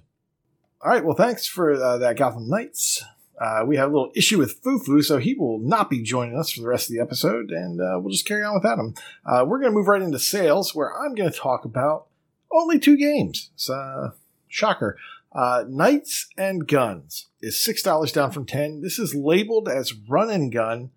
All 0.83 0.91
right. 0.91 1.05
Well, 1.05 1.17
thanks 1.17 1.47
for 1.47 1.73
uh, 1.73 1.99
that, 1.99 2.17
Gotham 2.17 2.49
Knights. 2.49 3.05
Uh, 3.41 3.65
we 3.67 3.77
have 3.77 3.91
a 3.91 3.93
little 3.93 4.13
issue 4.15 4.39
with 4.39 4.63
Fufu, 4.63 5.03
so 5.03 5.19
he 5.19 5.35
will 5.35 5.59
not 5.59 5.89
be 5.89 6.03
joining 6.03 6.39
us 6.39 6.51
for 6.51 6.61
the 6.61 6.69
rest 6.69 6.91
of 6.91 6.95
the 6.95 7.01
episode, 7.01 7.51
and 7.51 7.81
uh, 7.81 7.99
we'll 7.99 8.13
just 8.13 8.27
carry 8.27 8.45
on 8.45 8.55
without 8.55 8.79
him. 8.79 8.95
Uh, 9.25 9.45
we're 9.47 9.59
going 9.59 9.73
to 9.73 9.77
move 9.77 9.89
right 9.89 10.03
into 10.03 10.19
sales, 10.19 10.75
where 10.75 10.95
I'm 10.95 11.15
going 11.15 11.31
to 11.31 11.39
talk 11.39 11.65
about 11.65 12.07
only 12.53 12.79
two 12.79 12.99
games. 12.99 13.51
It's 13.55 13.71
uh, 13.71 14.11
shocker. 14.47 14.99
Uh, 15.33 15.65
Knights 15.69 16.29
and 16.37 16.67
Guns 16.67 17.29
is 17.41 17.63
six 17.63 17.83
dollars 17.83 18.13
down 18.13 18.31
from 18.31 18.45
ten. 18.45 18.83
This 18.83 18.99
is 18.99 19.15
labeled 19.15 19.69
as 19.69 19.95
Run 19.95 20.29
and 20.29 20.53
Gun, 20.53 20.91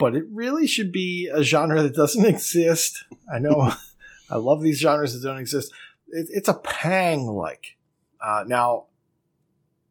but 0.00 0.16
it 0.16 0.24
really 0.32 0.66
should 0.66 0.90
be 0.90 1.30
a 1.32 1.44
genre 1.44 1.82
that 1.82 1.94
doesn't 1.94 2.24
exist. 2.34 3.04
I 3.32 3.38
know 3.38 3.72
I 4.30 4.36
love 4.36 4.62
these 4.62 4.80
genres 4.80 5.12
that 5.12 5.28
don't 5.28 5.38
exist. 5.38 5.72
It, 6.08 6.26
it's 6.30 6.48
a 6.48 6.54
Pang 6.54 7.26
like. 7.26 7.76
Uh, 8.20 8.44
now, 8.46 8.86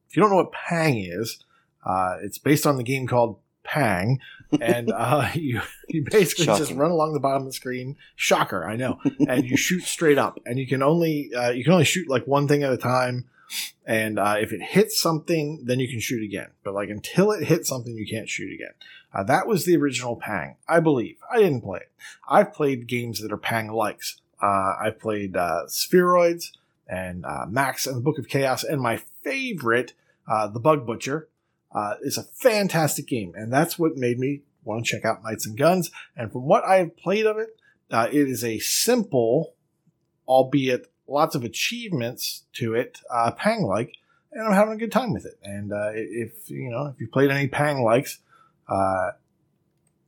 if 0.09 0.17
you 0.17 0.21
don't 0.21 0.31
know 0.31 0.37
what 0.37 0.51
Pang 0.51 0.97
is, 0.97 1.43
uh, 1.85 2.17
it's 2.21 2.39
based 2.39 2.65
on 2.65 2.77
the 2.77 2.83
game 2.83 3.07
called 3.07 3.39
Pang, 3.63 4.19
and 4.59 4.91
uh, 4.95 5.29
you 5.35 5.61
you 5.87 6.03
basically 6.09 6.45
just 6.45 6.73
run 6.73 6.91
along 6.91 7.13
the 7.13 7.19
bottom 7.19 7.43
of 7.43 7.47
the 7.47 7.53
screen. 7.53 7.95
Shocker, 8.15 8.67
I 8.67 8.75
know, 8.75 8.99
and 9.27 9.45
you 9.45 9.57
shoot 9.57 9.83
straight 9.83 10.17
up, 10.17 10.39
and 10.45 10.57
you 10.57 10.67
can 10.67 10.81
only 10.81 11.31
uh, 11.35 11.51
you 11.51 11.63
can 11.63 11.73
only 11.73 11.85
shoot 11.85 12.09
like 12.09 12.25
one 12.25 12.47
thing 12.47 12.63
at 12.63 12.73
a 12.73 12.77
time. 12.77 13.29
And 13.85 14.19
uh, 14.19 14.35
if 14.39 14.51
it 14.51 14.61
hits 14.61 14.99
something, 14.99 15.63
then 15.65 15.79
you 15.79 15.87
can 15.87 15.99
shoot 15.99 16.23
again. 16.23 16.49
But 16.63 16.73
like 16.73 16.89
until 16.89 17.31
it 17.31 17.45
hits 17.45 17.69
something, 17.69 17.95
you 17.95 18.05
can't 18.07 18.29
shoot 18.29 18.53
again. 18.53 18.73
Uh, 19.13 19.23
that 19.23 19.47
was 19.47 19.65
the 19.65 19.75
original 19.75 20.15
Pang, 20.15 20.57
I 20.67 20.79
believe. 20.79 21.17
I 21.31 21.39
didn't 21.39 21.61
play 21.61 21.79
it. 21.79 21.91
I've 22.29 22.53
played 22.53 22.87
games 22.87 23.21
that 23.21 23.31
are 23.31 23.37
Pang 23.37 23.69
likes. 23.69 24.21
Uh, 24.41 24.75
I've 24.79 24.99
played 24.99 25.35
uh, 25.35 25.63
Spheroids 25.67 26.51
and 26.87 27.25
uh, 27.25 27.45
Max 27.49 27.87
and 27.87 27.97
the 27.97 28.01
Book 28.01 28.19
of 28.19 28.27
Chaos, 28.27 28.63
and 28.63 28.81
my 28.81 28.97
favorite, 29.23 29.93
uh, 30.27 30.47
The 30.47 30.59
Bug 30.59 30.85
Butcher, 30.85 31.27
is 32.01 32.17
a 32.17 32.23
fantastic 32.23 33.07
game, 33.07 33.33
and 33.35 33.51
that's 33.51 33.77
what 33.77 33.95
made 33.95 34.17
me 34.17 34.41
want 34.63 34.85
to 34.85 34.91
check 34.91 35.05
out 35.05 35.23
Knights 35.23 35.45
and 35.45 35.57
Guns. 35.57 35.91
And 36.15 36.31
from 36.31 36.43
what 36.45 36.63
I 36.63 36.77
have 36.77 36.97
played 36.97 37.25
of 37.25 37.37
it, 37.37 37.49
it 37.91 38.27
is 38.27 38.43
a 38.43 38.59
simple, 38.59 39.53
albeit 40.27 40.91
lots 41.09 41.35
of 41.35 41.43
achievements 41.43 42.43
to 42.53 42.75
it, 42.75 42.99
uh, 43.11 43.31
Pang 43.31 43.63
like, 43.63 43.93
and 44.31 44.45
I'm 44.45 44.53
having 44.53 44.73
a 44.75 44.77
good 44.77 44.91
time 44.91 45.11
with 45.13 45.25
it. 45.25 45.39
And 45.43 45.71
uh, 45.73 45.91
if 45.93 46.49
you 46.49 46.69
know 46.69 46.85
if 46.87 46.99
you 47.01 47.07
played 47.07 47.31
any 47.31 47.47
Pang 47.47 47.83
likes, 47.83 48.19
uh, 48.67 49.11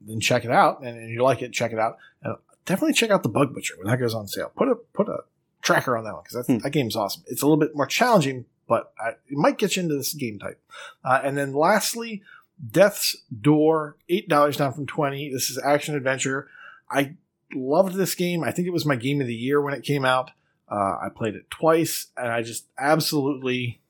then 0.02 0.20
check 0.20 0.45
it 0.45 0.52
out. 0.52 0.82
And 0.84 0.97
if 0.97 1.10
you 1.10 1.24
like 1.24 1.41
it, 1.41 1.52
check 1.54 1.74
it 1.74 1.80
out. 1.80 1.97
And 2.24 2.36
definitely 2.66 2.93
check 2.93 3.10
out 3.10 3.24
the 3.24 3.30
Bug 3.30 3.54
Butcher 3.54 3.76
when 3.78 3.88
that 3.88 3.97
goes 3.99 4.14
on 4.14 4.28
sale. 4.28 4.52
Put 4.56 4.68
a 4.70 4.76
put 4.76 5.08
a 5.10 5.20
tracker 5.62 5.97
on 5.97 6.04
that 6.06 6.14
one 6.14 6.24
because 6.24 6.45
Hmm. 6.47 6.58
that 6.60 6.70
game's 6.72 6.95
awesome. 6.95 7.24
It's 7.28 7.41
a 7.41 7.45
little 7.45 7.58
bit 7.60 7.76
more 7.76 7.86
challenging, 7.86 8.45
but 8.68 8.93
I, 8.99 9.10
it 9.10 9.18
might 9.38 9.58
get 9.58 9.76
you 9.76 9.84
into 9.84 9.95
this 9.95 10.14
game 10.14 10.39
type. 10.39 10.60
Uh, 11.04 11.22
and 11.24 11.38
then 11.38 11.54
lastly, 11.54 12.24
Death's 12.72 13.16
Door, 13.41 13.97
eight 14.10 14.30
dollars 14.30 14.58
down 14.58 14.74
from 14.74 14.86
twenty. 14.86 15.32
This 15.32 15.49
is 15.49 15.58
action 15.58 15.95
adventure. 15.95 16.47
I 16.89 17.16
loved 17.54 17.95
this 17.95 18.16
game. 18.16 18.43
I 18.43 18.52
think 18.52 18.68
it 18.68 18.72
was 18.74 18.86
my 18.86 18.95
game 18.95 19.20
of 19.22 19.28
the 19.28 19.34
year 19.36 19.62
when 19.62 19.74
it 19.74 19.84
came 19.84 20.06
out. 20.06 20.32
Uh, 20.72 20.97
I 21.01 21.09
played 21.13 21.36
it 21.36 21.49
twice, 21.49 22.07
and 22.15 22.32
I 22.32 22.41
just 22.43 22.65
absolutely, 22.80 23.82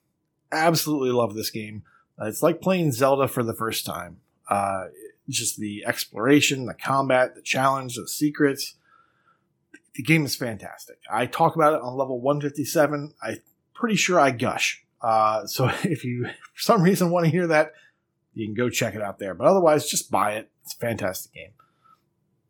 absolutely 0.52 1.12
love 1.12 1.36
this 1.36 1.52
game. 1.52 1.84
Uh, 2.20 2.26
it's 2.26 2.42
like 2.42 2.60
playing 2.60 2.92
Zelda 2.92 3.28
for 3.28 3.44
the 3.44 3.54
first 3.54 3.86
time. 3.86 4.18
Uh, 4.50 4.86
just 5.30 5.58
the 5.58 5.84
exploration, 5.86 6.66
the 6.66 6.74
combat, 6.74 7.36
the 7.36 7.42
challenge, 7.44 7.96
the 7.96 8.08
secrets. 8.08 8.76
The 9.94 10.02
game 10.02 10.26
is 10.26 10.36
fantastic. 10.36 10.98
I 11.10 11.28
talk 11.28 11.56
about 11.56 11.74
it 11.74 11.82
on 11.82 11.96
level 11.96 12.20
157. 12.20 13.14
I'm 13.22 13.38
pretty 13.76 13.96
sure 13.96 14.20
I 14.20 14.32
gush. 14.32 14.84
Uh, 15.02 15.46
so 15.46 15.68
if 15.84 16.04
you, 16.04 16.26
for 16.26 16.62
some 16.62 16.82
reason, 16.82 17.12
want 17.12 17.26
to 17.26 17.32
hear 17.32 17.48
that, 17.48 17.74
you 18.34 18.48
can 18.48 18.56
go 18.56 18.70
check 18.70 18.96
it 18.96 19.02
out 19.02 19.20
there. 19.20 19.36
But 19.36 19.48
otherwise, 19.48 19.88
just 19.88 20.10
buy 20.10 20.34
it. 20.34 20.50
It's 20.64 20.74
a 20.74 20.78
fantastic 20.78 21.34
game. 21.34 21.52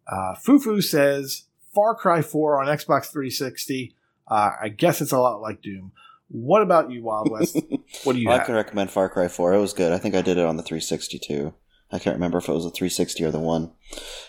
Uh, 0.07 0.36
Fufu 0.36 0.82
says 0.82 1.43
Far 1.73 1.95
Cry 1.95 2.21
4 2.21 2.61
on 2.61 2.67
Xbox 2.67 3.11
360. 3.11 3.95
Uh, 4.28 4.51
I 4.61 4.69
guess 4.69 5.01
it's 5.01 5.11
a 5.11 5.19
lot 5.19 5.41
like 5.41 5.61
Doom. 5.61 5.91
What 6.30 6.61
about 6.61 6.91
you, 6.91 7.03
Wild 7.03 7.30
West? 7.30 7.57
what 8.03 8.13
do 8.13 8.19
you 8.19 8.30
I 8.30 8.38
have? 8.38 8.45
can 8.45 8.55
recommend 8.55 8.89
Far 8.91 9.09
Cry 9.09 9.28
4. 9.28 9.53
It 9.53 9.59
was 9.59 9.74
good. 9.74 9.91
I 9.91 9.97
think 9.97 10.15
I 10.15 10.22
did 10.22 10.38
it 10.38 10.45
on 10.45 10.55
the 10.57 10.63
360 10.63 11.19
too. 11.19 11.53
I 11.91 11.99
can't 11.99 12.15
remember 12.15 12.38
if 12.38 12.47
it 12.47 12.53
was 12.53 12.63
the 12.63 12.72
360 12.72 13.24
or 13.26 13.32
the 13.32 13.39
one. 13.39 13.72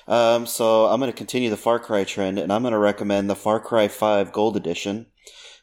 Um, 0.09 0.47
so 0.47 0.87
I'm 0.87 0.99
going 0.99 1.13
to 1.13 1.17
continue 1.17 1.49
the 1.49 1.57
Far 1.57 1.79
Cry 1.79 2.03
trend, 2.03 2.41
and 2.41 2.53
I'm 2.53 2.63
going 2.63 2.73
to 2.73 2.79
recommend 2.79 3.31
the 3.31 3.37
Far 3.37 3.61
Cry 3.61 3.87
5 3.87 4.33
Gold 4.33 4.57
Edition. 4.57 5.07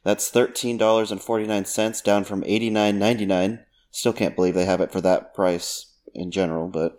That's 0.04 0.30
thirteen 0.30 0.78
dollars 0.78 1.12
and 1.12 1.22
forty 1.22 1.46
nine 1.46 1.66
cents, 1.66 2.00
down 2.02 2.24
from 2.24 2.44
eighty 2.46 2.70
nine 2.70 2.98
ninety 2.98 3.26
nine. 3.26 3.66
Still 3.92 4.14
can't 4.14 4.36
believe 4.36 4.54
they 4.54 4.64
have 4.66 4.80
it 4.82 4.92
for 4.94 5.02
that 5.02 5.34
price 5.34 5.94
in 6.16 6.32
general, 6.32 6.70
but 6.70 6.98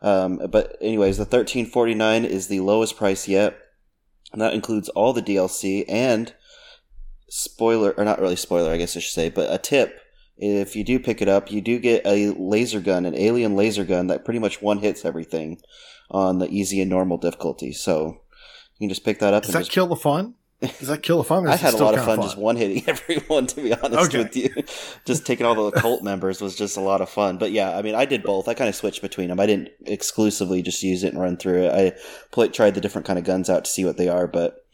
um, 0.00 0.40
but 0.48 0.76
anyways, 0.80 1.18
the 1.18 1.24
thirteen 1.24 1.66
forty 1.66 1.94
nine 1.94 2.24
is 2.24 2.46
the 2.46 2.60
lowest 2.60 2.96
price 2.96 3.26
yet, 3.26 3.58
and 4.32 4.40
that 4.40 4.54
includes 4.54 4.88
all 4.90 5.12
the 5.12 5.22
DLC 5.22 5.84
and 5.88 6.34
spoiler 7.28 7.92
or 7.96 8.04
not 8.04 8.20
really 8.20 8.36
spoiler, 8.36 8.70
I 8.72 8.76
guess 8.76 8.96
I 8.96 9.00
should 9.00 9.12
say, 9.12 9.28
but 9.30 9.52
a 9.52 9.58
tip. 9.58 10.00
If 10.38 10.76
you 10.76 10.84
do 10.84 10.98
pick 10.98 11.22
it 11.22 11.28
up, 11.28 11.50
you 11.50 11.60
do 11.62 11.78
get 11.78 12.02
a 12.06 12.30
laser 12.38 12.80
gun, 12.80 13.06
an 13.06 13.14
alien 13.14 13.56
laser 13.56 13.84
gun 13.84 14.08
that 14.08 14.24
pretty 14.24 14.38
much 14.38 14.60
one 14.60 14.78
hits 14.78 15.04
everything 15.04 15.58
on 16.10 16.38
the 16.38 16.48
easy 16.48 16.80
and 16.80 16.90
normal 16.90 17.16
difficulty. 17.16 17.72
So 17.72 18.20
you 18.78 18.86
can 18.86 18.88
just 18.90 19.04
pick 19.04 19.18
that 19.20 19.32
up 19.32 19.44
Does 19.44 19.50
and 19.50 19.54
that 19.54 19.60
just 19.60 19.72
kill 19.72 19.86
the 19.86 19.96
fun? 19.96 20.34
Does 20.60 20.88
that 20.88 21.02
kill 21.02 21.18
the 21.18 21.24
fun? 21.24 21.46
I 21.48 21.56
had 21.56 21.74
a 21.74 21.78
lot 21.78 21.94
of 21.94 22.00
kinda 22.00 22.16
fun, 22.16 22.22
just 22.22 22.36
one 22.38 22.56
hitting 22.56 22.82
everyone. 22.86 23.46
To 23.46 23.56
be 23.62 23.72
honest 23.74 24.14
Okay. 24.14 24.18
with 24.18 24.36
you, 24.36 24.50
just 25.06 25.26
taking 25.26 25.46
all 25.46 25.54
the 25.54 25.70
cult 25.80 26.02
members 26.02 26.40
was 26.42 26.54
just 26.54 26.76
a 26.76 26.80
lot 26.82 27.00
of 27.00 27.08
fun. 27.08 27.38
But 27.38 27.52
yeah, 27.52 27.76
I 27.76 27.80
mean, 27.82 27.94
I 27.94 28.04
did 28.04 28.22
both. 28.22 28.46
I 28.46 28.54
kind 28.54 28.68
of 28.68 28.74
switched 28.74 29.00
between 29.02 29.28
them. 29.28 29.40
I 29.40 29.46
didn't 29.46 29.70
exclusively 29.86 30.60
just 30.62 30.82
use 30.82 31.02
it 31.02 31.12
and 31.14 31.20
run 31.20 31.36
through 31.38 31.64
it. 31.64 31.72
I 31.72 31.98
played, 32.30 32.52
tried 32.54 32.74
the 32.74 32.80
different 32.80 33.06
kind 33.06 33.18
of 33.18 33.24
guns 33.24 33.48
out 33.50 33.64
to 33.64 33.70
see 33.70 33.84
what 33.84 33.96
they 33.96 34.08
are, 34.08 34.26
but 34.26 34.65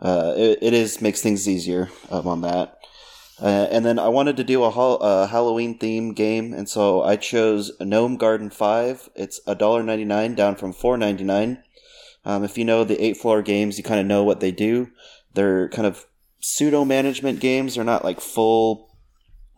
uh, 0.00 0.34
it, 0.36 0.58
it 0.60 0.74
is 0.74 1.00
makes 1.00 1.22
things 1.22 1.48
easier 1.48 1.90
um, 2.10 2.26
on 2.26 2.40
that. 2.42 2.78
Uh, 3.40 3.66
and 3.70 3.84
then 3.84 3.98
I 3.98 4.08
wanted 4.08 4.36
to 4.36 4.44
do 4.44 4.62
a 4.62 4.70
hol- 4.70 5.02
uh, 5.02 5.26
Halloween 5.26 5.76
theme 5.76 6.12
game, 6.12 6.52
and 6.52 6.68
so 6.68 7.02
I 7.02 7.16
chose 7.16 7.72
Gnome 7.80 8.16
Garden 8.16 8.48
Five. 8.48 9.08
It's 9.16 9.40
$1.99 9.48 10.36
down 10.36 10.54
from 10.54 10.72
four 10.72 10.96
ninety 10.96 11.24
nine. 11.24 11.62
Um, 12.24 12.44
if 12.44 12.56
you 12.56 12.64
know 12.64 12.84
the 12.84 13.02
eight 13.04 13.16
floor 13.16 13.42
games, 13.42 13.76
you 13.76 13.84
kind 13.84 14.00
of 14.00 14.06
know 14.06 14.22
what 14.22 14.40
they 14.40 14.52
do. 14.52 14.88
They're 15.34 15.68
kind 15.70 15.86
of 15.86 16.06
pseudo 16.40 16.84
management 16.84 17.40
games. 17.40 17.74
They're 17.74 17.84
not 17.84 18.04
like 18.04 18.20
full, 18.20 18.96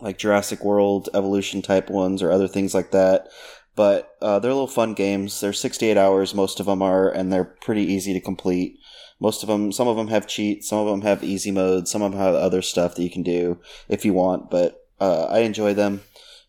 like 0.00 0.18
Jurassic 0.18 0.64
World 0.64 1.08
evolution 1.14 1.62
type 1.62 1.90
ones 1.90 2.22
or 2.22 2.30
other 2.30 2.48
things 2.48 2.74
like 2.74 2.90
that. 2.92 3.28
But 3.76 4.16
uh, 4.22 4.38
they're 4.38 4.52
little 4.52 4.66
fun 4.66 4.94
games. 4.94 5.38
They're 5.40 5.52
68 5.52 5.98
hours, 5.98 6.34
most 6.34 6.60
of 6.60 6.66
them 6.66 6.80
are, 6.80 7.10
and 7.10 7.30
they're 7.30 7.44
pretty 7.44 7.82
easy 7.82 8.14
to 8.14 8.20
complete. 8.20 8.78
Most 9.18 9.42
of 9.42 9.48
them, 9.48 9.72
some 9.72 9.88
of 9.88 9.96
them 9.96 10.08
have 10.08 10.26
cheats, 10.26 10.68
some 10.68 10.78
of 10.78 10.86
them 10.86 11.02
have 11.02 11.24
easy 11.24 11.50
mode, 11.50 11.88
some 11.88 12.02
of 12.02 12.12
them 12.12 12.20
have 12.20 12.34
other 12.34 12.62
stuff 12.62 12.94
that 12.94 13.02
you 13.02 13.10
can 13.10 13.22
do 13.22 13.58
if 13.88 14.04
you 14.04 14.12
want. 14.12 14.50
But 14.50 14.86
uh, 15.00 15.24
I 15.24 15.38
enjoy 15.40 15.74
them. 15.74 16.02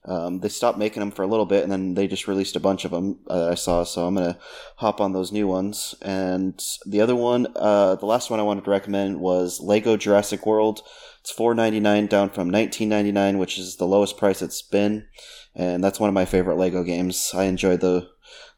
Um, 0.05 0.39
they 0.39 0.47
stopped 0.47 0.77
making 0.77 1.01
them 1.01 1.11
for 1.11 1.23
a 1.23 1.27
little 1.27 1.45
bit, 1.45 1.63
and 1.63 1.71
then 1.71 1.93
they 1.93 2.07
just 2.07 2.29
released 2.29 2.55
a 2.55 2.61
bunch 2.61 2.85
of 2.85 2.91
them 2.91 3.19
uh, 3.29 3.49
I 3.51 3.55
saw. 3.55 3.83
So 3.83 4.05
I'm 4.05 4.15
gonna 4.15 4.39
hop 4.77 5.01
on 5.01 5.11
those 5.11 5.33
new 5.33 5.47
ones. 5.47 5.95
And 6.01 6.61
the 6.85 7.01
other 7.01 7.15
one, 7.15 7.47
uh, 7.57 7.95
the 7.95 8.05
last 8.05 8.29
one 8.29 8.39
I 8.39 8.43
wanted 8.43 8.63
to 8.63 8.71
recommend 8.71 9.19
was 9.19 9.59
Lego 9.59 9.97
Jurassic 9.97 10.45
World. 10.45 10.81
It's 11.19 11.31
four 11.31 11.53
ninety 11.53 11.81
nine 11.81 12.07
down 12.07 12.29
from 12.29 12.49
nineteen 12.49 12.87
ninety 12.87 13.11
nine, 13.11 13.37
which 13.37 13.57
is 13.57 13.75
the 13.75 13.87
lowest 13.87 14.17
price 14.17 14.41
it's 14.41 14.61
been. 14.61 15.07
And 15.55 15.83
that's 15.83 15.99
one 15.99 16.07
of 16.07 16.13
my 16.13 16.25
favorite 16.25 16.57
Lego 16.57 16.83
games. 16.83 17.31
I 17.33 17.43
enjoy 17.43 17.75
the 17.75 18.07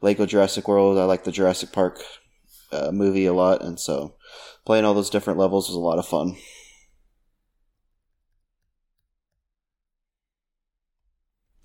Lego 0.02 0.28
Jurassic 0.28 0.68
World. 0.68 1.00
I 1.00 1.06
like 1.06 1.24
the 1.24 1.32
Jurassic 1.32 1.72
Park 1.72 2.00
uh, 2.72 2.92
movie 2.92 3.26
a 3.26 3.34
lot, 3.34 3.62
and 3.64 3.80
so 3.80 4.16
playing 4.66 4.86
all 4.86 4.94
those 4.94 5.10
different 5.10 5.40
levels 5.40 5.68
was 5.68 5.76
a 5.76 5.80
lot 5.80 6.00
of 6.00 6.08
fun. 6.08 6.36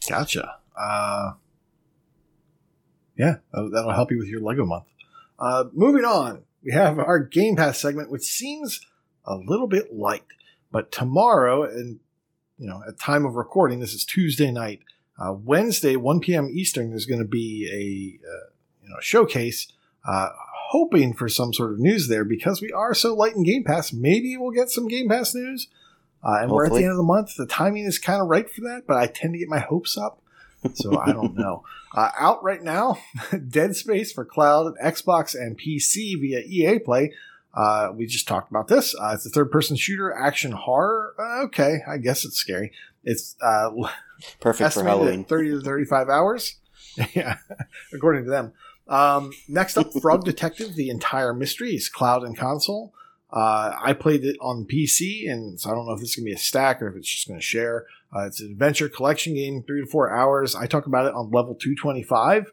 Gotcha. 0.08 0.56
Uh, 0.78 1.32
yeah, 3.16 3.36
that'll, 3.52 3.70
that'll 3.70 3.92
help 3.92 4.10
you 4.10 4.18
with 4.18 4.28
your 4.28 4.40
Lego 4.40 4.66
month. 4.66 4.84
Uh, 5.38 5.64
moving 5.72 6.04
on, 6.04 6.42
we 6.64 6.72
have 6.72 6.98
our 6.98 7.18
Game 7.18 7.56
Pass 7.56 7.80
segment, 7.80 8.10
which 8.10 8.22
seems 8.22 8.80
a 9.24 9.36
little 9.36 9.66
bit 9.66 9.94
light, 9.94 10.24
but 10.70 10.92
tomorrow, 10.92 11.62
and 11.62 12.00
you 12.58 12.66
know, 12.68 12.82
at 12.86 12.98
time 12.98 13.24
of 13.24 13.34
recording, 13.34 13.80
this 13.80 13.94
is 13.94 14.04
Tuesday 14.04 14.50
night. 14.50 14.80
Uh, 15.18 15.32
Wednesday, 15.32 15.96
1 15.96 16.20
p.m. 16.20 16.50
Eastern, 16.52 16.90
there's 16.90 17.06
going 17.06 17.20
to 17.20 17.28
be 17.28 17.68
a 17.70 18.26
uh, 18.26 18.50
you 18.82 18.88
know 18.88 18.96
showcase. 19.00 19.68
Uh, 20.06 20.28
hoping 20.74 21.14
for 21.14 21.28
some 21.28 21.54
sort 21.54 21.70
of 21.70 21.78
news 21.78 22.08
there 22.08 22.24
because 22.24 22.60
we 22.60 22.72
are 22.72 22.94
so 22.94 23.14
light 23.14 23.36
in 23.36 23.44
Game 23.44 23.62
Pass. 23.62 23.92
Maybe 23.92 24.36
we'll 24.36 24.50
get 24.50 24.70
some 24.70 24.88
Game 24.88 25.08
Pass 25.08 25.32
news. 25.32 25.68
Uh, 26.20 26.38
and 26.40 26.50
we're 26.50 26.66
at 26.66 26.72
the 26.72 26.82
end 26.82 26.90
of 26.90 26.96
the 26.96 27.04
month. 27.04 27.36
The 27.36 27.46
timing 27.46 27.84
is 27.84 28.00
kind 28.00 28.20
of 28.20 28.26
right 28.26 28.50
for 28.50 28.62
that, 28.62 28.82
but 28.84 28.96
I 28.96 29.06
tend 29.06 29.34
to 29.34 29.38
get 29.38 29.48
my 29.48 29.60
hopes 29.60 29.96
up. 29.96 30.20
So 30.74 30.98
I 30.98 31.12
don't 31.12 31.34
know. 31.36 31.62
Uh, 31.94 32.10
out 32.18 32.42
right 32.42 32.60
now, 32.60 32.98
Dead 33.48 33.76
Space 33.76 34.10
for 34.10 34.24
cloud, 34.24 34.74
Xbox, 34.82 35.36
and 35.36 35.56
PC 35.56 36.20
via 36.20 36.40
EA 36.40 36.80
Play. 36.80 37.12
Uh, 37.54 37.92
we 37.94 38.06
just 38.06 38.26
talked 38.26 38.50
about 38.50 38.66
this. 38.66 38.96
Uh, 39.00 39.12
it's 39.14 39.26
a 39.26 39.30
third-person 39.30 39.76
shooter, 39.76 40.12
action 40.12 40.50
horror. 40.50 41.14
Uh, 41.20 41.44
okay, 41.44 41.82
I 41.88 41.98
guess 41.98 42.24
it's 42.24 42.36
scary. 42.36 42.72
It's 43.04 43.36
uh, 43.40 43.70
Perfect 44.40 44.72
for 44.72 44.82
Halloween. 44.82 45.24
30 45.24 45.50
to 45.50 45.60
35 45.60 46.08
hours. 46.08 46.56
yeah, 47.14 47.36
according 47.92 48.24
to 48.24 48.30
them. 48.30 48.52
Um, 48.86 49.32
next 49.48 49.76
up, 49.76 49.92
Frog 50.00 50.24
Detective, 50.24 50.74
the 50.74 50.90
entire 50.90 51.32
mystery 51.32 51.74
is 51.74 51.88
cloud 51.88 52.22
and 52.22 52.36
console. 52.36 52.92
Uh, 53.30 53.74
I 53.82 53.94
played 53.94 54.24
it 54.24 54.36
on 54.40 54.64
PC, 54.64 55.30
and 55.30 55.60
so 55.60 55.70
I 55.70 55.74
don't 55.74 55.86
know 55.86 55.94
if 55.94 56.00
this 56.00 56.10
is 56.10 56.16
going 56.16 56.26
to 56.26 56.30
be 56.30 56.34
a 56.34 56.38
stack 56.38 56.80
or 56.80 56.88
if 56.88 56.96
it's 56.96 57.08
just 57.08 57.26
going 57.26 57.40
to 57.40 57.44
share. 57.44 57.86
Uh, 58.14 58.26
it's 58.26 58.40
an 58.40 58.50
adventure 58.52 58.88
collection 58.88 59.34
game, 59.34 59.64
three 59.66 59.80
to 59.80 59.86
four 59.86 60.14
hours. 60.14 60.54
I 60.54 60.66
talk 60.66 60.86
about 60.86 61.06
it 61.06 61.14
on 61.14 61.30
level 61.30 61.54
225. 61.54 62.52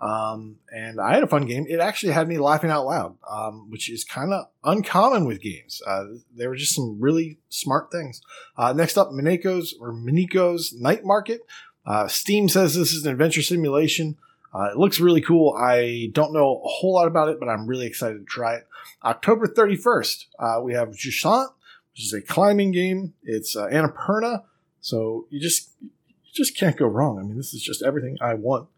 Um, 0.00 0.56
and 0.72 0.98
I 1.00 1.14
had 1.14 1.24
a 1.24 1.26
fun 1.26 1.46
game. 1.46 1.66
It 1.68 1.78
actually 1.78 2.12
had 2.12 2.26
me 2.26 2.38
laughing 2.38 2.70
out 2.70 2.86
loud, 2.86 3.16
um, 3.28 3.68
which 3.70 3.90
is 3.90 4.02
kind 4.02 4.32
of 4.32 4.46
uncommon 4.64 5.26
with 5.26 5.42
games. 5.42 5.82
Uh, 5.86 6.04
there 6.34 6.48
were 6.48 6.56
just 6.56 6.74
some 6.74 6.98
really 6.98 7.38
smart 7.50 7.92
things. 7.92 8.22
Uh, 8.56 8.72
next 8.72 8.96
up, 8.96 9.10
Mineko's 9.10 9.74
or 9.78 9.92
Miniko's 9.92 10.72
Night 10.72 11.04
Market. 11.04 11.40
Uh, 11.84 12.08
Steam 12.08 12.48
says 12.48 12.74
this 12.74 12.92
is 12.92 13.04
an 13.04 13.12
adventure 13.12 13.42
simulation. 13.42 14.16
Uh, 14.52 14.70
it 14.72 14.76
looks 14.76 14.98
really 14.98 15.20
cool. 15.20 15.54
I 15.56 16.10
don't 16.12 16.32
know 16.32 16.62
a 16.64 16.68
whole 16.68 16.94
lot 16.94 17.06
about 17.06 17.28
it, 17.28 17.38
but 17.38 17.48
I'm 17.48 17.66
really 17.66 17.86
excited 17.86 18.18
to 18.18 18.24
try 18.24 18.56
it. 18.56 18.66
October 19.04 19.46
31st, 19.46 20.24
uh, 20.38 20.60
we 20.62 20.74
have 20.74 20.90
Jusant, 20.90 21.48
which 21.92 22.04
is 22.04 22.12
a 22.12 22.20
climbing 22.20 22.72
game. 22.72 23.14
It's 23.22 23.56
uh, 23.56 23.66
Annapurna, 23.68 24.44
so 24.80 25.26
you 25.30 25.40
just 25.40 25.70
you 25.80 25.90
just 26.32 26.56
can't 26.56 26.76
go 26.76 26.86
wrong. 26.86 27.18
I 27.18 27.22
mean, 27.22 27.36
this 27.36 27.54
is 27.54 27.62
just 27.62 27.82
everything 27.82 28.18
I 28.20 28.34
want. 28.34 28.68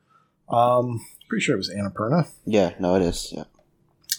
Um, 0.49 1.01
pretty 1.29 1.43
sure 1.43 1.55
it 1.55 1.59
was 1.59 1.71
Annapurna. 1.71 2.29
Yeah, 2.45 2.75
no, 2.79 2.95
it 2.97 3.03
is. 3.03 3.33
Yeah. 3.35 3.45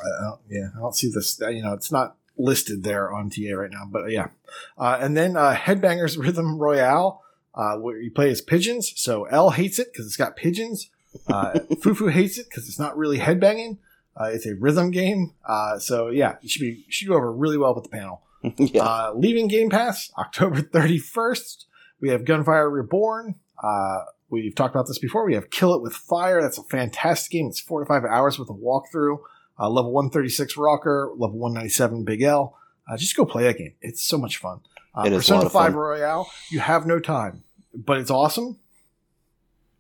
I 0.04 0.24
don't, 0.24 0.39
yeah, 0.49 0.68
I 0.76 0.80
don't 0.80 0.95
see 0.95 1.12
this. 1.12 1.39
You 1.39 1.62
know, 1.62 1.74
it's 1.74 1.91
not 1.91 2.18
listed 2.38 2.84
there 2.84 3.12
on 3.14 3.30
TA 3.30 3.54
right 3.56 3.72
now, 3.72 3.88
but 3.89 4.12
yeah. 4.12 4.30
Uh, 4.78 4.97
and 4.99 5.16
then 5.16 5.38
uh, 5.38 5.56
Headbangers 5.56 6.18
Rhythm 6.22 6.58
Royale, 6.58 7.22
uh, 7.54 7.78
where 7.78 7.97
you 7.97 8.12
play 8.12 8.32
as 8.32 8.41
pigeons. 8.41 8.93
So 8.95 9.26
L 9.26 9.51
hates 9.51 9.80
it 9.80 9.91
because 9.91 10.08
it's 10.08 10.18
got 10.18 10.36
pigeons. 10.36 10.89
Uh, 11.28 11.53
Fufu 11.76 12.11
hates 12.11 12.38
it 12.38 12.47
because 12.49 12.68
it's 12.68 12.80
not 12.80 12.97
really 12.97 13.20
headbanging. 13.20 13.78
Uh, 14.20 14.26
it's 14.26 14.45
a 14.45 14.55
rhythm 14.55 14.91
game. 14.91 15.34
Uh, 15.47 15.80
so 15.80 16.09
yeah, 16.09 16.36
it 16.43 16.49
should 16.49 16.61
be 16.61 16.86
should 16.89 17.07
go 17.07 17.16
over 17.16 17.32
really 17.32 17.57
well 17.57 17.74
with 17.74 17.84
the 17.84 17.89
panel. 17.89 18.22
yeah. 18.57 18.84
Uh, 18.84 19.14
leaving 19.16 19.47
Game 19.47 19.70
Pass 19.70 20.11
October 20.18 20.61
31st. 20.61 21.66
We 22.01 22.09
have 22.09 22.26
Gunfire 22.26 22.70
Reborn. 22.70 23.36
Uh, 23.61 23.99
we've 24.30 24.53
talked 24.53 24.76
about 24.76 24.88
this 24.88 24.99
before. 24.99 25.26
We 25.26 25.36
have 25.36 25.49
Kill 25.49 25.74
It 25.74 25.82
with 25.82 25.93
Fire. 25.93 26.41
That's 26.41 26.57
a 26.57 26.64
fantastic 26.64 27.32
game. 27.32 27.47
It's 27.47 27.59
four 27.61 27.80
to 27.80 27.86
five 27.86 28.03
hours 28.03 28.38
with 28.38 28.49
a 28.49 28.53
walkthrough. 28.53 29.20
Uh, 29.59 29.70
level 29.70 29.91
136 29.91 30.57
Rocker, 30.57 31.11
level 31.16 31.38
197 31.38 32.03
Big 32.03 32.22
L. 32.24 32.57
Uh, 32.89 32.97
just 32.97 33.16
go 33.16 33.24
play 33.24 33.43
that 33.43 33.57
game. 33.57 33.74
It's 33.82 34.03
so 34.03 34.18
much 34.18 34.38
fun. 34.38 34.59
Uh, 34.93 35.03
It 35.05 35.14
is 35.14 35.18
a 35.18 35.20
Persona 35.20 35.38
lot 35.39 35.45
of 35.45 35.51
5 35.53 35.66
fun. 35.68 35.76
Royale. 35.76 36.30
You 36.49 36.59
have 36.59 36.86
no 36.86 36.99
time, 36.99 37.43
but 37.74 37.99
it's 37.99 38.11
awesome. 38.11 38.57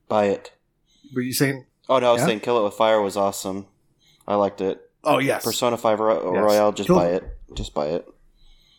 Buy 0.07 0.25
it. 0.25 0.51
Were 1.15 1.21
you 1.21 1.33
saying? 1.33 1.65
Oh 1.89 1.99
no, 1.99 2.09
I 2.09 2.13
was 2.13 2.21
Yeah? 2.21 2.27
saying 2.27 2.39
Kill 2.41 2.59
It 2.59 2.63
with 2.63 2.73
Fire 2.75 3.01
was 3.01 3.17
awesome. 3.17 3.67
I 4.27 4.35
liked 4.35 4.61
it. 4.61 4.81
Oh 5.03 5.19
yes, 5.19 5.43
Persona 5.43 5.77
Five 5.77 5.99
Ro- 5.99 6.33
Yes. 6.33 6.43
Royale, 6.43 6.71
just 6.71 6.87
Kill- 6.87 6.95
buy 6.95 7.09
it. 7.09 7.23
Just 7.55 7.73
buy 7.73 7.87
it. 7.87 8.07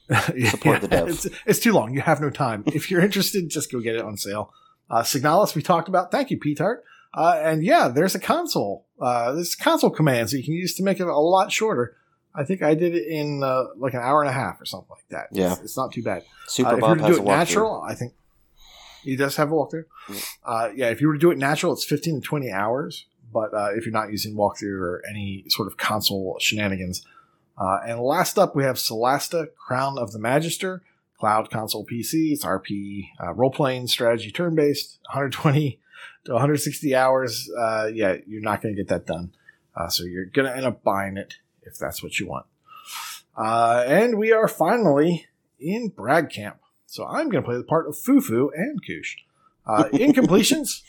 Yeah, 0.36 0.50
Support 0.50 0.80
the 0.82 0.88
dev. 0.88 1.08
It's, 1.08 1.26
it's 1.46 1.58
too 1.60 1.72
long. 1.72 1.94
You 1.94 2.00
have 2.02 2.20
no 2.20 2.28
time. 2.30 2.62
if 2.66 2.90
you're 2.90 3.00
interested, 3.00 3.48
just 3.48 3.72
go 3.72 3.80
get 3.80 3.94
it 3.96 4.02
on 4.02 4.16
sale. 4.16 4.52
Uh, 4.90 5.02
Signalis, 5.02 5.54
we 5.54 5.62
talked 5.62 5.88
about. 5.88 6.10
Thank 6.12 6.30
you, 6.30 6.38
P-Tart. 6.38 6.84
Uh, 7.14 7.40
and 7.42 7.64
yeah, 7.64 7.88
there's 7.88 8.14
a 8.14 8.18
console. 8.18 8.86
Uh, 9.00 9.32
there's 9.32 9.54
console 9.54 9.88
commands 9.90 10.32
that 10.32 10.38
you 10.38 10.44
can 10.44 10.52
use 10.54 10.74
to 10.74 10.82
make 10.82 11.00
it 11.00 11.06
a 11.06 11.16
lot 11.18 11.50
shorter. 11.52 11.96
I 12.34 12.44
think 12.44 12.62
I 12.62 12.74
did 12.74 12.94
it 12.94 13.06
in 13.06 13.42
uh, 13.42 13.64
like 13.76 13.94
an 13.94 14.00
hour 14.00 14.20
and 14.20 14.28
a 14.28 14.32
half 14.32 14.60
or 14.60 14.64
something 14.66 14.88
like 14.90 15.08
that. 15.10 15.28
Yeah. 15.30 15.52
It's, 15.52 15.60
it's 15.62 15.76
not 15.76 15.92
too 15.92 16.02
bad. 16.02 16.24
Super 16.48 16.70
Uh, 16.70 16.72
if 16.72 16.76
you 16.76 16.80
Bob 16.82 16.98
were 16.98 17.06
has 17.06 17.16
do 17.16 17.22
a 17.22 17.24
it 17.24 17.28
walkthrough. 17.28 17.38
natural, 17.38 17.82
I 17.88 17.94
think 17.94 18.12
he 19.04 19.16
does 19.16 19.36
have 19.36 19.50
a 19.50 19.54
walkthrough. 19.54 19.84
Yeah. 20.08 20.20
Uh, 20.44 20.70
yeah, 20.74 20.88
if 20.90 21.00
you 21.00 21.08
were 21.08 21.14
to 21.14 21.20
do 21.20 21.30
it 21.30 21.38
natural, 21.38 21.72
it's 21.72 21.84
15 21.84 22.20
to 22.20 22.20
20 22.20 22.50
hours. 22.50 23.06
But 23.32 23.52
uh, 23.52 23.70
if 23.74 23.84
you're 23.84 23.92
not 23.92 24.10
using 24.10 24.36
walkthrough 24.36 24.80
or 24.80 25.02
any 25.08 25.44
sort 25.48 25.66
of 25.68 25.76
console 25.76 26.36
shenanigans. 26.40 27.04
Uh, 27.58 27.78
and 27.86 28.00
last 28.00 28.38
up, 28.38 28.54
we 28.56 28.64
have 28.64 28.76
Solasta, 28.76 29.48
Crown 29.56 29.98
of 29.98 30.12
the 30.12 30.18
Magister, 30.18 30.82
cloud 31.18 31.50
console 31.50 31.84
PC. 31.84 32.32
It's 32.32 32.44
RP, 32.44 33.08
uh, 33.22 33.32
role 33.32 33.50
playing 33.50 33.86
strategy 33.88 34.30
turn 34.30 34.54
based, 34.54 34.98
120 35.06 35.80
to 36.24 36.32
160 36.32 36.94
hours. 36.94 37.50
Uh, 37.56 37.90
yeah, 37.92 38.16
you're 38.26 38.42
not 38.42 38.62
going 38.62 38.74
to 38.74 38.80
get 38.80 38.88
that 38.88 39.06
done. 39.06 39.32
Uh, 39.76 39.88
so 39.88 40.04
you're 40.04 40.26
going 40.26 40.46
to 40.46 40.56
end 40.56 40.66
up 40.66 40.82
buying 40.82 41.16
it 41.16 41.34
if 41.62 41.78
that's 41.78 42.02
what 42.02 42.18
you 42.18 42.28
want. 42.28 42.46
Uh, 43.36 43.84
and 43.86 44.16
we 44.18 44.32
are 44.32 44.48
finally 44.48 45.26
in 45.58 45.88
Brag 45.88 46.30
Camp. 46.30 46.58
So 46.94 47.04
I'm 47.08 47.28
going 47.28 47.42
to 47.42 47.48
play 47.48 47.56
the 47.56 47.64
part 47.64 47.88
of 47.88 47.96
Fufu 47.96 48.50
and 48.54 48.78
Koosh. 48.86 49.16
Uh, 49.66 49.88
in 49.92 50.12
completions, 50.20 50.84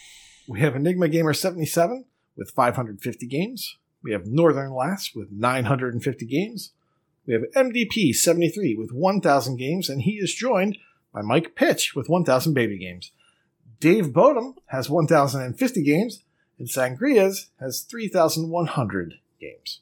we 0.48 0.60
have 0.60 0.76
Enigma 0.76 1.08
Gamer 1.08 1.34
77 1.34 2.06
with 2.38 2.52
550 2.52 3.26
games. 3.26 3.78
We 4.04 4.12
have 4.12 4.28
Northern 4.28 4.72
Lass 4.72 5.16
with 5.16 5.32
950 5.32 6.28
games. 6.28 6.74
We 7.26 7.34
have 7.34 7.46
MDP 7.56 8.14
73 8.14 8.76
with 8.76 8.92
1,000 8.92 9.58
games, 9.58 9.90
and 9.90 10.04
he 10.04 10.18
is 10.18 10.32
joined 10.36 10.78
by 11.12 11.24
Mike 11.24 11.56
Pitch 11.56 11.96
with 11.96 12.08
1,000 12.08 12.54
baby 12.54 12.78
games. 12.78 13.10
Dave 13.80 14.10
Bodum 14.14 14.58
has 14.68 14.92
1,050 14.92 15.84
games, 15.84 16.22
and 16.60 16.68
Sangrias 16.68 17.48
has 17.60 17.82
3,100 17.82 19.16
games. 19.42 19.80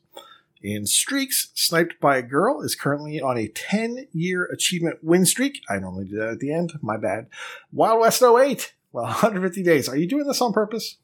In 0.64 0.86
streaks, 0.86 1.52
Sniped 1.56 2.00
by 2.00 2.18
a 2.18 2.22
Girl 2.22 2.62
is 2.62 2.74
currently 2.74 3.20
on 3.20 3.38
a 3.38 3.50
10 3.50 4.08
year 4.14 4.46
achievement 4.46 5.00
win 5.04 5.26
streak. 5.26 5.60
I 5.70 5.78
normally 5.78 6.06
do 6.06 6.18
that 6.18 6.30
at 6.30 6.40
the 6.40 6.54
end. 6.54 6.72
My 6.82 6.96
bad. 6.96 7.28
Wild 7.74 8.00
West 8.00 8.24
08. 8.24 8.74
Well, 8.94 9.04
150 9.08 9.62
days. 9.62 9.90
Are 9.90 9.98
you 9.98 10.08
doing 10.08 10.26
this 10.26 10.42
on 10.42 10.54
purpose? 10.54 10.98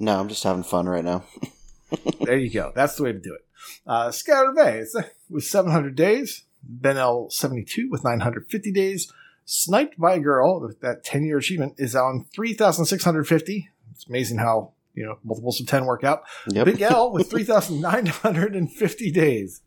No, 0.00 0.18
I'm 0.18 0.28
just 0.28 0.42
having 0.42 0.64
fun 0.64 0.88
right 0.88 1.04
now. 1.04 1.24
there 2.20 2.36
you 2.36 2.50
go. 2.50 2.72
That's 2.74 2.96
the 2.96 3.04
way 3.04 3.12
to 3.12 3.20
do 3.20 3.34
it. 3.34 3.46
Uh, 3.86 4.10
Scouter 4.10 4.52
Bay 4.52 4.84
with 5.30 5.44
700 5.44 5.94
days. 5.94 6.44
Ben 6.62 6.96
L 6.96 7.30
72 7.30 7.88
with 7.88 8.02
950 8.02 8.72
days. 8.72 9.12
Sniped 9.44 9.98
by 9.98 10.14
a 10.14 10.20
Girl, 10.20 10.72
that 10.80 11.04
10 11.04 11.24
year 11.24 11.38
achievement, 11.38 11.74
is 11.78 11.94
on 11.94 12.26
3,650. 12.34 13.70
It's 13.92 14.06
amazing 14.08 14.38
how, 14.38 14.72
you 14.98 15.06
know, 15.06 15.18
multiples 15.24 15.60
of 15.60 15.66
10 15.66 15.84
work 15.86 16.04
out. 16.04 16.24
Yep. 16.48 16.64
Big 16.64 16.82
L 16.82 17.12
with 17.12 17.30
3,950 17.30 19.10
days. 19.12 19.62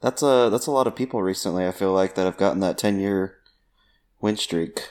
That's 0.00 0.22
a 0.22 0.50
that's 0.52 0.66
a 0.66 0.70
lot 0.70 0.86
of 0.86 0.94
people 0.94 1.22
recently. 1.22 1.66
I 1.66 1.70
feel 1.70 1.92
like 1.94 2.14
that 2.14 2.24
have 2.24 2.36
gotten 2.36 2.60
that 2.60 2.76
ten 2.76 3.00
year 3.00 3.38
win 4.20 4.36
streak. 4.36 4.90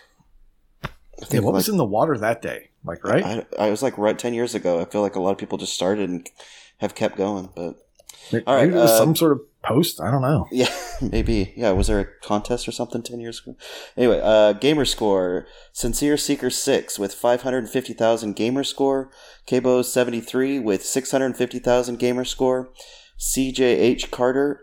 Yeah, 1.30 1.42
what 1.42 1.54
like, 1.54 1.60
was 1.60 1.70
in 1.70 1.78
the 1.78 1.86
water 1.86 2.18
that 2.18 2.42
day? 2.42 2.72
Like, 2.84 3.04
right? 3.04 3.24
I, 3.24 3.66
I 3.68 3.70
was 3.70 3.84
like 3.84 3.96
right 4.00 4.18
ten 4.18 4.34
years 4.34 4.56
ago. 4.56 4.82
I 4.82 4.86
feel 4.86 5.02
like 5.02 5.16
a 5.16 5.20
lot 5.20 5.30
of 5.30 5.38
people 5.38 5.60
just 5.60 5.76
started 5.76 6.10
and 6.10 6.28
have 6.80 6.96
kept 6.96 7.16
going, 7.16 7.50
but 7.56 7.76
Maybe 8.32 8.46
all 8.46 8.56
right, 8.56 8.70
it 8.70 8.74
was 8.74 8.92
uh, 8.92 8.98
some 8.98 9.16
sort 9.16 9.34
of 9.34 9.42
post. 9.64 10.02
I 10.02 10.12
don't 10.12 10.22
know. 10.22 10.48
yeah, 10.52 10.74
maybe 11.02 11.54
yeah. 11.56 11.72
Was 11.72 11.88
there 11.88 12.00
a 12.00 12.08
contest 12.26 12.68
or 12.68 12.72
something 12.72 13.02
ten 13.02 13.20
years 13.20 13.42
ago? 13.42 13.56
Anyway, 13.98 14.20
uh, 14.24 14.54
gamer 14.54 14.86
score: 14.86 15.48
Sincere 15.72 16.18
Seeker 16.18 16.50
six 16.50 16.98
with 17.00 17.14
five 17.14 17.42
hundred 17.42 17.70
fifty 17.70 17.94
thousand 17.94 18.36
gamer 18.36 18.64
score. 18.64 19.12
Kabo 19.48 19.84
seventy 19.84 20.22
three 20.22 20.60
with 20.60 20.86
six 20.86 21.12
hundred 21.12 21.36
fifty 21.36 21.60
thousand 21.60 22.00
gamer 22.00 22.26
score. 22.26 22.72
CJH 23.20 24.12
Carter 24.12 24.60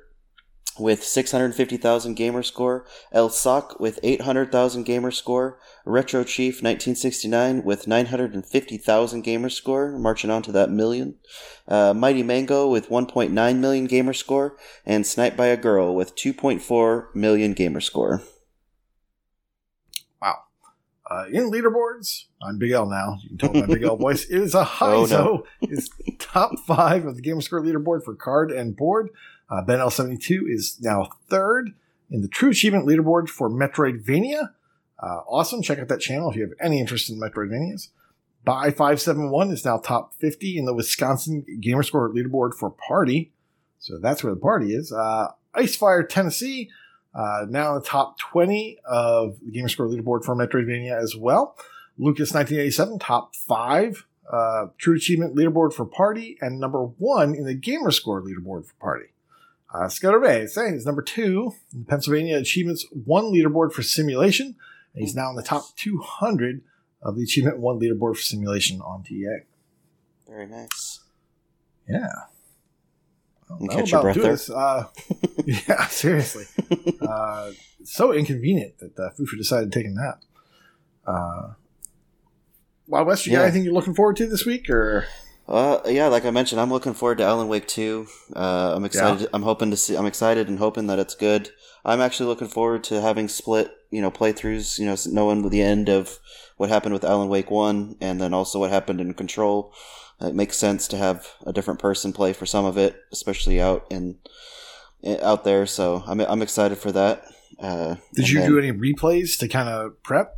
with 0.78 1.04
650,000 1.04 2.14
gamer 2.14 2.42
score, 2.42 2.86
El 3.12 3.28
Sock 3.28 3.78
with 3.78 4.00
800,000 4.02 4.84
gamer 4.84 5.10
score, 5.10 5.58
Retro 5.90 6.24
Chief 6.24 6.54
1969 6.62 7.62
with 7.64 7.86
950,000 7.86 9.22
gamer 9.22 9.48
score, 9.50 9.98
marching 9.98 10.30
on 10.30 10.42
to 10.42 10.52
that 10.52 10.70
million, 10.70 11.16
uh, 11.68 11.92
Mighty 11.92 12.22
Mango 12.22 12.68
with 12.68 12.88
1.9 12.88 13.56
million 13.58 13.86
gamer 13.86 14.12
score, 14.12 14.56
and 14.86 15.06
Snipe 15.06 15.36
by 15.36 15.46
a 15.46 15.56
Girl 15.56 15.94
with 15.94 16.14
2.4 16.16 17.14
million 17.14 17.52
gamer 17.52 17.80
score. 17.80 18.22
Wow. 20.22 20.36
Uh, 21.10 21.24
in 21.32 21.50
leaderboards, 21.50 22.24
I'm 22.40 22.58
Big 22.58 22.70
L 22.70 22.86
now. 22.86 23.18
You 23.22 23.30
can 23.30 23.38
tell 23.38 23.52
my 23.52 23.66
Big 23.66 23.82
L 23.82 23.96
voice. 23.98 24.24
It 24.24 24.40
is 24.40 24.54
a 24.54 24.64
high 24.64 24.92
Oh, 24.92 25.06
so 25.06 25.44
no. 25.60 25.68
is 25.68 25.90
top 26.18 26.52
five 26.66 27.04
of 27.04 27.16
the 27.16 27.22
Gamerscore 27.22 27.64
leaderboard 27.64 28.04
for 28.04 28.14
card 28.14 28.50
and 28.50 28.76
board. 28.76 29.10
Uh, 29.50 29.60
ben 29.62 29.80
L72 29.80 30.42
is 30.48 30.78
now 30.80 31.08
third 31.28 31.74
in 32.10 32.22
the 32.22 32.28
True 32.28 32.50
Achievement 32.50 32.86
leaderboard 32.86 33.28
for 33.28 33.50
Metroidvania. 33.50 34.50
Uh, 35.02 35.20
awesome. 35.28 35.62
Check 35.62 35.78
out 35.78 35.88
that 35.88 36.00
channel 36.00 36.30
if 36.30 36.36
you 36.36 36.42
have 36.42 36.52
any 36.60 36.78
interest 36.78 37.10
in 37.10 37.18
Metroidvanias. 37.18 37.88
By 38.44 38.70
571 38.70 39.50
is 39.50 39.64
now 39.64 39.78
top 39.78 40.14
50 40.14 40.58
in 40.58 40.64
the 40.64 40.74
Wisconsin 40.74 41.44
Gamerscore 41.60 42.12
leaderboard 42.14 42.54
for 42.54 42.70
Party. 42.70 43.32
So 43.78 43.98
that's 43.98 44.22
where 44.22 44.34
the 44.34 44.40
party 44.40 44.74
is. 44.74 44.92
Uh, 44.92 45.28
Icefire, 45.54 46.06
Tennessee, 46.08 46.70
uh, 47.14 47.46
now 47.48 47.74
in 47.74 47.80
the 47.80 47.86
top 47.86 48.18
20 48.18 48.78
of 48.84 49.38
the 49.42 49.58
Gamerscore 49.58 49.90
leaderboard 49.90 50.24
for 50.24 50.36
Metroidvania 50.36 51.00
as 51.00 51.16
well. 51.16 51.56
Lucas 51.98 52.32
1987, 52.32 52.98
top 52.98 53.34
five. 53.34 54.06
Uh, 54.30 54.68
True 54.78 54.94
Achievement 54.94 55.34
leaderboard 55.34 55.72
for 55.72 55.84
Party, 55.84 56.38
and 56.40 56.60
number 56.60 56.84
one 56.84 57.34
in 57.34 57.44
the 57.46 57.54
Gamerscore 57.54 58.22
leaderboard 58.22 58.64
for 58.64 58.74
Party. 58.78 59.06
Uh, 59.74 59.88
Scudder 59.88 60.20
Bay 60.20 60.42
is 60.42 60.86
number 60.86 61.02
two 61.02 61.52
in 61.74 61.84
Pennsylvania 61.84 62.36
Achievements 62.36 62.86
One 63.04 63.24
leaderboard 63.24 63.72
for 63.72 63.82
Simulation. 63.82 64.56
And 64.94 65.04
he's 65.04 65.14
now 65.14 65.30
in 65.30 65.36
the 65.36 65.42
top 65.42 65.64
200 65.76 66.62
of 67.02 67.16
the 67.16 67.22
Achievement 67.22 67.58
One 67.58 67.78
leaderboard 67.78 68.16
for 68.16 68.22
Simulation 68.22 68.80
on 68.80 69.02
TA. 69.02 69.44
Very 70.28 70.46
nice. 70.46 71.00
Yeah. 71.88 72.06
Well, 73.48 73.58
You 73.60 73.68
that'll 73.68 73.82
catch 73.82 73.92
your 73.92 74.02
breath 74.02 74.46
there? 74.46 74.56
Uh, 74.56 74.84
yeah, 75.44 75.86
seriously. 75.86 76.44
uh, 77.00 77.50
so 77.84 78.12
inconvenient 78.12 78.78
that 78.78 78.98
uh, 78.98 79.10
Fufu 79.18 79.36
decided 79.36 79.72
to 79.72 79.78
take 79.78 79.86
a 79.86 79.90
nap. 79.90 80.22
Uh, 81.06 81.54
Wild 82.86 83.06
West, 83.06 83.26
you 83.26 83.32
got 83.32 83.42
anything 83.42 83.64
you're 83.64 83.72
looking 83.72 83.94
forward 83.94 84.16
to 84.16 84.26
this 84.26 84.44
week? 84.44 84.68
Or 84.68 85.06
Uh, 85.48 85.80
yeah, 85.86 86.06
like 86.08 86.24
I 86.24 86.30
mentioned, 86.30 86.60
I'm 86.60 86.70
looking 86.70 86.94
forward 86.94 87.18
to 87.18 87.24
Alan 87.24 87.48
Wake 87.48 87.66
2. 87.66 88.06
Uh, 88.36 88.72
I'm 88.76 88.84
excited. 88.84 89.28
I'm 89.32 89.42
hoping 89.42 89.70
to 89.70 89.76
see. 89.76 89.96
I'm 89.96 90.06
excited 90.06 90.48
and 90.48 90.58
hoping 90.58 90.86
that 90.88 90.98
it's 90.98 91.14
good. 91.14 91.50
I'm 91.84 92.00
actually 92.00 92.26
looking 92.26 92.48
forward 92.48 92.84
to 92.84 93.00
having 93.00 93.28
split 93.28 93.72
you 93.90 94.00
know 94.00 94.10
playthroughs. 94.10 94.78
You 94.78 94.86
know, 94.86 94.96
knowing 95.06 95.48
the 95.48 95.62
end 95.62 95.88
of 95.88 96.18
what 96.56 96.68
happened 96.68 96.94
with 96.94 97.04
Alan 97.04 97.28
Wake 97.28 97.50
One, 97.50 97.96
and 98.00 98.20
then 98.20 98.34
also 98.34 98.58
what 98.58 98.70
happened 98.70 99.00
in 99.00 99.14
Control. 99.14 99.72
It 100.20 100.34
makes 100.34 100.58
sense 100.58 100.86
to 100.88 100.98
have 100.98 101.28
a 101.46 101.52
different 101.52 101.80
person 101.80 102.12
play 102.12 102.34
for 102.34 102.44
some 102.44 102.66
of 102.66 102.76
it, 102.76 102.94
especially 103.10 103.60
out 103.60 103.86
in 103.90 104.18
out 105.22 105.44
there. 105.44 105.66
So 105.66 106.04
I'm 106.06 106.20
I'm 106.20 106.42
excited 106.42 106.78
for 106.78 106.92
that. 106.92 107.24
Uh, 107.58 107.96
Did 108.14 108.28
you 108.28 108.40
then, 108.40 108.50
do 108.50 108.58
any 108.58 108.72
replays 108.72 109.38
to 109.38 109.48
kind 109.48 109.68
of 109.68 110.02
prep? 110.02 110.36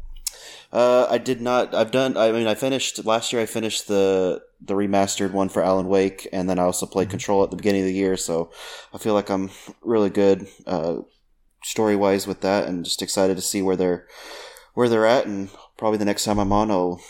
Uh, 0.72 1.07
I 1.11 1.18
did 1.18 1.40
not. 1.40 1.74
I've 1.74 1.90
done. 1.90 2.16
I 2.16 2.32
mean, 2.32 2.46
I 2.46 2.55
finished 2.55 3.05
last 3.05 3.32
year. 3.32 3.42
I 3.42 3.46
finished 3.46 3.88
the 3.88 4.42
the 4.61 4.74
remastered 4.74 5.32
one 5.32 5.48
for 5.48 5.62
Alan 5.62 5.88
Wake, 5.88 6.26
and 6.32 6.48
then 6.48 6.59
I 6.59 6.62
also 6.62 6.86
played 6.86 7.09
mm-hmm. 7.09 7.12
Control 7.12 7.44
at 7.44 7.50
the 7.50 7.57
beginning 7.57 7.82
of 7.82 7.86
the 7.86 7.94
year. 7.94 8.16
So 8.16 8.50
I 8.94 8.98
feel 8.98 9.14
like 9.14 9.28
I'm 9.28 9.50
really 9.82 10.11
good 10.11 10.48
uh, 10.66 10.98
story 11.64 11.96
wise 11.96 12.26
with 12.26 12.40
that, 12.40 12.66
and 12.66 12.84
just 12.84 13.02
excited 13.02 13.36
to 13.36 13.42
see 13.42 13.62
where 13.62 13.76
they're 13.76 14.06
where 14.74 14.88
they're 14.88 15.06
at. 15.06 15.26
And 15.26 15.50
probably 15.76 15.98
the 15.98 16.04
next 16.04 16.24
time 16.24 16.38
I'm 16.38 16.52
on, 16.52 16.70
I'll 16.70 17.00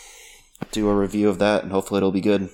do 0.71 0.89
a 0.89 0.95
review 0.95 1.29
of 1.29 1.39
that, 1.39 1.63
and 1.63 1.71
hopefully 1.71 1.99
it'll 1.99 2.11
be 2.11 2.21
good. 2.21 2.49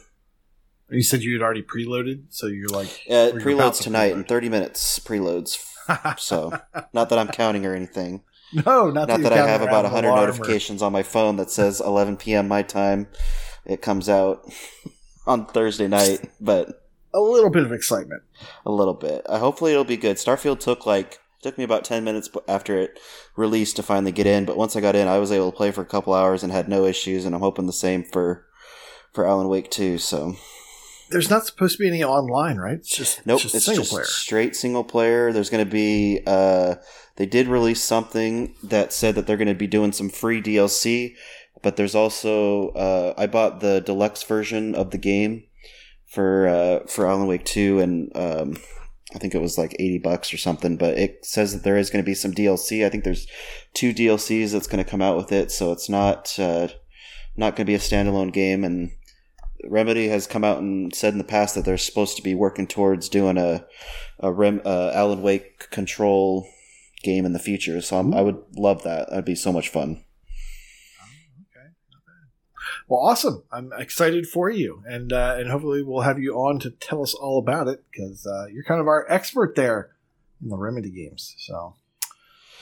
You 0.90 1.04
said 1.04 1.22
you 1.22 1.34
had 1.34 1.44
already 1.44 1.62
preloaded, 1.62 2.24
so 2.30 2.48
you're 2.48 2.68
like 2.70 2.88
uh, 3.10 3.32
preloads 3.36 3.82
tonight 3.82 4.14
in 4.14 4.24
30 4.24 4.50
minutes. 4.50 5.00
Preloads, 5.00 5.60
so 6.20 6.60
not 6.94 7.10
that 7.10 7.20
I'm 7.20 7.28
counting 7.28 7.66
or 7.66 7.76
anything. 7.76 8.24
No, 8.52 8.90
not, 8.90 9.08
not 9.08 9.22
that, 9.22 9.34
I 9.34 9.48
have 9.48 9.62
about 9.62 9.84
100 9.84 10.08
notifications 10.10 10.82
or... 10.82 10.88
on 10.88 10.92
my 10.92 11.04
phone 11.04 11.36
that 11.36 11.52
says 11.52 11.80
11 11.80 12.18
p.m. 12.18 12.48
my 12.48 12.64
time. 12.64 13.08
It 13.64 13.84
comes 13.84 14.10
out 14.10 14.52
on 15.28 15.46
Thursday 15.46 15.88
night, 15.88 16.28
but 16.42 16.88
a 17.14 17.20
little 17.20 17.52
bit 17.52 17.64
of 17.64 17.72
excitement. 17.72 18.24
A 18.66 18.72
little 18.72 18.96
bit. 18.96 19.22
Uh, 19.28 19.38
hopefully, 19.38 19.72
it'll 19.72 19.84
be 19.84 19.98
good. 19.98 20.18
Starfield 20.18 20.60
took 20.60 20.86
like 20.88 21.20
took 21.42 21.58
me 21.58 21.64
about 21.64 21.84
10 21.86 22.04
minutes 22.04 22.30
after 22.48 22.78
it 22.78 23.00
released 23.36 23.76
to 23.78 23.84
finally 23.84 24.12
get 24.12 24.28
in, 24.28 24.46
but 24.46 24.58
once 24.58 24.76
I 24.76 24.82
got 24.82 24.96
in, 24.96 25.08
I 25.08 25.20
was 25.20 25.32
able 25.32 25.52
to 25.52 25.58
play 25.58 25.72
for 25.72 25.82
a 25.82 25.86
couple 25.86 26.14
hours 26.14 26.44
and 26.44 26.52
had 26.52 26.68
no 26.68 26.86
issues, 26.86 27.26
and 27.26 27.34
I'm 27.34 27.42
hoping 27.42 27.66
the 27.66 27.74
same 27.74 28.04
for 28.04 28.46
for 29.14 29.26
Alan 29.28 29.48
Wake 29.48 29.72
too. 29.72 29.98
So 29.98 30.36
there's 31.10 31.30
not 31.30 31.46
supposed 31.46 31.78
to 31.78 31.84
be 31.84 31.88
any 31.88 32.04
online, 32.04 32.58
right? 32.58 32.78
It's 32.78 32.96
just 32.96 33.26
nope. 33.26 33.38
It's, 33.38 33.44
just 33.44 33.56
it's 33.56 33.66
single 33.66 33.84
just 33.84 33.94
player. 33.94 34.06
straight 34.06 34.56
single 34.56 34.84
player. 34.84 35.32
There's 35.32 35.50
going 35.50 35.66
to 35.66 35.72
be. 35.72 36.22
Uh, 36.26 36.76
they 37.16 37.26
did 37.26 37.48
release 37.48 37.82
something 37.82 38.56
that 38.64 38.94
said 38.94 39.16
that 39.16 39.28
they're 39.28 39.38
going 39.38 39.48
to 39.48 39.56
be 39.56 39.68
doing 39.68 39.92
some 39.92 40.10
free 40.10 40.42
DLC, 40.42 41.16
but 41.62 41.76
there's 41.76 41.96
also. 41.96 42.70
Uh, 42.70 43.14
I 43.18 43.28
bought 43.28 43.60
the 43.60 43.82
deluxe 43.82 44.24
version 44.24 44.76
of 44.76 44.92
the 44.92 44.98
game 44.98 45.44
for 46.08 46.48
uh, 46.48 46.80
for 46.88 47.08
Alan 47.08 47.28
Wake 47.28 47.46
Two, 47.46 47.80
and 47.80 48.12
um, 48.16 48.58
I 49.16 49.18
think 49.18 49.34
it 49.34 49.42
was 49.42 49.58
like 49.58 49.76
eighty 49.80 49.98
bucks 49.98 50.34
or 50.34 50.38
something. 50.38 50.78
But 50.78 50.98
it 50.98 51.26
says 51.26 51.54
that 51.54 51.64
there 51.64 51.78
is 51.78 51.90
going 51.90 52.04
to 52.04 52.10
be 52.10 52.16
some 52.16 52.34
DLC. 52.34 52.86
I 52.86 52.90
think 52.90 53.04
there's 53.04 53.28
two 53.74 53.94
DLCs 53.94 54.52
that's 54.52 54.68
going 54.68 54.84
to 54.84 54.90
come 54.90 55.02
out 55.02 55.18
with 55.18 55.32
it, 55.32 55.52
so 55.52 55.72
it's 55.72 55.90
not 55.90 56.38
uh, 56.40 56.68
not 57.36 57.56
going 57.56 57.66
to 57.66 57.72
be 57.72 57.76
a 57.76 57.80
standalone 57.80 58.34
game 58.34 58.64
and 58.64 58.92
Remedy 59.66 60.08
has 60.08 60.28
come 60.28 60.44
out 60.44 60.60
and 60.60 60.94
said 60.96 61.14
in 61.14 61.18
the 61.18 61.24
past 61.24 61.56
that 61.56 61.66
they're 61.66 61.78
supposed 61.78 62.16
to 62.18 62.24
be 62.24 62.36
working 62.36 62.68
towards 62.68 63.10
doing 63.10 63.38
a 63.38 63.66
a 64.20 64.32
Rem, 64.32 64.62
uh, 64.66 64.92
Alan 64.94 65.22
Wake 65.22 65.70
control 65.70 66.48
game 67.04 67.26
in 67.26 67.34
the 67.34 67.40
future. 67.40 67.82
So 67.82 67.98
i 68.14 68.22
would 68.22 68.42
love 68.56 68.84
that. 68.84 69.10
That'd 69.10 69.26
be 69.26 69.36
so 69.36 69.54
much 69.54 69.70
fun. 69.70 70.04
Well, 72.90 73.02
awesome! 73.02 73.44
I'm 73.52 73.72
excited 73.78 74.28
for 74.28 74.50
you, 74.50 74.84
and 74.84 75.14
uh, 75.14 75.36
and 75.38 75.48
hopefully 75.48 75.84
we'll 75.84 76.02
have 76.02 76.18
you 76.18 76.34
on 76.34 76.58
to 76.62 76.72
tell 76.72 77.04
us 77.04 77.14
all 77.14 77.38
about 77.38 77.68
it 77.68 77.84
because 77.92 78.26
uh, 78.26 78.48
you're 78.52 78.64
kind 78.64 78.82
of 78.82 78.88
our 78.88 79.06
expert 79.08 79.56
there 79.56 79.92
in 80.42 80.50
the 80.50 80.58
Remedy 80.58 80.90
games. 80.90 81.36
So, 81.38 81.76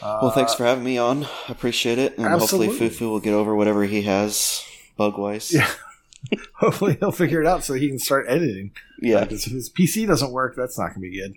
uh, 0.01 0.19
well, 0.21 0.31
thanks 0.31 0.53
for 0.53 0.65
having 0.65 0.83
me 0.83 0.97
on. 0.97 1.23
I 1.23 1.29
appreciate 1.47 1.97
it, 1.97 2.17
and 2.17 2.27
absolutely. 2.27 2.67
hopefully 2.67 2.89
Fufu 2.89 3.09
will 3.09 3.21
get 3.21 3.33
over 3.33 3.55
whatever 3.55 3.85
he 3.85 4.01
has 4.01 4.65
bug 4.97 5.17
wise. 5.17 5.53
Yeah, 5.53 5.71
hopefully 6.55 6.97
he'll 6.99 7.13
figure 7.13 7.39
it 7.39 7.47
out 7.47 7.63
so 7.63 7.73
he 7.75 7.87
can 7.87 7.97
start 7.97 8.25
editing. 8.27 8.71
Yeah, 9.01 9.23
if 9.23 9.29
his 9.29 9.69
PC 9.69 10.07
doesn't 10.07 10.33
work, 10.33 10.57
that's 10.57 10.77
not 10.77 10.87
going 10.87 11.03
to 11.03 11.09
be 11.09 11.21
good. 11.21 11.35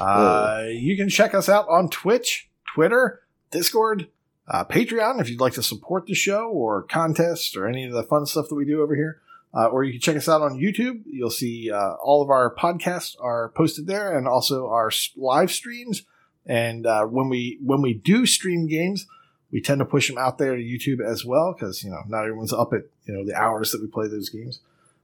Uh, 0.00 0.64
you 0.70 0.96
can 0.96 1.10
check 1.10 1.34
us 1.34 1.50
out 1.50 1.68
on 1.68 1.90
Twitch, 1.90 2.48
Twitter, 2.74 3.20
Discord, 3.50 4.08
uh, 4.50 4.64
Patreon 4.64 5.20
if 5.20 5.30
you'd 5.30 5.40
like 5.40 5.54
to 5.54 5.62
support 5.62 6.06
the 6.06 6.14
show 6.14 6.48
or 6.48 6.82
contests 6.82 7.56
or 7.56 7.66
any 7.66 7.84
of 7.84 7.92
the 7.92 8.02
fun 8.02 8.26
stuff 8.26 8.48
that 8.48 8.54
we 8.54 8.64
do 8.64 8.82
over 8.82 8.94
here. 8.94 9.20
Uh, 9.52 9.66
or 9.66 9.82
you 9.82 9.92
can 9.92 10.00
check 10.00 10.16
us 10.16 10.28
out 10.28 10.42
on 10.42 10.60
YouTube. 10.60 11.02
You'll 11.06 11.30
see 11.30 11.72
uh, 11.72 11.94
all 11.94 12.22
of 12.22 12.30
our 12.30 12.54
podcasts 12.54 13.16
are 13.20 13.48
posted 13.48 13.88
there, 13.88 14.16
and 14.16 14.28
also 14.28 14.68
our 14.68 14.92
live 15.16 15.50
streams. 15.50 16.04
And 16.46 16.86
uh, 16.86 17.06
when 17.06 17.28
we 17.28 17.58
when 17.60 17.82
we 17.82 17.94
do 17.94 18.26
stream 18.26 18.68
games 18.68 19.06
we 19.50 19.60
tend 19.60 19.80
to 19.80 19.84
push 19.84 20.08
them 20.08 20.18
out 20.18 20.38
there 20.38 20.56
to 20.56 20.62
YouTube 20.62 21.04
as 21.04 21.24
well 21.24 21.52
because 21.52 21.82
you 21.82 21.90
know 21.90 22.02
not 22.08 22.22
everyone's 22.22 22.52
up 22.52 22.72
at 22.72 22.82
you 23.06 23.14
know 23.14 23.24
the 23.24 23.34
hours 23.34 23.72
that 23.72 23.80
we 23.80 23.88
play 23.88 24.08
those 24.08 24.28
games. 24.28 24.60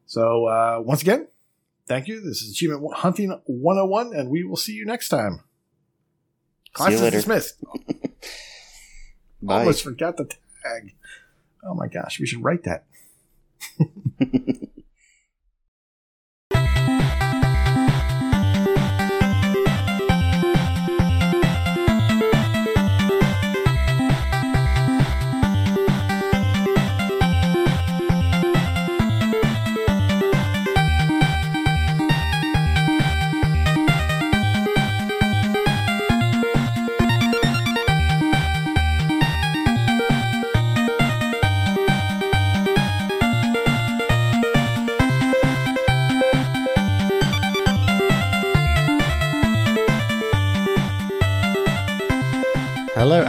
So 0.07 0.47
uh, 0.47 0.81
once 0.85 1.03
again, 1.03 1.27
thank 1.87 2.07
you. 2.07 2.21
This 2.21 2.43
is 2.43 2.53
Achievement 2.53 2.95
Hunting 2.95 3.41
101, 3.47 4.15
and 4.15 4.31
we 4.31 4.45
will 4.45 4.57
see 4.57 4.73
you 4.73 4.87
next 4.87 5.09
time. 5.09 5.41
Class 6.73 6.93
is 6.93 7.11
dismissed. 7.11 7.55
Almost 9.47 9.85
forgot 9.85 10.17
the 10.17 10.25
tag. 10.63 10.95
Oh 11.65 11.75
my 11.75 11.89
gosh, 11.89 12.21
we 12.21 12.27
should 12.27 12.43
write 12.43 12.65
that. 12.65 12.85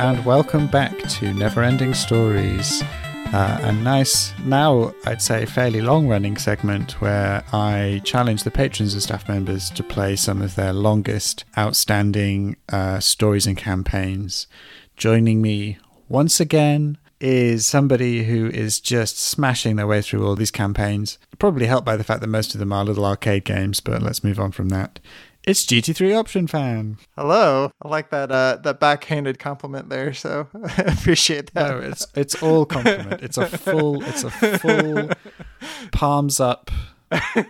and 0.07 0.23
welcome 0.23 0.67
back 0.67 0.97
to 0.99 1.33
Neverending 1.33 1.93
Stories. 1.93 2.81
Uh, 3.33 3.59
a 3.61 3.73
nice, 3.73 4.33
now 4.45 4.93
I'd 5.05 5.21
say 5.21 5.45
fairly 5.45 5.81
long 5.81 6.07
running 6.07 6.37
segment 6.37 7.01
where 7.01 7.43
I 7.51 8.01
challenge 8.05 8.43
the 8.43 8.51
patrons 8.51 8.93
and 8.93 9.03
staff 9.03 9.27
members 9.27 9.69
to 9.71 9.83
play 9.83 10.15
some 10.15 10.41
of 10.41 10.55
their 10.55 10.71
longest 10.71 11.43
outstanding 11.57 12.55
uh, 12.69 13.01
stories 13.01 13.45
and 13.45 13.57
campaigns. 13.57 14.47
Joining 14.95 15.41
me 15.41 15.77
once 16.07 16.39
again 16.39 16.97
is 17.19 17.67
somebody 17.67 18.23
who 18.23 18.47
is 18.47 18.79
just 18.79 19.17
smashing 19.17 19.75
their 19.75 19.87
way 19.87 20.01
through 20.01 20.25
all 20.25 20.35
these 20.35 20.51
campaigns, 20.51 21.17
probably 21.37 21.65
helped 21.65 21.85
by 21.85 21.97
the 21.97 22.05
fact 22.05 22.21
that 22.21 22.27
most 22.27 22.53
of 22.53 22.59
them 22.61 22.71
are 22.71 22.85
little 22.85 23.05
arcade 23.05 23.43
games, 23.43 23.81
but 23.81 24.01
let's 24.01 24.23
move 24.23 24.39
on 24.39 24.53
from 24.53 24.69
that. 24.69 25.01
It's 25.47 25.65
GT3 25.65 26.13
Option 26.13 26.45
Fan. 26.45 26.97
Hello. 27.15 27.71
I 27.81 27.87
like 27.87 28.09
that 28.09 28.33
uh, 28.33 28.57
that 28.63 28.81
backhanded 28.81 29.39
compliment 29.39 29.87
there, 29.87 30.13
so 30.13 30.49
I 30.53 30.81
appreciate 30.81 31.53
that. 31.53 31.69
No, 31.69 31.77
it's 31.79 32.05
it's 32.15 32.43
all 32.43 32.65
compliment. 32.65 33.23
It's 33.23 33.37
a 33.37 33.45
full 33.45 34.03
it's 34.03 34.25
a 34.25 34.29
full 34.29 35.09
palms 35.93 36.41
up, 36.41 36.69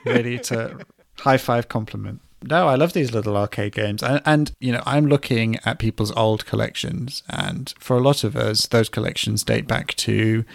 ready 0.05 0.37
to 0.37 0.85
high 1.21 1.37
five 1.37 1.69
compliment. 1.69 2.21
No, 2.43 2.67
I 2.67 2.75
love 2.75 2.93
these 2.93 3.13
little 3.13 3.35
arcade 3.35 3.73
games, 3.73 4.03
and, 4.03 4.21
and 4.25 4.51
you 4.59 4.71
know 4.71 4.83
I'm 4.85 5.07
looking 5.07 5.57
at 5.65 5.79
people's 5.79 6.11
old 6.11 6.45
collections, 6.45 7.23
and 7.27 7.73
for 7.79 7.97
a 7.97 8.01
lot 8.01 8.23
of 8.23 8.35
us, 8.35 8.67
those 8.67 8.89
collections 8.89 9.43
date 9.43 9.67
back 9.67 9.95
to 9.95 10.45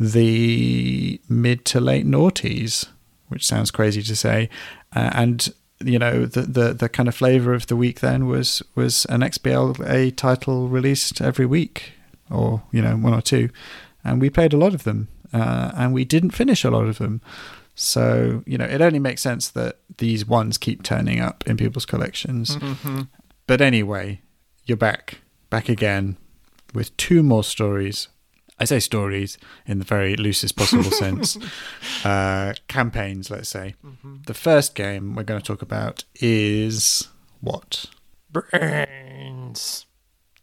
the 0.00 1.20
mid 1.28 1.64
to 1.66 1.78
late 1.78 2.06
noughties, 2.06 2.88
which 3.28 3.46
sounds 3.46 3.70
crazy 3.70 4.02
to 4.02 4.16
say, 4.16 4.50
uh, 4.96 5.10
and 5.14 5.54
you 5.84 5.98
know 5.98 6.26
the, 6.26 6.42
the 6.42 6.72
the 6.74 6.88
kind 6.88 7.08
of 7.08 7.14
flavor 7.14 7.54
of 7.54 7.66
the 7.66 7.76
week 7.76 8.00
then 8.00 8.26
was 8.26 8.62
was 8.74 9.04
an 9.06 9.20
XBLA 9.20 10.16
title 10.16 10.68
released 10.68 11.20
every 11.20 11.46
week 11.46 11.92
or 12.30 12.62
you 12.72 12.82
know 12.82 12.96
one 12.96 13.14
or 13.14 13.22
two. 13.22 13.50
And 14.04 14.20
we 14.20 14.30
played 14.30 14.52
a 14.52 14.56
lot 14.56 14.74
of 14.74 14.84
them 14.84 15.08
uh, 15.32 15.72
and 15.74 15.92
we 15.92 16.04
didn't 16.04 16.30
finish 16.30 16.64
a 16.64 16.70
lot 16.70 16.86
of 16.86 16.98
them. 16.98 17.20
So 17.74 18.42
you 18.46 18.58
know 18.58 18.64
it 18.64 18.80
only 18.80 18.98
makes 18.98 19.22
sense 19.22 19.48
that 19.50 19.78
these 19.98 20.26
ones 20.26 20.58
keep 20.58 20.82
turning 20.82 21.20
up 21.20 21.46
in 21.46 21.56
people's 21.56 21.86
collections. 21.86 22.56
Mm-hmm. 22.56 23.02
but 23.46 23.60
anyway 23.60 24.20
you're 24.64 24.76
back 24.76 25.18
back 25.48 25.68
again 25.68 26.16
with 26.74 26.94
two 26.96 27.22
more 27.22 27.42
stories 27.44 28.08
I 28.60 28.64
say 28.64 28.80
stories 28.80 29.38
in 29.66 29.78
the 29.78 29.84
very 29.84 30.16
loosest 30.16 30.56
possible 30.56 30.90
sense, 30.90 31.38
uh, 32.04 32.54
campaigns, 32.66 33.30
let's 33.30 33.48
say. 33.48 33.74
Mm-hmm. 33.84 34.16
The 34.26 34.34
first 34.34 34.74
game 34.74 35.14
we're 35.14 35.22
going 35.22 35.40
to 35.40 35.46
talk 35.46 35.62
about 35.62 36.04
is 36.16 37.08
what? 37.40 37.86
Brains. 38.30 39.86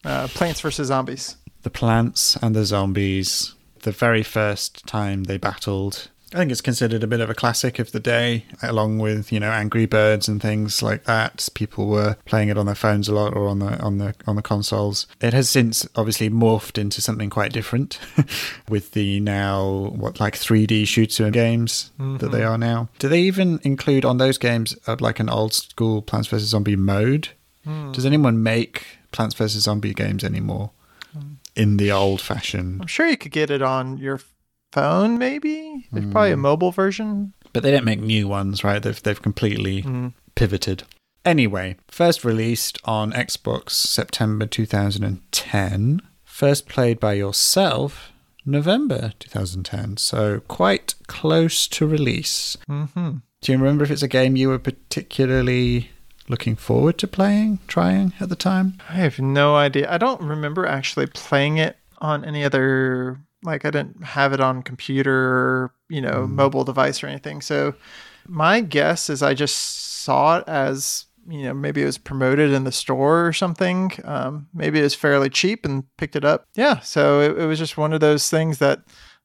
Uh, 0.04 0.28
Plants 0.30 0.62
versus 0.62 0.88
Zombies. 0.88 1.36
the 1.64 1.70
plants 1.70 2.36
and 2.38 2.56
the 2.56 2.64
zombies. 2.66 3.54
The 3.82 3.92
very 3.92 4.24
first 4.24 4.86
time 4.88 5.24
they 5.26 5.38
battled, 5.38 6.10
I 6.34 6.38
think 6.38 6.52
it's 6.52 6.62
considered 6.62 7.04
a 7.04 7.08
bit 7.08 7.20
of 7.20 7.30
a 7.30 7.36
classic 7.36 7.78
of 7.78 7.92
the 7.92 8.00
day, 8.00 8.46
along 8.64 9.00
with 9.00 9.32
you 9.32 9.40
know 9.40 9.52
Angry 9.52 9.86
Birds 9.86 10.28
and 10.28 10.42
things 10.42 10.82
like 10.82 11.04
that. 11.04 11.48
People 11.54 11.88
were 11.88 12.18
playing 12.26 12.50
it 12.50 12.58
on 12.58 12.66
their 12.66 12.76
phones 12.76 13.08
a 13.08 13.14
lot 13.14 13.36
or 13.36 13.48
on 13.48 13.60
the 13.60 13.80
on 13.82 14.00
the 14.00 14.16
on 14.26 14.36
the 14.36 14.42
consoles. 14.42 15.06
It 15.22 15.34
has 15.34 15.50
since 15.50 15.88
obviously 15.96 16.30
morphed 16.30 16.78
into 16.78 17.02
something 17.02 17.30
quite 17.30 17.54
different, 17.54 18.00
with 18.70 18.92
the 18.92 19.20
now 19.20 19.92
what 19.96 20.20
like 20.20 20.36
3D 20.36 20.88
shooter 20.88 21.30
games 21.30 21.92
that 21.98 22.32
they 22.32 22.40
mm-hmm. 22.40 22.54
are 22.54 22.58
now. 22.58 22.90
Do 23.00 23.08
they 23.08 23.22
even 23.22 23.60
include 23.64 24.04
on 24.04 24.18
those 24.18 24.38
games 24.38 24.76
uh, 24.88 24.96
like 25.00 25.20
an 25.20 25.30
old 25.30 25.54
school 25.54 26.02
Plants 26.02 26.28
vs 26.28 26.50
Zombie 26.50 26.76
mode? 26.76 27.30
Hmm. 27.64 27.92
Does 27.92 28.06
anyone 28.06 28.42
make 28.42 28.86
Plants 29.12 29.36
vs 29.36 29.64
Zombie 29.64 29.94
games 29.94 30.24
anymore? 30.24 30.72
Hmm. 31.14 31.36
In 31.56 31.78
the 31.78 31.92
old 31.92 32.20
fashioned 32.20 32.82
I'm 32.82 32.88
sure 32.88 33.08
you 33.08 33.16
could 33.16 33.32
get 33.32 33.50
it 33.50 33.62
on 33.62 33.98
your 33.98 34.20
phone, 34.76 35.18
maybe. 35.18 35.88
There's 35.92 36.12
probably 36.12 36.32
a 36.32 36.38
mobile 36.38 36.72
version. 36.72 37.34
But 37.54 37.64
they 37.64 37.72
don't 37.72 37.86
make 37.92 38.02
new 38.02 38.28
ones, 38.28 38.64
right? 38.64 38.82
They've 38.84 39.02
they've 39.04 39.22
completely 39.30 39.82
Mm. 39.84 40.14
pivoted. 40.36 40.84
Anyway, 41.24 41.76
first 41.88 42.24
released 42.24 42.78
on 42.86 43.12
Xbox 43.14 43.72
September 43.72 44.46
2010. 44.46 46.02
First 46.24 46.68
played 46.68 47.00
by 47.00 47.14
yourself 47.14 48.12
November 48.46 49.14
2010. 49.20 49.98
So 49.98 50.42
quite 50.48 50.96
close 51.08 51.68
to 51.70 51.88
release. 51.88 52.58
Mm-hmm. 52.70 53.12
Do 53.42 53.52
you 53.52 53.58
remember 53.58 53.84
if 53.84 53.92
it's 53.92 54.04
a 54.04 54.08
game 54.08 54.36
you 54.36 54.50
were 54.50 54.60
particularly 54.60 55.90
looking 56.28 56.56
forward 56.56 56.98
to 57.00 57.08
playing, 57.08 57.60
trying 57.68 58.14
at 58.20 58.30
the 58.30 58.36
time? 58.36 58.78
I 58.90 58.94
have 58.96 59.20
no 59.20 59.56
idea. 59.56 59.92
I 59.92 59.98
don't 59.98 60.22
remember 60.22 60.66
actually 60.66 61.08
playing 61.08 61.58
it 61.58 61.78
on 62.00 62.26
any 62.26 62.44
other 62.44 63.20
like 63.46 63.66
I 63.66 63.72
didn't 63.72 64.04
have 64.04 64.34
it 64.34 64.42
on 64.42 64.64
computer, 64.64 65.72
you 65.90 66.02
know, 66.02 66.28
mobile 66.28 66.64
device 66.64 67.04
or 67.04 67.08
anything. 67.08 67.42
So 67.42 67.76
my 68.28 68.62
guess 68.62 69.10
is 69.10 69.22
I 69.22 69.34
just 69.34 70.02
saw 70.04 70.40
it 70.40 70.44
as 70.48 71.06
you 71.28 71.44
know 71.44 71.54
maybe 71.54 71.82
it 71.82 71.86
was 71.86 71.98
promoted 71.98 72.52
in 72.52 72.64
the 72.64 72.72
store 72.72 73.26
or 73.26 73.34
something. 73.34 73.92
Um, 74.04 74.48
maybe 74.54 74.80
it 74.80 74.84
was 74.84 74.96
fairly 74.96 75.30
cheap 75.30 75.66
and 75.66 75.84
picked 75.98 76.16
it 76.16 76.26
up. 76.26 76.46
Yeah, 76.56 76.80
so 76.80 77.22
it, 77.22 77.38
it 77.38 77.46
was 77.46 77.60
just 77.60 77.78
one 77.78 77.94
of 77.94 78.00
those 78.00 78.30
things 78.30 78.60
that 78.60 78.82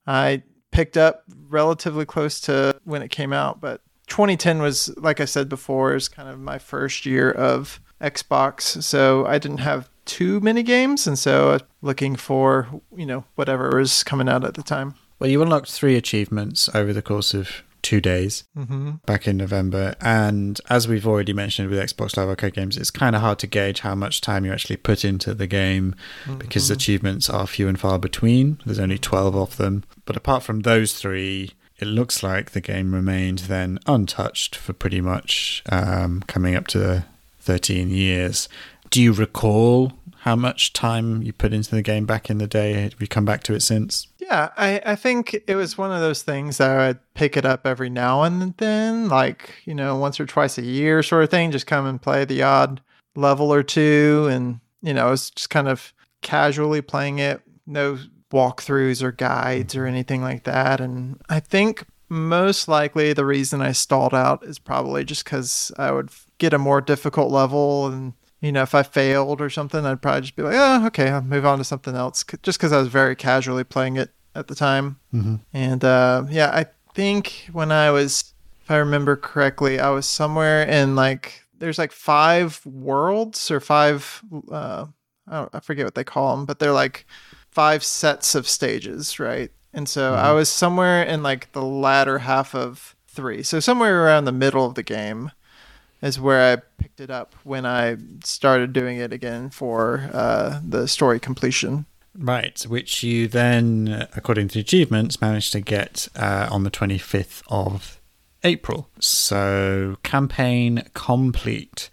I 0.07 0.43
picked 0.71 0.97
up 0.97 1.25
relatively 1.49 2.07
close 2.07 2.41
to 2.43 2.79
when 2.85 3.03
it 3.03 3.11
came 3.11 3.33
out. 3.33 3.61
But 3.61 3.83
2010 4.07 4.63
was, 4.63 4.97
like 4.97 5.21
I 5.21 5.25
said 5.25 5.49
before, 5.49 5.95
is 5.95 6.09
kind 6.09 6.29
of 6.29 6.39
my 6.39 6.59
first 6.59 7.07
year 7.07 7.31
of 7.31 7.81
Xbox, 8.01 8.83
so 8.83 9.27
I 9.27 9.39
didn't 9.39 9.59
have 9.59 9.90
too 10.05 10.41
mini 10.41 10.63
games, 10.63 11.07
and 11.07 11.19
so 11.19 11.59
looking 11.83 12.17
for 12.17 12.69
you 12.97 13.07
know 13.07 13.25
whatever 13.35 13.77
was 13.79 14.03
coming 14.05 14.29
out 14.29 14.45
at 14.45 14.55
the 14.55 14.63
time. 14.63 14.95
Well, 15.19 15.31
you 15.31 15.43
unlocked 15.43 15.71
three 15.71 15.97
achievements 15.97 16.69
over 16.75 16.93
the 16.93 17.03
course 17.03 17.35
of 17.35 17.63
two 17.83 18.01
days 18.01 18.45
Mm-hmm. 18.57 18.91
back 19.07 19.27
in 19.27 19.37
November. 19.39 19.95
And 20.03 20.61
as 20.69 20.87
we've 20.87 21.07
already 21.07 21.33
mentioned 21.33 21.71
with 21.71 21.79
Xbox 21.79 22.17
Live 22.17 22.29
Arcade 22.29 22.55
games, 22.55 22.77
it's 22.77 22.91
kind 22.91 23.17
of 23.17 23.23
hard 23.23 23.39
to 23.41 23.47
gauge 23.47 23.81
how 23.81 23.95
much 23.95 24.21
time 24.21 24.45
you 24.45 24.53
actually 24.53 24.77
put 24.77 25.03
into 25.05 25.33
the 25.35 25.47
game 25.47 25.95
because 26.39 26.71
achievements 26.71 27.31
are 27.31 27.47
few 27.47 27.69
and 27.69 27.81
far 27.81 27.99
between. 27.99 28.61
There's 28.67 28.79
only 28.79 28.99
12 28.99 29.35
of 29.35 29.57
them. 29.57 29.85
But 30.05 30.17
apart 30.17 30.43
from 30.43 30.61
those 30.61 30.93
three, 30.93 31.53
it 31.79 31.87
looks 31.87 32.23
like 32.23 32.51
the 32.51 32.61
game 32.61 32.95
remained 32.95 33.41
then 33.41 33.79
untouched 33.87 34.57
for 34.57 34.75
pretty 34.75 35.01
much 35.01 35.63
um, 35.71 36.23
coming 36.27 36.55
up 36.55 36.67
to 36.69 37.05
13 37.41 37.89
years. 37.89 38.47
Do 38.91 39.01
you 39.01 39.13
recall 39.13 39.93
how 40.21 40.37
much 40.37 40.73
time 40.73 41.23
you 41.23 41.33
put 41.33 41.53
into 41.53 41.75
the 41.75 41.83
game 41.83 42.05
back 42.05 42.29
in 42.29 42.39
the 42.39 42.47
day? 42.47 42.73
Have 42.75 43.01
you 43.01 43.09
come 43.09 43.25
back 43.25 43.43
to 43.45 43.55
it 43.55 43.61
since? 43.61 44.07
Yeah, 44.19 44.51
I, 44.57 44.83
I 44.85 44.97
think 44.97 45.41
it 45.47 45.55
was 45.55 45.79
one 45.79 45.93
of 45.93 46.01
those 46.01 46.23
things 46.23 46.59
that 46.59 46.71
I'd 46.71 47.15
pick 47.15 47.37
it 47.37 47.47
up 47.47 47.67
every 47.67 47.89
now 47.89 48.23
and 48.23 48.55
then, 48.59 49.09
like, 49.09 49.55
you 49.65 49.75
know, 49.75 49.97
once 49.97 50.21
or 50.21 50.27
twice 50.27 50.59
a 50.59 50.63
year 50.63 51.03
sort 51.03 51.25
of 51.25 51.31
thing, 51.31 51.51
just 51.51 51.67
come 51.67 51.87
and 51.87 52.01
play 52.01 52.25
the 52.25 52.43
odd 52.43 52.81
level 53.17 53.53
or 53.53 53.63
two. 53.63 54.29
And, 54.31 54.61
you 54.83 54.93
know, 54.93 55.07
I 55.07 55.11
was 55.11 55.31
just 55.31 55.51
kind 55.51 55.69
of 55.69 55.93
casually 56.21 56.83
playing 56.83 57.19
it, 57.19 57.41
no 57.67 57.99
walkthroughs 58.33 59.03
or 59.03 59.13
guides 59.13 59.75
or 59.75 59.87
anything 59.87 60.23
like 60.23 60.45
that. 60.45 60.81
And 60.81 61.21
I 61.29 61.41
think 61.41 61.87
most 62.09 62.69
likely 62.69 63.13
the 63.13 63.25
reason 63.25 63.63
I 63.63 63.73
stalled 63.73 64.15
out 64.15 64.45
is 64.45 64.59
probably 64.59 65.05
just 65.05 65.25
because 65.25 65.73
I 65.79 65.93
would 65.93 66.11
get 66.39 66.53
a 66.53 66.59
more 66.59 66.81
difficult 66.81 67.31
level 67.33 67.87
and 67.87 68.13
you 68.41 68.53
know, 68.53 68.63
if 68.63 68.75
I 68.75 68.83
failed 68.83 69.41
or 69.41 69.51
something, 69.51 69.85
I'd 69.85 70.01
probably 70.01 70.23
just 70.23 70.37
be 70.37 70.43
like, 70.43 70.57
oh, 70.57 70.87
okay, 70.87 71.11
I'll 71.11 71.23
move 71.23 71.45
on 71.45 71.59
to 71.59 71.65
something 71.65 71.95
else. 71.95 72.25
Just 72.43 72.59
because 72.59 72.73
I 72.73 72.79
was 72.79 72.89
very 72.89 73.15
casually 73.15 73.65
playing 73.65 73.97
it 73.97 74.11
at 74.35 74.49
the 74.49 74.55
time. 74.55 74.99
Mm-hmm. 75.13 75.37
And 75.53 75.85
uh, 75.85 76.25
yeah, 76.31 76.51
I 76.53 76.67
think 76.95 77.49
when 77.53 77.71
I 77.71 77.91
was, 77.91 78.33
if 78.63 78.71
I 78.71 78.77
remember 78.77 79.17
correctly, 79.17 79.79
I 79.79 79.91
was 79.91 80.07
somewhere 80.07 80.63
in 80.63 80.97
like, 80.97 81.45
there's 81.59 81.79
like 81.79 81.93
five 81.93 82.65
worlds 82.65 83.51
or 83.51 83.61
five, 83.61 84.23
uh, 84.51 84.87
I, 85.29 85.37
don't, 85.37 85.55
I 85.55 85.61
forget 85.61 85.85
what 85.85 85.95
they 85.95 86.05
call 86.05 86.35
them, 86.35 86.47
but 86.47 86.59
they're 86.59 86.73
like 86.73 87.07
five 87.51 87.85
sets 87.85 88.35
of 88.35 88.49
stages, 88.49 89.21
right? 89.21 89.51
And 89.75 89.89
so 89.89 90.15
I 90.15 90.33
was 90.33 90.49
somewhere 90.49 91.03
in 91.03 91.23
like 91.23 91.53
the 91.53 91.63
latter 91.63 92.21
half 92.21 92.55
of 92.55 92.97
three. 93.07 93.43
So 93.43 93.61
somewhere 93.61 94.05
around 94.05 94.25
the 94.25 94.33
middle 94.33 94.65
of 94.65 94.75
the 94.75 94.83
game 94.83 95.31
is 96.03 96.21
where 96.21 96.53
I 96.53 96.57
picked 96.79 97.01
it 97.01 97.11
up 97.11 97.35
when 97.45 97.67
I 97.67 97.97
started 98.25 98.73
doing 98.73 98.99
it 98.99 99.13
again 99.13 99.51
for 99.51 100.11
uh, 100.13 100.61
the 100.67 100.89
story 100.89 101.21
completion. 101.21 101.87
Right, 102.17 102.61
which 102.63 103.03
you 103.03 103.29
then, 103.29 104.09
according 104.17 104.49
to 104.49 104.55
the 104.55 104.61
achievements, 104.61 105.21
managed 105.21 105.53
to 105.53 105.61
get 105.61 106.09
uh, 106.17 106.49
on 106.51 106.65
the 106.65 106.71
25th 106.71 107.43
of 107.49 108.01
April. 108.43 108.89
So, 108.99 109.97
campaign 110.03 110.89
complete. 110.95 111.89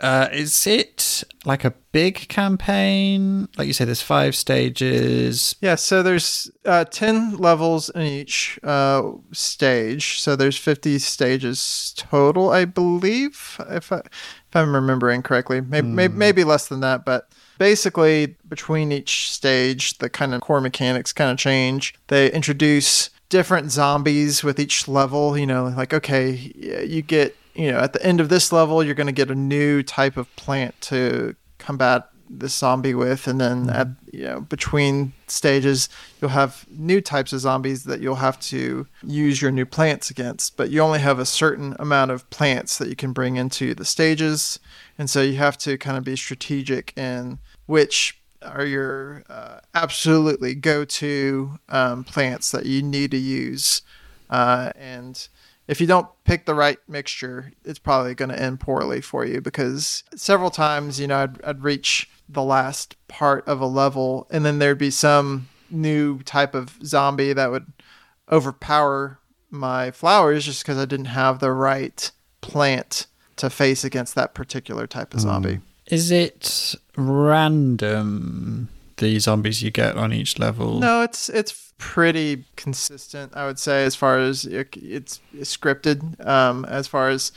Uh, 0.00 0.28
is 0.32 0.66
it 0.66 1.24
like 1.44 1.64
a 1.64 1.72
big 1.92 2.28
campaign? 2.28 3.48
Like 3.56 3.66
you 3.66 3.72
say, 3.72 3.84
there's 3.84 4.02
five 4.02 4.36
stages. 4.36 5.56
Yeah, 5.60 5.76
so 5.76 6.02
there's 6.02 6.50
uh, 6.64 6.84
10 6.84 7.36
levels 7.36 7.88
in 7.90 8.02
each 8.02 8.58
uh, 8.62 9.02
stage. 9.32 10.20
So 10.20 10.36
there's 10.36 10.56
50 10.56 10.98
stages 10.98 11.94
total, 11.96 12.50
I 12.50 12.64
believe, 12.64 13.60
if, 13.70 13.90
I, 13.92 13.98
if 13.98 14.54
I'm 14.54 14.74
remembering 14.74 15.22
correctly. 15.22 15.60
Maybe, 15.60 15.86
maybe, 15.86 16.14
maybe 16.14 16.44
less 16.44 16.68
than 16.68 16.80
that, 16.80 17.04
but 17.04 17.30
basically, 17.58 18.36
between 18.48 18.92
each 18.92 19.30
stage, 19.30 19.98
the 19.98 20.10
kind 20.10 20.34
of 20.34 20.40
core 20.40 20.60
mechanics 20.60 21.12
kind 21.12 21.30
of 21.30 21.38
change. 21.38 21.94
They 22.08 22.30
introduce 22.30 23.10
different 23.28 23.70
zombies 23.70 24.44
with 24.44 24.60
each 24.60 24.88
level. 24.88 25.36
You 25.38 25.46
know, 25.46 25.66
like, 25.68 25.94
okay, 25.94 26.30
you 26.86 27.02
get, 27.02 27.36
you 27.56 27.72
know, 27.72 27.78
at 27.78 27.92
the 27.92 28.04
end 28.04 28.20
of 28.20 28.28
this 28.28 28.52
level, 28.52 28.82
you're 28.82 28.94
going 28.94 29.06
to 29.06 29.12
get 29.12 29.30
a 29.30 29.34
new 29.34 29.82
type 29.82 30.16
of 30.16 30.34
plant 30.36 30.78
to 30.82 31.34
combat 31.58 32.10
the 32.28 32.48
zombie 32.48 32.94
with. 32.94 33.26
And 33.26 33.40
then 33.40 33.70
at 33.70 33.88
you 34.12 34.24
know 34.24 34.40
between 34.40 35.12
stages 35.28 35.88
you'll 36.20 36.30
have 36.30 36.66
new 36.68 37.00
types 37.00 37.32
of 37.32 37.40
zombies 37.40 37.84
that 37.84 38.00
you'll 38.00 38.16
have 38.16 38.38
to 38.40 38.86
use 39.02 39.40
your 39.40 39.50
new 39.50 39.66
plants 39.66 40.10
against. 40.10 40.56
But 40.56 40.70
you 40.70 40.80
only 40.80 40.98
have 40.98 41.18
a 41.18 41.26
certain 41.26 41.76
amount 41.78 42.10
of 42.10 42.28
plants 42.30 42.78
that 42.78 42.88
you 42.88 42.96
can 42.96 43.12
bring 43.12 43.36
into 43.36 43.74
the 43.74 43.84
stages. 43.84 44.58
And 44.98 45.08
so 45.08 45.22
you 45.22 45.36
have 45.36 45.56
to 45.58 45.78
kind 45.78 45.96
of 45.96 46.04
be 46.04 46.16
strategic 46.16 46.96
in 46.96 47.38
which 47.66 48.20
are 48.42 48.64
your 48.64 49.24
uh, 49.28 49.60
absolutely 49.74 50.54
go-to 50.54 51.58
um, 51.68 52.04
plants 52.04 52.50
that 52.52 52.66
you 52.66 52.82
need 52.82 53.10
to 53.10 53.16
use 53.16 53.82
uh, 54.30 54.70
and 54.76 55.28
if 55.68 55.80
you 55.80 55.86
don't 55.86 56.08
pick 56.24 56.46
the 56.46 56.54
right 56.54 56.78
mixture, 56.88 57.52
it's 57.64 57.78
probably 57.78 58.14
going 58.14 58.28
to 58.28 58.40
end 58.40 58.60
poorly 58.60 59.00
for 59.00 59.24
you 59.24 59.40
because 59.40 60.04
several 60.14 60.50
times, 60.50 61.00
you 61.00 61.06
know, 61.06 61.18
I'd, 61.18 61.42
I'd 61.42 61.62
reach 61.62 62.08
the 62.28 62.42
last 62.42 62.96
part 63.08 63.46
of 63.48 63.60
a 63.60 63.66
level 63.66 64.26
and 64.30 64.44
then 64.44 64.58
there'd 64.58 64.78
be 64.78 64.90
some 64.90 65.48
new 65.70 66.20
type 66.20 66.54
of 66.54 66.78
zombie 66.84 67.32
that 67.32 67.50
would 67.50 67.72
overpower 68.30 69.18
my 69.50 69.90
flowers 69.90 70.44
just 70.44 70.62
because 70.62 70.78
I 70.78 70.84
didn't 70.84 71.06
have 71.06 71.38
the 71.38 71.52
right 71.52 72.10
plant 72.40 73.06
to 73.36 73.50
face 73.50 73.84
against 73.84 74.14
that 74.14 74.34
particular 74.34 74.86
type 74.86 75.14
of 75.14 75.20
hmm. 75.20 75.28
zombie. 75.28 75.60
Is 75.86 76.10
it 76.10 76.74
random, 76.96 78.68
the 78.98 79.18
zombies 79.18 79.62
you 79.62 79.70
get 79.70 79.96
on 79.96 80.12
each 80.12 80.38
level? 80.38 80.78
No, 80.78 81.02
it's 81.02 81.28
it's 81.28 81.72
pretty 81.78 82.44
consistent, 82.56 83.36
I 83.36 83.46
would 83.46 83.58
say, 83.58 83.84
as 83.84 83.94
far 83.94 84.18
as 84.18 84.44
it, 84.46 84.76
it's 84.82 85.20
scripted. 85.40 86.24
Um, 86.26 86.64
as 86.66 86.86
far 86.86 87.08
as 87.10 87.32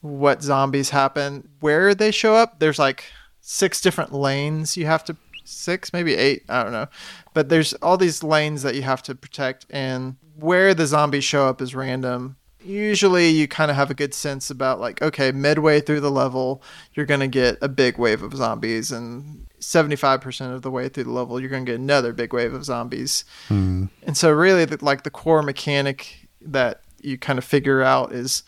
what 0.00 0.42
zombies 0.42 0.90
happen, 0.90 1.48
where 1.60 1.94
they 1.94 2.10
show 2.10 2.34
up, 2.34 2.60
there's 2.60 2.78
like 2.78 3.04
six 3.40 3.80
different 3.80 4.12
lanes 4.12 4.76
you 4.76 4.86
have 4.86 5.04
to 5.04 5.16
six, 5.44 5.92
maybe 5.92 6.14
eight, 6.14 6.44
I 6.48 6.62
don't 6.62 6.72
know. 6.72 6.86
But 7.32 7.48
there's 7.48 7.72
all 7.74 7.96
these 7.96 8.22
lanes 8.22 8.62
that 8.62 8.74
you 8.74 8.82
have 8.82 9.02
to 9.04 9.14
protect, 9.14 9.66
and 9.70 10.16
where 10.36 10.74
the 10.74 10.86
zombies 10.86 11.24
show 11.24 11.46
up 11.48 11.60
is 11.62 11.74
random. 11.74 12.36
usually 12.62 13.28
you 13.28 13.48
kind 13.48 13.70
of 13.70 13.76
have 13.76 13.90
a 13.90 13.94
good 13.94 14.12
sense 14.12 14.50
about 14.50 14.78
like 14.80 15.00
okay 15.00 15.32
midway 15.32 15.80
through 15.80 16.00
the 16.00 16.10
level 16.10 16.62
you're 16.94 17.06
going 17.06 17.20
to 17.20 17.28
get 17.28 17.56
a 17.62 17.68
big 17.68 17.98
wave 17.98 18.22
of 18.22 18.34
zombies 18.34 18.92
and 18.92 19.46
75% 19.60 20.54
of 20.54 20.62
the 20.62 20.70
way 20.70 20.88
through 20.88 21.04
the 21.04 21.10
level 21.10 21.40
you're 21.40 21.50
going 21.50 21.64
to 21.64 21.72
get 21.72 21.80
another 21.80 22.12
big 22.12 22.32
wave 22.32 22.54
of 22.54 22.64
zombies. 22.64 23.24
Hmm. 23.48 23.86
And 24.02 24.16
so 24.16 24.30
really 24.30 24.64
the, 24.64 24.82
like 24.84 25.02
the 25.02 25.10
core 25.10 25.42
mechanic 25.42 26.28
that 26.40 26.82
you 27.00 27.18
kind 27.18 27.38
of 27.38 27.44
figure 27.44 27.82
out 27.82 28.12
is 28.12 28.42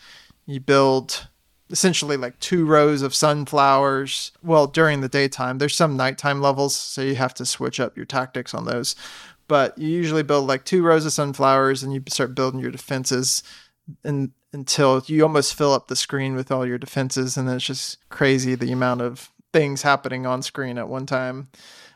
you 0.45 0.59
build 0.59 1.27
essentially 1.69 2.17
like 2.17 2.37
two 2.39 2.65
rows 2.65 3.01
of 3.01 3.15
sunflowers. 3.15 4.31
Well 4.43 4.67
during 4.67 5.01
the 5.01 5.09
daytime 5.09 5.57
there's 5.57 5.75
some 5.75 5.97
nighttime 5.97 6.41
levels 6.41 6.75
so 6.75 7.01
you 7.01 7.15
have 7.15 7.33
to 7.35 7.45
switch 7.45 7.79
up 7.79 7.95
your 7.95 8.05
tactics 8.05 8.53
on 8.53 8.65
those. 8.65 8.95
But 9.47 9.77
you 9.77 9.89
usually 9.89 10.23
build 10.23 10.47
like 10.47 10.63
two 10.63 10.83
rows 10.83 11.05
of 11.05 11.13
sunflowers 11.13 11.83
and 11.83 11.93
you 11.93 12.01
start 12.09 12.35
building 12.35 12.61
your 12.61 12.71
defenses 12.71 13.43
and 14.03 14.31
until 14.53 15.01
you 15.07 15.23
almost 15.23 15.55
fill 15.55 15.73
up 15.73 15.87
the 15.87 15.95
screen 15.95 16.35
with 16.35 16.51
all 16.51 16.65
your 16.65 16.77
defenses 16.77 17.37
and 17.37 17.47
then 17.47 17.55
it's 17.55 17.65
just 17.65 17.97
crazy 18.09 18.55
the 18.55 18.71
amount 18.71 19.01
of 19.01 19.31
things 19.53 19.81
happening 19.81 20.25
on 20.25 20.41
screen 20.41 20.77
at 20.77 20.87
one 20.87 21.05
time 21.05 21.49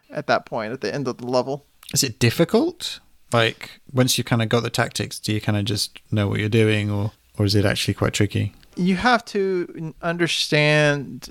at 0.09 0.27
that 0.27 0.45
point 0.45 0.73
at 0.73 0.81
the 0.81 0.93
end 0.93 1.07
of 1.07 1.17
the 1.17 1.25
level 1.25 1.65
Is 1.93 2.03
it 2.03 2.19
difficult? 2.19 2.99
Like 3.33 3.79
once 3.91 4.17
you 4.17 4.23
kind 4.23 4.41
of 4.41 4.49
got 4.49 4.63
the 4.63 4.69
tactics, 4.69 5.19
do 5.19 5.33
you 5.33 5.41
kind 5.41 5.57
of 5.57 5.65
just 5.65 5.99
know 6.11 6.27
what 6.27 6.39
you're 6.39 6.49
doing, 6.49 6.91
or 6.91 7.11
or 7.37 7.45
is 7.45 7.55
it 7.55 7.65
actually 7.65 7.95
quite 7.95 8.13
tricky? 8.13 8.53
you 8.75 8.95
have 8.95 9.23
to 9.25 9.93
understand 10.01 11.29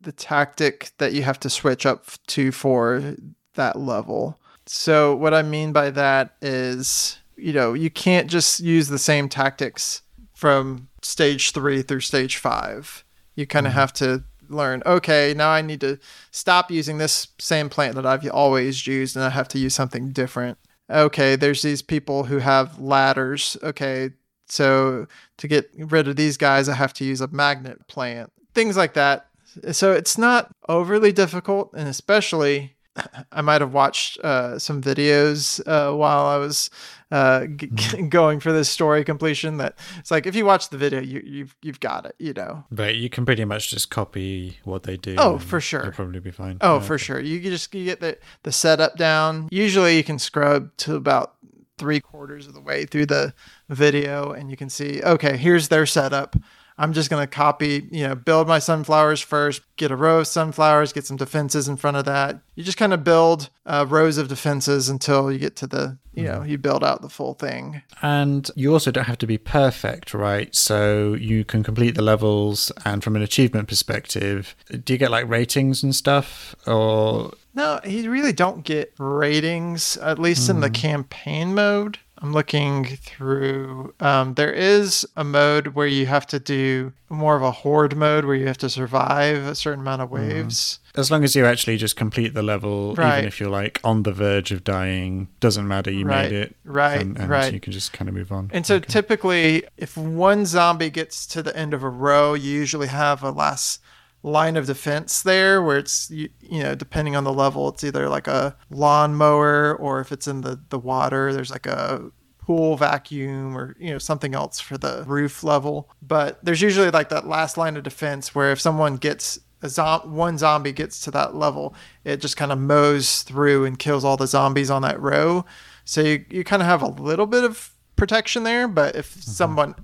the 0.00 0.12
tactic 0.12 0.90
that 0.98 1.12
you 1.12 1.22
have 1.22 1.40
to 1.40 1.50
switch 1.50 1.86
up 1.86 2.06
to 2.26 2.52
for 2.52 3.14
that 3.54 3.78
level. 3.78 4.38
So 4.66 5.14
what 5.14 5.34
I 5.34 5.42
mean 5.42 5.72
by 5.72 5.90
that 5.90 6.34
is, 6.42 7.18
you 7.36 7.52
know, 7.52 7.72
you 7.72 7.90
can't 7.90 8.30
just 8.30 8.60
use 8.60 8.88
the 8.88 8.98
same 8.98 9.28
tactics 9.28 10.02
from 10.34 10.88
stage 11.02 11.52
3 11.52 11.82
through 11.82 12.00
stage 12.00 12.36
5. 12.36 13.04
You 13.36 13.46
kind 13.46 13.66
of 13.66 13.72
mm-hmm. 13.72 13.80
have 13.80 13.92
to 13.94 14.24
learn, 14.52 14.82
okay, 14.86 15.34
now 15.36 15.50
I 15.50 15.62
need 15.62 15.80
to 15.80 15.98
stop 16.30 16.70
using 16.70 16.98
this 16.98 17.28
same 17.38 17.68
plant 17.68 17.94
that 17.96 18.06
I've 18.06 18.28
always 18.30 18.86
used 18.86 19.16
and 19.16 19.24
I 19.24 19.30
have 19.30 19.48
to 19.48 19.58
use 19.58 19.74
something 19.74 20.10
different. 20.10 20.58
Okay, 20.90 21.36
there's 21.36 21.62
these 21.62 21.82
people 21.82 22.24
who 22.24 22.38
have 22.38 22.78
ladders. 22.78 23.56
Okay, 23.62 24.10
so 24.46 25.06
to 25.38 25.48
get 25.48 25.70
rid 25.76 26.08
of 26.08 26.16
these 26.16 26.36
guys, 26.36 26.68
I 26.68 26.74
have 26.74 26.92
to 26.94 27.04
use 27.04 27.20
a 27.20 27.28
magnet 27.28 27.86
plant, 27.88 28.30
things 28.54 28.76
like 28.76 28.94
that. 28.94 29.28
So 29.72 29.92
it's 29.92 30.18
not 30.18 30.54
overly 30.68 31.12
difficult, 31.12 31.72
and 31.74 31.88
especially 31.88 32.76
I 33.32 33.40
might 33.40 33.60
have 33.60 33.72
watched 33.72 34.18
uh, 34.20 34.58
some 34.58 34.82
videos 34.82 35.60
uh, 35.66 35.96
while 35.96 36.26
I 36.26 36.36
was 36.36 36.70
uh, 37.12 37.46
g- 37.46 37.70
g- 37.74 38.02
going 38.08 38.40
for 38.40 38.50
this 38.52 38.68
story 38.68 39.04
completion. 39.04 39.58
That 39.58 39.78
it's 40.00 40.10
like 40.10 40.26
if 40.26 40.34
you 40.34 40.44
watch 40.44 40.70
the 40.70 40.78
video, 40.78 41.00
you, 41.00 41.22
you've 41.24 41.54
you've 41.62 41.78
got 41.80 42.06
it, 42.06 42.16
you 42.18 42.32
know. 42.32 42.64
But 42.72 42.96
you 42.96 43.08
can 43.08 43.24
pretty 43.24 43.44
much 43.44 43.70
just 43.70 43.90
copy 43.90 44.58
what 44.64 44.82
they 44.82 44.96
do. 44.96 45.14
Oh, 45.18 45.38
for 45.38 45.60
sure. 45.60 45.84
You'll 45.84 45.92
probably 45.92 46.18
be 46.20 46.30
fine. 46.32 46.56
Oh, 46.60 46.76
Yeah. 46.76 46.80
for 46.82 46.98
sure. 46.98 47.20
You 47.20 47.38
just 47.40 47.72
you 47.74 47.84
get 47.84 48.00
the 48.00 48.18
the 48.42 48.50
setup 48.52 48.96
down. 48.96 49.48
Usually, 49.52 49.96
you 49.96 50.02
can 50.02 50.18
scrub 50.18 50.76
to 50.78 50.96
about 50.96 51.34
three 51.78 52.00
quarters 52.00 52.46
of 52.46 52.54
the 52.54 52.60
way 52.60 52.84
through 52.86 53.06
the 53.06 53.34
video, 53.68 54.32
and 54.32 54.50
you 54.50 54.56
can 54.56 54.68
see, 54.70 55.02
okay, 55.02 55.36
here's 55.36 55.68
their 55.68 55.86
setup. 55.86 56.36
I'm 56.78 56.92
just 56.92 57.10
gonna 57.10 57.26
copy, 57.26 57.88
you 57.90 58.06
know, 58.08 58.14
build 58.14 58.48
my 58.48 58.58
sunflowers 58.58 59.20
first, 59.20 59.62
get 59.76 59.90
a 59.90 59.96
row 59.96 60.20
of 60.20 60.26
sunflowers, 60.26 60.92
get 60.92 61.06
some 61.06 61.16
defenses 61.16 61.68
in 61.68 61.76
front 61.76 61.96
of 61.96 62.04
that. 62.06 62.40
You 62.54 62.64
just 62.64 62.78
kind 62.78 62.92
of 62.92 63.04
build 63.04 63.50
uh, 63.64 63.86
rows 63.88 64.18
of 64.18 64.28
defenses 64.28 64.88
until 64.88 65.30
you 65.32 65.38
get 65.38 65.56
to 65.56 65.66
the, 65.66 65.98
you 66.14 66.24
know, 66.24 66.42
you 66.42 66.58
build 66.58 66.82
out 66.84 67.00
the 67.00 67.08
full 67.08 67.34
thing. 67.34 67.82
And 68.02 68.50
you 68.56 68.72
also 68.72 68.90
don't 68.90 69.04
have 69.04 69.18
to 69.18 69.26
be 69.26 69.38
perfect, 69.38 70.12
right? 70.12 70.54
So 70.54 71.14
you 71.14 71.44
can 71.44 71.62
complete 71.62 71.94
the 71.94 72.02
levels, 72.02 72.72
and 72.84 73.02
from 73.02 73.16
an 73.16 73.22
achievement 73.22 73.68
perspective, 73.68 74.54
do 74.84 74.92
you 74.92 74.98
get 74.98 75.10
like 75.10 75.28
ratings 75.28 75.82
and 75.82 75.94
stuff, 75.94 76.54
or 76.66 77.32
No, 77.54 77.80
you 77.84 78.10
really 78.10 78.32
don't 78.32 78.64
get 78.64 78.92
ratings, 78.98 79.96
at 79.98 80.18
least 80.18 80.48
in 80.48 80.60
the 80.60 80.70
campaign 80.70 81.54
mode. 81.54 81.98
I'm 82.22 82.32
looking 82.32 82.84
through. 82.86 83.94
Um, 83.98 84.34
there 84.34 84.52
is 84.52 85.04
a 85.16 85.24
mode 85.24 85.68
where 85.68 85.88
you 85.88 86.06
have 86.06 86.24
to 86.28 86.38
do 86.38 86.92
more 87.08 87.34
of 87.34 87.42
a 87.42 87.50
horde 87.50 87.96
mode 87.96 88.24
where 88.24 88.36
you 88.36 88.46
have 88.46 88.58
to 88.58 88.70
survive 88.70 89.44
a 89.44 89.54
certain 89.56 89.80
amount 89.80 90.02
of 90.02 90.10
waves. 90.10 90.78
as 90.94 91.10
long 91.10 91.24
as 91.24 91.34
you 91.34 91.44
actually 91.46 91.76
just 91.76 91.96
complete 91.96 92.32
the 92.34 92.42
level, 92.42 92.94
Right. 92.94 93.14
even 93.14 93.24
if 93.24 93.40
you're 93.40 93.50
like 93.50 93.80
on 93.82 94.04
the 94.04 94.12
verge 94.12 94.52
of 94.52 94.62
dying, 94.62 95.28
doesn't 95.40 95.66
matter. 95.66 95.90
You 95.90 96.04
Right, 96.06 96.30
made 96.30 96.32
it, 96.32 96.56
right, 96.64 97.00
and, 97.00 97.18
and 97.18 97.28
right. 97.28 97.52
You 97.52 97.58
can 97.60 97.72
just 97.72 97.92
kind 97.92 98.08
of 98.08 98.14
move 98.14 98.30
on. 98.30 98.50
And 98.52 98.64
so 98.64 98.76
Okay. 98.76 98.86
typically, 98.88 99.64
if 99.76 99.96
one 99.96 100.46
zombie 100.46 100.90
gets 100.90 101.26
to 101.28 101.42
the 101.42 101.56
end 101.56 101.74
of 101.74 101.82
a 101.82 101.88
row, 101.90 102.34
you 102.34 102.52
usually 102.52 102.88
have 102.88 103.22
a 103.24 103.30
last 103.32 103.80
line 104.22 104.56
of 104.56 104.66
defense 104.66 105.22
there 105.22 105.62
where 105.62 105.78
it's, 105.78 106.10
you, 106.10 106.28
you 106.40 106.62
know, 106.62 106.74
depending 106.74 107.16
on 107.16 107.24
the 107.24 107.32
level, 107.32 107.68
it's 107.68 107.82
either 107.82 108.08
like 108.08 108.28
a 108.28 108.56
lawnmower 108.70 109.74
or 109.76 110.00
if 110.00 110.12
it's 110.12 110.28
in 110.28 110.42
the, 110.42 110.60
the 110.68 110.78
water, 110.78 111.32
there's 111.32 111.50
like 111.50 111.66
a 111.66 112.10
pool 112.38 112.76
vacuum 112.76 113.56
or, 113.56 113.76
you 113.78 113.90
know, 113.90 113.98
something 113.98 114.34
else 114.34 114.60
for 114.60 114.78
the 114.78 115.04
roof 115.06 115.42
level. 115.42 115.88
But 116.00 116.44
there's 116.44 116.62
usually 116.62 116.90
like 116.90 117.08
that 117.08 117.26
last 117.26 117.56
line 117.56 117.76
of 117.76 117.82
defense 117.82 118.34
where 118.34 118.52
if 118.52 118.60
someone 118.60 118.96
gets 118.96 119.38
a 119.62 119.68
zom- 119.68 120.14
one 120.14 120.38
zombie 120.38 120.72
gets 120.72 121.00
to 121.00 121.10
that 121.12 121.34
level, 121.34 121.74
it 122.04 122.20
just 122.20 122.36
kind 122.36 122.52
of 122.52 122.58
mows 122.58 123.22
through 123.22 123.64
and 123.64 123.78
kills 123.78 124.04
all 124.04 124.16
the 124.16 124.26
zombies 124.26 124.70
on 124.70 124.82
that 124.82 125.00
row. 125.00 125.44
So 125.84 126.00
you, 126.00 126.24
you 126.30 126.44
kind 126.44 126.62
of 126.62 126.66
have 126.68 126.82
a 126.82 126.88
little 126.88 127.26
bit 127.26 127.44
of 127.44 127.72
protection 127.96 128.44
there, 128.44 128.68
but 128.68 128.96
if 128.96 129.10
mm-hmm. 129.10 129.30
someone 129.30 129.74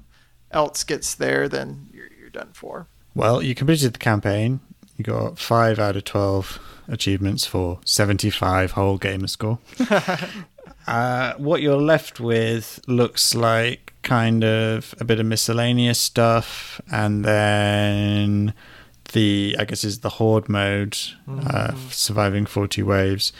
else 0.50 0.84
gets 0.84 1.14
there, 1.14 1.48
then 1.48 1.88
you're, 1.92 2.10
you're 2.20 2.30
done 2.30 2.50
for. 2.52 2.88
Well, 3.18 3.42
you 3.42 3.56
completed 3.56 3.94
the 3.94 3.98
campaign. 3.98 4.60
You 4.96 5.02
got 5.02 5.40
five 5.40 5.80
out 5.80 5.96
of 5.96 6.04
twelve 6.04 6.60
achievements 6.86 7.44
for 7.44 7.80
seventy-five 7.84 8.70
whole 8.70 8.96
gamer 8.96 9.26
score. 9.26 9.58
uh, 10.86 11.34
what 11.36 11.60
you're 11.60 11.82
left 11.82 12.20
with 12.20 12.78
looks 12.86 13.34
like 13.34 13.92
kind 14.02 14.44
of 14.44 14.94
a 15.00 15.04
bit 15.04 15.18
of 15.18 15.26
miscellaneous 15.26 15.98
stuff, 15.98 16.80
and 16.92 17.24
then 17.24 18.54
the 19.12 19.56
I 19.58 19.64
guess 19.64 19.82
is 19.82 19.98
the 19.98 20.10
horde 20.10 20.48
mode, 20.48 20.96
uh, 21.28 21.74
surviving 21.90 22.46
forty 22.46 22.84
waves. 22.84 23.32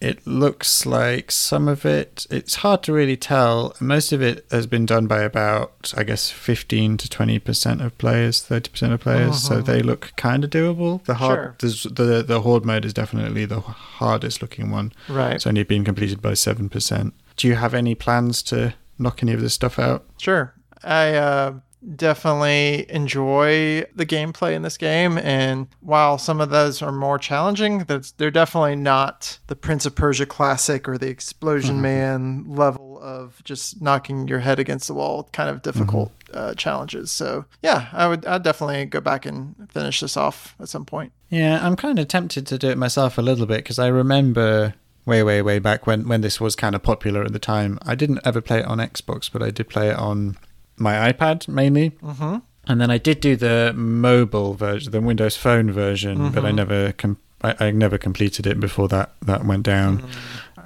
It 0.00 0.26
looks 0.26 0.84
like 0.84 1.30
some 1.32 1.68
of 1.68 1.86
it, 1.86 2.26
it's 2.30 2.56
hard 2.56 2.82
to 2.82 2.92
really 2.92 3.16
tell. 3.16 3.74
Most 3.80 4.12
of 4.12 4.20
it 4.20 4.46
has 4.50 4.66
been 4.66 4.84
done 4.84 5.06
by 5.06 5.22
about, 5.22 5.94
I 5.96 6.02
guess, 6.04 6.30
15 6.30 6.98
to 6.98 7.08
20% 7.08 7.84
of 7.84 7.96
players, 7.96 8.42
30% 8.46 8.92
of 8.92 9.00
players. 9.00 9.42
So 9.42 9.62
they 9.62 9.82
look 9.82 10.12
kind 10.16 10.44
of 10.44 10.50
doable. 10.50 11.02
The 11.04 11.14
hard, 11.14 11.58
there's- 11.60 11.84
the, 11.90 12.22
the 12.22 12.42
horde 12.42 12.66
mode 12.66 12.84
is 12.84 12.92
definitely 12.92 13.46
the 13.46 13.60
hardest 13.60 14.42
looking 14.42 14.70
one. 14.70 14.92
Right. 15.08 15.34
It's 15.36 15.46
only 15.46 15.62
been 15.62 15.84
completed 15.84 16.20
by 16.20 16.32
7%. 16.32 17.12
Do 17.36 17.48
you 17.48 17.54
have 17.54 17.72
any 17.72 17.94
plans 17.94 18.42
to 18.44 18.74
knock 18.98 19.22
any 19.22 19.32
of 19.32 19.40
this 19.40 19.54
stuff 19.54 19.78
out? 19.78 20.04
Sure. 20.18 20.52
I 20.84 21.14
uh, 21.14 21.54
definitely 21.94 22.86
enjoy 22.90 23.84
the 23.94 24.06
gameplay 24.06 24.54
in 24.54 24.62
this 24.62 24.76
game. 24.76 25.18
And 25.18 25.68
while 25.80 26.18
some 26.18 26.40
of 26.40 26.50
those 26.50 26.82
are 26.82 26.92
more 26.92 27.18
challenging, 27.18 27.80
that's, 27.80 28.12
they're 28.12 28.30
definitely 28.30 28.76
not 28.76 29.38
the 29.46 29.56
Prince 29.56 29.86
of 29.86 29.94
Persia 29.94 30.26
classic 30.26 30.88
or 30.88 30.98
the 30.98 31.14
'Splosion 31.14 31.76
Man 31.76 32.44
level 32.48 32.98
of 33.00 33.42
just 33.44 33.80
knocking 33.80 34.26
your 34.26 34.40
head 34.40 34.58
against 34.58 34.88
the 34.88 34.94
wall 34.94 35.28
kind 35.32 35.48
of 35.48 35.62
difficult 35.62 36.12
uh, 36.34 36.54
challenges. 36.54 37.12
So, 37.12 37.44
yeah, 37.62 37.88
I 37.92 38.08
would 38.08 38.26
I'd 38.26 38.42
definitely 38.42 38.84
go 38.86 39.00
back 39.00 39.26
and 39.26 39.54
finish 39.70 40.00
this 40.00 40.16
off 40.16 40.56
at 40.58 40.68
some 40.68 40.84
point. 40.84 41.12
Yeah, 41.30 41.64
I'm 41.64 41.76
kind 41.76 41.98
of 41.98 42.08
tempted 42.08 42.46
to 42.46 42.58
do 42.58 42.70
it 42.70 42.78
myself 42.78 43.18
a 43.18 43.22
little 43.22 43.46
bit 43.46 43.58
because 43.58 43.78
I 43.78 43.88
remember 43.88 44.74
way, 45.04 45.22
way, 45.22 45.40
way 45.40 45.58
back 45.58 45.86
when, 45.86 46.08
when 46.08 46.20
this 46.20 46.40
was 46.40 46.56
kind 46.56 46.74
of 46.74 46.82
popular 46.82 47.22
at 47.22 47.32
the 47.32 47.38
time. 47.38 47.78
I 47.82 47.94
didn't 47.94 48.20
ever 48.24 48.40
play 48.40 48.58
it 48.58 48.66
on 48.66 48.78
Xbox, 48.78 49.30
but 49.32 49.42
I 49.42 49.50
did 49.50 49.68
play 49.68 49.90
it 49.90 49.96
on 49.96 50.36
my 50.78 51.12
iPad 51.12 51.48
mainly. 51.48 51.90
Mm-hmm. 52.02 52.36
And 52.68 52.80
then 52.80 52.90
I 52.90 52.98
did 52.98 53.20
do 53.20 53.36
the 53.36 53.72
mobile 53.76 54.54
version, 54.54 54.90
the 54.92 55.00
Windows 55.00 55.36
Phone 55.36 55.70
version, 55.70 56.30
but 56.32 56.44
I 56.44 56.50
never 56.50 56.92
com- 56.92 57.18
I, 57.42 57.54
I 57.66 57.70
never 57.70 57.96
completed 57.98 58.46
it 58.46 58.58
before 58.58 58.88
that 58.88 59.12
that 59.22 59.44
went 59.44 59.62
down. 59.62 60.08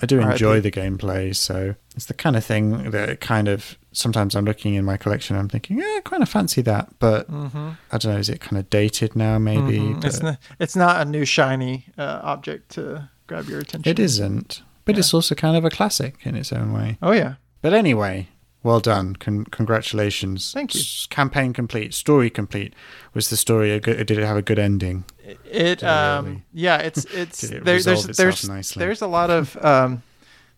I 0.03 0.07
do 0.07 0.19
enjoy 0.19 0.63
the 0.63 0.71
gameplay, 0.71 1.37
so 1.37 1.75
it's 1.95 2.07
the 2.07 2.15
kind 2.15 2.35
of 2.37 2.43
thing 2.45 2.91
that 2.93 3.21
kind 3.21 3.49
of 3.49 3.77
sometimes 3.93 4.35
I'm 4.35 4.47
looking 4.47 4.73
in 4.75 4.85
my 4.85 4.97
collection, 4.97 5.37
I'm 5.37 5.49
thinking, 5.49 5.79
yeah, 5.79 5.97
I 5.99 6.01
kind 6.03 6.23
of 6.23 6.29
fancy 6.31 6.63
that, 6.63 6.89
but 7.01 7.29
I 7.29 7.99
don't 7.99 8.05
know, 8.15 8.17
is 8.19 8.31
it 8.31 8.41
kind 8.41 8.57
of 8.59 8.71
dated 8.71 9.15
now? 9.15 9.39
Maybe 9.39 9.79
Mhm. 9.79 10.03
It's 10.05 10.23
not, 10.23 10.39
it's 10.59 10.77
not 10.77 11.03
a 11.03 11.05
new 11.05 11.27
shiny 11.27 11.85
uh, 11.99 12.21
object 12.23 12.71
to 12.77 13.11
grab 13.27 13.47
your 13.49 13.61
attention. 13.61 13.91
It 13.91 13.99
isn't, 13.99 14.63
but 14.87 14.97
it's 14.97 15.13
also 15.13 15.35
kind 15.35 15.55
of 15.57 15.67
a 15.67 15.71
classic 15.71 16.15
in 16.23 16.35
its 16.35 16.51
own 16.51 16.73
way. 16.73 16.97
Oh 17.03 17.13
yeah. 17.13 17.35
But 17.61 17.75
anyway, 17.75 18.29
well 18.63 18.81
done. 18.81 19.17
Con- 19.17 19.47
congratulations. 19.47 20.53
Thank 20.53 20.75
you. 20.75 20.81
S- 20.81 21.07
campaign 21.11 21.53
complete. 21.53 21.95
Story 21.95 22.31
complete. 22.31 22.75
Was 23.15 23.31
the 23.31 23.37
story 23.37 23.71
a 23.73 23.81
good? 23.81 24.07
Did 24.07 24.19
it 24.19 24.25
have 24.25 24.37
a 24.37 24.43
good 24.43 24.59
ending? 24.59 25.05
It 25.51 25.83
um 25.85 26.25
really? 26.25 26.43
yeah 26.53 26.79
it's 26.79 27.05
it's 27.15 27.45
it 27.45 27.65
there, 27.65 27.81
there's 27.81 28.07
there's 28.07 28.49
nicely? 28.49 28.81
there's 28.81 29.01
a 29.01 29.07
lot 29.07 29.31
of 29.31 29.57
um 29.65 30.03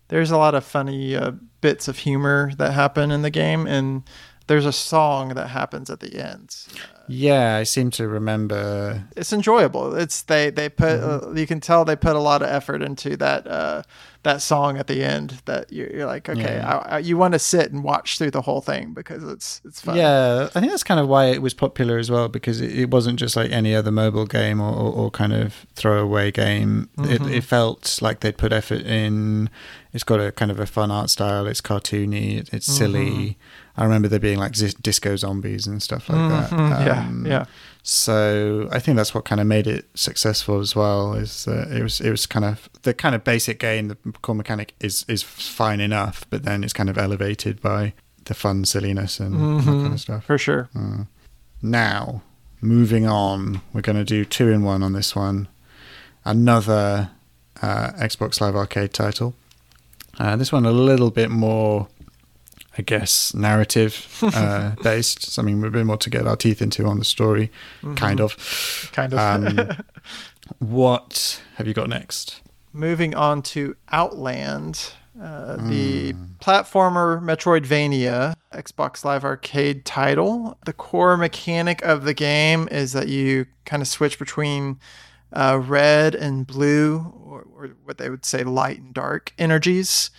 there's 0.07 0.31
a 0.31 0.37
lot 0.37 0.55
of 0.55 0.63
funny 0.63 1.15
uh, 1.15 1.31
bits 1.61 1.87
of 1.87 1.99
humor 1.99 2.51
that 2.57 2.73
happen 2.73 3.11
in 3.11 3.21
the 3.21 3.29
game 3.29 3.67
and 3.67 4.03
there's 4.47 4.65
a 4.65 4.73
song 4.73 5.29
that 5.29 5.47
happens 5.47 5.89
at 5.89 6.01
the 6.01 6.15
end. 6.21 6.55
Yeah, 7.07 7.57
I 7.57 7.63
seem 7.63 7.91
to 7.91 8.07
remember. 8.07 9.03
It's 9.15 9.31
enjoyable. 9.33 9.95
It's 9.95 10.21
they 10.23 10.49
they 10.49 10.69
put 10.69 10.99
uh, 10.99 11.31
you 11.33 11.47
can 11.47 11.59
tell 11.59 11.85
they 11.85 11.95
put 11.95 12.15
a 12.15 12.19
lot 12.19 12.41
of 12.41 12.49
effort 12.49 12.81
into 12.81 13.15
that 13.17 13.47
uh, 13.47 13.83
that 14.23 14.41
song 14.41 14.77
at 14.77 14.87
the 14.87 15.03
end. 15.03 15.41
That 15.45 15.71
you're, 15.71 15.89
you're 15.91 16.05
like, 16.05 16.27
okay, 16.29 16.55
Yeah. 16.57 16.67
I, 16.85 16.95
I, 16.95 16.99
you 16.99 17.17
want 17.17 17.33
to 17.33 17.39
sit 17.39 17.71
and 17.71 17.83
watch 17.83 18.17
through 18.17 18.31
the 18.31 18.41
whole 18.41 18.61
thing 18.61 18.93
because 18.93 19.23
it's 19.23 19.61
it's 19.65 19.81
fun. 19.81 19.95
Yeah, 19.97 20.49
I 20.55 20.59
think 20.59 20.71
that's 20.71 20.83
kind 20.83 20.99
of 20.99 21.07
why 21.07 21.25
it 21.25 21.41
was 21.41 21.53
popular 21.53 21.97
as 21.97 22.09
well 22.09 22.29
because 22.29 22.61
it, 22.61 22.77
it 22.77 22.89
wasn't 22.91 23.19
just 23.19 23.35
like 23.35 23.51
any 23.51 23.75
other 23.75 23.91
mobile 23.91 24.25
game 24.25 24.59
or, 24.61 24.71
or, 24.73 24.91
or 24.93 25.11
kind 25.11 25.33
of 25.33 25.65
throwaway 25.75 26.31
game. 26.31 26.89
It, 26.99 27.21
it 27.27 27.43
felt 27.43 27.99
like 28.01 28.21
they'd 28.21 28.37
put 28.37 28.51
effort 28.53 28.81
in. 28.85 29.49
It's 29.93 30.03
got 30.03 30.19
a 30.19 30.31
kind 30.31 30.49
of 30.51 30.59
a 30.59 30.65
fun 30.65 30.89
art 30.89 31.09
style. 31.09 31.45
It's 31.45 31.61
cartoony. 31.61 32.37
It, 32.39 32.49
it's 32.53 32.65
silly. 32.65 33.37
I 33.75 33.83
remember 33.83 34.07
there 34.07 34.19
being 34.19 34.39
like 34.39 34.55
zis- 34.55 34.73
disco 34.75 35.15
zombies 35.15 35.67
and 35.67 35.81
stuff 35.81 36.07
like 36.09 36.29
that. 36.29 36.49
Mhm, 36.51 36.85
yeah, 36.85 36.99
Um, 37.07 37.25
yeah. 37.25 37.45
So 37.85 38.69
I 38.71 38.79
think 38.79 38.95
that's 38.95 39.13
what 39.13 39.25
kind 39.25 39.41
of 39.41 39.47
made 39.47 39.67
it 39.67 39.89
successful 39.93 40.59
as 40.61 40.73
well. 40.73 41.13
Is 41.15 41.43
that 41.45 41.69
it 41.69 41.83
was 41.83 41.99
it 41.99 42.09
was 42.09 42.25
kind 42.25 42.45
of 42.45 42.69
the 42.83 42.93
kind 42.93 43.13
of 43.13 43.23
basic 43.25 43.59
game. 43.59 43.89
The 43.89 43.97
core 44.21 44.35
mechanic 44.35 44.73
is 44.79 45.05
is 45.09 45.21
fine 45.21 45.81
enough, 45.81 46.25
but 46.29 46.43
then 46.43 46.63
it's 46.63 46.71
kind 46.73 46.89
of 46.89 46.97
elevated 46.97 47.61
by 47.61 47.93
the 48.23 48.33
fun 48.33 48.63
silliness 48.63 49.19
and 49.19 49.59
that 49.59 49.63
kind 49.65 49.93
of 49.93 49.99
stuff. 49.99 50.23
for 50.23 50.37
sure. 50.37 50.69
Now, 51.61 52.21
moving 52.61 53.05
on, 53.05 53.61
we're 53.73 53.81
going 53.81 53.97
to 53.97 54.05
do 54.05 54.23
two 54.23 54.49
in 54.49 54.63
one 54.63 54.81
on 54.81 54.93
this 54.93 55.13
one. 55.13 55.49
Another 56.23 57.09
uh, 57.61 57.91
Xbox 57.97 58.39
Live 58.39 58.55
Arcade 58.55 58.93
title. 58.93 59.35
Uh, 60.19 60.35
this 60.37 60.51
one 60.53 60.65
a 60.65 60.71
little 60.71 61.11
bit 61.11 61.29
more, 61.31 61.87
I 62.77 62.81
guess, 62.81 63.33
narrative 63.33 64.19
uh, 64.33 64.71
based. 64.81 65.31
Something 65.31 65.63
a 65.63 65.69
bit 65.69 65.85
more 65.85 65.97
to 65.97 66.09
get 66.09 66.27
our 66.27 66.35
teeth 66.35 66.61
into 66.61 66.85
on 66.85 66.99
the 66.99 67.05
story, 67.05 67.51
kind 67.95 68.19
of. 68.19 68.89
Kind 68.91 69.13
of. 69.13 69.19
Um, 69.19 69.77
what 70.59 71.41
have 71.55 71.67
you 71.67 71.73
got 71.73 71.89
next? 71.89 72.41
Moving 72.73 73.13
on 73.13 73.43
to 73.43 73.75
Outland, 73.91 74.93
uh, 75.21 75.57
the 75.57 76.13
platformer 76.39 77.21
Metroidvania 77.21 78.33
Xbox 78.51 79.05
Live 79.05 79.23
Arcade 79.23 79.85
title. 79.85 80.57
The 80.65 80.73
core 80.73 81.17
mechanic 81.17 81.81
of 81.83 82.03
the 82.03 82.13
game 82.13 82.67
is 82.71 82.93
that 82.93 83.07
you 83.07 83.45
kind 83.65 83.81
of 83.81 83.87
switch 83.87 84.17
between 84.17 84.79
uh, 85.31 85.61
red 85.63 86.15
and 86.15 86.47
blue, 86.47 87.13
or, 87.23 87.45
or 87.55 87.67
what 87.83 87.97
they 87.97 88.09
would 88.09 88.25
say 88.25 88.43
light 88.43 88.79
and 88.79 88.93
dark 88.93 89.33
energies. 89.37 90.11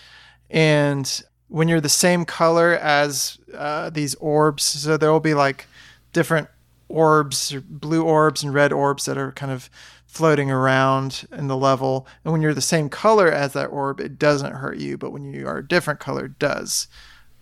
And 0.50 1.22
when 1.54 1.68
you're 1.68 1.80
the 1.80 1.88
same 1.88 2.24
color 2.24 2.72
as 2.72 3.38
uh, 3.56 3.88
these 3.88 4.16
orbs, 4.16 4.64
so 4.64 4.96
there 4.96 5.12
will 5.12 5.20
be 5.20 5.34
like 5.34 5.68
different 6.12 6.48
orbs, 6.88 7.54
or 7.54 7.60
blue 7.60 8.02
orbs 8.02 8.42
and 8.42 8.52
red 8.52 8.72
orbs 8.72 9.04
that 9.04 9.16
are 9.16 9.30
kind 9.30 9.52
of 9.52 9.70
floating 10.04 10.50
around 10.50 11.28
in 11.30 11.46
the 11.46 11.56
level. 11.56 12.08
And 12.24 12.32
when 12.32 12.42
you're 12.42 12.54
the 12.54 12.60
same 12.60 12.88
color 12.88 13.30
as 13.30 13.52
that 13.52 13.66
orb, 13.66 14.00
it 14.00 14.18
doesn't 14.18 14.54
hurt 14.54 14.78
you, 14.78 14.98
but 14.98 15.12
when 15.12 15.32
you 15.32 15.46
are 15.46 15.58
a 15.58 15.68
different 15.68 16.00
color, 16.00 16.24
it 16.24 16.40
does. 16.40 16.88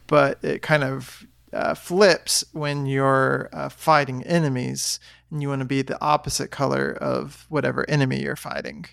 But 0.09 0.44
it 0.44 0.60
kind 0.60 0.84
of 0.84 1.26
uh, 1.51 1.72
flips 1.72 2.44
when 2.52 2.84
you're 2.84 3.48
uh, 3.51 3.70
fighting 3.70 4.24
enemies 4.24 5.01
and 5.30 5.40
you 5.40 5.48
want 5.48 5.60
to 5.60 5.64
be 5.64 5.80
the 5.80 6.01
opposite 6.05 6.51
color 6.51 6.93
of 7.01 7.47
whatever 7.48 7.89
enemy 7.89 8.20
you're 8.20 8.36
fighting. 8.36 8.84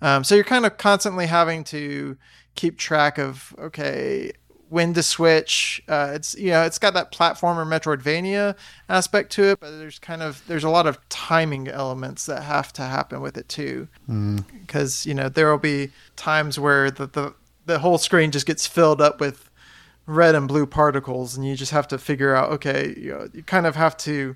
Um, 0.00 0.22
so 0.22 0.36
you're 0.36 0.44
kind 0.44 0.66
of 0.66 0.78
constantly 0.78 1.26
having 1.26 1.64
to 1.64 2.16
keep 2.54 2.78
track 2.78 3.18
of 3.18 3.54
okay 3.58 4.32
when 4.72 4.94
to 4.94 5.02
switch. 5.02 5.82
Uh, 5.86 6.12
it's 6.14 6.34
you 6.34 6.48
know 6.48 6.62
it's 6.62 6.78
got 6.78 6.94
that 6.94 7.12
platformer 7.12 7.66
Metroidvania 7.66 8.56
aspect 8.88 9.30
to 9.32 9.44
it, 9.50 9.60
but 9.60 9.70
there's 9.78 9.98
kind 9.98 10.22
of 10.22 10.42
there's 10.46 10.64
a 10.64 10.70
lot 10.70 10.86
of 10.86 10.98
timing 11.10 11.68
elements 11.68 12.24
that 12.24 12.42
have 12.42 12.72
to 12.72 12.82
happen 12.82 13.20
with 13.20 13.36
it 13.36 13.48
too, 13.50 13.86
because 14.62 15.04
you 15.04 15.12
know 15.12 15.28
there 15.28 15.50
will 15.50 15.58
be 15.58 15.90
times 16.16 16.58
where 16.58 16.90
the, 16.90 17.06
the 17.06 17.34
the 17.66 17.80
whole 17.80 17.98
screen 17.98 18.30
just 18.30 18.46
gets 18.46 18.66
filled 18.66 19.02
up 19.02 19.20
with 19.20 19.50
red 20.06 20.34
and 20.34 20.48
blue 20.48 20.64
particles, 20.64 21.36
and 21.36 21.46
you 21.46 21.54
just 21.54 21.72
have 21.72 21.86
to 21.88 21.98
figure 21.98 22.34
out 22.34 22.50
okay 22.50 22.94
you, 22.96 23.10
know, 23.10 23.28
you 23.34 23.42
kind 23.42 23.66
of 23.66 23.76
have 23.76 23.94
to 23.98 24.34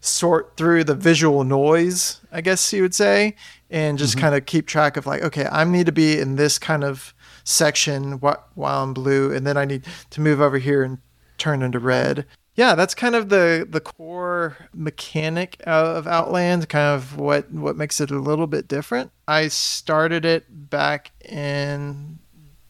sort 0.00 0.56
through 0.56 0.84
the 0.84 0.94
visual 0.94 1.42
noise, 1.42 2.20
I 2.30 2.40
guess 2.40 2.72
you 2.72 2.82
would 2.82 2.94
say, 2.94 3.34
and 3.68 3.98
just 3.98 4.16
kind 4.16 4.34
of 4.34 4.46
keep 4.46 4.66
track 4.66 4.96
of 4.96 5.06
like, 5.06 5.22
okay, 5.22 5.46
I 5.50 5.64
need 5.64 5.86
to 5.86 5.92
be 5.92 6.18
in 6.18 6.36
this 6.36 6.58
kind 6.58 6.84
of 6.84 7.14
section 7.44 8.18
wh- 8.18 8.56
while 8.56 8.82
I'm 8.82 8.94
blue, 8.94 9.32
and 9.32 9.46
then 9.46 9.56
I 9.56 9.64
need 9.64 9.84
to 10.10 10.20
move 10.20 10.40
over 10.40 10.58
here 10.58 10.82
and 10.82 10.98
turn 11.38 11.62
into 11.62 11.78
red. 11.78 12.26
Yeah, 12.54 12.74
that's 12.74 12.94
kind 12.94 13.14
of 13.14 13.30
the 13.30 13.66
the 13.68 13.80
core 13.80 14.56
mechanic 14.74 15.56
of 15.66 16.06
Outland, 16.06 16.68
kind 16.68 16.94
of 16.94 17.16
what 17.16 17.50
what 17.50 17.76
makes 17.76 18.00
it 18.00 18.10
a 18.10 18.18
little 18.18 18.46
bit 18.46 18.68
different. 18.68 19.10
I 19.26 19.48
started 19.48 20.24
it 20.26 20.44
back 20.70 21.12
in 21.24 22.18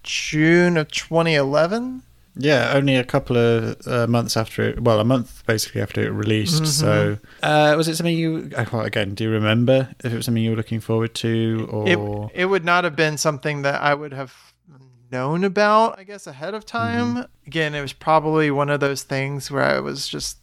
June 0.04 0.76
of 0.76 0.90
2011. 0.90 2.02
Yeah, 2.34 2.72
only 2.74 2.96
a 2.96 3.04
couple 3.04 3.36
of 3.36 3.86
uh, 3.86 4.06
months 4.06 4.36
after 4.38 4.62
it. 4.62 4.80
Well, 4.82 5.00
a 5.00 5.04
month 5.04 5.42
basically 5.46 5.82
after 5.82 6.00
it 6.00 6.10
released. 6.10 6.66
So, 6.66 7.18
uh, 7.42 7.74
was 7.76 7.88
it 7.88 7.96
something 7.96 8.16
you? 8.16 8.50
uh, 8.56 8.64
Well, 8.72 8.82
again, 8.82 9.14
do 9.14 9.24
you 9.24 9.30
remember 9.30 9.90
if 10.02 10.12
it 10.12 10.16
was 10.16 10.24
something 10.24 10.42
you 10.42 10.50
were 10.50 10.56
looking 10.56 10.80
forward 10.80 11.14
to, 11.16 11.84
it, 11.86 11.96
or 11.96 12.30
it 12.34 12.46
would 12.46 12.64
not 12.64 12.84
have 12.84 12.96
been 12.96 13.18
something 13.18 13.62
that 13.62 13.82
I 13.82 13.92
would 13.94 14.14
have 14.14 14.51
known 15.12 15.44
about, 15.44 15.98
I 15.98 16.04
guess, 16.04 16.26
ahead 16.26 16.54
of 16.54 16.64
time. 16.66 17.26
Again, 17.46 17.74
it 17.74 17.82
was 17.82 17.92
probably 17.92 18.50
one 18.50 18.70
of 18.70 18.80
those 18.80 19.02
things 19.02 19.50
where 19.50 19.62
I 19.62 19.78
was 19.78 20.08
just 20.08 20.38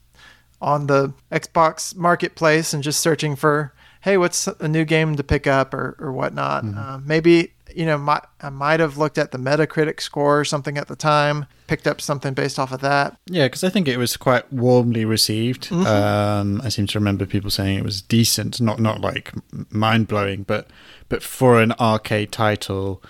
on 0.62 0.88
the 0.88 1.14
Xbox 1.32 1.96
marketplace 1.96 2.74
and 2.74 2.84
just 2.84 3.00
searching 3.02 3.36
for, 3.36 3.74
hey, 4.02 4.18
what's 4.18 4.48
a 4.48 4.68
new 4.68 4.86
game 4.86 5.16
to 5.16 5.24
pick 5.24 5.48
up 5.48 5.74
or, 5.74 5.96
or 6.00 6.12
whatnot. 6.12 6.64
Uh, 6.66 7.00
maybe, 7.04 7.54
you 7.74 7.86
know, 7.86 7.98
my, 7.98 8.22
I 8.42 8.50
might 8.50 8.80
have 8.80 8.98
looked 8.98 9.18
at 9.18 9.32
the 9.32 9.38
Metacritic 9.38 10.02
score 10.02 10.40
or 10.40 10.46
something 10.46 10.78
at 10.78 10.88
the 10.88 10.96
time, 10.96 11.46
picked 11.68 11.88
up 11.88 12.02
something 12.02 12.34
based 12.34 12.60
off 12.60 12.72
of 12.72 12.82
that. 12.82 13.18
yeah? 13.28 13.46
Because 13.46 13.64
I 13.64 13.70
think 13.70 13.88
it 13.88 13.98
was 13.98 14.18
quite 14.18 14.52
warmly 14.52 15.06
received. 15.06 15.72
Um, 15.72 16.62
I 16.64 16.70
seem 16.70 16.88
to 16.88 17.00
remember 17.00 17.26
people 17.26 17.50
saying 17.50 17.78
it 17.78 17.84
was 17.84 18.02
decent, 18.02 18.60
not 18.60 18.80
not 18.80 19.02
like 19.02 19.34
mind 19.72 20.08
blowing, 20.08 20.44
but 20.44 20.68
but 21.08 21.24
for 21.24 21.62
an 21.62 21.72
arcade 21.80 22.32
title. 22.32 23.02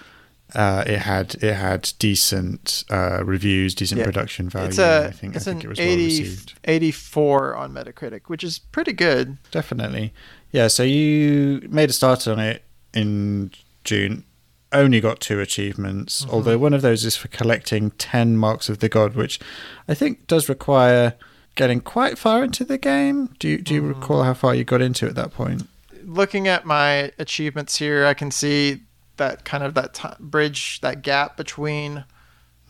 Uh, 0.56 0.84
it 0.88 1.00
had 1.00 1.36
it 1.44 1.54
had 1.54 1.92
decent 2.00 2.84
uh, 2.90 3.24
reviews, 3.24 3.76
decent 3.76 4.00
Yeah. 4.00 4.06
production 4.06 4.50
value. 4.50 4.70
It's 4.70 4.80
a 4.80 5.06
I 5.08 5.12
think 5.12 5.36
it's 5.36 5.48
I 5.48 5.52
think 5.52 5.64
an 5.64 5.68
it 5.68 5.70
was 5.70 5.80
well 5.80 5.96
received. 5.96 6.54
84 6.64 7.56
on 7.56 7.74
Metacritic, 7.74 8.22
which 8.28 8.44
is 8.44 8.58
pretty 8.60 8.94
good. 8.94 9.38
Definitely. 9.52 10.14
Yeah, 10.52 10.68
so 10.68 10.82
you 10.84 11.62
made 11.70 11.90
a 11.92 11.94
start 11.94 12.28
on 12.28 12.40
it 12.40 12.64
in 12.94 13.52
June. 13.84 14.24
Only 14.72 15.00
got 15.00 15.20
two 15.20 15.40
achievements, 15.40 16.26
although 16.30 16.58
one 16.58 16.74
of 16.74 16.82
those 16.84 17.04
is 17.06 17.16
for 17.16 17.28
collecting 17.28 17.90
10 17.92 18.38
marks 18.38 18.70
of 18.70 18.80
the 18.80 18.90
god, 18.90 19.16
which 19.16 19.40
I 19.88 19.94
think 19.96 20.28
does 20.28 20.48
require 20.50 21.16
getting 21.56 21.82
quite 21.82 22.18
far 22.20 22.44
into 22.44 22.64
the 22.64 22.78
game. 22.78 23.30
Do 23.40 23.48
you, 23.50 23.58
do 23.60 23.74
you 23.74 23.82
recall 23.82 24.24
how 24.24 24.34
far 24.36 24.54
you 24.54 24.64
got 24.64 24.82
into 24.82 25.08
at 25.08 25.16
that 25.16 25.32
point? 25.34 25.68
looking 26.06 26.48
at 26.48 26.66
my 26.66 27.12
achievements 27.20 27.76
here, 27.78 28.04
I 28.06 28.16
can 28.16 28.32
see 28.32 28.82
that 29.20 29.46
kind 29.46 29.64
of 29.64 29.76
that 29.76 29.94
t- 29.94 30.10
bridge, 30.20 30.82
that 30.82 31.04
gap 31.04 31.38
between 31.38 32.04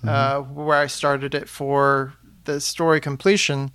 uh, 0.06 0.42
where 0.42 0.78
I 0.78 0.88
started 0.88 1.34
it 1.34 1.50
for 1.50 2.14
the 2.44 2.62
story 2.62 3.00
completion 3.00 3.72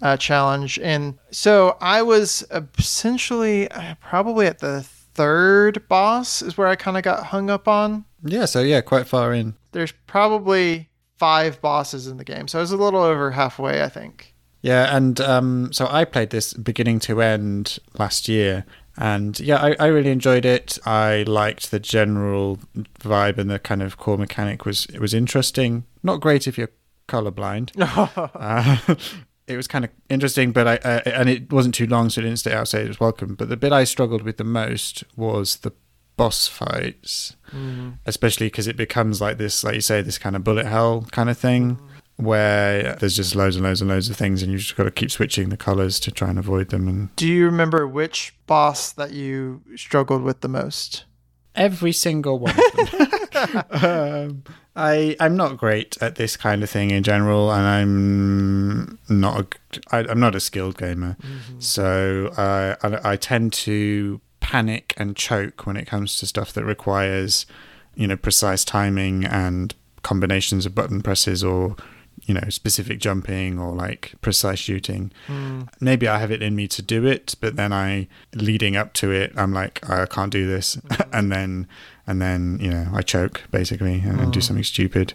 uh, 0.00 0.16
challenge, 0.16 0.78
and 0.82 1.18
so 1.30 1.76
I 1.80 2.02
was 2.02 2.44
essentially 2.78 3.70
uh, 3.70 3.94
probably 4.00 4.46
at 4.46 4.58
the 4.58 4.82
third 5.14 5.86
boss 5.88 6.42
is 6.42 6.56
where 6.56 6.68
I 6.68 6.76
kind 6.76 6.96
of 6.96 7.02
got 7.02 7.26
hung 7.26 7.50
up 7.50 7.68
on. 7.68 8.04
Yeah, 8.24 8.46
so 8.46 8.60
yeah, 8.60 8.80
quite 8.80 9.06
far 9.06 9.32
in. 9.32 9.54
There's 9.72 9.92
probably 10.06 10.88
five 11.18 11.60
bosses 11.60 12.06
in 12.06 12.16
the 12.16 12.24
game, 12.24 12.48
so 12.48 12.58
I 12.58 12.62
was 12.62 12.72
a 12.72 12.76
little 12.76 13.00
over 13.00 13.30
halfway, 13.30 13.82
I 13.82 13.88
think. 13.88 14.34
Yeah, 14.62 14.96
and 14.96 15.20
um, 15.20 15.72
so 15.72 15.88
I 15.90 16.04
played 16.04 16.30
this 16.30 16.54
beginning 16.54 17.00
to 17.00 17.20
end 17.20 17.78
last 17.98 18.28
year, 18.28 18.64
and 19.02 19.40
yeah, 19.40 19.56
I, 19.56 19.74
I 19.80 19.86
really 19.88 20.12
enjoyed 20.12 20.44
it. 20.44 20.78
I 20.86 21.24
liked 21.26 21.72
the 21.72 21.80
general 21.80 22.60
vibe 23.00 23.36
and 23.36 23.50
the 23.50 23.58
kind 23.58 23.82
of 23.82 23.96
core 23.96 24.16
mechanic 24.16 24.64
was 24.64 24.86
it 24.86 25.00
was 25.00 25.12
interesting. 25.12 25.84
Not 26.04 26.20
great 26.20 26.46
if 26.46 26.56
you're 26.56 26.70
colorblind. 27.08 27.72
uh, 28.36 28.94
it 29.48 29.56
was 29.56 29.66
kind 29.66 29.84
of 29.84 29.90
interesting, 30.08 30.52
but 30.52 30.68
I 30.68 30.76
uh, 30.76 31.00
and 31.04 31.28
it 31.28 31.52
wasn't 31.52 31.74
too 31.74 31.88
long, 31.88 32.10
so 32.10 32.20
it 32.20 32.24
didn't 32.24 32.38
stay 32.38 32.52
outside. 32.52 32.84
It 32.84 32.88
was 32.88 33.00
welcome. 33.00 33.34
But 33.34 33.48
the 33.48 33.56
bit 33.56 33.72
I 33.72 33.82
struggled 33.82 34.22
with 34.22 34.36
the 34.36 34.44
most 34.44 35.02
was 35.16 35.56
the 35.56 35.72
boss 36.16 36.46
fights, 36.46 37.34
especially 38.06 38.46
because 38.46 38.68
it 38.68 38.76
becomes 38.76 39.20
like 39.20 39.36
this, 39.36 39.64
like 39.64 39.74
you 39.74 39.80
say, 39.80 40.00
this 40.00 40.18
kind 40.18 40.36
of 40.36 40.44
bullet 40.44 40.66
hell 40.66 41.08
kind 41.10 41.28
of 41.28 41.36
thing 41.36 41.80
where 42.24 42.96
there's 42.96 43.16
just 43.16 43.34
loads 43.34 43.56
and 43.56 43.64
loads 43.64 43.80
and 43.80 43.90
loads 43.90 44.08
of 44.08 44.16
things, 44.16 44.42
and 44.42 44.52
you 44.52 44.58
just 44.58 44.76
got 44.76 44.84
to 44.84 44.90
keep 44.90 45.10
switching 45.10 45.48
the 45.48 45.56
colors 45.56 46.00
to 46.00 46.10
try 46.10 46.30
and 46.30 46.38
avoid 46.38 46.68
them. 46.70 46.88
And 46.88 47.14
Do 47.16 47.26
you 47.26 47.44
remember 47.46 47.86
which 47.86 48.34
boss 48.46 48.92
that 48.92 49.12
you 49.12 49.62
struggled 49.76 50.22
with 50.22 50.40
the 50.40 50.48
most? 50.48 51.04
Every 51.54 51.92
single 51.92 52.38
one 52.38 52.54
of 52.58 52.90
them. 53.30 53.64
um, 53.84 54.44
I 54.74 55.16
I'm 55.20 55.36
not 55.36 55.58
great 55.58 55.98
at 56.00 56.14
this 56.14 56.36
kind 56.36 56.62
of 56.62 56.70
thing 56.70 56.90
in 56.90 57.02
general, 57.02 57.52
and 57.52 57.66
I'm 57.66 58.98
not 59.08 59.40
a, 59.40 59.80
I, 59.94 59.98
I'm 60.10 60.20
not 60.20 60.34
a 60.34 60.40
skilled 60.40 60.78
gamer, 60.78 61.16
so 61.58 62.32
uh, 62.38 62.76
I, 62.82 63.12
I 63.12 63.16
tend 63.16 63.52
to 63.54 64.20
panic 64.40 64.94
and 64.96 65.14
choke 65.16 65.66
when 65.66 65.76
it 65.76 65.86
comes 65.86 66.16
to 66.18 66.26
stuff 66.26 66.52
that 66.54 66.64
requires, 66.64 67.46
you 67.94 68.06
know, 68.06 68.16
precise 68.16 68.64
timing 68.64 69.24
and 69.24 69.74
combinations 70.02 70.66
of 70.66 70.74
button 70.74 71.00
presses 71.02 71.44
or 71.44 71.76
you 72.24 72.34
know 72.34 72.48
specific 72.48 73.00
jumping 73.00 73.58
or 73.58 73.72
like 73.72 74.14
precise 74.20 74.58
shooting. 74.58 75.12
Hmm. 75.26 75.62
Maybe 75.80 76.08
i 76.08 76.18
have 76.18 76.30
it 76.30 76.42
in 76.42 76.54
me 76.54 76.68
to 76.68 76.82
do 76.82 77.06
it 77.06 77.34
but 77.40 77.56
then 77.56 77.72
i 77.72 78.08
leading 78.34 78.76
up 78.76 78.92
to 78.94 79.10
it 79.10 79.32
i'm 79.36 79.52
like 79.52 79.88
i 79.88 80.06
can't 80.06 80.32
do 80.32 80.46
this. 80.46 80.74
Hmm. 80.74 81.02
And 81.12 81.30
then 81.30 81.68
and 82.06 82.22
then 82.22 82.58
you 82.60 82.70
know 82.70 82.88
i 82.94 83.02
choke 83.02 83.42
basically 83.50 84.00
and, 84.00 84.18
and 84.20 84.32
do 84.32 84.38
hmm. 84.38 84.42
something 84.44 84.64
stupid. 84.64 85.14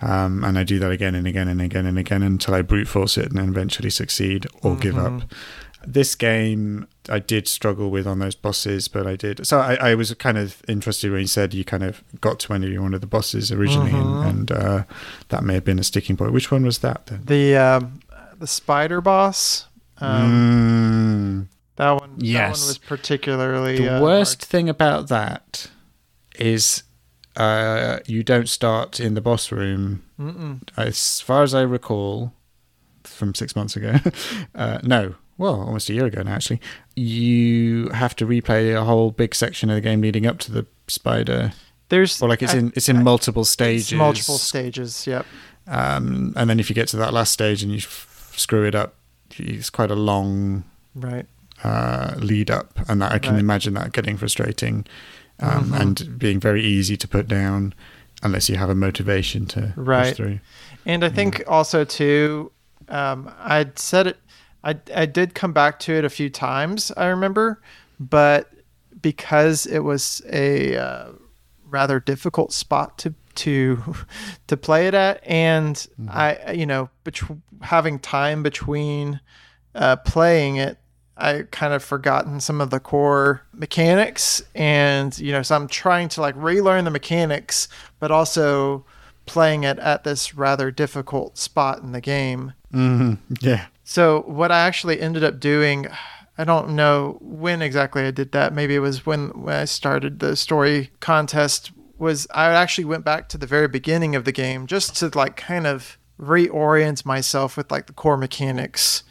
Um, 0.00 0.42
and 0.44 0.58
i 0.58 0.64
do 0.64 0.78
that 0.78 0.90
again 0.90 1.14
and 1.14 1.26
again 1.26 1.48
and 1.48 1.60
again 1.60 1.86
and 1.86 1.98
again 1.98 2.22
until 2.22 2.54
i 2.54 2.62
brute 2.62 2.88
force 2.88 3.16
it 3.16 3.26
and 3.26 3.38
then 3.38 3.48
eventually 3.48 3.90
succeed 3.90 4.46
or 4.62 4.76
give 4.76 4.98
up. 4.98 5.12
Mm-hmm. 5.12 5.92
This 5.92 6.14
game 6.14 6.86
I 7.08 7.18
did 7.18 7.48
struggle 7.48 7.90
with 7.90 8.06
on 8.06 8.18
those 8.20 8.34
bosses, 8.36 8.86
but 8.88 9.06
I 9.06 9.16
did. 9.16 9.46
So 9.46 9.58
I, 9.58 9.74
I 9.74 9.94
was 9.96 10.14
kind 10.14 10.38
of 10.38 10.62
interested 10.68 11.10
when 11.10 11.20
you 11.22 11.26
said 11.26 11.52
you 11.52 11.64
kind 11.64 11.82
of 11.82 12.02
got 12.20 12.38
to 12.40 12.52
any 12.54 12.78
one 12.78 12.94
of 12.94 13.00
the 13.00 13.06
bosses 13.08 13.50
originally, 13.50 13.90
and, 13.92 14.24
and 14.24 14.52
uh, 14.52 14.84
that 15.28 15.42
may 15.42 15.54
have 15.54 15.64
been 15.64 15.78
a 15.80 15.84
sticking 15.84 16.16
point. 16.16 16.32
Which 16.32 16.50
one 16.52 16.64
was 16.64 16.78
that 16.78 17.06
then? 17.06 17.22
The 17.24 17.56
um, 17.56 18.00
the 18.38 18.46
spider 18.46 19.00
boss. 19.00 19.66
Um, 19.98 21.46
Mm. 21.46 21.46
That 21.76 21.90
one. 22.00 22.18
That 22.18 22.24
Yes. 22.24 22.60
one 22.60 22.68
was 22.68 22.78
particularly 22.78 23.78
The 23.78 23.96
uh, 23.96 24.02
worst 24.02 24.42
hard. 24.42 24.48
thing 24.48 24.68
about 24.68 25.08
that 25.08 25.68
is 26.38 26.82
uh, 27.36 27.98
you 28.06 28.22
don't 28.22 28.48
start 28.48 29.00
in 29.00 29.14
the 29.14 29.20
boss 29.20 29.50
room. 29.50 30.02
Mm-mm. 30.20 30.60
As 30.76 31.20
far 31.20 31.42
as 31.42 31.54
I 31.54 31.62
recall, 31.62 32.32
from 33.04 33.34
six 33.34 33.56
months 33.56 33.74
ago, 33.76 33.96
uh, 34.54 34.78
no, 34.82 35.14
well, 35.42 35.60
almost 35.60 35.90
a 35.90 35.92
year 35.94 36.06
ago 36.06 36.22
now, 36.22 36.34
actually, 36.34 36.60
you 36.94 37.88
have 37.88 38.14
to 38.16 38.26
replay 38.26 38.74
a 38.80 38.84
whole 38.84 39.10
big 39.10 39.34
section 39.34 39.68
of 39.70 39.74
the 39.74 39.80
game 39.80 40.00
leading 40.00 40.26
up 40.26 40.38
to 40.38 40.52
the 40.52 40.64
spider. 40.88 41.52
There's 41.88 42.22
Or 42.22 42.28
like 42.28 42.42
it's 42.42 42.54
I- 42.54 42.58
in 42.58 42.72
it's 42.76 42.88
in 42.88 43.02
multiple 43.02 43.44
stages. 43.44 43.92
multiple 43.92 44.38
stages. 44.38 45.06
Yep. 45.06 45.26
Um, 45.66 46.32
and 46.36 46.48
then 46.48 46.58
if 46.60 46.68
you 46.70 46.74
get 46.74 46.88
to 46.88 46.96
that 46.98 47.12
last 47.12 47.32
stage 47.32 47.62
and 47.62 47.70
you 47.72 47.78
f- 47.78 48.32
screw 48.36 48.64
it 48.66 48.74
up, 48.74 48.94
it's 49.36 49.70
quite 49.70 49.90
a 49.90 49.94
long 49.96 50.64
Right. 50.94 51.26
uh, 51.64 52.14
lead 52.18 52.50
up, 52.50 52.68
and 52.88 53.00
that 53.02 53.12
I 53.12 53.18
can 53.18 53.34
Right. 53.34 53.40
imagine 53.40 53.74
that 53.74 53.92
getting 53.92 54.16
frustrating 54.16 54.84
um, 55.40 55.70
Mhm. 55.72 55.80
and 55.80 56.18
being 56.18 56.38
very 56.40 56.62
easy 56.64 56.96
to 56.96 57.08
put 57.08 57.26
down 57.26 57.74
unless 58.22 58.48
you 58.48 58.56
have 58.56 58.70
a 58.70 58.74
motivation 58.74 59.46
to 59.46 59.72
Right. 59.76 60.08
push 60.08 60.16
through. 60.16 60.38
And 60.86 61.04
I 61.04 61.08
think 61.08 61.42
also 61.48 61.84
too, 61.84 62.52
um, 62.88 63.30
I'd 63.40 63.78
said 63.78 64.06
it. 64.06 64.18
I 64.64 64.76
I 64.94 65.06
did 65.06 65.34
come 65.34 65.52
back 65.52 65.78
to 65.80 65.92
it 65.92 66.04
a 66.04 66.10
few 66.10 66.30
times. 66.30 66.92
I 66.96 67.06
remember, 67.06 67.60
but 67.98 68.50
because 69.00 69.66
it 69.66 69.80
was 69.80 70.22
a 70.30 70.76
uh, 70.76 71.12
rather 71.68 72.00
difficult 72.00 72.52
spot 72.52 72.98
to 72.98 73.14
to 73.36 73.82
to 74.46 74.56
play 74.56 74.86
it 74.86 74.94
at, 74.94 75.22
and 75.26 75.86
I 76.08 76.52
you 76.52 76.66
know 76.66 76.90
betw- 77.04 77.40
having 77.62 77.98
time 77.98 78.42
between 78.42 79.20
uh, 79.74 79.96
playing 79.96 80.56
it. 80.56 80.78
I 81.14 81.42
kind 81.50 81.74
of 81.74 81.84
forgotten 81.84 82.40
some 82.40 82.60
of 82.60 82.70
the 82.70 82.80
core 82.80 83.42
mechanics, 83.52 84.42
and 84.54 85.16
you 85.18 85.30
know, 85.30 85.42
so 85.42 85.54
I'm 85.54 85.68
trying 85.68 86.08
to 86.10 86.20
like 86.20 86.34
relearn 86.36 86.84
the 86.84 86.90
mechanics, 86.90 87.68
but 88.00 88.10
also 88.10 88.84
playing 89.26 89.62
it 89.64 89.78
at 89.78 90.04
this 90.04 90.34
rather 90.34 90.70
difficult 90.70 91.38
spot 91.38 91.80
in 91.80 91.92
the 91.92 92.00
game. 92.00 92.54
hmm 92.72 93.14
Yeah. 93.40 93.66
So 93.92 94.22
what 94.22 94.50
I 94.50 94.60
actually 94.60 95.02
ended 95.02 95.22
up 95.22 95.38
doing, 95.38 95.86
I 96.38 96.44
don't 96.44 96.70
know 96.70 97.18
when 97.20 97.60
exactly 97.60 98.04
I 98.04 98.10
did 98.10 98.32
that. 98.32 98.54
Maybe 98.54 98.74
it 98.74 98.78
was 98.78 99.04
when 99.04 99.28
when 99.42 99.54
I 99.54 99.64
started 99.66 100.18
the 100.18 100.34
story 100.34 100.92
contest. 101.00 101.72
Was 101.98 102.26
I 102.30 102.46
actually 102.46 102.86
went 102.86 103.04
back 103.04 103.28
to 103.28 103.36
the 103.36 103.46
very 103.46 103.68
beginning 103.68 104.16
of 104.16 104.24
the 104.24 104.32
game 104.32 104.66
just 104.66 104.96
to 104.96 105.10
like 105.14 105.36
kind 105.36 105.66
of 105.66 105.98
reorient 106.18 107.04
myself 107.04 107.54
with 107.54 107.70
like 107.70 107.86
the 107.86 107.92
core 107.92 108.16
mechanics. 108.16 109.04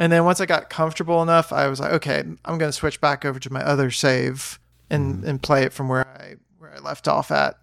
And 0.00 0.10
then 0.10 0.24
once 0.24 0.40
I 0.40 0.46
got 0.46 0.68
comfortable 0.68 1.22
enough, 1.22 1.52
I 1.52 1.68
was 1.68 1.78
like, 1.78 1.92
okay, 1.92 2.18
I'm 2.18 2.58
going 2.58 2.72
to 2.72 2.72
switch 2.72 3.00
back 3.00 3.24
over 3.24 3.38
to 3.38 3.52
my 3.52 3.62
other 3.62 3.92
save 3.92 4.58
and 4.90 5.22
and 5.22 5.40
play 5.40 5.62
it 5.62 5.72
from 5.72 5.88
where 5.88 6.08
I 6.08 6.34
where 6.58 6.74
I 6.74 6.80
left 6.80 7.06
off 7.06 7.30
at. 7.30 7.56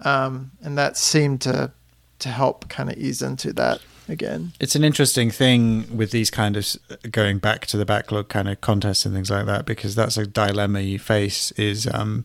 Um, 0.00 0.50
and 0.60 0.76
that 0.76 0.98
seemed 0.98 1.40
to 1.40 1.72
to 2.18 2.28
help 2.28 2.68
kind 2.68 2.90
of 2.90 2.98
ease 2.98 3.22
into 3.22 3.54
that 3.54 3.80
again. 4.08 4.52
It's 4.60 4.74
an 4.74 4.84
interesting 4.84 5.30
thing 5.30 5.96
with 5.96 6.10
these 6.10 6.30
kind 6.30 6.56
of 6.56 6.76
going 7.10 7.38
back 7.38 7.66
to 7.66 7.76
the 7.76 7.84
backlog 7.84 8.28
kind 8.28 8.48
of 8.48 8.60
contests 8.60 9.04
and 9.06 9.14
things 9.14 9.30
like 9.30 9.46
that 9.46 9.66
because 9.66 9.94
that's 9.94 10.16
a 10.16 10.26
dilemma 10.26 10.80
you 10.80 10.98
face. 10.98 11.50
Is 11.52 11.86
um, 11.92 12.24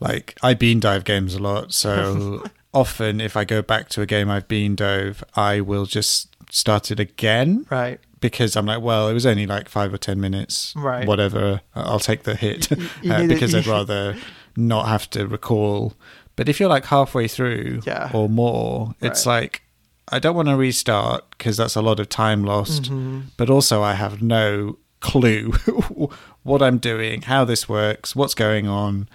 like 0.00 0.36
I 0.42 0.54
bean 0.54 0.80
dive 0.80 1.04
games 1.04 1.34
a 1.34 1.38
lot, 1.38 1.72
so 1.72 2.44
often 2.74 3.20
if 3.20 3.36
I 3.36 3.44
go 3.44 3.62
back 3.62 3.88
to 3.90 4.02
a 4.02 4.06
game 4.06 4.28
I've 4.30 4.48
bean 4.48 4.74
dove, 4.74 5.24
I 5.34 5.60
will 5.60 5.86
just 5.86 6.34
start 6.50 6.90
it 6.90 7.00
again 7.00 7.66
Right. 7.70 7.98
because 8.20 8.54
I'm 8.56 8.66
like, 8.66 8.80
well, 8.82 9.08
it 9.08 9.14
was 9.14 9.26
only 9.26 9.46
like 9.46 9.68
five 9.68 9.92
or 9.92 9.98
ten 9.98 10.20
minutes, 10.20 10.72
Right. 10.76 11.06
Whatever, 11.06 11.60
I'll 11.74 11.98
take 11.98 12.22
the 12.22 12.36
hit 12.36 12.70
you 13.02 13.12
uh, 13.12 13.26
because 13.26 13.54
I'd 13.54 13.66
rather 13.78 14.16
not 14.56 14.86
have 14.86 15.10
to 15.10 15.26
recall. 15.26 15.94
But 16.36 16.48
if 16.48 16.60
you're 16.60 16.68
like 16.68 16.84
halfway 16.86 17.26
through 17.28 17.80
Yeah. 17.86 18.10
or 18.14 18.28
more, 18.28 18.94
it's 19.00 19.26
Right. 19.26 19.42
like 19.42 19.62
I 20.12 20.18
don't 20.18 20.36
want 20.36 20.48
to 20.48 20.56
restart 20.56 21.24
because 21.30 21.56
that's 21.56 21.74
a 21.76 21.82
lot 21.82 21.98
of 22.00 22.08
time 22.08 22.44
lost. 22.44 22.84
Mm-hmm. 22.84 23.20
But 23.36 23.50
also, 23.50 23.82
I 23.82 23.94
have 23.94 24.22
no 24.22 24.78
clue 25.00 25.52
what 26.42 26.62
I'm 26.62 26.78
doing, 26.78 27.22
how 27.22 27.44
this 27.44 27.68
works, 27.68 28.14
what's 28.16 28.34
going 28.34 28.66
on. 28.68 29.08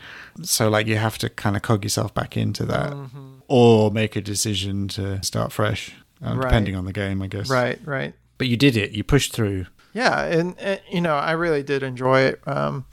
So, 0.44 0.70
like, 0.70 0.88
you 0.88 0.98
have 0.98 1.18
to 1.20 1.30
kind 1.30 1.56
of 1.56 1.62
cog 1.62 1.84
yourself 1.84 2.14
back 2.14 2.36
into 2.38 2.66
that, 2.66 2.92
Mm-hmm. 2.94 3.40
or 3.48 3.92
make 3.92 4.16
a 4.16 4.22
decision 4.22 4.88
to 4.90 5.22
start 5.24 5.52
fresh, 5.52 5.94
uh, 6.26 6.36
Right. 6.36 6.42
depending 6.44 6.76
on 6.76 6.86
the 6.86 6.94
game, 6.94 7.22
I 7.22 7.28
guess. 7.28 7.50
Right. 7.50 7.80
Right. 7.86 8.14
But 8.38 8.48
you 8.48 8.58
did 8.58 8.76
it. 8.78 8.92
You 8.92 9.04
pushed 9.04 9.34
through. 9.34 9.68
Yeah, 9.94 10.24
and, 10.24 10.58
and 10.60 10.80
you 10.90 11.02
know, 11.02 11.16
I 11.16 11.32
really 11.34 11.64
did 11.64 11.84
enjoy 11.84 12.22
it. 12.22 12.42
Um, 12.48 12.86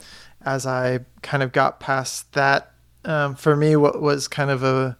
as 0.45 0.65
I 0.65 0.99
kind 1.21 1.41
of 1.43 1.51
got 1.51 1.79
past 1.79 2.31
that, 2.33 2.71
um, 3.05 3.35
for 3.35 3.55
me, 3.55 3.75
what 3.77 4.01
was 4.01 4.27
kind 4.27 4.49
of 4.51 4.63
a, 4.63 4.97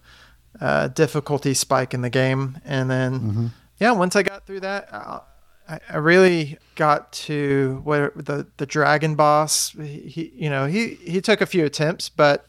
uh 0.60 0.88
difficulty 0.88 1.54
spike 1.54 1.94
in 1.94 2.02
the 2.02 2.10
game, 2.10 2.58
and 2.64 2.90
then 2.90 3.52
yeah, 3.80 3.92
once 3.92 4.14
I 4.14 4.22
got 4.22 4.46
through 4.46 4.60
that, 4.60 4.92
I, 4.92 5.80
I 5.88 5.96
really 5.96 6.58
got 6.74 7.12
to 7.12 7.80
where 7.82 8.12
the 8.14 8.46
the 8.58 8.66
dragon 8.66 9.14
boss. 9.14 9.70
He, 9.70 10.00
he 10.00 10.32
you 10.34 10.50
know, 10.50 10.66
he 10.66 10.94
he 10.96 11.20
took 11.20 11.40
a 11.40 11.46
few 11.46 11.64
attempts, 11.64 12.08
but 12.08 12.46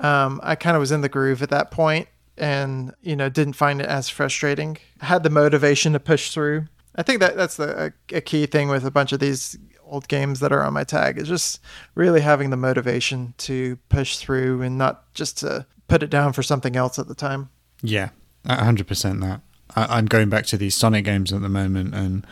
um, 0.00 0.40
I 0.42 0.54
kind 0.54 0.76
of 0.76 0.80
was 0.80 0.92
in 0.92 1.00
the 1.00 1.08
groove 1.08 1.42
at 1.42 1.50
that 1.50 1.70
point, 1.70 2.08
and 2.36 2.94
you 3.02 3.16
know, 3.16 3.28
didn't 3.28 3.54
find 3.54 3.80
it 3.80 3.86
as 3.86 4.08
frustrating. 4.08 4.76
I 5.00 5.06
had 5.06 5.22
the 5.22 5.30
motivation 5.30 5.94
to 5.94 6.00
push 6.00 6.30
through. 6.32 6.66
I 6.96 7.02
think 7.02 7.20
that 7.20 7.36
that's 7.36 7.56
the 7.56 7.86
a, 8.12 8.16
a 8.16 8.20
key 8.20 8.46
thing 8.46 8.68
with 8.68 8.84
a 8.84 8.90
bunch 8.90 9.12
of 9.12 9.20
these 9.20 9.56
old 9.86 10.08
games 10.08 10.40
that 10.40 10.52
are 10.52 10.62
on 10.62 10.72
my 10.72 10.84
tag 10.84 11.18
is 11.18 11.28
just 11.28 11.60
really 11.94 12.20
having 12.20 12.50
the 12.50 12.56
motivation 12.56 13.34
to 13.36 13.76
push 13.88 14.16
through 14.16 14.62
and 14.62 14.78
not 14.78 15.12
just 15.14 15.38
to 15.38 15.66
put 15.88 16.02
it 16.02 16.10
down 16.10 16.32
for 16.32 16.42
something 16.42 16.76
else 16.76 16.98
at 16.98 17.08
the 17.08 17.14
time. 17.14 17.50
Yeah, 17.82 18.10
a 18.44 18.64
hundred 18.64 18.86
percent. 18.86 19.20
That 19.20 19.40
I, 19.76 19.98
I'm 19.98 20.06
going 20.06 20.28
back 20.28 20.46
to 20.46 20.56
these 20.56 20.74
Sonic 20.74 21.04
games 21.04 21.32
at 21.32 21.42
the 21.42 21.48
moment, 21.48 21.94
and 21.94 22.26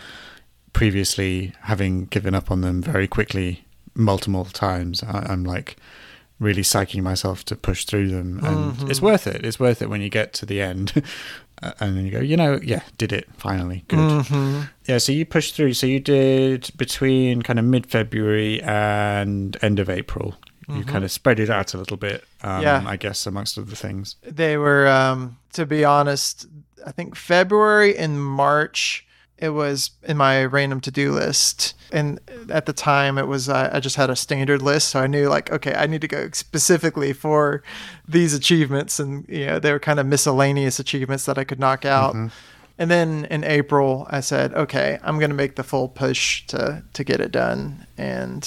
previously 0.72 1.52
having 1.62 2.06
given 2.06 2.34
up 2.34 2.50
on 2.50 2.62
them 2.62 2.82
very 2.82 3.06
quickly, 3.06 3.64
multiple 3.94 4.44
times, 4.46 5.02
I, 5.02 5.26
I'm 5.28 5.44
like 5.44 5.76
really 6.38 6.62
psyching 6.62 7.02
myself 7.02 7.44
to 7.46 7.56
push 7.56 7.84
through 7.84 8.08
them, 8.08 8.40
and 8.42 8.90
it's 8.90 9.00
worth 9.00 9.26
it. 9.26 9.44
It's 9.44 9.60
worth 9.60 9.80
it 9.82 9.88
when 9.88 10.00
you 10.00 10.08
get 10.08 10.32
to 10.34 10.46
the 10.46 10.60
end. 10.60 11.02
And 11.78 11.96
then 11.96 12.04
you 12.04 12.10
go, 12.10 12.18
you 12.18 12.36
know, 12.36 12.58
yeah, 12.60 12.82
did 12.98 13.12
it 13.12 13.28
finally. 13.36 13.84
Good. 13.86 13.98
Mm-hmm. 13.98 14.62
Yeah, 14.86 14.98
so 14.98 15.12
you 15.12 15.24
pushed 15.24 15.54
through. 15.54 15.74
So 15.74 15.86
you 15.86 16.00
did 16.00 16.68
between 16.76 17.42
kind 17.42 17.56
of 17.56 17.64
mid 17.64 17.86
February 17.86 18.60
and 18.62 19.56
end 19.62 19.78
of 19.78 19.88
April. 19.88 20.34
You 20.68 20.84
kind 20.84 21.04
of 21.04 21.12
spread 21.12 21.38
it 21.38 21.50
out 21.50 21.74
a 21.74 21.78
little 21.78 21.96
bit, 21.96 22.24
um, 22.42 22.62
Yeah. 22.62 22.84
I 22.86 22.96
guess, 22.96 23.26
amongst 23.26 23.58
other 23.58 23.74
things. 23.76 24.16
They 24.22 24.56
were, 24.56 24.86
um, 24.88 25.38
to 25.54 25.66
be 25.66 25.84
honest, 25.84 26.46
I 26.86 26.92
think 26.92 27.14
February 27.16 27.96
and 27.96 28.22
March. 28.24 29.06
It 29.38 29.50
was 29.50 29.90
in 30.04 30.16
my 30.16 30.44
random 30.44 30.80
to 30.82 30.92
do 30.92 31.10
list, 31.12 31.74
and 31.90 32.20
at 32.48 32.66
the 32.66 32.72
time 32.72 33.18
it 33.18 33.26
was 33.26 33.48
uh, 33.48 33.70
I 33.72 33.80
just 33.80 33.96
had 33.96 34.08
a 34.08 34.14
standard 34.14 34.62
list, 34.62 34.90
so 34.90 35.00
I 35.00 35.08
knew 35.08 35.28
like 35.28 35.50
okay, 35.50 35.74
I 35.74 35.86
need 35.88 36.00
to 36.02 36.06
go 36.08 36.28
specifically 36.32 37.12
for 37.12 37.64
these 38.06 38.34
achievements, 38.34 39.00
and 39.00 39.26
you 39.28 39.46
know 39.46 39.58
they 39.58 39.72
were 39.72 39.80
kind 39.80 39.98
of 39.98 40.06
miscellaneous 40.06 40.78
achievements 40.78 41.24
that 41.26 41.38
I 41.38 41.44
could 41.44 41.58
knock 41.58 41.84
out. 41.84 42.14
And 42.78 42.88
then 42.90 43.26
in 43.30 43.42
April, 43.42 44.06
I 44.10 44.20
said, 44.20 44.54
okay, 44.54 44.98
I'm 45.02 45.18
going 45.18 45.30
to 45.30 45.36
make 45.36 45.56
the 45.56 45.64
full 45.64 45.88
push 45.88 46.46
to 46.46 46.84
to 46.92 47.02
get 47.02 47.20
it 47.20 47.32
done, 47.32 47.86
and 47.98 48.42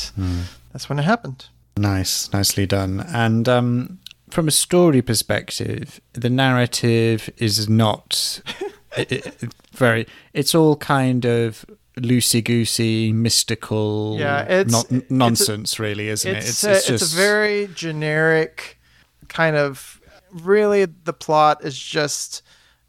that's 0.72 0.88
when 0.88 0.98
it 0.98 1.04
happened. 1.04 1.48
Nice, 1.78 2.32
nicely 2.32 2.66
done. 2.66 3.02
And 3.14 3.48
um, 3.50 4.00
from 4.30 4.48
a 4.48 4.52
story 4.52 5.02
perspective, 5.02 6.00
the 6.14 6.30
narrative 6.30 7.30
is 7.38 7.68
not 7.68 8.42
it, 8.98 9.12
it, 9.12 9.54
very. 9.74 10.08
It's 10.34 10.56
all 10.56 10.78
kind 10.78 11.26
of 11.26 11.66
loosey 11.98 12.44
goosey, 12.44 13.12
mystical, 13.14 14.18
Yeah, 14.20 14.44
it's- 14.44 14.72
non- 14.72 15.00
it's 15.00 15.10
a- 15.10 15.14
nonsense, 15.14 15.80
really, 15.80 16.08
isn't 16.10 16.36
it's 16.36 16.64
it? 16.64 16.90
a, 16.90 16.94
it's, 16.94 17.14
a 17.14 17.16
very 17.16 17.70
generic 17.74 18.80
kind 19.28 19.56
of 19.56 20.00
really 20.32 20.86
the 20.86 21.14
plot 21.14 21.64
is 21.64 21.78
just 21.80 22.42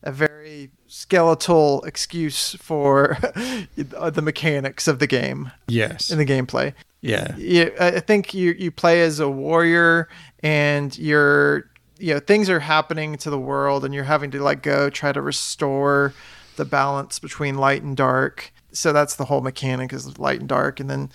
a 0.02 0.12
very 0.12 0.70
skeletal 0.86 1.82
excuse 1.84 2.54
for 2.60 3.16
the 3.76 4.22
mechanics 4.22 4.86
of 4.88 4.98
the 4.98 5.06
game 5.06 5.50
yes, 5.68 6.10
in 6.10 6.18
the 6.18 6.26
gameplay 6.26 6.72
yeah, 7.06 7.36
you, 7.36 7.72
I 7.78 8.00
think 8.00 8.34
you 8.34 8.52
you 8.58 8.70
play 8.70 9.02
as 9.02 9.20
a 9.20 9.28
warrior 9.28 10.08
and 10.40 10.96
you're 10.98 11.70
you 11.98 12.14
know 12.14 12.20
things 12.20 12.50
are 12.50 12.60
happening 12.60 13.16
to 13.18 13.30
the 13.30 13.38
world 13.38 13.84
and 13.84 13.94
you're 13.94 14.04
having 14.04 14.30
to 14.32 14.42
like 14.42 14.62
go 14.62 14.90
try 14.90 15.12
to 15.12 15.20
restore 15.20 16.12
the 16.56 16.64
balance 16.64 17.18
between 17.18 17.56
light 17.56 17.82
and 17.82 17.96
dark. 17.96 18.52
So 18.72 18.92
that's 18.92 19.16
the 19.16 19.26
whole 19.26 19.40
mechanic 19.40 19.92
is 19.92 20.18
light 20.18 20.40
and 20.40 20.48
dark. 20.48 20.80
And 20.80 20.90
then 20.90 21.10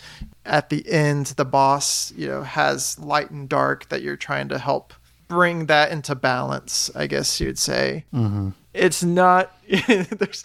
at 0.46 0.70
the 0.70 0.88
end 0.90 1.28
the 1.28 1.46
boss 1.46 2.12
you 2.14 2.28
know 2.28 2.44
has 2.44 2.98
light 2.98 3.30
and 3.30 3.48
dark 3.50 3.90
that 3.90 4.02
you're 4.02 4.16
trying 4.16 4.50
to 4.50 4.58
help 4.58 4.94
bring 5.28 5.68
that 5.68 5.92
into 5.92 6.14
balance 6.14 6.92
i 6.96 7.08
guess 7.08 7.40
you'd 7.40 7.60
say. 7.60 8.06
Mm-hmm. 8.14 8.50
It's 8.74 9.04
not 9.04 9.54
there's 9.88 10.44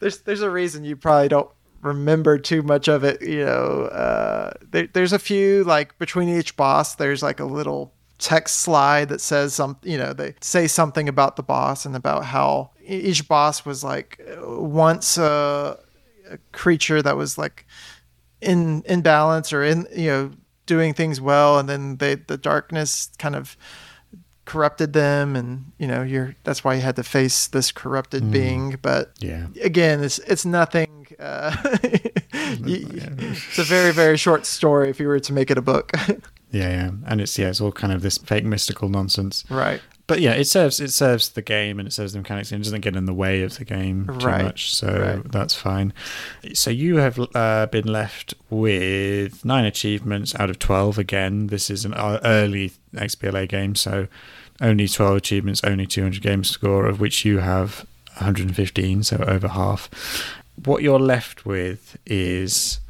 there's 0.00 0.18
there's 0.20 0.42
a 0.42 0.50
reason 0.50 0.84
you 0.84 0.96
probably 0.96 1.28
don't 1.28 1.50
remember 1.80 2.38
too 2.38 2.62
much 2.62 2.88
of 2.88 3.04
it 3.04 3.22
you 3.22 3.44
know 3.44 3.84
uh 3.92 4.52
there, 4.70 4.88
there's 4.92 5.12
a 5.12 5.18
few 5.18 5.64
like 5.64 5.96
between 5.98 6.28
each 6.28 6.56
boss 6.56 6.94
there's 6.96 7.22
like 7.22 7.40
a 7.40 7.44
little 7.44 7.92
text 8.18 8.58
slide 8.58 9.08
that 9.08 9.20
says 9.20 9.54
some 9.54 9.76
you 9.82 9.96
know 9.96 10.12
they 10.12 10.34
say 10.40 10.66
something 10.66 11.08
about 11.08 11.36
the 11.36 11.42
boss 11.42 11.86
and 11.86 11.94
about 11.94 12.24
how 12.24 12.70
each 12.84 13.28
boss 13.28 13.64
was 13.64 13.84
like 13.84 14.20
once 14.40 15.16
a, 15.18 15.78
a 16.30 16.38
creature 16.52 17.00
that 17.00 17.16
was 17.16 17.38
like 17.38 17.64
in 18.40 18.82
in 18.82 19.02
balance 19.02 19.52
or 19.52 19.62
in 19.62 19.86
you 19.94 20.08
know 20.08 20.30
doing 20.66 20.92
things 20.92 21.20
well 21.20 21.58
and 21.58 21.68
then 21.68 21.96
they 21.96 22.16
the 22.16 22.36
darkness 22.36 23.10
kind 23.18 23.36
of 23.36 23.56
corrupted 24.44 24.94
them 24.94 25.36
and 25.36 25.72
you 25.78 25.86
know 25.86 26.02
you're 26.02 26.34
that's 26.42 26.64
why 26.64 26.74
you 26.74 26.80
had 26.80 26.96
to 26.96 27.04
face 27.04 27.48
this 27.48 27.70
corrupted 27.70 28.30
being 28.30 28.78
but 28.80 29.12
yeah. 29.18 29.46
again 29.62 30.02
it's 30.02 30.18
it's 30.20 30.46
nothing 30.46 30.97
uh, 31.20 31.54
you- 32.64 32.86
it's 32.92 33.58
a 33.58 33.64
very 33.64 33.92
very 33.92 34.16
short 34.16 34.46
story 34.46 34.88
if 34.90 35.00
you 35.00 35.08
were 35.08 35.20
to 35.20 35.32
make 35.32 35.50
it 35.50 35.58
a 35.58 35.62
book 35.62 35.92
Yeah, 36.50 36.70
yeah, 36.70 36.90
and 37.06 37.20
it's 37.20 37.38
yeah, 37.38 37.48
it's 37.50 37.60
all 37.60 37.72
kind 37.72 37.92
of 37.92 38.00
this 38.00 38.16
fake 38.16 38.42
mystical 38.46 38.88
nonsense. 38.88 39.44
right 39.50 39.82
But 40.06 40.22
yeah, 40.22 40.32
it 40.32 40.46
serves 40.46 40.80
it 40.80 40.90
serves 40.92 41.28
the 41.28 41.42
game 41.42 41.78
and 41.78 41.86
it 41.86 41.90
serves 41.92 42.14
the 42.14 42.20
mechanics 42.20 42.50
and 42.52 42.62
it 42.62 42.64
doesn't 42.64 42.80
get 42.80 42.96
in 42.96 43.04
the 43.04 43.12
way 43.12 43.42
of 43.42 43.58
the 43.58 43.66
game 43.66 44.06
too 44.06 44.26
Right, 44.26 44.44
much, 44.44 44.74
so 44.74 44.88
right. 45.22 45.30
that's 45.30 45.54
fine. 45.54 45.92
So 46.54 46.70
you 46.70 46.96
have 46.96 47.18
uh, 47.34 47.66
been 47.66 47.86
left 47.86 48.32
with 48.48 49.44
nine 49.44 49.66
achievements 49.66 50.34
out 50.36 50.48
of 50.48 50.58
twelve. 50.58 50.96
Again, 50.96 51.48
this 51.48 51.68
is 51.68 51.84
an 51.84 51.92
uh, 51.92 52.18
early 52.24 52.72
XBLA 52.94 53.46
game, 53.46 53.74
so 53.74 54.08
only 54.62 54.88
twelve 54.88 55.16
achievements, 55.18 55.60
only 55.64 55.86
two 55.86 56.02
hundred 56.02 56.22
game 56.22 56.44
score, 56.44 56.86
of 56.86 56.98
which 56.98 57.26
you 57.26 57.38
have 57.40 57.84
one 58.14 58.24
hundred 58.24 58.46
and 58.46 58.56
fifteen, 58.56 59.02
so 59.02 59.16
over 59.28 59.48
half. 59.48 59.90
What 60.64 60.82
you're 60.82 60.98
left 60.98 61.46
with 61.46 61.96
is 62.06 62.80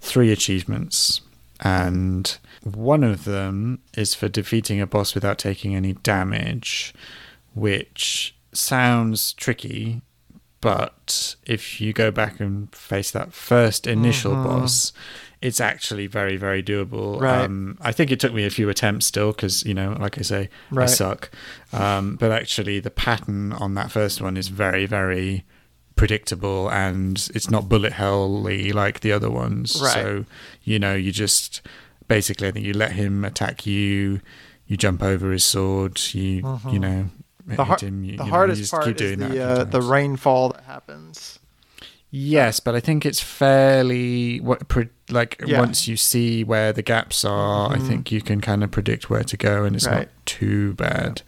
three 0.00 0.32
achievements, 0.32 1.20
and 1.60 2.36
one 2.62 3.04
of 3.04 3.24
them 3.24 3.80
is 3.96 4.14
for 4.14 4.28
defeating 4.28 4.80
a 4.80 4.86
boss 4.86 5.14
without 5.14 5.38
taking 5.38 5.74
any 5.74 5.94
damage, 5.94 6.94
which 7.54 8.34
sounds 8.52 9.32
tricky, 9.34 10.02
but 10.60 11.36
if 11.46 11.80
you 11.80 11.92
go 11.92 12.10
back 12.10 12.38
and 12.40 12.74
face 12.74 13.10
that 13.12 13.32
first 13.32 13.86
initial 13.86 14.34
boss, 14.34 14.92
it's 15.40 15.60
actually 15.60 16.06
very, 16.06 16.36
very 16.36 16.62
doable. 16.62 17.18
Right. 17.20 17.44
Um, 17.44 17.78
I 17.80 17.92
think 17.92 18.10
it 18.10 18.20
took 18.20 18.34
me 18.34 18.44
a 18.44 18.50
few 18.50 18.68
attempts 18.68 19.06
still 19.06 19.32
because, 19.32 19.64
you 19.64 19.72
know, 19.72 19.96
like 19.98 20.18
I 20.18 20.22
say, 20.22 20.50
I 20.76 20.86
suck. 20.86 21.30
Um, 21.72 22.16
but 22.16 22.30
actually, 22.30 22.78
the 22.78 22.90
pattern 22.90 23.52
on 23.54 23.74
that 23.74 23.90
first 23.90 24.20
one 24.20 24.36
is 24.36 24.48
very, 24.48 24.84
very 24.84 25.44
predictable 26.00 26.70
and 26.70 27.28
it's 27.34 27.50
not 27.50 27.68
bullet 27.68 27.92
helly 27.92 28.72
like 28.72 29.00
the 29.00 29.12
other 29.12 29.30
ones. 29.30 29.78
Right. 29.82 29.92
So, 29.92 30.24
you 30.64 30.78
know, 30.78 30.94
you 30.94 31.12
just 31.12 31.60
basically, 32.08 32.48
I 32.48 32.52
think 32.52 32.64
you 32.64 32.72
let 32.72 32.92
him 32.92 33.22
attack 33.22 33.66
you, 33.66 34.22
you 34.66 34.78
jump 34.78 35.02
over 35.02 35.30
his 35.30 35.44
sword, 35.44 36.00
you, 36.14 36.58
you 36.70 36.78
know, 36.78 37.10
the, 37.46 37.56
hit 37.56 37.66
har- 37.66 37.78
him. 37.78 38.04
You, 38.04 38.16
the 38.16 38.24
you 38.24 38.30
know, 38.30 38.36
hardest 38.36 38.60
just 38.62 38.72
part 38.72 39.00
is 39.00 39.18
the 39.18 39.44
uh, 39.44 39.64
the 39.64 39.82
rainfall 39.82 40.50
that 40.50 40.64
happens 40.64 41.38
Yes, 42.10 42.58
but 42.58 42.74
I 42.74 42.80
think 42.80 43.06
it's 43.06 43.20
fairly 43.20 44.40
what 44.40 44.66
pre- 44.66 44.88
like 45.12 45.36
Yeah. 45.40 45.46
Mm-hmm. 45.46 45.58
once 45.58 45.88
you 45.88 45.96
see 45.96 46.44
where 46.44 46.72
the 46.72 46.82
gaps 46.82 47.24
are, 47.24 47.72
I 47.72 47.78
think 47.78 48.10
you 48.12 48.20
can 48.20 48.40
kind 48.40 48.62
of 48.64 48.70
predict 48.70 49.10
where 49.10 49.24
to 49.24 49.36
go, 49.36 49.64
and 49.64 49.74
it's 49.76 49.86
not 49.86 50.08
too 50.26 50.74
bad. 50.74 51.22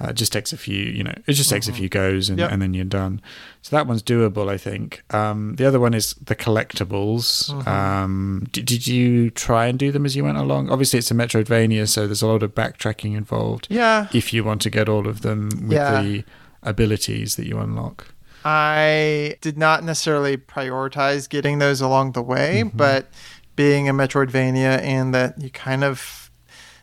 Uh, 0.00 0.08
it 0.08 0.14
just 0.16 0.32
takes 0.32 0.52
a 0.52 0.56
few, 0.56 0.82
you 0.84 1.02
know, 1.04 1.14
it 1.26 1.32
just 1.34 1.50
takes 1.50 1.68
a 1.68 1.72
few 1.72 1.88
goes, 1.88 2.28
and, 2.28 2.38
Mm-hmm. 2.38 2.44
Yep. 2.44 2.52
and 2.52 2.62
then 2.62 2.74
you're 2.74 2.84
done. 2.84 3.20
So 3.62 3.74
that 3.76 3.86
one's 3.86 4.02
doable, 4.02 4.48
I 4.48 4.56
think. 4.58 5.02
Um, 5.10 5.56
the 5.56 5.66
other 5.66 5.80
one 5.80 5.92
is 5.94 6.14
the 6.14 6.36
collectibles. 6.36 7.50
Mm-hmm. 7.50 7.68
Um, 7.68 8.46
did, 8.52 8.64
did 8.66 8.86
you 8.86 9.30
try 9.30 9.66
and 9.66 9.78
do 9.78 9.90
them 9.92 10.04
as 10.06 10.14
you 10.16 10.24
went 10.24 10.38
along? 10.38 10.70
Obviously, 10.70 10.98
it's 10.98 11.10
a 11.10 11.14
Metroidvania, 11.14 11.88
so 11.88 12.06
there's 12.06 12.22
a 12.22 12.26
lot 12.26 12.42
of 12.42 12.54
backtracking 12.54 13.16
involved. 13.16 13.66
yeah 13.70 14.08
If 14.12 14.32
you 14.32 14.44
want 14.44 14.62
to 14.62 14.70
get 14.70 14.88
all 14.88 15.06
of 15.08 15.22
them 15.22 15.48
with 15.62 15.72
Yeah. 15.72 16.02
the 16.02 16.24
abilities 16.62 17.36
that 17.36 17.46
you 17.46 17.58
unlock. 17.58 18.08
I 18.48 19.36
did 19.40 19.58
not 19.58 19.82
necessarily 19.82 20.36
prioritize 20.36 21.28
getting 21.28 21.58
those 21.58 21.80
along 21.80 22.12
the 22.12 22.22
way, 22.22 22.62
Mm-hmm. 22.64 22.76
but 22.76 23.08
being 23.56 23.88
a 23.88 23.92
Metroidvania 23.94 24.80
and 24.82 25.12
that 25.14 25.40
you 25.40 25.50
kind 25.50 25.82
of 25.82 26.30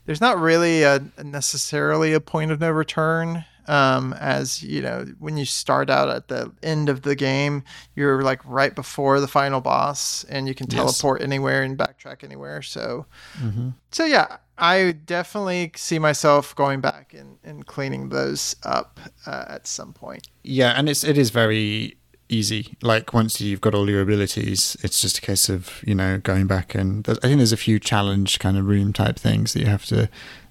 there's 0.05 0.19
not 0.19 0.37
really 0.39 0.83
a 0.83 1.01
necessarily 1.23 2.11
a 2.13 2.19
point 2.19 2.51
of 2.51 2.59
no 2.59 2.69
return. 2.69 3.45
Um, 3.65 4.11
as 4.19 4.61
you 4.61 4.81
know, 4.81 5.05
when 5.19 5.37
you 5.37 5.45
start 5.45 5.89
out 5.89 6.09
at 6.09 6.27
the 6.27 6.51
end 6.61 6.89
of 6.89 7.03
the 7.03 7.15
game, 7.15 7.63
you're 7.95 8.21
like 8.21 8.41
right 8.43 8.75
before 8.75 9.21
the 9.21 9.27
final 9.29 9.61
boss, 9.61 10.25
and 10.25 10.49
you 10.49 10.53
can 10.53 10.67
Yes. 10.69 10.75
teleport 10.75 11.21
anywhere 11.21 11.63
and 11.63 11.77
backtrack 11.77 12.25
anywhere. 12.25 12.61
So, 12.61 13.05
Mm-hmm. 13.41 13.69
so 13.91 14.03
yeah, 14.03 14.35
I 14.63 14.93
definitely 14.93 15.73
see 15.75 15.99
myself 15.99 16.55
going 16.55 16.79
back 16.79 17.13
and, 17.13 17.37
and 17.43 17.65
cleaning 17.65 18.07
those 18.07 18.55
up 18.63 18.97
uh, 19.27 19.43
at 19.49 19.67
some 19.67 19.91
point. 19.91 20.29
Yeah, 20.41 20.71
and 20.77 20.87
it's 20.87 21.03
it 21.03 21.17
is 21.17 21.31
very 21.31 21.97
easy. 22.29 22.77
Like 22.81 23.13
once 23.13 23.41
you've 23.41 23.59
got 23.59 23.75
all 23.75 23.89
your 23.89 24.01
abilities, 24.01 24.77
it's 24.81 25.01
just 25.01 25.17
a 25.17 25.21
case 25.21 25.49
of 25.49 25.83
you 25.85 25.93
know 25.93 26.17
going 26.17 26.47
back 26.47 26.75
and 26.75 27.05
I 27.09 27.15
think 27.15 27.37
there's 27.37 27.51
a 27.51 27.57
few 27.57 27.77
challenge 27.77 28.39
kind 28.39 28.57
of 28.57 28.65
room 28.65 28.93
type 28.93 29.17
things 29.17 29.51
that 29.51 29.59
you 29.59 29.65
have 29.65 29.85
to 29.87 30.09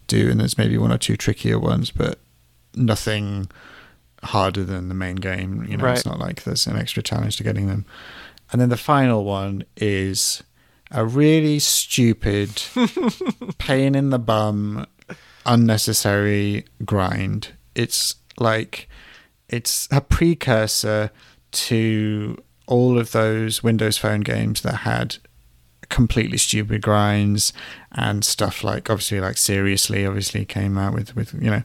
do, 0.09 0.31
and 0.31 0.39
there's 0.39 0.59
maybe 0.59 0.77
one 0.77 0.93
or 0.93 0.99
two 0.99 1.17
trickier 1.17 1.59
ones, 1.59 1.91
but 1.91 2.19
nothing 2.75 3.51
harder 4.25 4.63
than 4.63 4.91
the 4.91 4.95
main 4.95 5.17
game. 5.17 5.65
You 5.65 5.79
know, 5.79 5.87
it's 5.87 6.05
not 6.05 6.19
like 6.19 6.43
there's 6.45 6.67
an 6.67 6.77
extra 6.77 7.03
challenge 7.03 7.39
to 7.39 7.45
getting 7.45 7.67
them. 7.67 7.87
And 8.53 8.61
then 8.61 8.69
the 8.69 8.77
final 8.77 9.25
one 9.25 9.65
is 9.79 10.43
a 10.93 11.05
really 11.05 11.59
stupid 11.59 12.63
pain 13.59 13.95
in 13.95 14.11
the 14.11 14.19
bum, 14.19 14.87
unnecessary 15.47 16.67
grind. 16.85 17.55
It's 17.75 18.17
like 18.39 18.89
it's 19.49 19.89
a 19.91 20.01
precursor 20.01 21.11
to 21.53 22.43
all 22.67 22.99
of 22.99 23.13
those 23.13 23.63
Windows 23.63 23.99
Phone 23.99 24.21
games 24.21 24.61
that 24.63 24.77
had 24.77 25.17
completely 25.89 26.39
stupid 26.39 26.81
grinds 26.81 27.53
and 27.93 28.25
stuff 28.25 28.65
like 28.65 28.89
obviously 28.89 29.21
like 29.21 29.37
seriously 29.37 30.07
obviously 30.07 30.43
came 30.43 30.79
out 30.79 30.95
with 30.95 31.15
with 31.15 31.35
you 31.35 31.51
know 31.51 31.63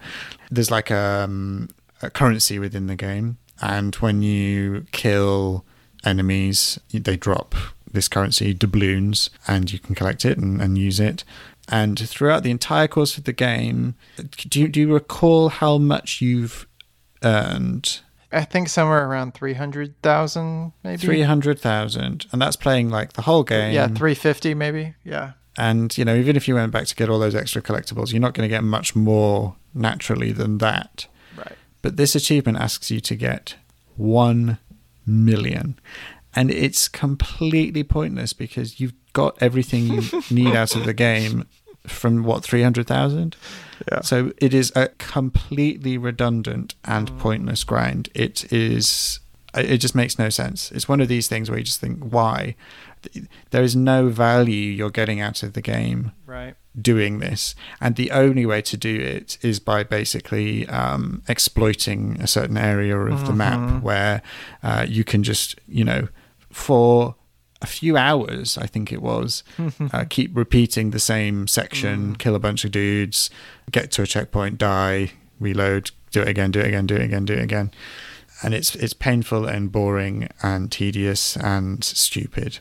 there's 0.51 0.69
like 0.69 0.91
um, 0.91 1.69
a 2.01 2.09
currency 2.09 2.59
within 2.59 2.87
the 2.87 2.95
game 2.95 3.37
and 3.61 3.95
when 3.95 4.21
you 4.21 4.85
kill 4.91 5.63
enemies 6.03 6.77
they 6.91 7.15
drop 7.15 7.55
this 7.91 8.07
currency 8.07 8.53
doubloons 8.53 9.29
and 9.47 9.71
you 9.71 9.79
can 9.79 9.95
collect 9.95 10.25
it 10.25 10.37
and, 10.37 10.61
and 10.61 10.77
use 10.77 10.99
it 10.99 11.23
and 11.69 11.97
throughout 11.99 12.43
the 12.43 12.51
entire 12.51 12.87
course 12.87 13.17
of 13.17 13.23
the 13.25 13.33
game 13.33 13.95
do 14.49 14.59
you, 14.59 14.67
do 14.67 14.79
you 14.79 14.93
recall 14.93 15.49
how 15.49 15.77
much 15.77 16.21
you've 16.21 16.67
earned 17.23 17.99
I 18.31 18.43
think 18.43 18.67
somewhere 18.69 19.07
around 19.09 19.33
300,000 19.35 20.73
maybe. 20.83 20.97
300,000 20.97 22.25
and 22.31 22.41
that's 22.41 22.55
playing 22.55 22.89
like 22.89 23.13
the 23.13 23.21
whole 23.23 23.43
game 23.43 23.73
Yeah, 23.73 23.87
350 23.87 24.53
maybe. 24.53 24.95
Yeah. 25.03 25.31
and 25.57 25.97
you 25.97 26.05
know 26.05 26.15
even 26.15 26.35
if 26.35 26.47
you 26.47 26.55
went 26.55 26.71
back 26.71 26.85
to 26.87 26.95
get 26.95 27.09
all 27.09 27.19
those 27.19 27.35
extra 27.35 27.61
collectibles 27.61 28.11
you're 28.11 28.21
not 28.21 28.33
going 28.33 28.47
to 28.47 28.53
get 28.53 28.63
much 28.63 28.95
more 28.95 29.55
naturally 29.73 30.31
than 30.31 30.57
that 30.59 31.07
Right. 31.37 31.53
but 31.81 31.97
this 31.97 32.15
achievement 32.15 32.57
asks 32.57 32.89
you 32.91 32.99
to 33.01 33.15
get 33.15 33.55
1 33.95 34.57
million 35.05 35.77
and 36.37 36.51
it's 36.51 36.87
completely 36.87 37.83
pointless 37.83 38.31
because 38.33 38.79
you've 38.79 38.93
got 39.13 39.35
everything 39.41 39.87
you 39.87 40.01
need 40.31 40.55
out 40.55 40.75
of 40.75 40.85
the 40.85 40.93
game 40.93 41.45
from 41.87 42.23
what 42.23 42.43
three 42.43 42.61
hundred 42.63 42.85
thousand. 42.87 43.35
Yeah. 43.91 44.01
So 44.01 44.31
it 44.37 44.53
is 44.53 44.71
a 44.75 44.89
completely 44.99 45.97
redundant 45.97 46.75
and 46.85 47.05
pointless 47.19 47.63
grind. 47.63 48.09
It 48.13 48.51
is. 48.53 49.19
It 49.55 49.77
just 49.79 49.95
makes 49.95 50.19
no 50.19 50.29
sense. 50.29 50.71
It's 50.71 50.87
one 50.87 51.01
of 51.01 51.07
these 51.07 51.27
things 51.27 51.49
where 51.49 51.57
you 51.57 51.65
just 51.65 51.79
think, 51.79 52.03
why? 52.03 52.55
There 53.51 53.63
is 53.63 53.75
no 53.75 54.09
value 54.09 54.69
you're 54.71 54.91
getting 54.91 55.19
out 55.21 55.41
of 55.43 55.53
the 55.53 55.61
game 55.61 56.11
Right. 56.25 56.55
doing 56.79 57.19
this, 57.19 57.55
and 57.79 57.95
the 57.95 58.11
only 58.11 58.45
way 58.45 58.61
to 58.63 58.77
do 58.77 58.95
it 58.99 59.37
is 59.41 59.59
by 59.59 59.83
basically 59.83 60.67
um, 60.67 61.23
exploiting 61.27 62.17
a 62.19 62.27
certain 62.27 62.57
area 62.57 62.97
of 62.99 63.25
the 63.25 63.33
map 63.33 63.81
where 63.81 64.21
uh, 64.61 64.85
you 64.87 65.03
can 65.03 65.23
just, 65.23 65.55
you 65.67 65.83
know, 65.85 66.07
for 66.57 67.15
a 67.61 67.67
few 67.67 67.95
hours, 67.97 68.57
I 68.57 68.67
think 68.67 68.91
it 68.91 69.01
was, 69.01 69.43
uh, 69.93 70.05
keep 70.09 70.35
repeating 70.35 70.91
the 70.91 70.99
same 70.99 71.47
section, 71.47 72.15
kill 72.15 72.35
a 72.35 72.39
bunch 72.39 72.65
of 72.65 72.71
dudes, 72.71 73.29
get 73.71 73.91
to 73.91 74.01
a 74.03 74.07
checkpoint, 74.07 74.57
die, 74.57 75.11
reload, 75.39 75.91
do 76.11 76.21
it 76.21 76.27
again, 76.27 76.51
do 76.51 76.59
it 76.59 76.67
again, 76.67 76.85
do 76.85 76.95
it 76.95 77.01
again, 77.01 77.25
do 77.25 77.33
it 77.33 77.41
again. 77.43 77.71
And 78.43 78.53
it's 78.53 78.75
it's 78.75 78.93
painful 78.93 79.47
and 79.47 79.71
boring 79.71 80.29
and 80.43 80.71
tedious 80.71 81.35
and 81.37 81.83
stupid, 81.83 82.59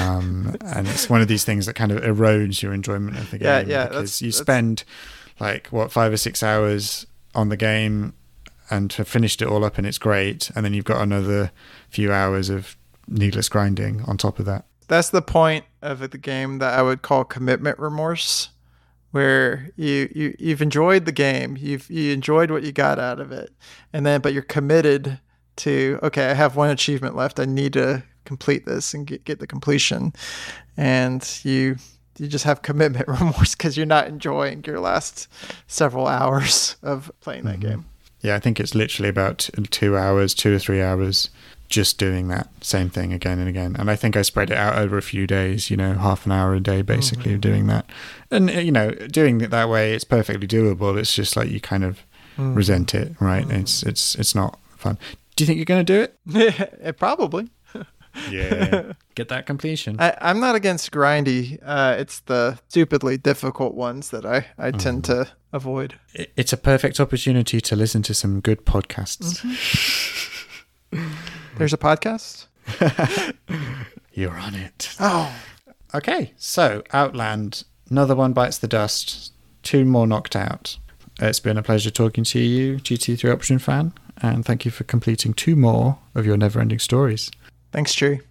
um, 0.00 0.56
and 0.64 0.88
it's 0.88 1.10
one 1.10 1.20
of 1.20 1.28
these 1.28 1.44
things 1.44 1.66
that 1.66 1.74
kind 1.74 1.92
of 1.92 2.02
erodes 2.02 2.62
your 2.62 2.72
enjoyment 2.72 3.18
of 3.18 3.30
the 3.30 3.36
game 3.38 3.46
Yeah, 3.46 3.60
yeah, 3.60 3.84
because 3.84 3.94
that's- 4.18 4.22
you 4.22 4.30
that's- 4.32 4.40
spend 4.40 4.84
like 5.38 5.66
what 5.68 5.92
five 5.92 6.12
or 6.12 6.16
six 6.16 6.42
hours 6.42 7.06
on 7.34 7.50
the 7.50 7.56
game 7.58 8.14
and 8.70 8.92
have 8.94 9.08
finished 9.08 9.42
it 9.42 9.48
all 9.48 9.62
up 9.64 9.76
and 9.76 9.86
it's 9.86 9.98
great, 9.98 10.50
and 10.54 10.64
then 10.64 10.72
you've 10.72 10.84
got 10.86 11.02
another 11.02 11.50
few 11.90 12.10
hours 12.12 12.48
of 12.48 12.76
needless 13.10 13.48
grinding 13.48 14.02
on 14.02 14.16
top 14.16 14.38
of 14.38 14.46
that. 14.46 14.64
That's 14.88 15.10
the 15.10 15.22
point 15.22 15.64
of 15.82 16.10
the 16.10 16.18
game 16.18 16.58
that 16.58 16.78
I 16.78 16.82
would 16.82 17.02
call 17.02 17.24
commitment 17.24 17.78
remorse, 17.78 18.50
where 19.10 19.70
you, 19.76 20.10
you 20.14 20.34
you've 20.38 20.62
enjoyed 20.62 21.04
the 21.04 21.12
game, 21.12 21.56
you've 21.58 21.90
you 21.90 22.12
enjoyed 22.12 22.50
what 22.50 22.62
you 22.62 22.72
got 22.72 22.98
out 22.98 23.20
of 23.20 23.30
it, 23.32 23.50
and 23.92 24.04
then 24.06 24.20
but 24.20 24.32
you're 24.32 24.42
committed 24.42 25.18
to 25.56 25.98
okay, 26.02 26.30
I 26.30 26.34
have 26.34 26.56
one 26.56 26.70
achievement 26.70 27.14
left, 27.14 27.38
I 27.38 27.44
need 27.44 27.74
to 27.74 28.02
complete 28.24 28.66
this 28.66 28.94
and 28.94 29.06
get 29.06 29.24
get 29.24 29.38
the 29.38 29.46
completion, 29.46 30.12
and 30.76 31.40
you 31.44 31.76
you 32.18 32.26
just 32.28 32.44
have 32.44 32.62
commitment 32.62 33.08
remorse 33.20 33.54
because 33.54 33.76
you're 33.76 33.86
not 33.86 34.06
enjoying 34.06 34.64
your 34.66 34.80
last 34.80 35.28
several 35.66 36.06
hours 36.06 36.76
of 36.82 37.10
playing 37.20 37.44
that 37.44 37.60
mm-hmm. 37.60 37.68
game. 37.68 37.84
Yeah, 38.22 38.36
I 38.36 38.38
think 38.38 38.60
it's 38.60 38.74
literally 38.74 39.08
about 39.08 39.48
two 39.70 39.96
hours, 39.96 40.34
two 40.34 40.54
or 40.54 40.58
three 40.58 40.82
hours, 40.82 41.30
just 41.70 41.98
doing 41.98 42.28
that 42.28 42.48
same 42.60 42.90
thing 42.90 43.12
again 43.12 43.38
and 43.38 43.48
again. 43.48 43.76
And 43.78 43.88
I 43.90 43.96
think 43.96 44.16
I 44.16 44.22
spread 44.22 44.50
it 44.50 44.56
out 44.56 44.76
over 44.76 44.98
a 44.98 45.02
few 45.02 45.26
days, 45.26 45.70
you 45.70 45.76
know, 45.76 45.94
half 45.94 46.26
an 46.26 46.32
hour 46.32 46.52
a 46.52 46.60
day 46.60 46.82
basically 46.82 47.32
of 47.32 47.40
mm-hmm. 47.40 47.50
doing 47.50 47.66
that. 47.68 47.88
And, 48.30 48.50
uh, 48.50 48.54
you 48.54 48.72
know, 48.72 48.90
doing 48.90 49.40
it 49.40 49.50
that 49.50 49.68
way, 49.68 49.94
it's 49.94 50.04
perfectly 50.04 50.48
doable. 50.48 50.98
It's 50.98 51.14
just 51.14 51.36
like 51.36 51.48
you 51.48 51.60
kind 51.60 51.84
of 51.84 52.04
mm. 52.36 52.54
resent 52.54 52.92
it, 52.94 53.14
right? 53.20 53.46
Mm. 53.46 53.60
It's, 53.60 53.84
it's, 53.84 54.16
it's 54.16 54.34
not 54.34 54.58
fun. 54.76 54.98
Do 55.36 55.44
you 55.44 55.46
think 55.46 55.58
you're 55.58 55.64
going 55.64 55.86
to 55.86 55.92
do 55.92 56.02
it? 56.02 56.18
Yeah, 56.82 56.92
probably. 56.92 57.50
Yeah. 58.28 58.94
Get 59.14 59.28
that 59.28 59.46
completion. 59.46 59.94
I, 60.00 60.16
I'm 60.20 60.40
not 60.40 60.56
against 60.56 60.90
grindy. 60.90 61.60
Uh, 61.62 61.94
it's 61.96 62.18
the 62.20 62.58
stupidly 62.66 63.16
difficult 63.16 63.74
ones 63.74 64.10
that 64.10 64.26
I, 64.26 64.46
I 64.58 64.72
tend 64.72 65.04
mm-hmm. 65.04 65.22
to 65.22 65.30
avoid. 65.52 65.94
It- 66.12 66.32
It's 66.36 66.52
a 66.52 66.56
perfect 66.56 66.98
opportunity 66.98 67.60
to 67.60 67.76
listen 67.76 68.02
to 68.02 68.12
some 68.12 68.40
good 68.40 68.66
podcasts. 68.66 69.44
Mm-hmm. 70.92 71.36
There's 71.60 71.74
a 71.74 71.76
podcast. 71.76 72.46
You're 74.14 74.32
on 74.32 74.54
it. 74.54 74.96
Oh, 74.98 75.30
Okay, 75.92 76.32
so 76.38 76.82
Outland, 76.94 77.64
another 77.90 78.14
one 78.16 78.32
bites 78.32 78.56
the 78.56 78.66
dust, 78.66 79.34
two 79.62 79.84
more 79.84 80.06
knocked 80.06 80.34
out. 80.34 80.78
It's 81.20 81.38
been 81.40 81.58
a 81.58 81.62
pleasure 81.62 81.90
talking 81.90 82.24
to 82.24 82.38
you, 82.40 82.76
GT3 82.78 83.30
Option 83.30 83.58
fan, 83.58 83.92
and 84.22 84.42
thank 84.42 84.64
you 84.64 84.70
for 84.70 84.84
completing 84.84 85.34
two 85.34 85.54
more 85.54 85.98
of 86.14 86.24
your 86.24 86.38
never 86.38 86.60
ending 86.60 86.78
stories. 86.78 87.30
thanks, 87.72 87.94
Chewie. 87.94 88.22